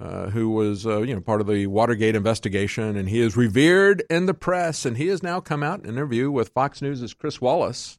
uh, 0.00 0.30
who 0.30 0.48
was 0.48 0.86
uh, 0.86 1.02
you 1.02 1.14
know 1.14 1.20
part 1.20 1.42
of 1.42 1.46
the 1.46 1.66
Watergate 1.66 2.16
investigation, 2.16 2.96
and 2.96 3.08
he 3.08 3.20
is 3.20 3.36
revered 3.36 4.02
in 4.08 4.26
the 4.26 4.34
press, 4.34 4.86
and 4.86 4.96
he 4.96 5.08
has 5.08 5.22
now 5.22 5.40
come 5.40 5.62
out 5.62 5.80
in 5.80 5.86
an 5.86 5.92
interview 5.92 6.30
with 6.30 6.48
Fox 6.48 6.80
News' 6.80 7.12
Chris 7.12 7.40
Wallace, 7.40 7.98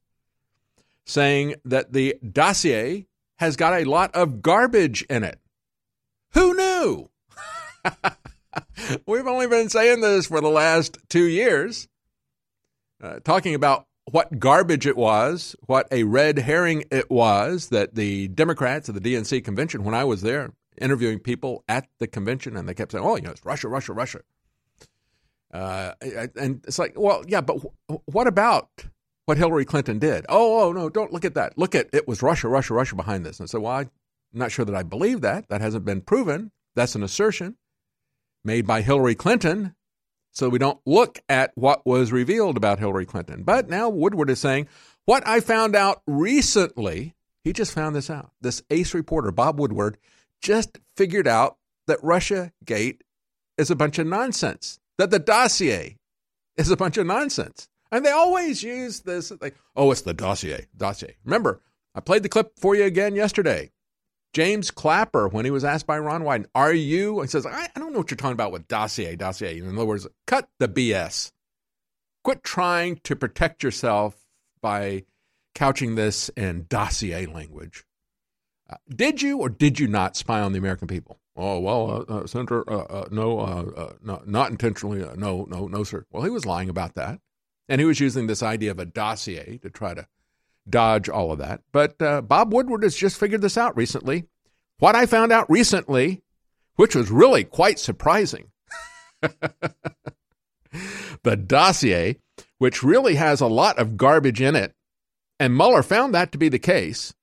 saying 1.06 1.56
that 1.64 1.94
the 1.94 2.18
dossier 2.28 3.06
has 3.38 3.56
got 3.56 3.80
a 3.80 3.84
lot 3.86 4.14
of 4.16 4.42
garbage 4.42 5.04
in 5.04 5.24
it. 5.24 5.40
Who 6.34 6.56
knew? 6.56 7.10
We've 9.06 9.28
only 9.28 9.48
been 9.48 9.70
saying 9.70 10.02
this 10.02 10.26
for 10.26 10.42
the 10.42 10.50
last 10.50 10.98
two 11.08 11.26
years, 11.26 11.88
uh, 13.02 13.20
talking 13.24 13.54
about 13.54 13.86
what 14.10 14.40
garbage 14.40 14.88
it 14.88 14.98
was, 14.98 15.56
what 15.68 15.88
a 15.92 16.04
red 16.04 16.40
herring 16.40 16.84
it 16.90 17.12
was 17.12 17.70
that 17.70 17.94
the 17.94 18.28
Democrats 18.30 18.90
at 18.90 18.96
the 18.96 19.02
DNC 19.02 19.44
convention, 19.46 19.84
when 19.84 19.94
I 19.94 20.04
was 20.04 20.24
there 20.24 20.52
interviewing 20.80 21.20
people 21.20 21.64
at 21.68 21.88
the 22.00 22.08
convention, 22.08 22.56
and 22.56 22.68
they 22.68 22.74
kept 22.74 22.92
saying, 22.92 23.04
oh, 23.04 23.16
you 23.16 23.22
know, 23.22 23.32
it's 23.32 23.46
Russia, 23.46 23.68
Russia, 23.68 23.94
Russia. 23.94 24.20
Uh, 25.54 25.94
and 26.36 26.64
it's 26.66 26.80
like, 26.80 26.94
well, 26.98 27.24
yeah, 27.28 27.42
but 27.42 27.58
what 28.06 28.28
about 28.28 28.70
what 29.26 29.38
Hillary 29.38 29.66
Clinton 29.66 30.00
did? 30.00 30.26
Oh, 30.30 30.62
oh, 30.62 30.72
no, 30.72 30.90
don't 30.90 31.12
look 31.12 31.26
at 31.26 31.36
that. 31.36 31.58
Look 31.58 31.76
at 31.76 31.90
it 31.94 32.08
was 32.08 32.22
Russia, 32.22 32.48
Russia, 32.48 32.74
Russia 32.74 32.96
behind 32.96 33.26
this. 33.26 33.40
And 33.40 33.50
so, 33.50 33.60
well, 33.60 33.78
I'm 33.78 33.90
not 34.34 34.52
sure 34.52 34.66
that 34.66 34.76
I 34.76 34.84
believe 34.84 35.22
that. 35.22 35.50
That 35.50 35.62
hasn't 35.62 35.86
been 35.86 36.02
proven. 36.02 36.52
That's 36.76 36.96
an 36.96 37.04
assertion 37.04 37.58
made 38.44 38.66
by 38.66 38.82
Hillary 38.82 39.16
Clinton 39.16 39.76
so 40.32 40.50
we 40.50 40.60
don't 40.60 40.80
look 40.86 41.20
at 41.30 41.52
what 41.56 41.86
was 41.86 42.12
revealed 42.12 42.58
about 42.58 42.80
Hillary 42.80 43.06
Clinton. 43.06 43.44
But 43.44 43.70
now 43.70 43.90
Woodward 43.90 44.30
is 44.30 44.40
saying, 44.40 44.68
what 45.06 45.28
I 45.28 45.42
found 45.42 45.76
out 45.76 46.02
recently, 46.08 47.16
he 47.44 47.54
just 47.54 47.74
found 47.74 47.96
this 47.96 48.10
out. 48.10 48.32
This 48.40 48.64
ace 48.70 48.94
reporter, 48.94 49.32
Bob 49.32 49.60
Woodward, 49.60 49.98
just 50.42 50.80
figured 50.98 51.28
out 51.28 51.58
that 51.88 52.04
Russia 52.04 52.52
Gate 52.66 53.04
is 53.58 53.72
a 53.72 53.76
bunch 53.76 54.00
of 54.00 54.08
nonsense, 54.08 54.80
that 54.98 55.12
the 55.12 55.20
dossier 55.20 55.98
is 56.58 56.72
a 56.72 56.78
bunch 56.78 56.98
of 56.98 57.06
nonsense. 57.06 57.68
And 57.92 58.06
they 58.06 58.12
always 58.12 58.64
use 58.64 59.02
this, 59.02 59.32
like, 59.42 59.56
oh, 59.76 59.92
it's 59.92 60.02
the 60.02 60.14
dossier, 60.14 60.68
dossier. 60.78 61.18
Remember, 61.26 61.62
I 61.94 62.00
played 62.00 62.24
the 62.24 62.30
clip 62.30 62.58
for 62.58 62.76
you 62.76 62.86
again 62.86 63.16
yesterday. 63.16 63.72
James 64.34 64.72
Clapper, 64.72 65.28
when 65.28 65.44
he 65.44 65.52
was 65.52 65.66
asked 65.66 65.86
by 65.86 66.00
Ron 66.00 66.24
Wyden, 66.24 66.46
are 66.56 66.74
you? 66.74 67.20
He 67.22 67.28
says, 67.28 67.46
I, 67.46 67.68
I 67.76 67.80
don't 67.80 67.92
know 67.92 68.00
what 68.00 68.10
you're 68.10 68.16
talking 68.16 68.32
about 68.32 68.54
with 68.54 68.68
dossier, 68.70 69.18
dossier. 69.18 69.58
In 69.58 69.76
other 69.76 69.86
words, 69.86 70.08
cut 70.26 70.48
the 70.58 70.70
BS. 70.70 71.34
Quit 72.24 72.44
trying 72.44 72.98
to 73.04 73.16
protect 73.16 73.62
yourself 73.62 74.16
by 74.62 75.04
couching 75.54 75.96
this 75.96 76.30
in 76.30 76.66
dossier 76.70 77.26
language. 77.26 77.84
Uh, 78.72 78.78
did 78.90 79.22
you 79.22 79.38
or 79.40 79.50
did 79.50 79.80
you 79.80 79.88
not 79.88 80.16
spy 80.16 80.40
on 80.40 80.54
the 80.54 80.60
American 80.60 80.88
people? 80.88 81.20
Oh, 81.36 81.60
well, 81.60 81.92
uh, 81.92 82.14
uh, 82.14 82.28
Senator, 82.28 82.70
uh, 82.70 82.84
uh, 82.84 83.08
no, 83.12 83.40
uh, 83.40 83.94
no, 84.04 84.22
not 84.26 84.52
intentionally. 84.52 85.00
no, 85.18 85.46
no, 85.50 85.68
no, 85.68 85.84
sir. 85.84 86.06
Well, 86.12 86.24
he 86.24 86.30
was 86.30 86.46
lying 86.46 86.70
about 86.70 86.96
that. 86.96 87.20
And 87.70 87.80
he 87.80 87.86
was 87.86 88.00
using 88.00 88.28
this 88.28 88.44
idea 88.44 88.72
of 88.72 88.80
a 88.80 88.86
dossier 88.86 89.58
to 89.62 89.70
try 89.70 89.94
to 89.94 90.08
dodge 90.70 91.10
all 91.10 91.32
of 91.32 91.40
that. 91.40 91.62
But 91.72 92.02
uh, 92.02 92.22
Bob 92.22 92.54
Woodward 92.54 92.84
has 92.84 92.96
just 92.96 93.18
figured 93.18 93.42
this 93.42 93.58
out 93.58 93.76
recently. 93.78 94.26
What 94.80 94.96
I 94.96 95.06
found 95.06 95.32
out 95.32 95.50
recently, 95.50 96.22
which 96.76 96.96
was 96.96 97.12
really 97.12 97.44
quite 97.44 97.80
surprising, 97.80 98.52
the 101.24 101.36
dossier, 101.36 102.18
which 102.58 102.84
really 102.84 103.16
has 103.16 103.42
a 103.42 103.48
lot 103.48 103.80
of 103.80 103.98
garbage 103.98 104.42
in 104.42 104.56
it, 104.56 104.74
and 105.40 105.56
Mueller 105.56 105.84
found 105.84 106.14
that 106.14 106.32
to 106.32 106.38
be 106.38 106.50
the 106.50 106.60
case. 106.60 107.14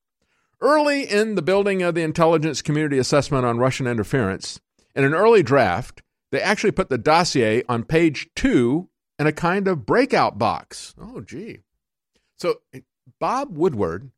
Early 0.60 1.05
in 1.05 1.36
the 1.36 1.43
building 1.43 1.82
of 1.82 1.94
the 1.94 2.02
intelligence 2.02 2.62
community 2.62 2.98
assessment 2.98 3.44
on 3.44 3.59
Russian 3.59 3.86
interference, 3.86 4.60
in 4.94 5.05
an 5.05 5.14
early 5.14 5.43
draft, 5.43 6.02
they 6.32 6.40
actually 6.40 6.72
put 6.72 6.89
the 6.89 6.98
dossier 6.98 7.62
on 7.68 7.85
page 7.85 8.28
two 8.35 8.89
in 9.18 9.26
a 9.26 9.32
kind 9.32 9.68
of 9.68 9.86
breakout 9.86 10.39
box. 10.39 10.94
Oh, 11.01 11.20
gee. 11.20 11.60
So 12.39 12.60
Bob 13.20 13.56
Woodward, 13.56 14.10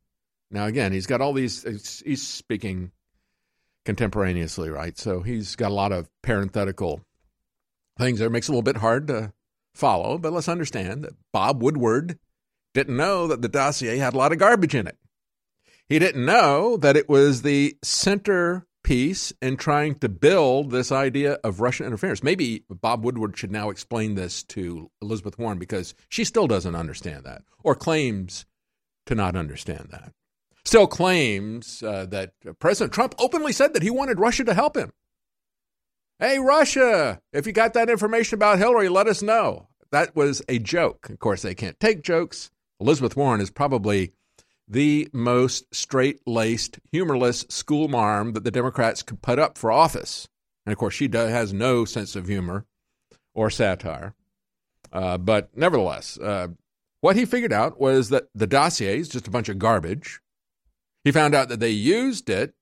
now 0.51 0.65
again, 0.67 0.93
he's 0.93 1.07
got 1.07 1.21
all 1.21 1.33
these, 1.33 2.03
he's 2.05 2.27
speaking 2.27 2.91
contemporaneously, 3.85 4.71
right? 4.71 4.97
So 4.99 5.21
he's 5.21 5.57
got 5.57 5.71
a 5.71 5.75
lot 5.75 5.93
of 5.93 6.09
parenthetical 6.23 7.03
things 7.99 8.19
there. 8.19 8.29
It 8.29 8.33
makes 8.33 8.49
it 8.49 8.53
a 8.53 8.55
little 8.55 8.63
bit 8.63 8.79
hard 8.79 9.07
to 9.09 9.33
follow, 9.75 10.19
but 10.19 10.33
let's 10.33 10.49
understand 10.49 11.05
that 11.05 11.15
Bob 11.33 11.63
Woodward 11.63 12.19
didn't 12.73 12.97
know 12.97 13.27
that 13.27 13.43
the 13.43 13.49
dossier 13.49 13.99
had 13.99 14.15
a 14.15 14.19
lot 14.19 14.33
of 14.33 14.39
garbage 14.39 14.75
in 14.75 14.87
it. 14.87 14.97
He 15.91 15.99
didn't 15.99 16.25
know 16.25 16.77
that 16.77 16.97
it 16.97 17.09
was 17.09 17.43
the 17.43 17.77
centerpiece 17.83 19.33
in 19.43 19.57
trying 19.57 19.97
to 19.97 20.09
build 20.09 20.71
this 20.71 20.93
idea 20.93 21.33
of 21.43 21.61
Russian 21.61 21.85
interference. 21.85 22.23
Maybe 22.23 22.65
Bob 22.71 23.05
Woodward 23.05 23.37
should 23.37 23.51
now 23.51 23.71
explain 23.71 24.15
this 24.15 24.45
to 24.45 24.89
Elizabeth 25.03 25.37
Warren 25.37 25.59
because 25.59 25.97
she 26.09 26.23
still 26.23 26.47
doesn't 26.47 26.77
understand 26.77 27.25
that 27.25 27.43
or 27.65 27.75
claims 27.75 28.47
to 29.07 29.17
not 29.17 29.35
understand 29.35 29.89
that. 29.91 30.13
Still 30.65 30.87
claims 30.87 31.83
uh, 31.83 32.07
that 32.07 32.35
President 32.61 32.93
Trump 32.93 33.17
openly 33.19 33.53
said 33.53 33.75
that 33.75 33.83
he 33.83 33.91
wanted 33.91 34.21
Russia 34.21 34.45
to 34.45 34.55
help 34.55 34.77
him. 34.77 34.93
Hey, 36.21 36.39
Russia, 36.39 37.21
if 37.33 37.49
you 37.49 37.53
got 37.53 37.75
that 37.75 37.91
information 37.91 38.37
about 38.37 38.59
Hillary, 38.59 38.89
let 38.89 39.09
us 39.09 39.23
know. 39.23 39.67
That 39.91 40.15
was 40.15 40.41
a 40.49 40.61
joke. 40.61 41.11
Of 41.11 41.19
course, 41.19 41.43
they 41.43 41.57
can't 41.57 41.81
take 41.81 42.05
jokes. 42.05 42.53
Elizabeth 42.79 43.17
Warren 43.17 43.41
is 43.41 43.51
probably 43.51 44.13
the 44.71 45.09
most 45.13 45.75
straight 45.75 46.21
laced, 46.27 46.79
humorless 46.93 47.45
school 47.49 47.89
marm 47.89 48.35
that 48.35 48.45
the 48.45 48.53
Democrats 48.53 49.03
could 49.03 49.21
put 49.21 49.39
up 49.39 49.59
for 49.59 49.73
office. 49.73 50.29
And 50.65 50.73
of 50.73 50.79
course, 50.79 50.95
she 50.95 51.09
does, 51.09 51.31
has 51.31 51.53
no 51.53 51.85
sense 51.85 52.15
of 52.15 52.29
humor 52.29 52.67
or 53.35 53.51
satire. 53.51 54.15
Uh, 54.93 55.19
but 55.19 55.51
nevertheless, 55.57 56.19
uh, 56.19 56.49
what 57.01 57.17
he 57.17 57.25
figured 57.25 57.53
out 57.53 57.81
was 57.81 58.11
that 58.11 58.29
the 58.35 58.47
dossier 58.47 58.99
is 58.99 59.09
just 59.09 59.27
a 59.27 59.31
bunch 59.31 59.49
of 59.49 59.59
garbage. 59.59 60.21
He 61.03 61.11
found 61.11 61.35
out 61.35 61.49
that 61.49 61.59
they 61.59 61.71
used 61.71 62.31
it 62.31 62.55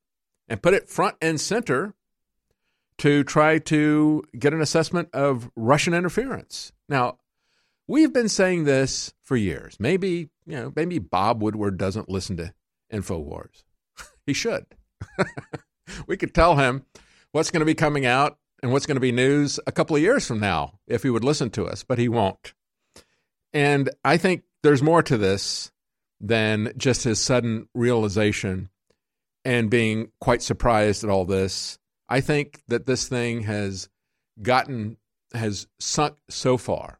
and 0.48 0.62
put 0.62 0.74
it 0.74 0.88
front 0.88 1.16
and 1.20 1.38
center 1.38 1.94
to 2.98 3.22
try 3.22 3.58
to 3.58 4.22
get 4.38 4.54
an 4.54 4.62
assessment 4.62 5.08
of 5.12 5.50
Russian 5.56 5.92
interference. 5.92 6.72
Now, 6.88 7.18
we've 7.88 8.12
been 8.12 8.28
saying 8.28 8.64
this 8.64 9.12
for 9.24 9.36
years. 9.36 9.80
Maybe, 9.80 10.28
you 10.46 10.56
know, 10.56 10.72
maybe 10.76 10.98
Bob 10.98 11.42
Woodward 11.42 11.78
doesn't 11.78 12.08
listen 12.08 12.36
to 12.36 12.52
InfoWars. 12.92 13.64
he 14.26 14.34
should. 14.34 14.66
we 16.06 16.16
could 16.16 16.34
tell 16.34 16.56
him 16.56 16.84
what's 17.32 17.50
going 17.50 17.60
to 17.60 17.66
be 17.66 17.74
coming 17.74 18.06
out 18.06 18.38
and 18.62 18.72
what's 18.72 18.86
going 18.86 18.96
to 18.96 19.00
be 19.00 19.12
news 19.12 19.58
a 19.66 19.72
couple 19.72 19.96
of 19.96 20.02
years 20.02 20.26
from 20.26 20.38
now 20.38 20.78
if 20.86 21.02
he 21.02 21.10
would 21.10 21.24
listen 21.24 21.50
to 21.50 21.66
us, 21.66 21.82
but 21.82 21.98
he 21.98 22.08
won't. 22.08 22.52
And 23.52 23.90
I 24.04 24.18
think 24.18 24.42
there's 24.62 24.82
more 24.82 25.02
to 25.04 25.16
this 25.16 25.72
than 26.20 26.72
just 26.76 27.04
his 27.04 27.20
sudden 27.20 27.68
realization 27.74 28.68
and 29.44 29.70
being 29.70 30.10
quite 30.20 30.42
surprised 30.42 31.04
at 31.04 31.10
all 31.10 31.24
this. 31.24 31.78
I 32.08 32.20
think 32.20 32.62
that 32.68 32.86
this 32.86 33.08
thing 33.08 33.42
has 33.42 33.88
gotten, 34.42 34.96
has 35.32 35.68
sunk 35.78 36.16
so 36.28 36.56
far 36.56 36.98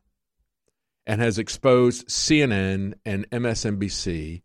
and 1.09 1.23
has 1.23 1.39
exposed 1.39 2.07
CNN 2.09 2.93
and 3.07 3.29
MSNBC 3.31 4.43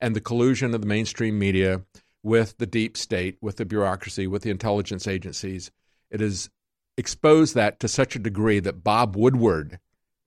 and 0.00 0.16
the 0.16 0.20
collusion 0.20 0.74
of 0.74 0.80
the 0.80 0.86
mainstream 0.86 1.38
media 1.38 1.82
with 2.22 2.56
the 2.56 2.66
deep 2.66 2.96
state, 2.96 3.36
with 3.42 3.56
the 3.56 3.66
bureaucracy, 3.66 4.26
with 4.26 4.42
the 4.42 4.50
intelligence 4.50 5.06
agencies. 5.06 5.70
It 6.10 6.20
has 6.20 6.48
exposed 6.96 7.54
that 7.54 7.78
to 7.80 7.88
such 7.88 8.16
a 8.16 8.18
degree 8.18 8.60
that 8.60 8.82
Bob 8.82 9.14
Woodward, 9.14 9.78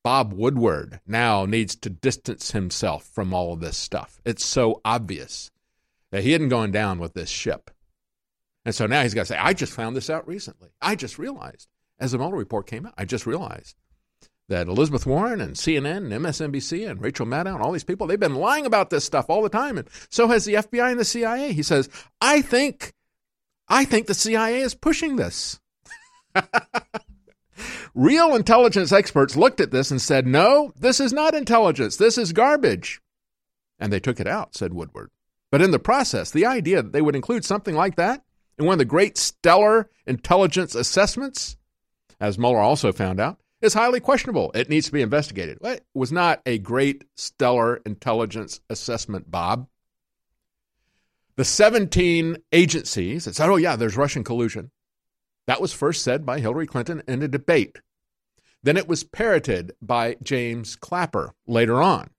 Bob 0.03 0.31
Woodward 0.31 1.01
now 1.07 1.45
needs 1.45 1.75
to 1.77 1.89
distance 1.89 2.51
himself 2.51 3.03
from 3.03 3.33
all 3.33 3.53
of 3.53 3.59
this 3.59 3.75
stuff. 3.75 4.21
It's 4.23 4.45
so 4.45 4.81
obvious 4.85 5.49
that 6.11 6.23
he 6.23 6.33
isn't 6.33 6.49
going 6.49 6.71
down 6.71 6.99
with 6.99 7.15
this 7.15 7.29
ship. 7.29 7.71
And 8.63 8.75
so 8.75 8.85
now 8.85 9.01
he's 9.01 9.15
got 9.15 9.21
to 9.21 9.33
say, 9.33 9.37
I 9.37 9.53
just 9.53 9.73
found 9.73 9.95
this 9.95 10.09
out 10.09 10.27
recently. 10.27 10.69
I 10.79 10.95
just 10.95 11.17
realized, 11.17 11.67
as 11.99 12.11
the 12.11 12.19
Mueller 12.19 12.37
report 12.37 12.67
came 12.67 12.85
out, 12.85 12.93
I 12.97 13.05
just 13.05 13.25
realized 13.25 13.75
that 14.49 14.67
Elizabeth 14.67 15.05
Warren 15.05 15.39
and 15.41 15.55
CNN 15.55 16.11
and 16.11 16.11
MSNBC 16.11 16.89
and 16.89 17.01
Rachel 17.01 17.25
Maddow 17.25 17.53
and 17.53 17.63
all 17.63 17.71
these 17.71 17.83
people, 17.83 18.07
they've 18.07 18.19
been 18.19 18.35
lying 18.35 18.65
about 18.65 18.89
this 18.89 19.05
stuff 19.05 19.29
all 19.29 19.41
the 19.41 19.49
time. 19.49 19.77
And 19.77 19.87
so 20.09 20.27
has 20.27 20.43
the 20.43 20.55
FBI 20.55 20.91
and 20.91 20.99
the 20.99 21.05
CIA. 21.05 21.53
He 21.53 21.63
says, 21.63 21.87
I 22.19 22.41
think, 22.41 22.93
I 23.67 23.85
think 23.85 24.07
the 24.07 24.13
CIA 24.13 24.61
is 24.61 24.73
pushing 24.73 25.15
this. 25.15 25.59
Real 27.95 28.35
intelligence 28.35 28.91
experts 28.91 29.35
looked 29.35 29.59
at 29.59 29.71
this 29.71 29.91
and 29.91 30.01
said, 30.01 30.25
no, 30.25 30.73
this 30.79 30.99
is 30.99 31.13
not 31.13 31.35
intelligence. 31.35 31.97
This 31.97 32.17
is 32.17 32.33
garbage. 32.33 33.01
And 33.77 33.93
they 33.93 33.99
took 33.99 34.19
it 34.19 34.27
out, 34.27 34.55
said 34.55 34.73
Woodward. 34.73 35.11
But 35.51 35.61
in 35.61 35.71
the 35.71 35.79
process, 35.79 36.31
the 36.31 36.45
idea 36.45 36.81
that 36.81 36.91
they 36.91 37.01
would 37.01 37.15
include 37.15 37.45
something 37.45 37.75
like 37.75 37.95
that 37.95 38.23
in 38.57 38.65
one 38.65 38.73
of 38.73 38.79
the 38.79 38.85
great 38.85 39.17
stellar 39.17 39.89
intelligence 40.05 40.75
assessments, 40.75 41.57
as 42.19 42.37
Mueller 42.37 42.59
also 42.59 42.91
found 42.91 43.19
out, 43.19 43.38
is 43.61 43.73
highly 43.73 43.99
questionable. 43.99 44.51
It 44.53 44.69
needs 44.69 44.87
to 44.87 44.91
be 44.91 45.01
investigated. 45.01 45.57
It 45.61 45.85
was 45.93 46.11
not 46.11 46.41
a 46.45 46.57
great 46.57 47.03
stellar 47.15 47.77
intelligence 47.85 48.61
assessment, 48.69 49.29
Bob. 49.29 49.67
The 51.35 51.45
17 51.45 52.37
agencies 52.51 53.25
that 53.25 53.35
said, 53.35 53.49
oh, 53.49 53.55
yeah, 53.55 53.75
there's 53.75 53.97
Russian 53.97 54.23
collusion. 54.23 54.71
That 55.47 55.61
was 55.61 55.73
first 55.73 56.03
said 56.03 56.25
by 56.25 56.39
Hillary 56.39 56.67
Clinton 56.67 57.01
in 57.07 57.21
a 57.21 57.27
debate. 57.27 57.79
Then 58.61 58.77
it 58.77 58.87
was 58.87 59.03
parroted 59.03 59.73
by 59.81 60.17
James 60.21 60.75
Clapper 60.75 61.33
later 61.47 61.81
on. 61.81 62.09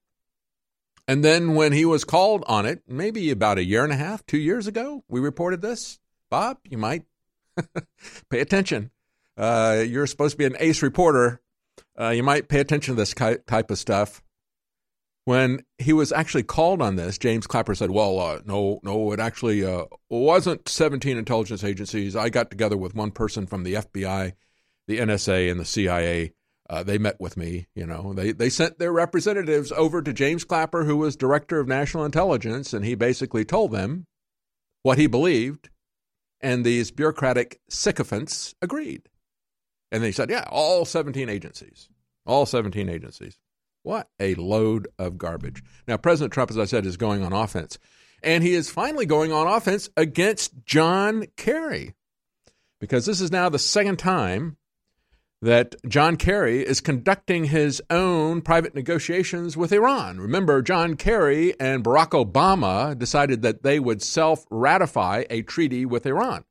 And 1.06 1.24
then 1.24 1.54
when 1.54 1.72
he 1.72 1.84
was 1.84 2.04
called 2.04 2.44
on 2.46 2.66
it, 2.66 2.82
maybe 2.86 3.30
about 3.30 3.58
a 3.58 3.64
year 3.64 3.84
and 3.84 3.92
a 3.92 3.96
half, 3.96 4.24
two 4.26 4.38
years 4.38 4.66
ago, 4.66 5.04
we 5.08 5.20
reported 5.20 5.60
this. 5.60 5.98
Bob, 6.30 6.58
you 6.64 6.78
might 6.78 7.04
pay 8.30 8.40
attention. 8.40 8.90
Uh, 9.36 9.84
you're 9.86 10.06
supposed 10.06 10.32
to 10.32 10.38
be 10.38 10.44
an 10.44 10.56
ace 10.58 10.82
reporter. 10.82 11.40
Uh, 11.98 12.10
you 12.10 12.22
might 12.22 12.48
pay 12.48 12.60
attention 12.60 12.94
to 12.94 13.00
this 13.00 13.14
type 13.14 13.70
of 13.70 13.78
stuff. 13.78 14.22
When 15.24 15.64
he 15.78 15.92
was 15.92 16.12
actually 16.12 16.44
called 16.44 16.80
on 16.80 16.96
this, 16.96 17.18
James 17.18 17.46
Clapper 17.46 17.74
said, 17.74 17.90
"Well, 17.90 18.18
uh, 18.18 18.40
no, 18.44 18.80
no, 18.82 19.12
it 19.12 19.20
actually 19.20 19.64
uh, 19.64 19.84
wasn't 20.08 20.68
17 20.68 21.16
intelligence 21.16 21.62
agencies. 21.62 22.16
I 22.16 22.30
got 22.30 22.50
together 22.50 22.76
with 22.76 22.94
one 22.94 23.10
person 23.10 23.46
from 23.46 23.62
the 23.62 23.74
FBI, 23.74 24.32
the 24.88 24.98
NSA, 24.98 25.50
and 25.50 25.60
the 25.60 25.64
CIA. 25.64 26.32
Uh, 26.68 26.82
they 26.82 26.98
met 26.98 27.20
with 27.20 27.36
me. 27.36 27.66
You 27.74 27.86
know, 27.86 28.14
they 28.14 28.32
they 28.32 28.48
sent 28.48 28.78
their 28.78 28.92
representatives 28.92 29.72
over 29.72 30.00
to 30.00 30.12
James 30.12 30.44
Clapper, 30.44 30.84
who 30.84 30.96
was 30.96 31.16
director 31.16 31.60
of 31.60 31.68
national 31.68 32.04
intelligence, 32.04 32.72
and 32.72 32.84
he 32.84 32.94
basically 32.94 33.44
told 33.44 33.72
them 33.72 34.06
what 34.82 34.98
he 34.98 35.06
believed, 35.06 35.68
and 36.40 36.64
these 36.64 36.90
bureaucratic 36.90 37.60
sycophants 37.68 38.54
agreed." 38.62 39.09
And 39.92 40.02
they 40.02 40.12
said, 40.12 40.30
yeah, 40.30 40.44
all 40.48 40.84
17 40.84 41.28
agencies. 41.28 41.88
All 42.26 42.46
17 42.46 42.88
agencies. 42.88 43.38
What 43.82 44.08
a 44.20 44.34
load 44.34 44.88
of 44.98 45.18
garbage. 45.18 45.62
Now, 45.88 45.96
President 45.96 46.32
Trump, 46.32 46.50
as 46.50 46.58
I 46.58 46.66
said, 46.66 46.86
is 46.86 46.96
going 46.96 47.22
on 47.22 47.32
offense. 47.32 47.78
And 48.22 48.44
he 48.44 48.52
is 48.52 48.70
finally 48.70 49.06
going 49.06 49.32
on 49.32 49.46
offense 49.46 49.88
against 49.96 50.64
John 50.64 51.26
Kerry. 51.36 51.94
Because 52.78 53.06
this 53.06 53.20
is 53.20 53.32
now 53.32 53.48
the 53.48 53.58
second 53.58 53.98
time 53.98 54.56
that 55.42 55.74
John 55.88 56.16
Kerry 56.16 56.60
is 56.60 56.80
conducting 56.80 57.44
his 57.44 57.82
own 57.88 58.42
private 58.42 58.74
negotiations 58.74 59.56
with 59.56 59.72
Iran. 59.72 60.20
Remember, 60.20 60.60
John 60.60 60.96
Kerry 60.96 61.58
and 61.58 61.82
Barack 61.82 62.10
Obama 62.10 62.98
decided 62.98 63.40
that 63.42 63.62
they 63.62 63.80
would 63.80 64.02
self 64.02 64.44
ratify 64.50 65.24
a 65.30 65.42
treaty 65.42 65.86
with 65.86 66.04
Iran. 66.04 66.44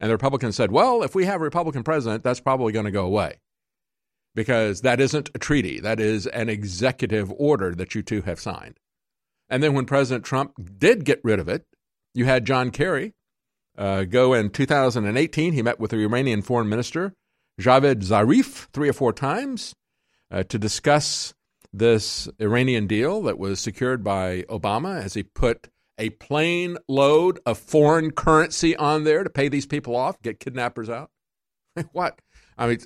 And 0.00 0.10
the 0.10 0.14
Republicans 0.14 0.56
said, 0.56 0.70
well, 0.70 1.02
if 1.02 1.14
we 1.14 1.24
have 1.24 1.40
a 1.40 1.44
Republican 1.44 1.82
president, 1.82 2.22
that's 2.22 2.40
probably 2.40 2.72
going 2.72 2.84
to 2.84 2.90
go 2.90 3.06
away 3.06 3.38
because 4.34 4.82
that 4.82 5.00
isn't 5.00 5.30
a 5.34 5.38
treaty. 5.38 5.80
That 5.80 5.98
is 5.98 6.26
an 6.26 6.48
executive 6.48 7.32
order 7.36 7.74
that 7.74 7.94
you 7.94 8.02
two 8.02 8.22
have 8.22 8.38
signed. 8.38 8.78
And 9.48 9.62
then 9.62 9.72
when 9.72 9.86
President 9.86 10.24
Trump 10.24 10.52
did 10.78 11.04
get 11.04 11.20
rid 11.24 11.40
of 11.40 11.48
it, 11.48 11.64
you 12.14 12.26
had 12.26 12.44
John 12.44 12.70
Kerry 12.70 13.14
uh, 13.78 14.04
go 14.04 14.34
in 14.34 14.50
2018. 14.50 15.52
He 15.52 15.62
met 15.62 15.80
with 15.80 15.92
the 15.92 15.98
Iranian 15.98 16.42
foreign 16.42 16.68
minister, 16.68 17.14
Javad 17.60 18.02
Zarif, 18.02 18.68
three 18.72 18.88
or 18.88 18.92
four 18.92 19.12
times 19.12 19.74
uh, 20.30 20.42
to 20.44 20.58
discuss 20.58 21.34
this 21.72 22.28
Iranian 22.38 22.86
deal 22.86 23.22
that 23.22 23.38
was 23.38 23.60
secured 23.60 24.02
by 24.02 24.42
Obama 24.48 25.02
as 25.02 25.14
he 25.14 25.22
put 25.22 25.68
a 25.98 26.10
plane 26.10 26.76
load 26.88 27.40
of 27.46 27.58
foreign 27.58 28.10
currency 28.10 28.76
on 28.76 29.04
there 29.04 29.24
to 29.24 29.30
pay 29.30 29.48
these 29.48 29.66
people 29.66 29.96
off, 29.96 30.20
get 30.22 30.40
kidnappers 30.40 30.88
out? 30.88 31.10
what? 31.92 32.20
I 32.58 32.68
mean, 32.68 32.78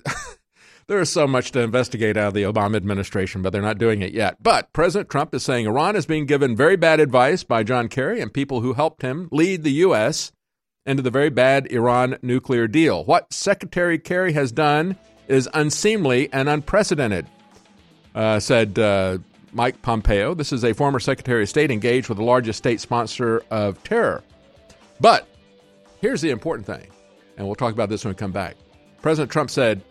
there 0.87 1.01
is 1.01 1.11
so 1.11 1.27
much 1.27 1.53
to 1.53 1.61
investigate 1.61 2.17
out 2.17 2.29
of 2.29 2.35
the 2.35 2.43
Obama 2.43 2.77
administration, 2.77 3.43
but 3.43 3.51
they're 3.53 3.63
not 3.63 3.79
doing 3.79 4.03
it 4.03 4.13
yet. 4.13 4.43
But 4.43 4.73
President 4.73 5.11
Trump 5.11 5.35
is 5.35 5.43
saying 5.43 5.67
Iran 5.67 5.97
is 5.97 6.07
being 6.07 6.27
given 6.27 6.57
very 6.57 6.77
bad 6.77 7.01
advice 7.01 7.45
by 7.45 7.63
John 7.63 7.89
Kerry 7.89 8.21
and 8.21 8.33
people 8.33 8.61
who 8.61 8.75
helped 8.75 9.03
him 9.03 9.29
lead 9.31 9.63
the 9.63 9.73
U.S. 9.73 10.33
into 10.87 11.03
the 11.03 11.11
very 11.11 11.31
bad 11.31 11.71
Iran 11.71 12.19
nuclear 12.23 12.67
deal. 12.67 13.05
What 13.05 13.33
Secretary 13.33 13.99
Kerry 13.99 14.33
has 14.33 14.53
done 14.53 14.97
is 15.29 15.49
unseemly 15.55 16.29
and 16.33 16.49
unprecedented, 16.49 17.27
uh, 18.15 18.41
said 18.41 18.79
uh, 18.79 19.19
Mike 19.53 19.81
Pompeo. 19.83 20.35
This 20.35 20.53
is 20.53 20.65
a 20.65 20.73
former 20.73 21.01
Secretary 21.01 21.43
of 21.43 21.49
State 21.49 21.71
engaged 21.71 22.09
with 22.09 22.19
the 22.19 22.25
largest 22.25 22.59
state 22.59 22.81
sponsor 22.81 23.43
of 23.51 23.83
terror. 23.85 24.23
But 25.01 25.27
here's 26.01 26.21
the 26.21 26.31
important 26.31 26.67
thing, 26.67 26.87
and 27.37 27.47
we'll 27.47 27.57
talk 27.57 27.73
about 27.73 27.89
this 27.89 28.05
when 28.05 28.13
we 28.15 28.17
come 28.17 28.33
back. 28.33 28.57
President 29.03 29.31
Trump 29.31 29.51
said, 29.51 29.83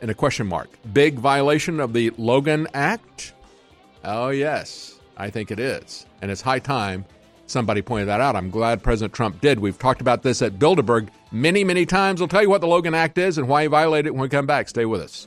in 0.00 0.10
a 0.10 0.14
question 0.14 0.46
mark, 0.46 0.68
big 0.92 1.14
violation 1.14 1.80
of 1.80 1.92
the 1.92 2.10
Logan 2.18 2.66
Act? 2.74 3.32
Oh, 4.04 4.28
yes, 4.28 4.98
I 5.16 5.30
think 5.30 5.50
it 5.50 5.58
is. 5.58 6.06
And 6.20 6.30
it's 6.30 6.40
high 6.40 6.58
time 6.58 7.04
somebody 7.46 7.82
pointed 7.82 8.06
that 8.08 8.20
out. 8.20 8.36
I'm 8.36 8.50
glad 8.50 8.82
President 8.82 9.12
Trump 9.14 9.40
did. 9.40 9.58
We've 9.58 9.78
talked 9.78 10.00
about 10.00 10.22
this 10.22 10.42
at 10.42 10.58
Bilderberg 10.58 11.08
many, 11.30 11.64
many 11.64 11.86
times. 11.86 12.20
We'll 12.20 12.28
tell 12.28 12.42
you 12.42 12.50
what 12.50 12.60
the 12.60 12.66
Logan 12.66 12.94
Act 12.94 13.18
is 13.18 13.38
and 13.38 13.48
why 13.48 13.62
he 13.62 13.68
violated 13.68 14.06
it 14.06 14.10
when 14.12 14.22
we 14.22 14.28
come 14.28 14.46
back. 14.46 14.68
Stay 14.68 14.84
with 14.84 15.00
us. 15.02 15.26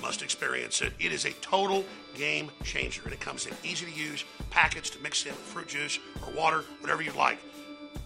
must 0.00 0.22
experience 0.22 0.80
it. 0.80 0.92
It 0.98 1.12
is 1.12 1.24
a 1.24 1.32
total 1.34 1.84
game 2.14 2.50
changer, 2.62 3.02
and 3.04 3.12
it 3.12 3.20
comes 3.20 3.46
in 3.46 3.54
easy 3.62 3.86
to 3.86 3.92
use 3.92 4.24
packets 4.50 4.90
to 4.90 4.98
mix 5.00 5.24
in 5.24 5.32
with 5.32 5.40
fruit 5.40 5.68
juice 5.68 5.98
or 6.26 6.32
water, 6.32 6.64
whatever 6.80 7.02
you'd 7.02 7.16
like. 7.16 7.38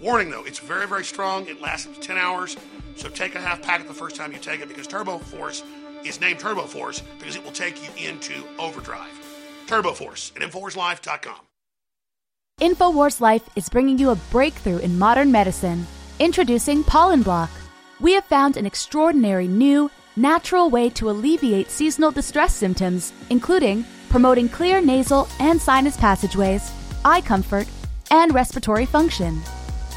Warning 0.00 0.30
though, 0.30 0.44
it's 0.44 0.58
very, 0.58 0.86
very 0.86 1.04
strong. 1.04 1.46
It 1.48 1.60
lasts 1.60 1.86
up 1.86 1.94
to 1.94 2.00
10 2.00 2.16
hours, 2.18 2.56
so 2.96 3.08
take 3.08 3.34
a 3.34 3.40
half 3.40 3.62
packet 3.62 3.88
the 3.88 3.94
first 3.94 4.16
time 4.16 4.32
you 4.32 4.38
take 4.38 4.60
it 4.60 4.68
because 4.68 4.86
Turbo 4.86 5.18
Force 5.18 5.62
is 6.04 6.20
named 6.20 6.38
Turbo 6.38 6.62
Force 6.62 7.02
because 7.18 7.36
it 7.36 7.44
will 7.44 7.52
take 7.52 7.76
you 7.82 8.08
into 8.08 8.44
overdrive. 8.58 9.12
Turbo 9.66 9.92
Force 9.92 10.32
at 10.36 10.42
InfoWarsLife.com. 10.42 11.40
InfoWars 12.60 13.20
Life 13.20 13.48
is 13.54 13.68
bringing 13.68 13.98
you 13.98 14.10
a 14.10 14.16
breakthrough 14.32 14.78
in 14.78 14.98
modern 14.98 15.30
medicine. 15.30 15.86
Introducing 16.18 16.82
Pollen 16.82 17.22
Block. 17.22 17.50
We 18.00 18.14
have 18.14 18.24
found 18.24 18.56
an 18.56 18.66
extraordinary 18.66 19.46
new 19.46 19.88
natural 20.18 20.68
way 20.68 20.90
to 20.90 21.10
alleviate 21.10 21.70
seasonal 21.70 22.10
distress 22.10 22.54
symptoms, 22.54 23.12
including 23.30 23.84
promoting 24.08 24.48
clear 24.48 24.80
nasal 24.80 25.28
and 25.38 25.60
sinus 25.60 25.96
passageways, 25.96 26.72
eye 27.04 27.20
comfort, 27.20 27.66
and 28.10 28.34
respiratory 28.34 28.86
function. 28.86 29.40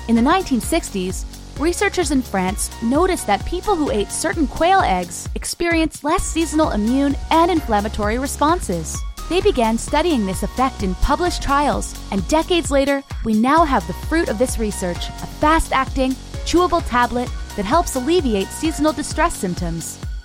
In 0.07 0.15
the 0.15 0.22
1960s, 0.22 1.26
Researchers 1.60 2.10
in 2.10 2.23
France 2.23 2.72
noticed 2.81 3.27
that 3.27 3.45
people 3.45 3.76
who 3.76 3.91
ate 3.91 4.11
certain 4.11 4.48
quail 4.48 4.80
eggs 4.80 5.30
experienced 5.35 6.03
less 6.03 6.23
seasonal 6.23 6.72
immune 6.72 7.15
and 7.30 7.52
inflammatory 7.52 8.18
responses. 8.18 8.98
They 9.30 9.41
began 9.41 9.77
studying 9.77 10.26
this 10.26 10.41
effect 10.41 10.81
in 10.81 10.95
published 10.95 11.43
trials, 11.43 11.93
and 12.11 12.27
decades 12.27 12.72
later, 12.72 13.03
we 13.23 13.34
now 13.34 13.64
have 13.64 13.85
the 13.85 13.93
fruit 13.93 14.27
of 14.27 14.39
this 14.39 14.57
research 14.57 15.10
a 15.10 15.27
fast 15.39 15.72
acting, 15.72 16.14
chewable 16.45 16.84
tablet 16.89 17.30
that 17.56 17.65
helps 17.65 17.95
alleviate 17.95 18.48
seasonal 18.48 18.91
distress 18.91 19.35
symptoms. 19.35 19.99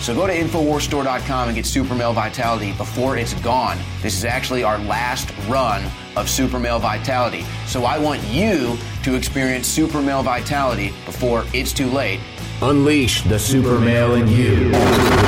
So 0.00 0.14
go 0.14 0.26
to 0.26 0.32
InfoWarsStore.com 0.32 1.48
and 1.48 1.56
get 1.56 1.66
Super 1.66 1.94
Male 1.94 2.12
Vitality 2.12 2.72
before 2.72 3.16
it's 3.16 3.34
gone. 3.34 3.78
This 4.02 4.16
is 4.16 4.24
actually 4.24 4.62
our 4.62 4.78
last 4.78 5.32
run 5.48 5.82
of 6.16 6.28
Super 6.30 6.58
Male 6.58 6.78
Vitality. 6.78 7.44
So 7.66 7.84
I 7.84 7.98
want 7.98 8.22
you 8.24 8.78
to 9.02 9.14
experience 9.14 9.66
Super 9.66 10.00
Male 10.00 10.22
Vitality 10.22 10.92
before 11.04 11.44
it's 11.52 11.72
too 11.72 11.88
late. 11.88 12.20
Unleash 12.62 13.22
the 13.24 13.38
super 13.38 13.78
male 13.78 14.14
in 14.14 14.28
you. 14.28 14.72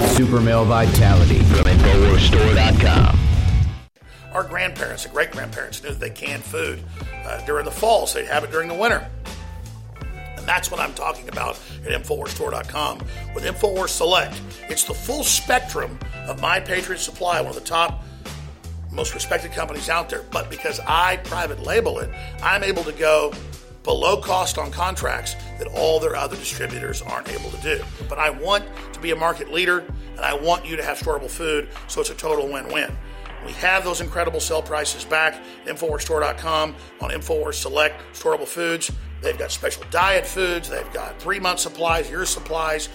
Super 0.09 0.41
male 0.41 0.65
vitality 0.65 1.41
from 1.41 1.65
InfoWarsStore.com. 1.65 3.19
Our 4.33 4.45
grandparents 4.45 5.05
and 5.05 5.13
great 5.13 5.31
grandparents 5.31 5.83
knew 5.83 5.91
that 5.91 6.01
they 6.01 6.11
canned 6.11 6.43
food 6.43 6.83
uh, 7.27 7.45
during 7.45 7.65
the 7.65 7.71
fall, 7.71 8.07
so 8.07 8.19
they'd 8.19 8.29
have 8.29 8.45
it 8.45 8.51
during 8.51 8.69
the 8.69 8.75
winter. 8.75 9.07
That's 10.49 10.71
what 10.71 10.81
I'm 10.81 10.95
talking 10.95 11.29
about 11.29 11.61
at 11.85 11.93
InfoWarsStore.com 11.93 13.01
with 13.35 13.45
InfoWars 13.45 13.91
Select. 13.91 14.41
It's 14.71 14.85
the 14.85 14.95
full 14.95 15.23
spectrum 15.23 15.99
of 16.27 16.41
My 16.41 16.59
Patriot 16.59 17.01
Supply, 17.01 17.39
one 17.43 17.51
of 17.51 17.55
the 17.55 17.61
top, 17.61 18.03
most 18.91 19.13
respected 19.13 19.53
companies 19.53 19.91
out 19.91 20.09
there. 20.09 20.23
But 20.31 20.49
because 20.49 20.81
I 20.87 21.19
private 21.19 21.63
label 21.63 21.99
it, 21.99 22.09
I'm 22.43 22.63
able 22.63 22.83
to 22.85 22.93
go 22.93 23.35
below 23.85 24.23
cost 24.23 24.57
on 24.57 24.71
contracts 24.71 25.37
that 25.59 25.67
all 25.67 26.01
their 26.01 26.17
other 26.17 26.37
distributors 26.37 27.03
aren't 27.03 27.29
able 27.29 27.51
to 27.51 27.61
do. 27.61 27.85
But 28.09 28.19
I 28.19 28.31
want 28.31 28.65
to 28.95 29.01
be 29.01 29.11
a 29.11 29.17
market 29.17 29.53
leader 29.53 29.81
and 30.17 30.21
I 30.21 30.33
want 30.33 30.65
you 30.65 30.77
to 30.77 30.83
have 30.83 30.99
storable 30.99 31.31
food, 31.31 31.69
so 31.89 32.01
it's 32.01 32.09
a 32.09 32.15
total 32.15 32.49
win 32.49 32.69
win. 32.69 32.97
We 33.45 33.53
have 33.53 33.85
those 33.85 34.01
incredible 34.01 34.41
sell 34.41 34.63
prices 34.63 35.05
back 35.05 35.35
at 35.35 35.77
InfoWarsStore.com 35.77 36.75
on 37.03 37.11
InfoWars 37.11 37.55
Select 37.55 38.01
Storable 38.15 38.49
Foods. 38.49 38.91
They've 39.21 39.39
got 39.39 39.51
special 39.51 39.85
diet 39.91 40.27
foods, 40.27 40.69
they've 40.69 40.93
got 40.93 41.21
three 41.21 41.41
month 41.41 41.61
supplies, 41.61 42.09
year 42.09 42.25
supplies, 42.25 42.89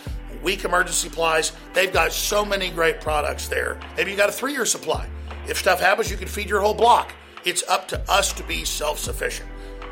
week 0.44 0.66
emergency 0.66 1.10
supplies. 1.10 1.54
They've 1.74 1.91
got 1.91 2.12
so 2.12 2.45
many 2.45 2.70
great 2.70 3.02
products 3.02 3.48
there. 3.48 3.80
Maybe 3.98 4.12
you 4.12 4.18
got 4.18 4.30
a 4.30 4.34
three 4.34 4.54
year 4.54 4.66
supply. 4.66 5.08
If 5.48 5.58
stuff 5.58 5.80
happens, 5.80 6.10
you 6.12 6.18
can 6.18 6.28
feed 6.28 6.50
your 6.50 6.62
whole 6.62 6.74
block. 6.74 7.14
It's 7.45 7.64
up 7.68 7.88
to 7.90 8.12
us 8.12 8.32
to 8.34 8.44
be 8.44 8.64
self 8.66 9.00
sufficient. 9.00 9.50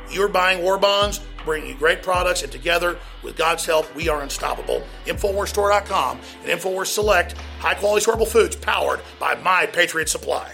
You're 0.09 0.27
buying 0.27 0.61
war 0.61 0.77
bonds, 0.77 1.21
bringing 1.45 1.69
you 1.69 1.75
great 1.75 2.03
products, 2.03 2.43
and 2.43 2.51
together, 2.51 2.97
with 3.23 3.37
God's 3.37 3.65
help, 3.65 3.93
we 3.95 4.09
are 4.09 4.21
unstoppable. 4.21 4.83
InfoWarsStore.com 5.05 6.19
and 6.43 6.59
InfoWars 6.59 6.87
Select, 6.87 7.33
high 7.59 7.75
quality 7.75 8.05
storable 8.05 8.27
foods 8.27 8.55
powered 8.55 8.99
by 9.19 9.35
My 9.35 9.65
Patriot 9.65 10.09
Supply. 10.09 10.53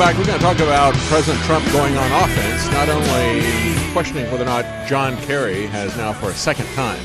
Back. 0.00 0.16
We're 0.16 0.24
going 0.24 0.38
to 0.38 0.44
talk 0.44 0.58
about 0.60 0.94
President 0.94 1.44
Trump 1.44 1.62
going 1.72 1.94
on 1.94 2.24
offense, 2.24 2.66
not 2.72 2.88
only 2.88 3.92
questioning 3.92 4.24
whether 4.32 4.44
or 4.44 4.46
not 4.46 4.88
John 4.88 5.14
Kerry 5.18 5.66
has 5.66 5.94
now, 5.94 6.14
for 6.14 6.30
a 6.30 6.32
second 6.32 6.64
time, 6.68 6.98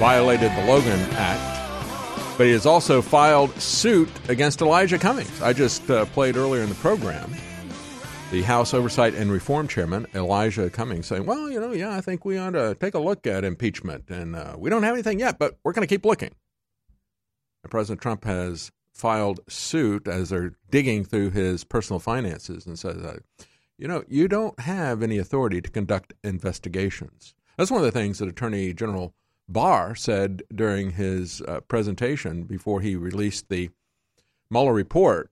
violated 0.00 0.50
the 0.50 0.64
Logan 0.64 0.98
Act, 1.12 2.36
but 2.36 2.48
he 2.48 2.52
has 2.54 2.66
also 2.66 3.02
filed 3.02 3.54
suit 3.60 4.08
against 4.28 4.60
Elijah 4.62 4.98
Cummings. 4.98 5.40
I 5.40 5.52
just 5.52 5.88
uh, 5.92 6.04
played 6.06 6.36
earlier 6.36 6.64
in 6.64 6.70
the 6.70 6.74
program 6.74 7.32
the 8.32 8.42
House 8.42 8.74
Oversight 8.74 9.14
and 9.14 9.30
Reform 9.30 9.68
Chairman, 9.68 10.08
Elijah 10.12 10.70
Cummings, 10.70 11.06
saying, 11.06 11.24
Well, 11.24 11.48
you 11.52 11.60
know, 11.60 11.70
yeah, 11.70 11.94
I 11.94 12.00
think 12.00 12.24
we 12.24 12.36
ought 12.36 12.54
to 12.54 12.74
take 12.80 12.94
a 12.94 12.98
look 12.98 13.28
at 13.28 13.44
impeachment. 13.44 14.10
And 14.10 14.34
uh, 14.34 14.56
we 14.58 14.70
don't 14.70 14.82
have 14.82 14.94
anything 14.94 15.20
yet, 15.20 15.38
but 15.38 15.56
we're 15.62 15.72
going 15.72 15.86
to 15.86 15.94
keep 15.94 16.04
looking. 16.04 16.34
And 17.62 17.70
President 17.70 18.00
Trump 18.00 18.24
has 18.24 18.72
filed 18.92 19.40
suit 19.48 20.06
as 20.06 20.30
they're 20.30 20.54
digging 20.70 21.04
through 21.04 21.30
his 21.30 21.64
personal 21.64 21.98
finances 21.98 22.66
and 22.66 22.78
says, 22.78 23.02
uh, 23.02 23.18
You 23.78 23.88
know, 23.88 24.04
you 24.08 24.28
don't 24.28 24.58
have 24.60 25.02
any 25.02 25.18
authority 25.18 25.60
to 25.60 25.70
conduct 25.70 26.14
investigations. 26.22 27.34
That's 27.56 27.70
one 27.70 27.80
of 27.80 27.84
the 27.84 27.98
things 27.98 28.18
that 28.18 28.28
Attorney 28.28 28.72
General 28.72 29.14
Barr 29.48 29.94
said 29.94 30.42
during 30.54 30.92
his 30.92 31.42
uh, 31.42 31.60
presentation 31.60 32.44
before 32.44 32.80
he 32.80 32.96
released 32.96 33.48
the 33.48 33.70
Mueller 34.50 34.72
report. 34.72 35.30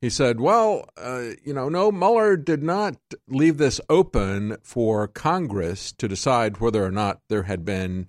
He 0.00 0.08
said, 0.08 0.40
Well, 0.40 0.88
uh, 0.96 1.32
you 1.44 1.52
know, 1.52 1.68
no, 1.68 1.92
Mueller 1.92 2.36
did 2.36 2.62
not 2.62 2.96
leave 3.28 3.58
this 3.58 3.80
open 3.90 4.56
for 4.62 5.06
Congress 5.06 5.92
to 5.92 6.08
decide 6.08 6.58
whether 6.58 6.84
or 6.84 6.90
not 6.90 7.20
there 7.28 7.42
had 7.42 7.64
been 7.64 8.08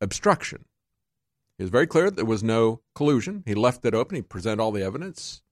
obstruction. 0.00 0.64
He 1.62 1.64
was 1.64 1.70
very 1.70 1.86
clear 1.86 2.10
there 2.10 2.24
was 2.24 2.42
no 2.42 2.80
collusion. 2.96 3.44
He 3.46 3.54
left 3.54 3.84
it 3.84 3.94
open. 3.94 4.16
He 4.16 4.22
presented 4.22 4.60
all 4.60 4.72
the 4.72 4.82
evidence 4.82 5.42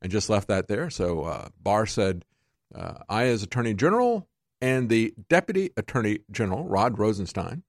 and 0.00 0.12
just 0.12 0.30
left 0.30 0.46
that 0.46 0.68
there. 0.68 0.90
So 0.90 1.24
uh, 1.24 1.48
Barr 1.60 1.86
said, 1.86 2.24
uh, 2.72 2.98
I, 3.08 3.24
as 3.24 3.42
Attorney 3.42 3.74
General, 3.74 4.28
and 4.60 4.88
the 4.88 5.12
Deputy 5.28 5.70
Attorney 5.76 6.20
General, 6.30 6.62
Rod 6.62 7.00
Rosenstein, 7.00 7.64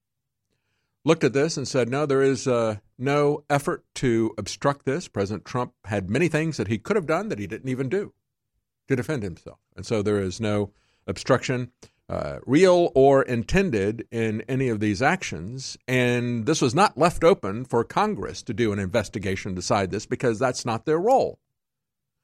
looked 1.06 1.24
at 1.24 1.34
this 1.34 1.58
and 1.58 1.68
said, 1.68 1.90
no, 1.90 2.06
there 2.06 2.22
is 2.22 2.48
uh, 2.48 2.76
no 3.00 3.44
effort 3.50 3.84
to 3.96 4.32
obstruct 4.38 4.86
this. 4.86 5.08
President 5.08 5.44
Trump 5.44 5.74
had 5.86 6.08
many 6.08 6.28
things 6.28 6.58
that 6.58 6.68
he 6.68 6.78
could 6.78 6.98
have 6.98 7.08
done 7.08 7.30
that 7.30 7.40
he 7.40 7.48
didn't 7.48 7.70
even 7.70 7.90
do 7.90 8.14
to 8.90 8.96
defend 8.96 9.24
himself. 9.24 9.58
And 9.76 9.88
so 9.88 10.04
there 10.04 10.22
is 10.22 10.40
no 10.40 10.72
obstruction, 11.08 11.72
uh, 12.10 12.40
real 12.46 12.92
or 12.96 13.22
intended, 13.24 14.08
in 14.12 14.42
any 14.48 14.70
of 14.70 14.80
these 14.80 15.02
actions. 15.02 15.78
And 15.88 16.46
this 16.46 16.62
was 16.62 16.74
not 16.74 16.98
left 16.98 17.24
open 17.24 17.66
for 17.66 17.84
Congress 17.84 18.42
to 18.44 18.54
do 18.54 18.72
an 18.72 18.80
investigation, 18.80 19.56
decide 19.56 19.92
this, 19.92 20.06
because 20.06 20.40
that's 20.40 20.66
not 20.66 20.86
their 20.86 21.00
role. 21.00 21.40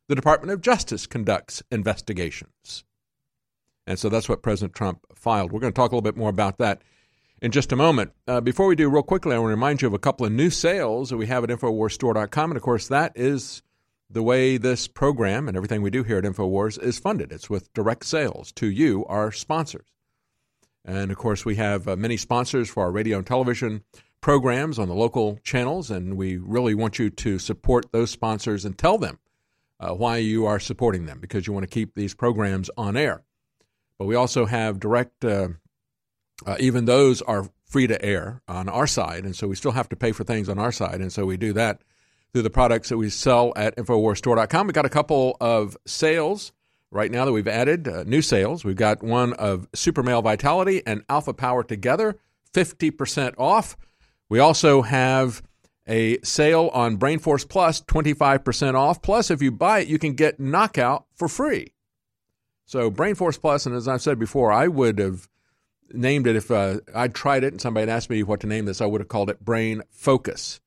The 0.07 0.15
Department 0.15 0.51
of 0.51 0.61
Justice 0.61 1.05
conducts 1.05 1.63
investigations. 1.71 2.83
And 3.85 3.99
so 3.99 4.09
that's 4.09 4.29
what 4.29 4.41
President 4.41 4.73
Trump 4.73 5.05
filed. 5.15 5.51
We're 5.51 5.59
going 5.59 5.73
to 5.73 5.77
talk 5.77 5.91
a 5.91 5.95
little 5.95 6.01
bit 6.01 6.17
more 6.17 6.29
about 6.29 6.57
that 6.59 6.81
in 7.41 7.51
just 7.51 7.73
a 7.73 7.75
moment. 7.75 8.13
Uh, 8.27 8.39
before 8.39 8.67
we 8.67 8.75
do, 8.75 8.89
real 8.89 9.03
quickly, 9.03 9.35
I 9.35 9.39
want 9.39 9.47
to 9.49 9.55
remind 9.55 9.81
you 9.81 9.87
of 9.89 9.93
a 9.93 9.99
couple 9.99 10.25
of 10.25 10.31
new 10.31 10.49
sales 10.49 11.09
that 11.09 11.17
we 11.17 11.27
have 11.27 11.43
at 11.43 11.49
InfoWarsStore.com. 11.49 12.51
And 12.51 12.57
of 12.57 12.63
course, 12.63 12.87
that 12.87 13.11
is 13.15 13.61
the 14.13 14.23
way 14.23 14.57
this 14.57 14.87
program 14.87 15.47
and 15.47 15.57
everything 15.57 15.81
we 15.81 15.89
do 15.89 16.03
here 16.03 16.19
at 16.19 16.23
InfoWars 16.23 16.81
is 16.81 16.99
funded. 16.99 17.31
It's 17.31 17.49
with 17.49 17.73
direct 17.73 18.05
sales 18.05 18.51
to 18.53 18.67
you, 18.67 19.05
our 19.05 19.31
sponsors. 19.31 19.87
And 20.85 21.11
of 21.11 21.17
course, 21.17 21.45
we 21.45 21.55
have 21.55 21.87
uh, 21.87 21.95
many 21.95 22.17
sponsors 22.17 22.69
for 22.69 22.83
our 22.83 22.91
radio 22.91 23.17
and 23.17 23.27
television 23.27 23.83
programs 24.21 24.77
on 24.77 24.87
the 24.87 24.93
local 24.93 25.39
channels, 25.43 25.89
and 25.89 26.15
we 26.15 26.37
really 26.37 26.75
want 26.75 26.99
you 26.99 27.09
to 27.09 27.39
support 27.39 27.91
those 27.91 28.11
sponsors 28.11 28.65
and 28.65 28.77
tell 28.77 28.97
them 28.97 29.19
uh, 29.79 29.93
why 29.93 30.17
you 30.17 30.45
are 30.45 30.59
supporting 30.59 31.05
them 31.05 31.19
because 31.19 31.47
you 31.47 31.53
want 31.53 31.63
to 31.63 31.73
keep 31.73 31.95
these 31.95 32.13
programs 32.13 32.69
on 32.77 32.95
air. 32.95 33.23
But 33.97 34.05
we 34.05 34.15
also 34.15 34.45
have 34.45 34.79
direct, 34.79 35.25
uh, 35.25 35.49
uh, 36.45 36.55
even 36.59 36.85
those 36.85 37.21
are 37.21 37.49
free 37.65 37.87
to 37.87 38.03
air 38.03 38.41
on 38.47 38.69
our 38.69 38.87
side, 38.87 39.23
and 39.23 39.35
so 39.35 39.47
we 39.47 39.55
still 39.55 39.71
have 39.71 39.89
to 39.89 39.95
pay 39.95 40.11
for 40.11 40.23
things 40.23 40.49
on 40.49 40.59
our 40.59 40.71
side, 40.71 41.01
and 41.01 41.11
so 41.11 41.25
we 41.25 41.37
do 41.37 41.53
that 41.53 41.81
through 42.33 42.41
the 42.41 42.49
products 42.49 42.89
that 42.89 42.97
we 42.97 43.09
sell 43.09 43.53
at 43.55 43.75
InfoWarsStore.com. 43.77 44.67
We've 44.67 44.73
got 44.73 44.85
a 44.85 44.89
couple 44.89 45.37
of 45.39 45.77
sales 45.85 46.51
right 46.89 47.11
now 47.11 47.25
that 47.25 47.31
we've 47.31 47.47
added, 47.47 47.87
uh, 47.87 48.03
new 48.03 48.21
sales. 48.21 48.65
We've 48.65 48.75
got 48.75 49.03
one 49.03 49.33
of 49.33 49.67
Super 49.73 50.01
Male 50.01 50.21
Vitality 50.21 50.81
and 50.85 51.03
Alpha 51.09 51.33
Power 51.33 51.63
together, 51.63 52.17
50% 52.53 53.35
off. 53.37 53.77
We 54.29 54.39
also 54.39 54.81
have 54.81 55.43
a 55.87 56.19
sale 56.21 56.71
on 56.73 56.95
Brain 56.95 57.19
Force 57.19 57.45
Plus, 57.45 57.81
25% 57.81 58.73
off. 58.73 59.01
Plus, 59.01 59.29
if 59.29 59.41
you 59.41 59.51
buy 59.51 59.79
it, 59.79 59.87
you 59.87 59.99
can 59.99 60.13
get 60.13 60.39
Knockout 60.39 61.05
for 61.13 61.27
free. 61.27 61.73
So, 62.65 62.89
Brain 62.89 63.13
Force 63.13 63.37
Plus, 63.37 63.65
and 63.65 63.75
as 63.75 63.87
I've 63.87 64.01
said 64.01 64.17
before, 64.17 64.51
I 64.51 64.67
would 64.67 64.97
have 64.97 65.27
named 65.91 66.25
it 66.25 66.35
if 66.35 66.49
uh, 66.49 66.79
I'd 66.95 67.13
tried 67.13 67.43
it 67.43 67.53
and 67.53 67.61
somebody 67.61 67.81
had 67.81 67.95
asked 67.95 68.09
me 68.09 68.23
what 68.23 68.39
to 68.39 68.47
name 68.47 68.65
this, 68.65 68.81
I 68.81 68.87
would 68.87 69.01
have 69.01 69.09
called 69.09 69.29
it 69.29 69.43
Brain 69.43 69.83
Focus 69.91 70.61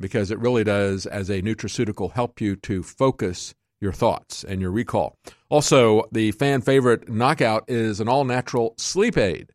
because 0.00 0.30
it 0.30 0.38
really 0.38 0.64
does, 0.64 1.06
as 1.06 1.28
a 1.28 1.42
nutraceutical, 1.42 2.12
help 2.12 2.40
you 2.40 2.56
to 2.56 2.82
focus 2.82 3.54
your 3.80 3.92
thoughts 3.92 4.44
and 4.44 4.60
your 4.60 4.70
recall. 4.70 5.16
Also, 5.48 6.04
the 6.12 6.32
fan 6.32 6.60
favorite 6.60 7.08
Knockout 7.08 7.64
is 7.68 8.00
an 8.00 8.08
all 8.08 8.24
natural 8.24 8.74
sleep 8.76 9.16
aid. 9.16 9.52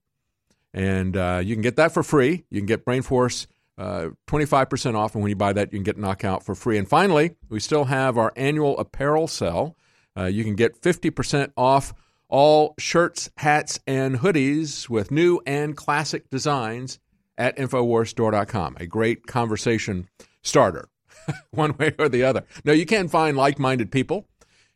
And 0.74 1.16
uh, 1.16 1.42
you 1.44 1.56
can 1.56 1.62
get 1.62 1.78
that 1.78 1.94
for 1.94 2.04
free. 2.04 2.44
You 2.50 2.60
can 2.60 2.66
get 2.66 2.84
Brain 2.84 3.02
Force 3.02 3.48
uh, 3.78 4.10
25% 4.28 4.96
off. 4.96 5.16
And 5.16 5.24
when 5.24 5.30
you 5.30 5.36
buy 5.36 5.54
that, 5.54 5.72
you 5.72 5.80
can 5.80 5.84
get 5.84 5.98
Knockout 5.98 6.44
for 6.44 6.56
free. 6.56 6.78
And 6.78 6.88
finally, 6.88 7.36
we 7.50 7.60
still 7.60 7.86
have 7.86 8.18
our 8.18 8.34
annual 8.36 8.78
apparel 8.78 9.28
sale. 9.28 9.76
Uh, 10.18 10.26
you 10.26 10.44
can 10.44 10.56
get 10.56 10.82
50% 10.82 11.52
off 11.56 11.94
all 12.28 12.74
shirts, 12.80 13.30
hats, 13.38 13.80
and 13.86 14.20
hoodies 14.20 14.90
with 14.90 15.12
new 15.12 15.42
and 15.46 15.78
classic 15.78 16.30
designs 16.30 17.00
at 17.38 17.58
InfoWarsStore.com. 17.58 18.78
A 18.80 18.86
great 18.86 19.28
conversation 19.28 20.08
starter, 20.46 20.88
one 21.52 21.76
way 21.78 21.94
or 22.00 22.08
the 22.08 22.24
other. 22.24 22.46
No, 22.64 22.72
you 22.72 22.86
can 22.86 23.08
find 23.10 23.36
like 23.36 23.60
minded 23.60 23.92
people 23.92 24.28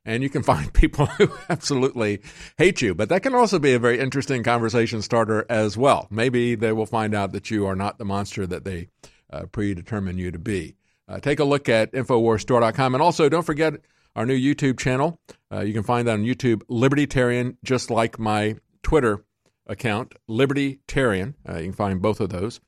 and 0.06 0.24
you 0.24 0.30
can 0.30 0.44
find 0.44 0.74
people 0.74 1.06
who 1.06 1.30
absolutely 1.50 2.22
hate 2.58 2.82
you. 2.82 2.96
But 2.96 3.10
that 3.10 3.24
can 3.24 3.36
also 3.36 3.60
be 3.60 3.74
a 3.74 3.80
very 3.80 4.00
interesting 4.00 4.44
conversation 4.44 5.02
starter 5.02 5.46
as 5.50 5.78
well. 5.78 6.08
Maybe 6.10 6.56
they 6.56 6.72
will 6.72 6.86
find 6.86 7.14
out 7.14 7.32
that 7.32 7.52
you 7.52 7.66
are 7.66 7.76
not 7.76 7.98
the 7.98 8.06
monster 8.06 8.46
that 8.48 8.66
they 8.66 8.90
uh, 9.32 9.46
you 9.54 10.32
to 10.32 10.40
be. 10.40 10.76
Uh, 11.08 11.20
take 11.20 11.40
a 11.40 11.44
look 11.44 11.70
at 11.70 11.92
InfoWarsStore.com. 11.94 12.96
And 12.96 13.02
also, 13.02 13.30
don't 13.30 13.46
forget 13.46 13.74
our 14.16 14.26
new 14.26 14.38
YouTube 14.38 14.80
channel. 14.80 15.20
Uh, 15.52 15.62
you 15.62 15.74
can 15.74 15.84
find 15.84 16.08
that 16.08 16.14
on 16.14 16.24
YouTube, 16.24 16.62
Libertarian, 16.68 17.58
just 17.64 17.90
like 17.90 18.20
my 18.20 18.56
Twitter 18.84 19.24
account, 19.68 20.14
Libertarian. 20.28 21.36
Uh, 21.48 21.58
you 21.58 21.66
can 21.66 21.74
find 21.74 22.02
both 22.02 22.20
of 22.20 22.30
those. 22.30 22.60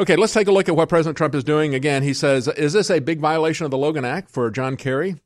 Okay, 0.00 0.14
let's 0.14 0.32
take 0.32 0.46
a 0.46 0.52
look 0.52 0.68
at 0.68 0.76
what 0.76 0.88
President 0.88 1.16
Trump 1.16 1.34
is 1.34 1.42
doing. 1.42 1.74
Again, 1.74 2.04
he 2.04 2.14
says, 2.14 2.46
Is 2.46 2.72
this 2.72 2.88
a 2.88 3.00
big 3.00 3.18
violation 3.18 3.64
of 3.64 3.72
the 3.72 3.78
Logan 3.78 4.04
Act 4.04 4.30
for 4.30 4.48
John 4.48 4.76
Kerry 4.76 5.16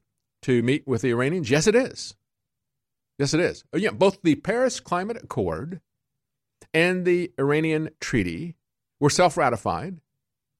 to 0.42 0.62
meet 0.62 0.86
with 0.86 1.02
the 1.02 1.10
Iranians? 1.10 1.50
Yes, 1.50 1.66
it 1.66 1.74
is. 1.74 2.14
Yes, 3.18 3.34
it 3.34 3.40
is. 3.40 3.64
Oh, 3.74 3.76
yeah, 3.76 3.90
both 3.90 4.22
the 4.22 4.36
Paris 4.36 4.80
Climate 4.80 5.18
Accord 5.22 5.82
and 6.72 7.04
the 7.04 7.30
Iranian 7.38 7.90
Treaty 8.00 8.56
were 8.98 9.10
self 9.10 9.36
ratified 9.36 10.00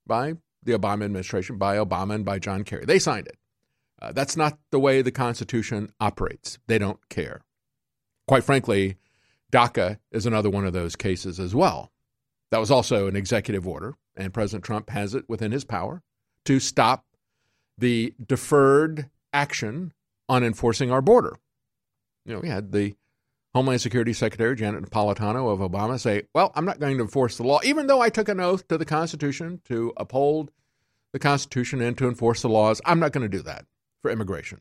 by 0.07 0.35
the 0.63 0.73
Obama 0.73 1.05
administration, 1.05 1.57
by 1.57 1.77
Obama 1.77 2.15
and 2.15 2.25
by 2.25 2.39
John 2.39 2.65
Kerry. 2.65 2.85
They 2.85 2.99
signed 2.99 3.29
it. 3.29 3.39
Uh, 4.01 4.13
that's 4.13 4.37
not 4.37 4.59
the 4.71 4.79
way 4.79 5.01
the 5.01 5.11
Constitution 5.11 5.91
operates. 6.01 6.59
They 6.67 6.79
don't 6.79 7.01
care. 7.09 7.41
Quite 8.29 8.45
frankly, 8.45 8.97
DACA 9.53 9.99
is 10.11 10.27
another 10.27 10.51
one 10.51 10.67
of 10.67 10.75
those 10.75 10.97
cases 10.97 11.41
as 11.41 11.55
well. 11.55 11.93
That 12.53 12.61
was 12.61 12.71
also 12.71 13.09
an 13.09 13.17
executive 13.17 13.67
order, 13.67 13.95
and 14.15 14.35
President 14.35 14.63
Trump 14.63 14.91
has 14.91 15.15
it 15.15 15.25
within 15.27 15.53
his 15.53 15.65
power 15.65 16.03
to 16.45 16.61
stop 16.61 17.07
the 17.79 18.15
deferred 18.25 19.09
action 19.33 19.95
on 20.29 20.45
enforcing 20.45 20.93
our 20.93 21.01
border. 21.01 21.35
You 22.27 22.35
know, 22.35 22.41
we 22.41 22.51
had 22.51 22.71
the 22.73 22.95
Homeland 23.55 23.81
Security 23.81 24.13
Secretary 24.13 24.55
Janet 24.55 24.85
Napolitano 24.85 25.51
of 25.51 25.61
Obama 25.61 25.99
say, 25.99 26.25
Well, 26.35 26.53
I'm 26.55 26.67
not 26.67 26.79
going 26.79 26.99
to 26.99 27.03
enforce 27.03 27.39
the 27.39 27.43
law, 27.43 27.61
even 27.65 27.87
though 27.87 28.03
I 28.03 28.11
took 28.11 28.29
an 28.29 28.39
oath 28.39 28.69
to 28.69 28.77
the 28.77 28.85
Constitution 28.85 29.63
to 29.65 29.95
uphold 29.97 30.51
the 31.15 31.19
Constitution 31.19 31.81
and 31.81 31.97
to 31.97 32.07
enforce 32.07 32.43
the 32.43 32.51
laws. 32.51 32.83
I'm 32.85 33.01
not 33.01 33.13
going 33.13 33.23
to 33.29 33.35
do 33.35 33.43
that 33.45 33.65
for 34.03 34.11
immigration. 34.11 34.61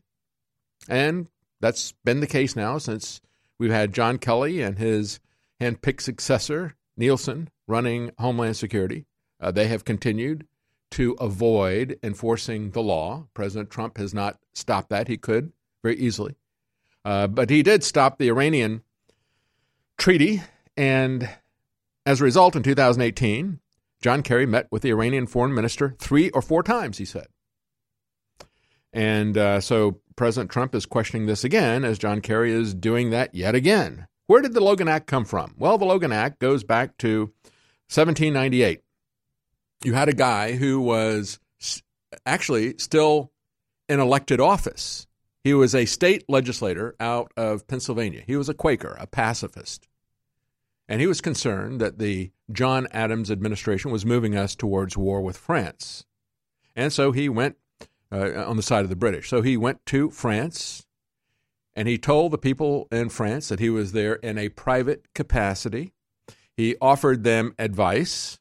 And 0.88 1.28
that's 1.60 1.92
been 2.06 2.20
the 2.20 2.26
case 2.26 2.56
now 2.56 2.78
since 2.78 3.20
we've 3.58 3.70
had 3.70 3.92
John 3.92 4.16
Kelly 4.16 4.62
and 4.62 4.78
his 4.78 5.20
handpicked 5.60 6.00
successor, 6.00 6.74
Nielsen, 6.96 7.48
running 7.66 8.10
Homeland 8.18 8.56
Security. 8.56 9.06
Uh, 9.40 9.50
they 9.50 9.66
have 9.68 9.84
continued 9.84 10.46
to 10.92 11.12
avoid 11.12 11.98
enforcing 12.02 12.70
the 12.70 12.82
law. 12.82 13.26
President 13.34 13.70
Trump 13.70 13.98
has 13.98 14.12
not 14.12 14.38
stopped 14.54 14.90
that. 14.90 15.08
He 15.08 15.16
could 15.16 15.52
very 15.82 15.96
easily. 15.96 16.36
Uh, 17.04 17.26
but 17.26 17.50
he 17.50 17.62
did 17.62 17.82
stop 17.82 18.18
the 18.18 18.28
Iranian 18.28 18.82
treaty. 19.98 20.42
And 20.76 21.28
as 22.06 22.20
a 22.20 22.24
result, 22.24 22.56
in 22.56 22.62
2018, 22.62 23.58
John 24.02 24.22
Kerry 24.22 24.46
met 24.46 24.68
with 24.70 24.82
the 24.82 24.90
Iranian 24.90 25.26
foreign 25.26 25.54
minister 25.54 25.96
three 25.98 26.30
or 26.30 26.42
four 26.42 26.62
times, 26.62 26.98
he 26.98 27.04
said. 27.04 27.26
And 28.92 29.38
uh, 29.38 29.60
so 29.60 30.00
President 30.16 30.50
Trump 30.50 30.74
is 30.74 30.86
questioning 30.86 31.26
this 31.26 31.44
again 31.44 31.84
as 31.84 31.98
John 31.98 32.20
Kerry 32.20 32.52
is 32.52 32.74
doing 32.74 33.10
that 33.10 33.34
yet 33.34 33.54
again. 33.54 34.06
Where 34.32 34.40
did 34.40 34.54
the 34.54 34.64
Logan 34.64 34.88
Act 34.88 35.06
come 35.06 35.26
from? 35.26 35.54
Well, 35.58 35.76
the 35.76 35.84
Logan 35.84 36.10
Act 36.10 36.38
goes 36.38 36.64
back 36.64 36.96
to 36.96 37.34
1798. 37.92 38.80
You 39.84 39.92
had 39.92 40.08
a 40.08 40.14
guy 40.14 40.52
who 40.52 40.80
was 40.80 41.38
actually 42.24 42.78
still 42.78 43.30
in 43.90 44.00
elected 44.00 44.40
office. 44.40 45.06
He 45.44 45.52
was 45.52 45.74
a 45.74 45.84
state 45.84 46.24
legislator 46.30 46.96
out 46.98 47.30
of 47.36 47.66
Pennsylvania. 47.66 48.22
He 48.26 48.34
was 48.36 48.48
a 48.48 48.54
Quaker, 48.54 48.96
a 48.98 49.06
pacifist. 49.06 49.86
And 50.88 51.02
he 51.02 51.06
was 51.06 51.20
concerned 51.20 51.82
that 51.82 51.98
the 51.98 52.30
John 52.50 52.88
Adams 52.90 53.30
administration 53.30 53.90
was 53.90 54.06
moving 54.06 54.34
us 54.34 54.54
towards 54.54 54.96
war 54.96 55.20
with 55.20 55.36
France. 55.36 56.06
And 56.74 56.90
so 56.90 57.12
he 57.12 57.28
went 57.28 57.56
uh, 58.10 58.46
on 58.46 58.56
the 58.56 58.62
side 58.62 58.84
of 58.84 58.88
the 58.88 58.96
British. 58.96 59.28
So 59.28 59.42
he 59.42 59.58
went 59.58 59.84
to 59.84 60.08
France 60.08 60.86
and 61.74 61.88
he 61.88 61.98
told 61.98 62.32
the 62.32 62.38
people 62.38 62.88
in 62.90 63.08
France 63.08 63.48
that 63.48 63.60
he 63.60 63.70
was 63.70 63.92
there 63.92 64.14
in 64.14 64.38
a 64.38 64.48
private 64.50 65.06
capacity 65.14 65.92
he 66.56 66.76
offered 66.80 67.24
them 67.24 67.54
advice 67.58 68.38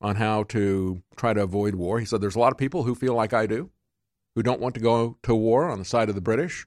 on 0.00 0.16
how 0.16 0.42
to 0.44 1.02
try 1.16 1.32
to 1.32 1.42
avoid 1.42 1.76
war. 1.76 2.00
He 2.00 2.06
said, 2.06 2.20
There's 2.20 2.36
a 2.36 2.40
lot 2.40 2.52
of 2.52 2.58
people 2.58 2.82
who 2.82 2.94
feel 2.94 3.14
like 3.14 3.32
I 3.32 3.46
do, 3.46 3.70
who 4.34 4.42
don't 4.42 4.60
want 4.60 4.74
to 4.74 4.80
go 4.80 5.18
to 5.22 5.34
war 5.34 5.70
on 5.70 5.78
the 5.78 5.84
side 5.84 6.08
of 6.08 6.14
the 6.14 6.20
British. 6.20 6.66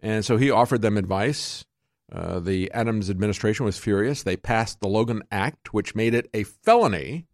And 0.00 0.24
so 0.24 0.36
he 0.36 0.50
offered 0.50 0.82
them 0.82 0.96
advice. 0.96 1.64
Uh, 2.10 2.40
the 2.40 2.70
Adams 2.72 3.10
administration 3.10 3.66
was 3.66 3.78
furious. 3.78 4.22
They 4.22 4.36
passed 4.36 4.80
the 4.80 4.88
Logan 4.88 5.22
Act, 5.30 5.74
which 5.74 5.94
made 5.94 6.14
it 6.14 6.28
a 6.32 6.44
felony 6.44 7.26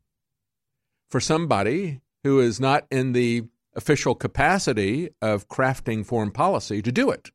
for 1.08 1.20
somebody 1.20 2.00
who 2.24 2.40
is 2.40 2.58
not 2.58 2.86
in 2.90 3.12
the 3.12 3.44
official 3.74 4.14
capacity 4.14 5.10
of 5.20 5.48
crafting 5.48 6.04
foreign 6.04 6.30
policy 6.30 6.82
to 6.82 6.90
do 6.90 7.10
it. 7.10 7.30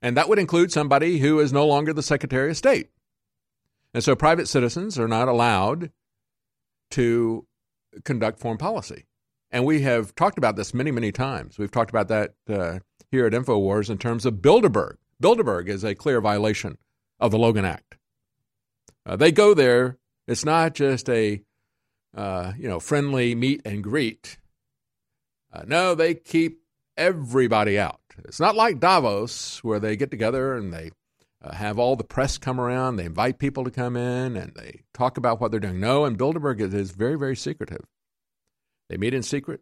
And 0.00 0.16
that 0.16 0.28
would 0.28 0.38
include 0.38 0.72
somebody 0.72 1.18
who 1.18 1.40
is 1.40 1.52
no 1.52 1.66
longer 1.66 1.92
the 1.92 2.02
Secretary 2.02 2.50
of 2.50 2.56
State. 2.56 2.90
And 3.92 4.04
so 4.04 4.14
private 4.14 4.48
citizens 4.48 4.98
are 4.98 5.08
not 5.08 5.28
allowed 5.28 5.90
to 6.92 7.46
conduct 8.04 8.38
foreign 8.38 8.58
policy. 8.58 9.04
And 9.50 9.64
we 9.64 9.80
have 9.82 10.14
talked 10.14 10.38
about 10.38 10.56
this 10.56 10.74
many, 10.74 10.90
many 10.90 11.10
times. 11.10 11.58
We've 11.58 11.70
talked 11.70 11.90
about 11.90 12.08
that 12.08 12.34
uh, 12.48 12.80
here 13.10 13.26
at 13.26 13.32
InfoWars 13.32 13.90
in 13.90 13.98
terms 13.98 14.26
of 14.26 14.34
Bilderberg. 14.34 14.96
Bilderberg 15.22 15.68
is 15.68 15.84
a 15.84 15.94
clear 15.94 16.20
violation 16.20 16.78
of 17.18 17.30
the 17.30 17.38
Logan 17.38 17.64
Act. 17.64 17.96
Uh, 19.06 19.16
they 19.16 19.32
go 19.32 19.54
there. 19.54 19.98
It's 20.26 20.44
not 20.44 20.74
just 20.74 21.08
a 21.08 21.42
uh, 22.14 22.52
you 22.58 22.68
know 22.68 22.80
friendly 22.80 23.34
meet 23.34 23.62
and 23.64 23.82
greet. 23.82 24.38
Uh, 25.52 25.62
no, 25.66 25.94
they 25.94 26.14
keep 26.14 26.60
everybody 26.98 27.78
out. 27.78 28.00
It's 28.24 28.40
not 28.40 28.56
like 28.56 28.80
Davos 28.80 29.62
where 29.62 29.78
they 29.78 29.96
get 29.96 30.10
together 30.10 30.54
and 30.56 30.72
they 30.72 30.90
uh, 31.40 31.54
have 31.54 31.78
all 31.78 31.96
the 31.96 32.04
press 32.04 32.36
come 32.36 32.60
around. 32.60 32.96
They 32.96 33.04
invite 33.04 33.38
people 33.38 33.64
to 33.64 33.70
come 33.70 33.96
in 33.96 34.36
and 34.36 34.52
they 34.54 34.82
talk 34.92 35.16
about 35.16 35.40
what 35.40 35.50
they're 35.50 35.60
doing. 35.60 35.80
No, 35.80 36.04
and 36.04 36.18
Bilderberg 36.18 36.60
is 36.60 36.90
very, 36.90 37.16
very 37.16 37.36
secretive. 37.36 37.84
They 38.88 38.96
meet 38.96 39.14
in 39.14 39.22
secret. 39.22 39.60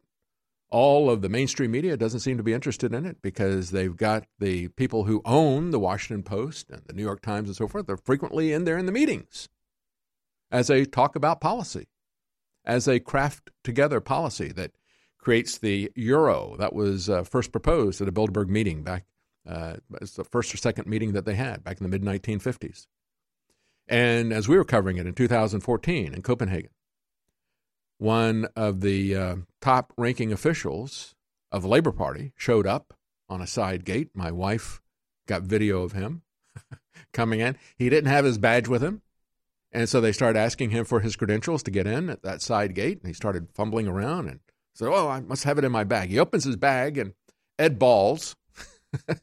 All 0.70 1.10
of 1.10 1.22
the 1.22 1.28
mainstream 1.28 1.70
media 1.70 1.96
doesn't 1.96 2.20
seem 2.20 2.38
to 2.38 2.42
be 2.42 2.52
interested 2.52 2.92
in 2.92 3.06
it 3.06 3.22
because 3.22 3.70
they've 3.70 3.96
got 3.96 4.24
the 4.40 4.68
people 4.68 5.04
who 5.04 5.22
own 5.24 5.70
the 5.70 5.78
Washington 5.78 6.24
Post 6.24 6.70
and 6.70 6.82
the 6.86 6.92
New 6.92 7.02
York 7.02 7.22
Times 7.22 7.48
and 7.48 7.56
so 7.56 7.68
forth. 7.68 7.86
They're 7.86 7.96
frequently 7.96 8.52
in 8.52 8.64
there 8.64 8.78
in 8.78 8.86
the 8.86 8.92
meetings 8.92 9.48
as 10.50 10.66
they 10.66 10.84
talk 10.84 11.14
about 11.14 11.40
policy, 11.40 11.86
as 12.64 12.84
they 12.84 12.98
craft 12.98 13.50
together 13.62 14.00
policy 14.00 14.50
that 14.52 14.72
creates 15.26 15.58
the 15.58 15.90
euro 15.96 16.54
that 16.56 16.72
was 16.72 17.10
uh, 17.10 17.24
first 17.24 17.50
proposed 17.50 18.00
at 18.00 18.06
a 18.06 18.12
Bilderberg 18.12 18.46
meeting 18.46 18.84
back. 18.84 19.06
Uh, 19.44 19.74
it's 20.00 20.12
the 20.12 20.22
first 20.22 20.54
or 20.54 20.56
second 20.56 20.86
meeting 20.86 21.14
that 21.14 21.24
they 21.24 21.34
had 21.34 21.64
back 21.64 21.80
in 21.80 21.82
the 21.82 21.90
mid 21.90 22.02
1950s. 22.02 22.86
And 23.88 24.32
as 24.32 24.46
we 24.46 24.56
were 24.56 24.64
covering 24.64 24.98
it 24.98 25.06
in 25.06 25.14
2014 25.14 26.14
in 26.14 26.22
Copenhagen, 26.22 26.70
one 27.98 28.46
of 28.54 28.82
the 28.82 29.16
uh, 29.16 29.36
top 29.60 29.92
ranking 29.96 30.30
officials 30.30 31.16
of 31.50 31.62
the 31.62 31.68
Labor 31.68 31.90
Party 31.90 32.32
showed 32.36 32.68
up 32.68 32.94
on 33.28 33.40
a 33.40 33.48
side 33.48 33.84
gate. 33.84 34.10
My 34.14 34.30
wife 34.30 34.80
got 35.26 35.42
video 35.42 35.82
of 35.82 35.90
him 35.90 36.22
coming 37.12 37.40
in. 37.40 37.56
He 37.76 37.90
didn't 37.90 38.10
have 38.10 38.24
his 38.24 38.38
badge 38.38 38.68
with 38.68 38.80
him. 38.80 39.02
And 39.72 39.88
so 39.88 40.00
they 40.00 40.12
started 40.12 40.38
asking 40.38 40.70
him 40.70 40.84
for 40.84 41.00
his 41.00 41.16
credentials 41.16 41.64
to 41.64 41.72
get 41.72 41.88
in 41.88 42.10
at 42.10 42.22
that 42.22 42.42
side 42.42 42.76
gate. 42.76 43.00
And 43.00 43.08
he 43.08 43.12
started 43.12 43.48
fumbling 43.52 43.88
around 43.88 44.28
and 44.28 44.38
said, 44.76 44.88
Oh, 44.88 45.08
I 45.08 45.20
must 45.20 45.44
have 45.44 45.58
it 45.58 45.64
in 45.64 45.72
my 45.72 45.84
bag. 45.84 46.10
He 46.10 46.18
opens 46.18 46.44
his 46.44 46.56
bag, 46.56 46.98
and 46.98 47.14
Ed 47.58 47.78
Balls 47.78 48.36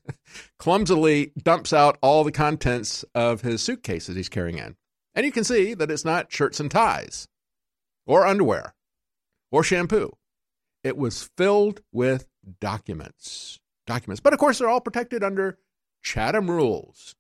clumsily 0.60 1.32
dumps 1.42 1.74
out 1.74 1.98
all 2.02 2.24
the 2.24 2.32
contents 2.32 3.06
of 3.14 3.42
his 3.42 3.62
suitcase 3.62 4.08
that 4.08 4.18
he's 4.18 4.30
carrying 4.30 4.58
in. 4.58 4.76
And 5.16 5.26
you 5.26 5.32
can 5.32 5.44
see 5.44 5.74
that 5.74 5.92
it's 5.92 6.06
not 6.06 6.32
shirts 6.32 6.60
and 6.60 6.72
ties 6.72 7.28
or 8.06 8.26
underwear 8.26 8.74
or 9.52 9.64
shampoo. 9.64 10.12
It 10.84 10.98
was 10.98 11.30
filled 11.38 11.82
with 11.92 12.28
documents. 12.60 13.60
Documents. 13.86 14.22
But 14.22 14.34
of 14.34 14.40
course, 14.40 14.60
they're 14.60 14.70
all 14.70 14.82
protected 14.82 15.24
under 15.24 15.60
Chatham 16.02 16.50
rules. 16.50 17.16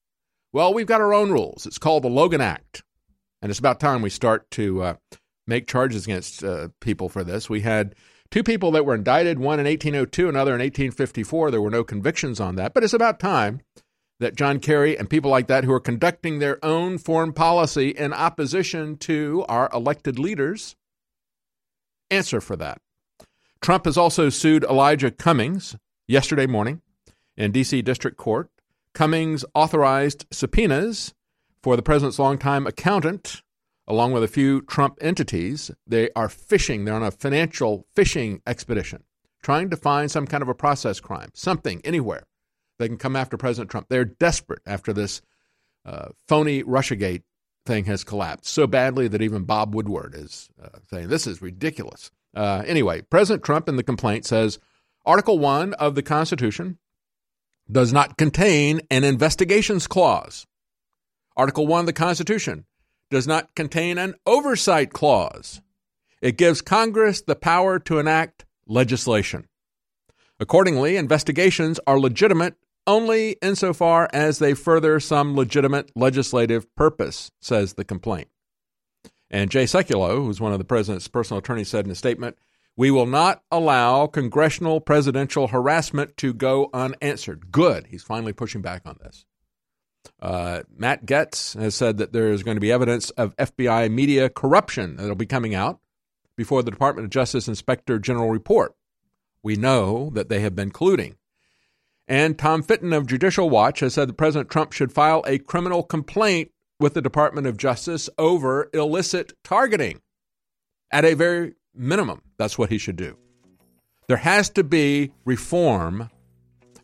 Well, 0.52 0.74
we've 0.74 0.88
got 0.88 1.02
our 1.02 1.14
own 1.14 1.32
rules. 1.32 1.66
It's 1.66 1.78
called 1.78 2.04
the 2.04 2.10
Logan 2.10 2.42
Act. 2.42 2.84
And 3.42 3.50
it's 3.50 3.60
about 3.60 3.80
time 3.80 4.02
we 4.02 4.10
start 4.10 4.50
to 4.52 4.82
uh, 4.82 4.94
make 5.46 5.68
charges 5.68 6.06
against 6.06 6.44
uh, 6.44 6.70
people 6.80 7.10
for 7.10 7.24
this. 7.24 7.50
We 7.50 7.62
had 7.62 7.96
two 8.34 8.42
people 8.42 8.72
that 8.72 8.84
were 8.84 8.96
indicted, 8.96 9.38
one 9.38 9.60
in 9.60 9.68
1802, 9.68 10.28
another 10.28 10.56
in 10.56 10.60
1854. 10.60 11.52
There 11.52 11.62
were 11.62 11.70
no 11.70 11.84
convictions 11.84 12.40
on 12.40 12.56
that. 12.56 12.74
But 12.74 12.84
it's 12.84 12.92
about 12.92 13.20
time 13.20 13.62
that 14.20 14.36
John 14.36 14.60
Kerry 14.60 14.98
and 14.98 15.08
people 15.08 15.30
like 15.30 15.46
that 15.46 15.64
who 15.64 15.72
are 15.72 15.80
conducting 15.80 16.40
their 16.40 16.58
own 16.66 16.98
foreign 16.98 17.32
policy 17.32 17.90
in 17.90 18.12
opposition 18.12 18.98
to 18.98 19.46
our 19.48 19.70
elected 19.72 20.18
leaders 20.18 20.76
answer 22.10 22.42
for 22.42 22.56
that. 22.56 22.82
Trump 23.62 23.86
has 23.86 23.98
also 23.98 24.30
sued 24.30 24.64
Elijah 24.64 25.12
Cummings 25.12 25.76
yesterday 26.08 26.48
morning 26.48 26.82
in 27.38 27.52
D.C. 27.52 27.84
District 27.84 28.18
Court. 28.18 28.50
Cummings 28.96 29.46
authorized 29.54 30.26
subpoenas 30.32 31.14
for 31.62 31.76
the 31.76 31.84
president's 31.84 32.18
longtime 32.18 32.66
accountant, 32.66 33.43
along 33.88 34.12
with 34.14 34.24
a 34.24 34.28
few 34.28 34.62
Trump 34.62 34.98
entities. 35.02 35.72
They 35.86 36.10
are 36.16 36.30
fishing, 36.30 36.86
they're 36.86 36.96
on 36.96 37.04
a 37.04 37.12
financial 37.12 37.86
fishing 37.96 38.42
expedition, 38.48 39.04
trying 39.42 39.70
to 39.70 39.78
find 39.78 40.10
some 40.10 40.28
kind 40.28 40.42
of 40.42 40.50
a 40.50 40.56
process 40.56 41.00
crime, 41.00 41.30
something, 41.34 41.82
anywhere 41.84 42.26
they 42.80 42.88
can 42.88 42.98
come 42.98 43.16
after 43.16 43.38
President 43.38 43.72
Trump. 43.72 43.88
They're 43.90 44.06
desperate 44.06 44.62
after 44.66 44.94
this 44.94 45.22
uh, 45.86 46.10
phony 46.28 46.64
Russiagate 46.64 47.24
thing 47.66 47.86
has 47.86 48.04
collapsed 48.04 48.52
so 48.52 48.68
badly 48.68 49.08
that 49.08 49.22
even 49.22 49.44
Bob 49.44 49.74
Woodward 49.74 50.16
is 50.16 50.50
uh, 50.62 50.80
saying 50.90 51.08
this 51.08 51.28
is 51.28 51.42
ridiculous. 51.42 52.12
Uh, 52.36 52.64
anyway, 52.66 53.02
President 53.02 53.44
Trump 53.44 53.70
in 53.70 53.76
the 53.76 53.84
complaint 53.84 54.26
says 54.26 54.60
Article 55.06 55.40
1 55.40 55.74
of 55.76 55.96
the 55.96 56.04
Constitution 56.04 56.78
does 57.72 57.94
not 57.94 58.18
contain 58.18 58.82
an 58.92 59.04
investigations 59.04 59.88
clause. 59.88 60.46
Article 61.38 61.66
1 61.66 61.82
of 61.82 61.86
the 61.86 61.94
Constitution 61.94 62.66
does 63.14 63.28
not 63.28 63.56
contain 63.56 63.98
an 63.98 64.16
oversight 64.26 64.92
clause. 64.92 65.62
It 66.22 66.38
gives 66.38 66.62
Congress 66.62 67.22
the 67.22 67.36
power 67.36 67.80
to 67.80 68.00
enact 68.00 68.46
legislation. 68.68 69.48
Accordingly, 70.40 70.98
investigations 70.98 71.80
are 71.88 72.00
legitimate 72.00 72.56
only 72.86 73.38
insofar 73.42 74.10
as 74.12 74.40
they 74.40 74.54
further 74.54 75.00
some 75.00 75.36
legitimate 75.36 75.92
legislative 75.96 76.74
purpose, 76.76 77.32
says 77.40 77.74
the 77.74 77.86
complaint. 77.86 78.28
And 79.30 79.50
Jay 79.50 79.64
Sekulow, 79.64 80.18
who's 80.18 80.42
one 80.42 80.52
of 80.52 80.60
the 80.60 80.66
president's 80.66 81.08
personal 81.08 81.40
attorneys, 81.40 81.70
said 81.70 81.86
in 81.86 81.92
a 81.92 81.96
statement, 81.96 82.38
We 82.76 82.92
will 82.92 83.06
not 83.06 83.42
allow 83.52 84.08
congressional 84.08 84.82
presidential 84.82 85.48
harassment 85.48 86.18
to 86.18 86.34
go 86.34 86.70
unanswered. 86.74 87.52
Good. 87.52 87.88
He's 87.88 88.04
finally 88.04 88.34
pushing 88.34 88.62
back 88.62 88.82
on 88.86 88.98
this. 89.02 89.26
Uh, 90.22 90.64
Matt 90.76 91.06
Gaetz 91.06 91.60
has 91.60 91.76
said 91.76 91.98
that 91.98 92.14
there 92.14 92.32
is 92.32 92.44
going 92.44 92.56
to 92.56 92.62
be 92.62 92.72
evidence 92.72 93.10
of 93.12 93.36
FBI 93.38 93.92
media 93.92 94.30
corruption 94.30 94.96
that 94.98 95.08
will 95.08 95.16
be 95.16 95.26
coming 95.26 95.54
out 95.56 95.80
before 96.36 96.64
the 96.64 96.72
Department 96.72 97.06
of 97.06 97.12
Justice 97.12 97.48
Inspector 97.48 97.98
General 98.00 98.30
report. 98.30 98.76
We 99.42 99.56
know 99.56 100.10
that 100.14 100.30
they 100.30 100.40
have 100.40 100.56
been 100.56 100.72
colluding. 100.72 101.16
And 102.08 102.38
Tom 102.38 102.64
Fitton 102.64 102.94
of 102.94 103.08
Judicial 103.08 103.50
Watch 103.50 103.80
has 103.80 103.94
said 103.94 104.10
that 104.10 104.18
President 104.18 104.50
Trump 104.50 104.74
should 104.74 104.92
file 104.92 105.24
a 105.26 105.38
criminal 105.38 105.84
complaint 105.84 106.52
with 106.80 106.94
the 106.94 107.02
Department 107.02 107.48
of 107.48 107.58
Justice 107.58 108.10
over 108.18 108.70
illicit 108.74 109.34
targeting. 109.44 110.02
At 110.92 111.06
a 111.06 111.14
very 111.14 111.54
minimum, 111.74 112.22
that's 112.38 112.58
what 112.58 112.70
he 112.70 112.78
should 112.78 112.98
do. 112.98 113.18
There 114.08 114.18
has 114.18 114.50
to 114.52 114.64
be 114.64 115.12
reform 115.26 116.10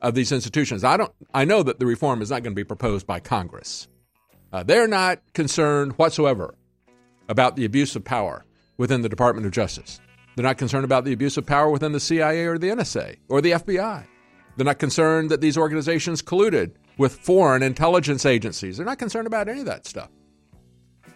of 0.02 0.16
these 0.16 0.32
institutions. 0.32 0.84
I 0.84 0.98
don't. 0.98 1.12
I 1.34 1.46
know 1.46 1.64
that 1.64 1.80
the 1.80 1.86
reform 1.86 2.22
is 2.22 2.30
not 2.30 2.44
going 2.44 2.54
to 2.54 2.60
be 2.60 2.64
proposed 2.64 3.06
by 3.06 3.20
Congress. 3.20 3.88
Uh, 4.52 4.64
they're 4.64 4.88
not 4.88 5.22
concerned 5.34 5.94
whatsoever 5.94 6.56
about 7.28 7.56
the 7.56 7.66
abuse 7.66 7.96
of 7.96 8.04
power 8.04 8.46
within 8.78 9.02
the 9.02 9.10
Department 9.10 9.46
of 9.46 9.52
Justice. 9.52 10.00
They're 10.36 10.44
not 10.44 10.58
concerned 10.58 10.86
about 10.86 11.06
the 11.06 11.14
abuse 11.14 11.38
of 11.38 11.46
power 11.46 11.70
within 11.70 11.92
the 11.92 12.00
CIA 12.00 12.46
or 12.46 12.58
the 12.58 12.70
NSA 12.70 13.18
or 13.28 13.42
the 13.42 13.52
FBI. 13.52 14.06
They're 14.56 14.66
not 14.66 14.80
concerned 14.80 15.30
that 15.32 15.42
these 15.42 15.58
organizations 15.58 16.22
colluded 16.22 16.72
with 16.98 17.20
foreign 17.20 17.64
intelligence 17.64 18.26
agencies. 18.26 18.78
They're 18.78 18.86
not 18.86 19.00
concerned 19.00 19.28
about 19.28 19.48
any 19.48 19.62
of 19.62 19.66
that 19.68 19.86
stuff. 19.86 20.10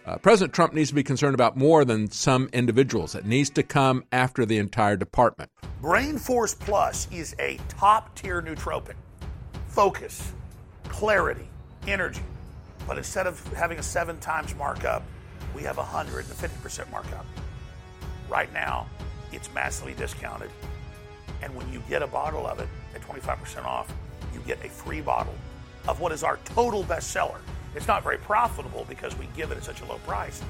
Uh, 0.06 0.18
President 0.18 0.52
Trump 0.52 0.74
needs 0.74 0.90
to 0.90 0.94
be 0.94 1.02
concerned 1.02 1.34
about 1.34 1.56
more 1.56 1.84
than 1.84 2.10
some 2.10 2.50
individuals. 2.52 3.14
It 3.14 3.24
needs 3.24 3.48
to 3.50 3.62
come 3.62 4.04
after 4.12 4.44
the 4.44 4.58
entire 4.58 4.96
department. 4.96 5.50
Brain 5.80 6.18
Force 6.18 6.54
Plus 6.54 7.08
is 7.10 7.34
a 7.38 7.58
top 7.68 8.14
tier 8.14 8.42
nootropic. 8.42 8.96
Focus, 9.68 10.32
clarity, 10.88 11.48
energy. 11.86 12.22
But 12.86 12.98
instead 12.98 13.26
of 13.26 13.42
having 13.54 13.78
a 13.78 13.82
seven 13.82 14.18
times 14.18 14.54
markup, 14.54 15.02
we 15.54 15.62
have 15.62 15.78
a 15.78 15.82
150% 15.82 16.90
markup. 16.90 17.24
Right 18.28 18.52
now, 18.52 18.86
it's 19.32 19.52
massively 19.54 19.94
discounted. 19.94 20.50
And 21.42 21.54
when 21.56 21.72
you 21.72 21.82
get 21.88 22.02
a 22.02 22.06
bottle 22.06 22.46
of 22.46 22.60
it, 22.60 22.68
at 22.94 23.00
25% 23.02 23.64
off, 23.64 23.92
you 24.34 24.40
get 24.40 24.62
a 24.64 24.68
free 24.68 25.00
bottle 25.00 25.34
of 25.88 26.00
what 26.00 26.12
is 26.12 26.22
our 26.22 26.38
total 26.44 26.84
bestseller. 26.84 27.40
It's 27.74 27.88
not 27.88 28.02
very 28.02 28.18
profitable 28.18 28.86
because 28.88 29.16
we 29.18 29.28
give 29.36 29.50
it 29.50 29.56
at 29.56 29.64
such 29.64 29.80
a 29.80 29.84
low 29.84 29.98
price, 29.98 30.42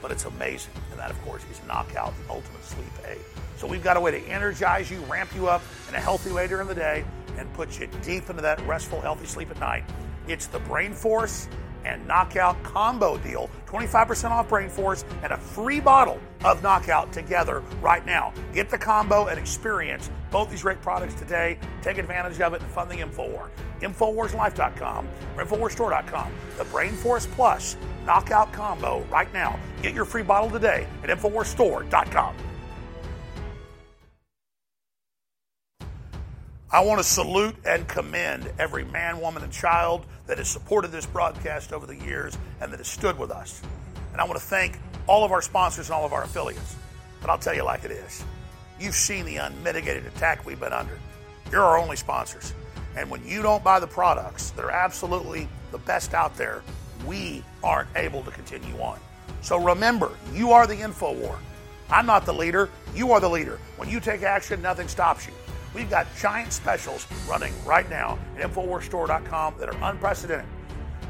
but 0.00 0.10
it's 0.10 0.24
amazing. 0.24 0.72
And 0.90 1.00
that, 1.00 1.10
of 1.10 1.20
course, 1.22 1.42
is 1.50 1.60
Knockout, 1.66 2.14
the 2.24 2.32
ultimate 2.32 2.64
sleep 2.64 2.86
aid. 3.08 3.18
So 3.56 3.66
we've 3.66 3.82
got 3.82 3.96
a 3.96 4.00
way 4.00 4.12
to 4.12 4.20
energize 4.28 4.90
you, 4.90 5.00
ramp 5.02 5.34
you 5.34 5.48
up 5.48 5.62
in 5.88 5.94
a 5.94 6.00
healthy 6.00 6.30
way 6.30 6.46
during 6.46 6.68
the 6.68 6.74
day, 6.74 7.04
and 7.36 7.52
put 7.54 7.78
you 7.78 7.88
deep 8.02 8.30
into 8.30 8.42
that 8.42 8.60
restful, 8.66 9.00
healthy 9.00 9.26
sleep 9.26 9.50
at 9.50 9.58
night. 9.58 9.84
It's 10.28 10.46
the 10.46 10.60
Brain 10.60 10.92
Force 10.92 11.48
and 11.84 12.06
Knockout 12.06 12.62
combo 12.62 13.18
deal. 13.18 13.50
25% 13.66 14.30
off 14.30 14.48
Brain 14.48 14.68
Force 14.68 15.04
and 15.22 15.32
a 15.32 15.36
free 15.36 15.80
bottle 15.80 16.20
of 16.44 16.62
Knockout 16.62 17.12
together 17.12 17.60
right 17.80 18.04
now. 18.06 18.32
Get 18.52 18.70
the 18.70 18.78
combo 18.78 19.26
and 19.26 19.38
experience 19.38 20.10
both 20.30 20.50
these 20.50 20.62
great 20.62 20.80
products 20.80 21.14
today. 21.14 21.58
Take 21.82 21.98
advantage 21.98 22.40
of 22.40 22.54
it 22.54 22.62
and 22.62 22.70
fund 22.70 22.90
the 22.90 22.96
InfoWar. 22.96 23.48
InfoWarsLife.com 23.80 25.08
or 25.36 25.44
InfoWarsStore.com. 25.44 26.32
The 26.56 26.64
Brain 26.64 26.92
Force 26.92 27.26
Plus 27.26 27.76
Knockout 28.04 28.52
Combo 28.52 29.04
right 29.10 29.32
now. 29.32 29.58
Get 29.82 29.94
your 29.94 30.04
free 30.04 30.22
bottle 30.22 30.50
today 30.50 30.86
at 31.02 31.10
InfoWarsStore.com. 31.10 32.34
I 36.70 36.80
want 36.80 36.98
to 36.98 37.04
salute 37.04 37.56
and 37.64 37.88
commend 37.88 38.52
every 38.58 38.84
man, 38.84 39.22
woman, 39.22 39.42
and 39.42 39.50
child 39.50 40.04
that 40.28 40.38
has 40.38 40.48
supported 40.48 40.92
this 40.92 41.06
broadcast 41.06 41.72
over 41.72 41.86
the 41.86 41.96
years 41.96 42.38
and 42.60 42.70
that 42.72 42.78
has 42.78 42.86
stood 42.86 43.18
with 43.18 43.32
us. 43.32 43.60
And 44.12 44.20
I 44.20 44.24
want 44.24 44.38
to 44.38 44.44
thank 44.44 44.78
all 45.08 45.24
of 45.24 45.32
our 45.32 45.42
sponsors 45.42 45.88
and 45.88 45.94
all 45.94 46.04
of 46.04 46.12
our 46.12 46.22
affiliates. 46.22 46.76
But 47.20 47.30
I'll 47.30 47.38
tell 47.38 47.54
you 47.54 47.64
like 47.64 47.84
it 47.84 47.90
is. 47.90 48.24
You've 48.78 48.94
seen 48.94 49.24
the 49.24 49.38
unmitigated 49.38 50.06
attack 50.06 50.46
we've 50.46 50.60
been 50.60 50.72
under. 50.72 50.98
You're 51.50 51.64
our 51.64 51.78
only 51.78 51.96
sponsors. 51.96 52.52
And 52.96 53.10
when 53.10 53.26
you 53.26 53.42
don't 53.42 53.64
buy 53.64 53.80
the 53.80 53.86
products 53.86 54.50
that 54.50 54.64
are 54.64 54.70
absolutely 54.70 55.48
the 55.72 55.78
best 55.78 56.14
out 56.14 56.36
there, 56.36 56.62
we 57.06 57.42
aren't 57.64 57.88
able 57.96 58.22
to 58.22 58.30
continue 58.30 58.78
on. 58.80 59.00
So 59.40 59.56
remember, 59.56 60.10
you 60.34 60.52
are 60.52 60.66
the 60.66 60.78
info 60.78 61.14
war. 61.14 61.38
I'm 61.90 62.06
not 62.06 62.26
the 62.26 62.34
leader. 62.34 62.68
You 62.94 63.12
are 63.12 63.20
the 63.20 63.30
leader. 63.30 63.58
When 63.76 63.88
you 63.88 63.98
take 63.98 64.22
action, 64.22 64.60
nothing 64.60 64.88
stops 64.88 65.26
you. 65.26 65.32
We've 65.74 65.90
got 65.90 66.06
giant 66.16 66.52
specials 66.52 67.08
running 67.28 67.52
right 67.64 67.90
now 67.90 68.16
at 68.36 68.48
InfoWarsStore.com 68.50 69.54
that 69.58 69.68
are 69.68 69.90
unprecedented. 69.90 70.46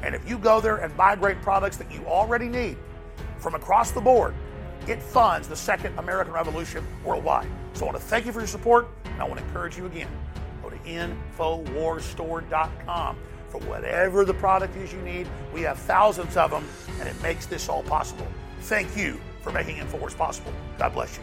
And 0.03 0.15
if 0.15 0.27
you 0.29 0.39
go 0.39 0.61
there 0.61 0.77
and 0.79 0.97
buy 0.97 1.17
great 1.17 1.43
products 1.43 1.77
that 1.79 1.91
you 1.93 2.05
already 2.07 2.49
need 2.49 2.77
from 3.39 3.55
across 3.55 3.91
the 3.91 4.01
board, 4.01 4.35
it 4.87 5.03
funds 5.03 5.49
the 5.49 5.57
second 5.57 5.99
American 5.99 6.33
Revolution 6.33 6.87
worldwide. 7.05 7.49
So 7.75 7.85
I 7.85 7.91
want 7.91 8.01
to 8.01 8.05
thank 8.05 8.25
you 8.27 8.33
for 8.33 8.41
your 8.41 8.49
support, 8.49 8.89
and 9.05 9.21
I 9.21 9.25
want 9.25 9.41
to 9.41 9.47
encourage 9.47 9.77
you 9.77 9.87
again. 9.87 10.09
Go 10.63 10.71
to 10.71 10.79
InfoWarsStore.com 10.79 13.17
for 13.49 13.61
whatever 13.63 14.25
the 14.25 14.35
product 14.35 14.77
is 14.77 14.93
you 14.93 15.01
need. 15.03 15.27
We 15.53 15.63
have 15.63 15.79
thousands 15.79 16.37
of 16.37 16.51
them, 16.51 16.65
and 17.01 17.09
it 17.09 17.21
makes 17.23 17.47
this 17.47 17.69
all 17.69 17.83
possible. 17.83 18.29
Thank 18.63 18.97
you 18.97 19.21
for 19.43 19.53
making 19.53 19.77
InfoWars 19.77 20.17
possible. 20.17 20.53
God 20.79 20.95
bless 20.95 21.17
you. 21.17 21.23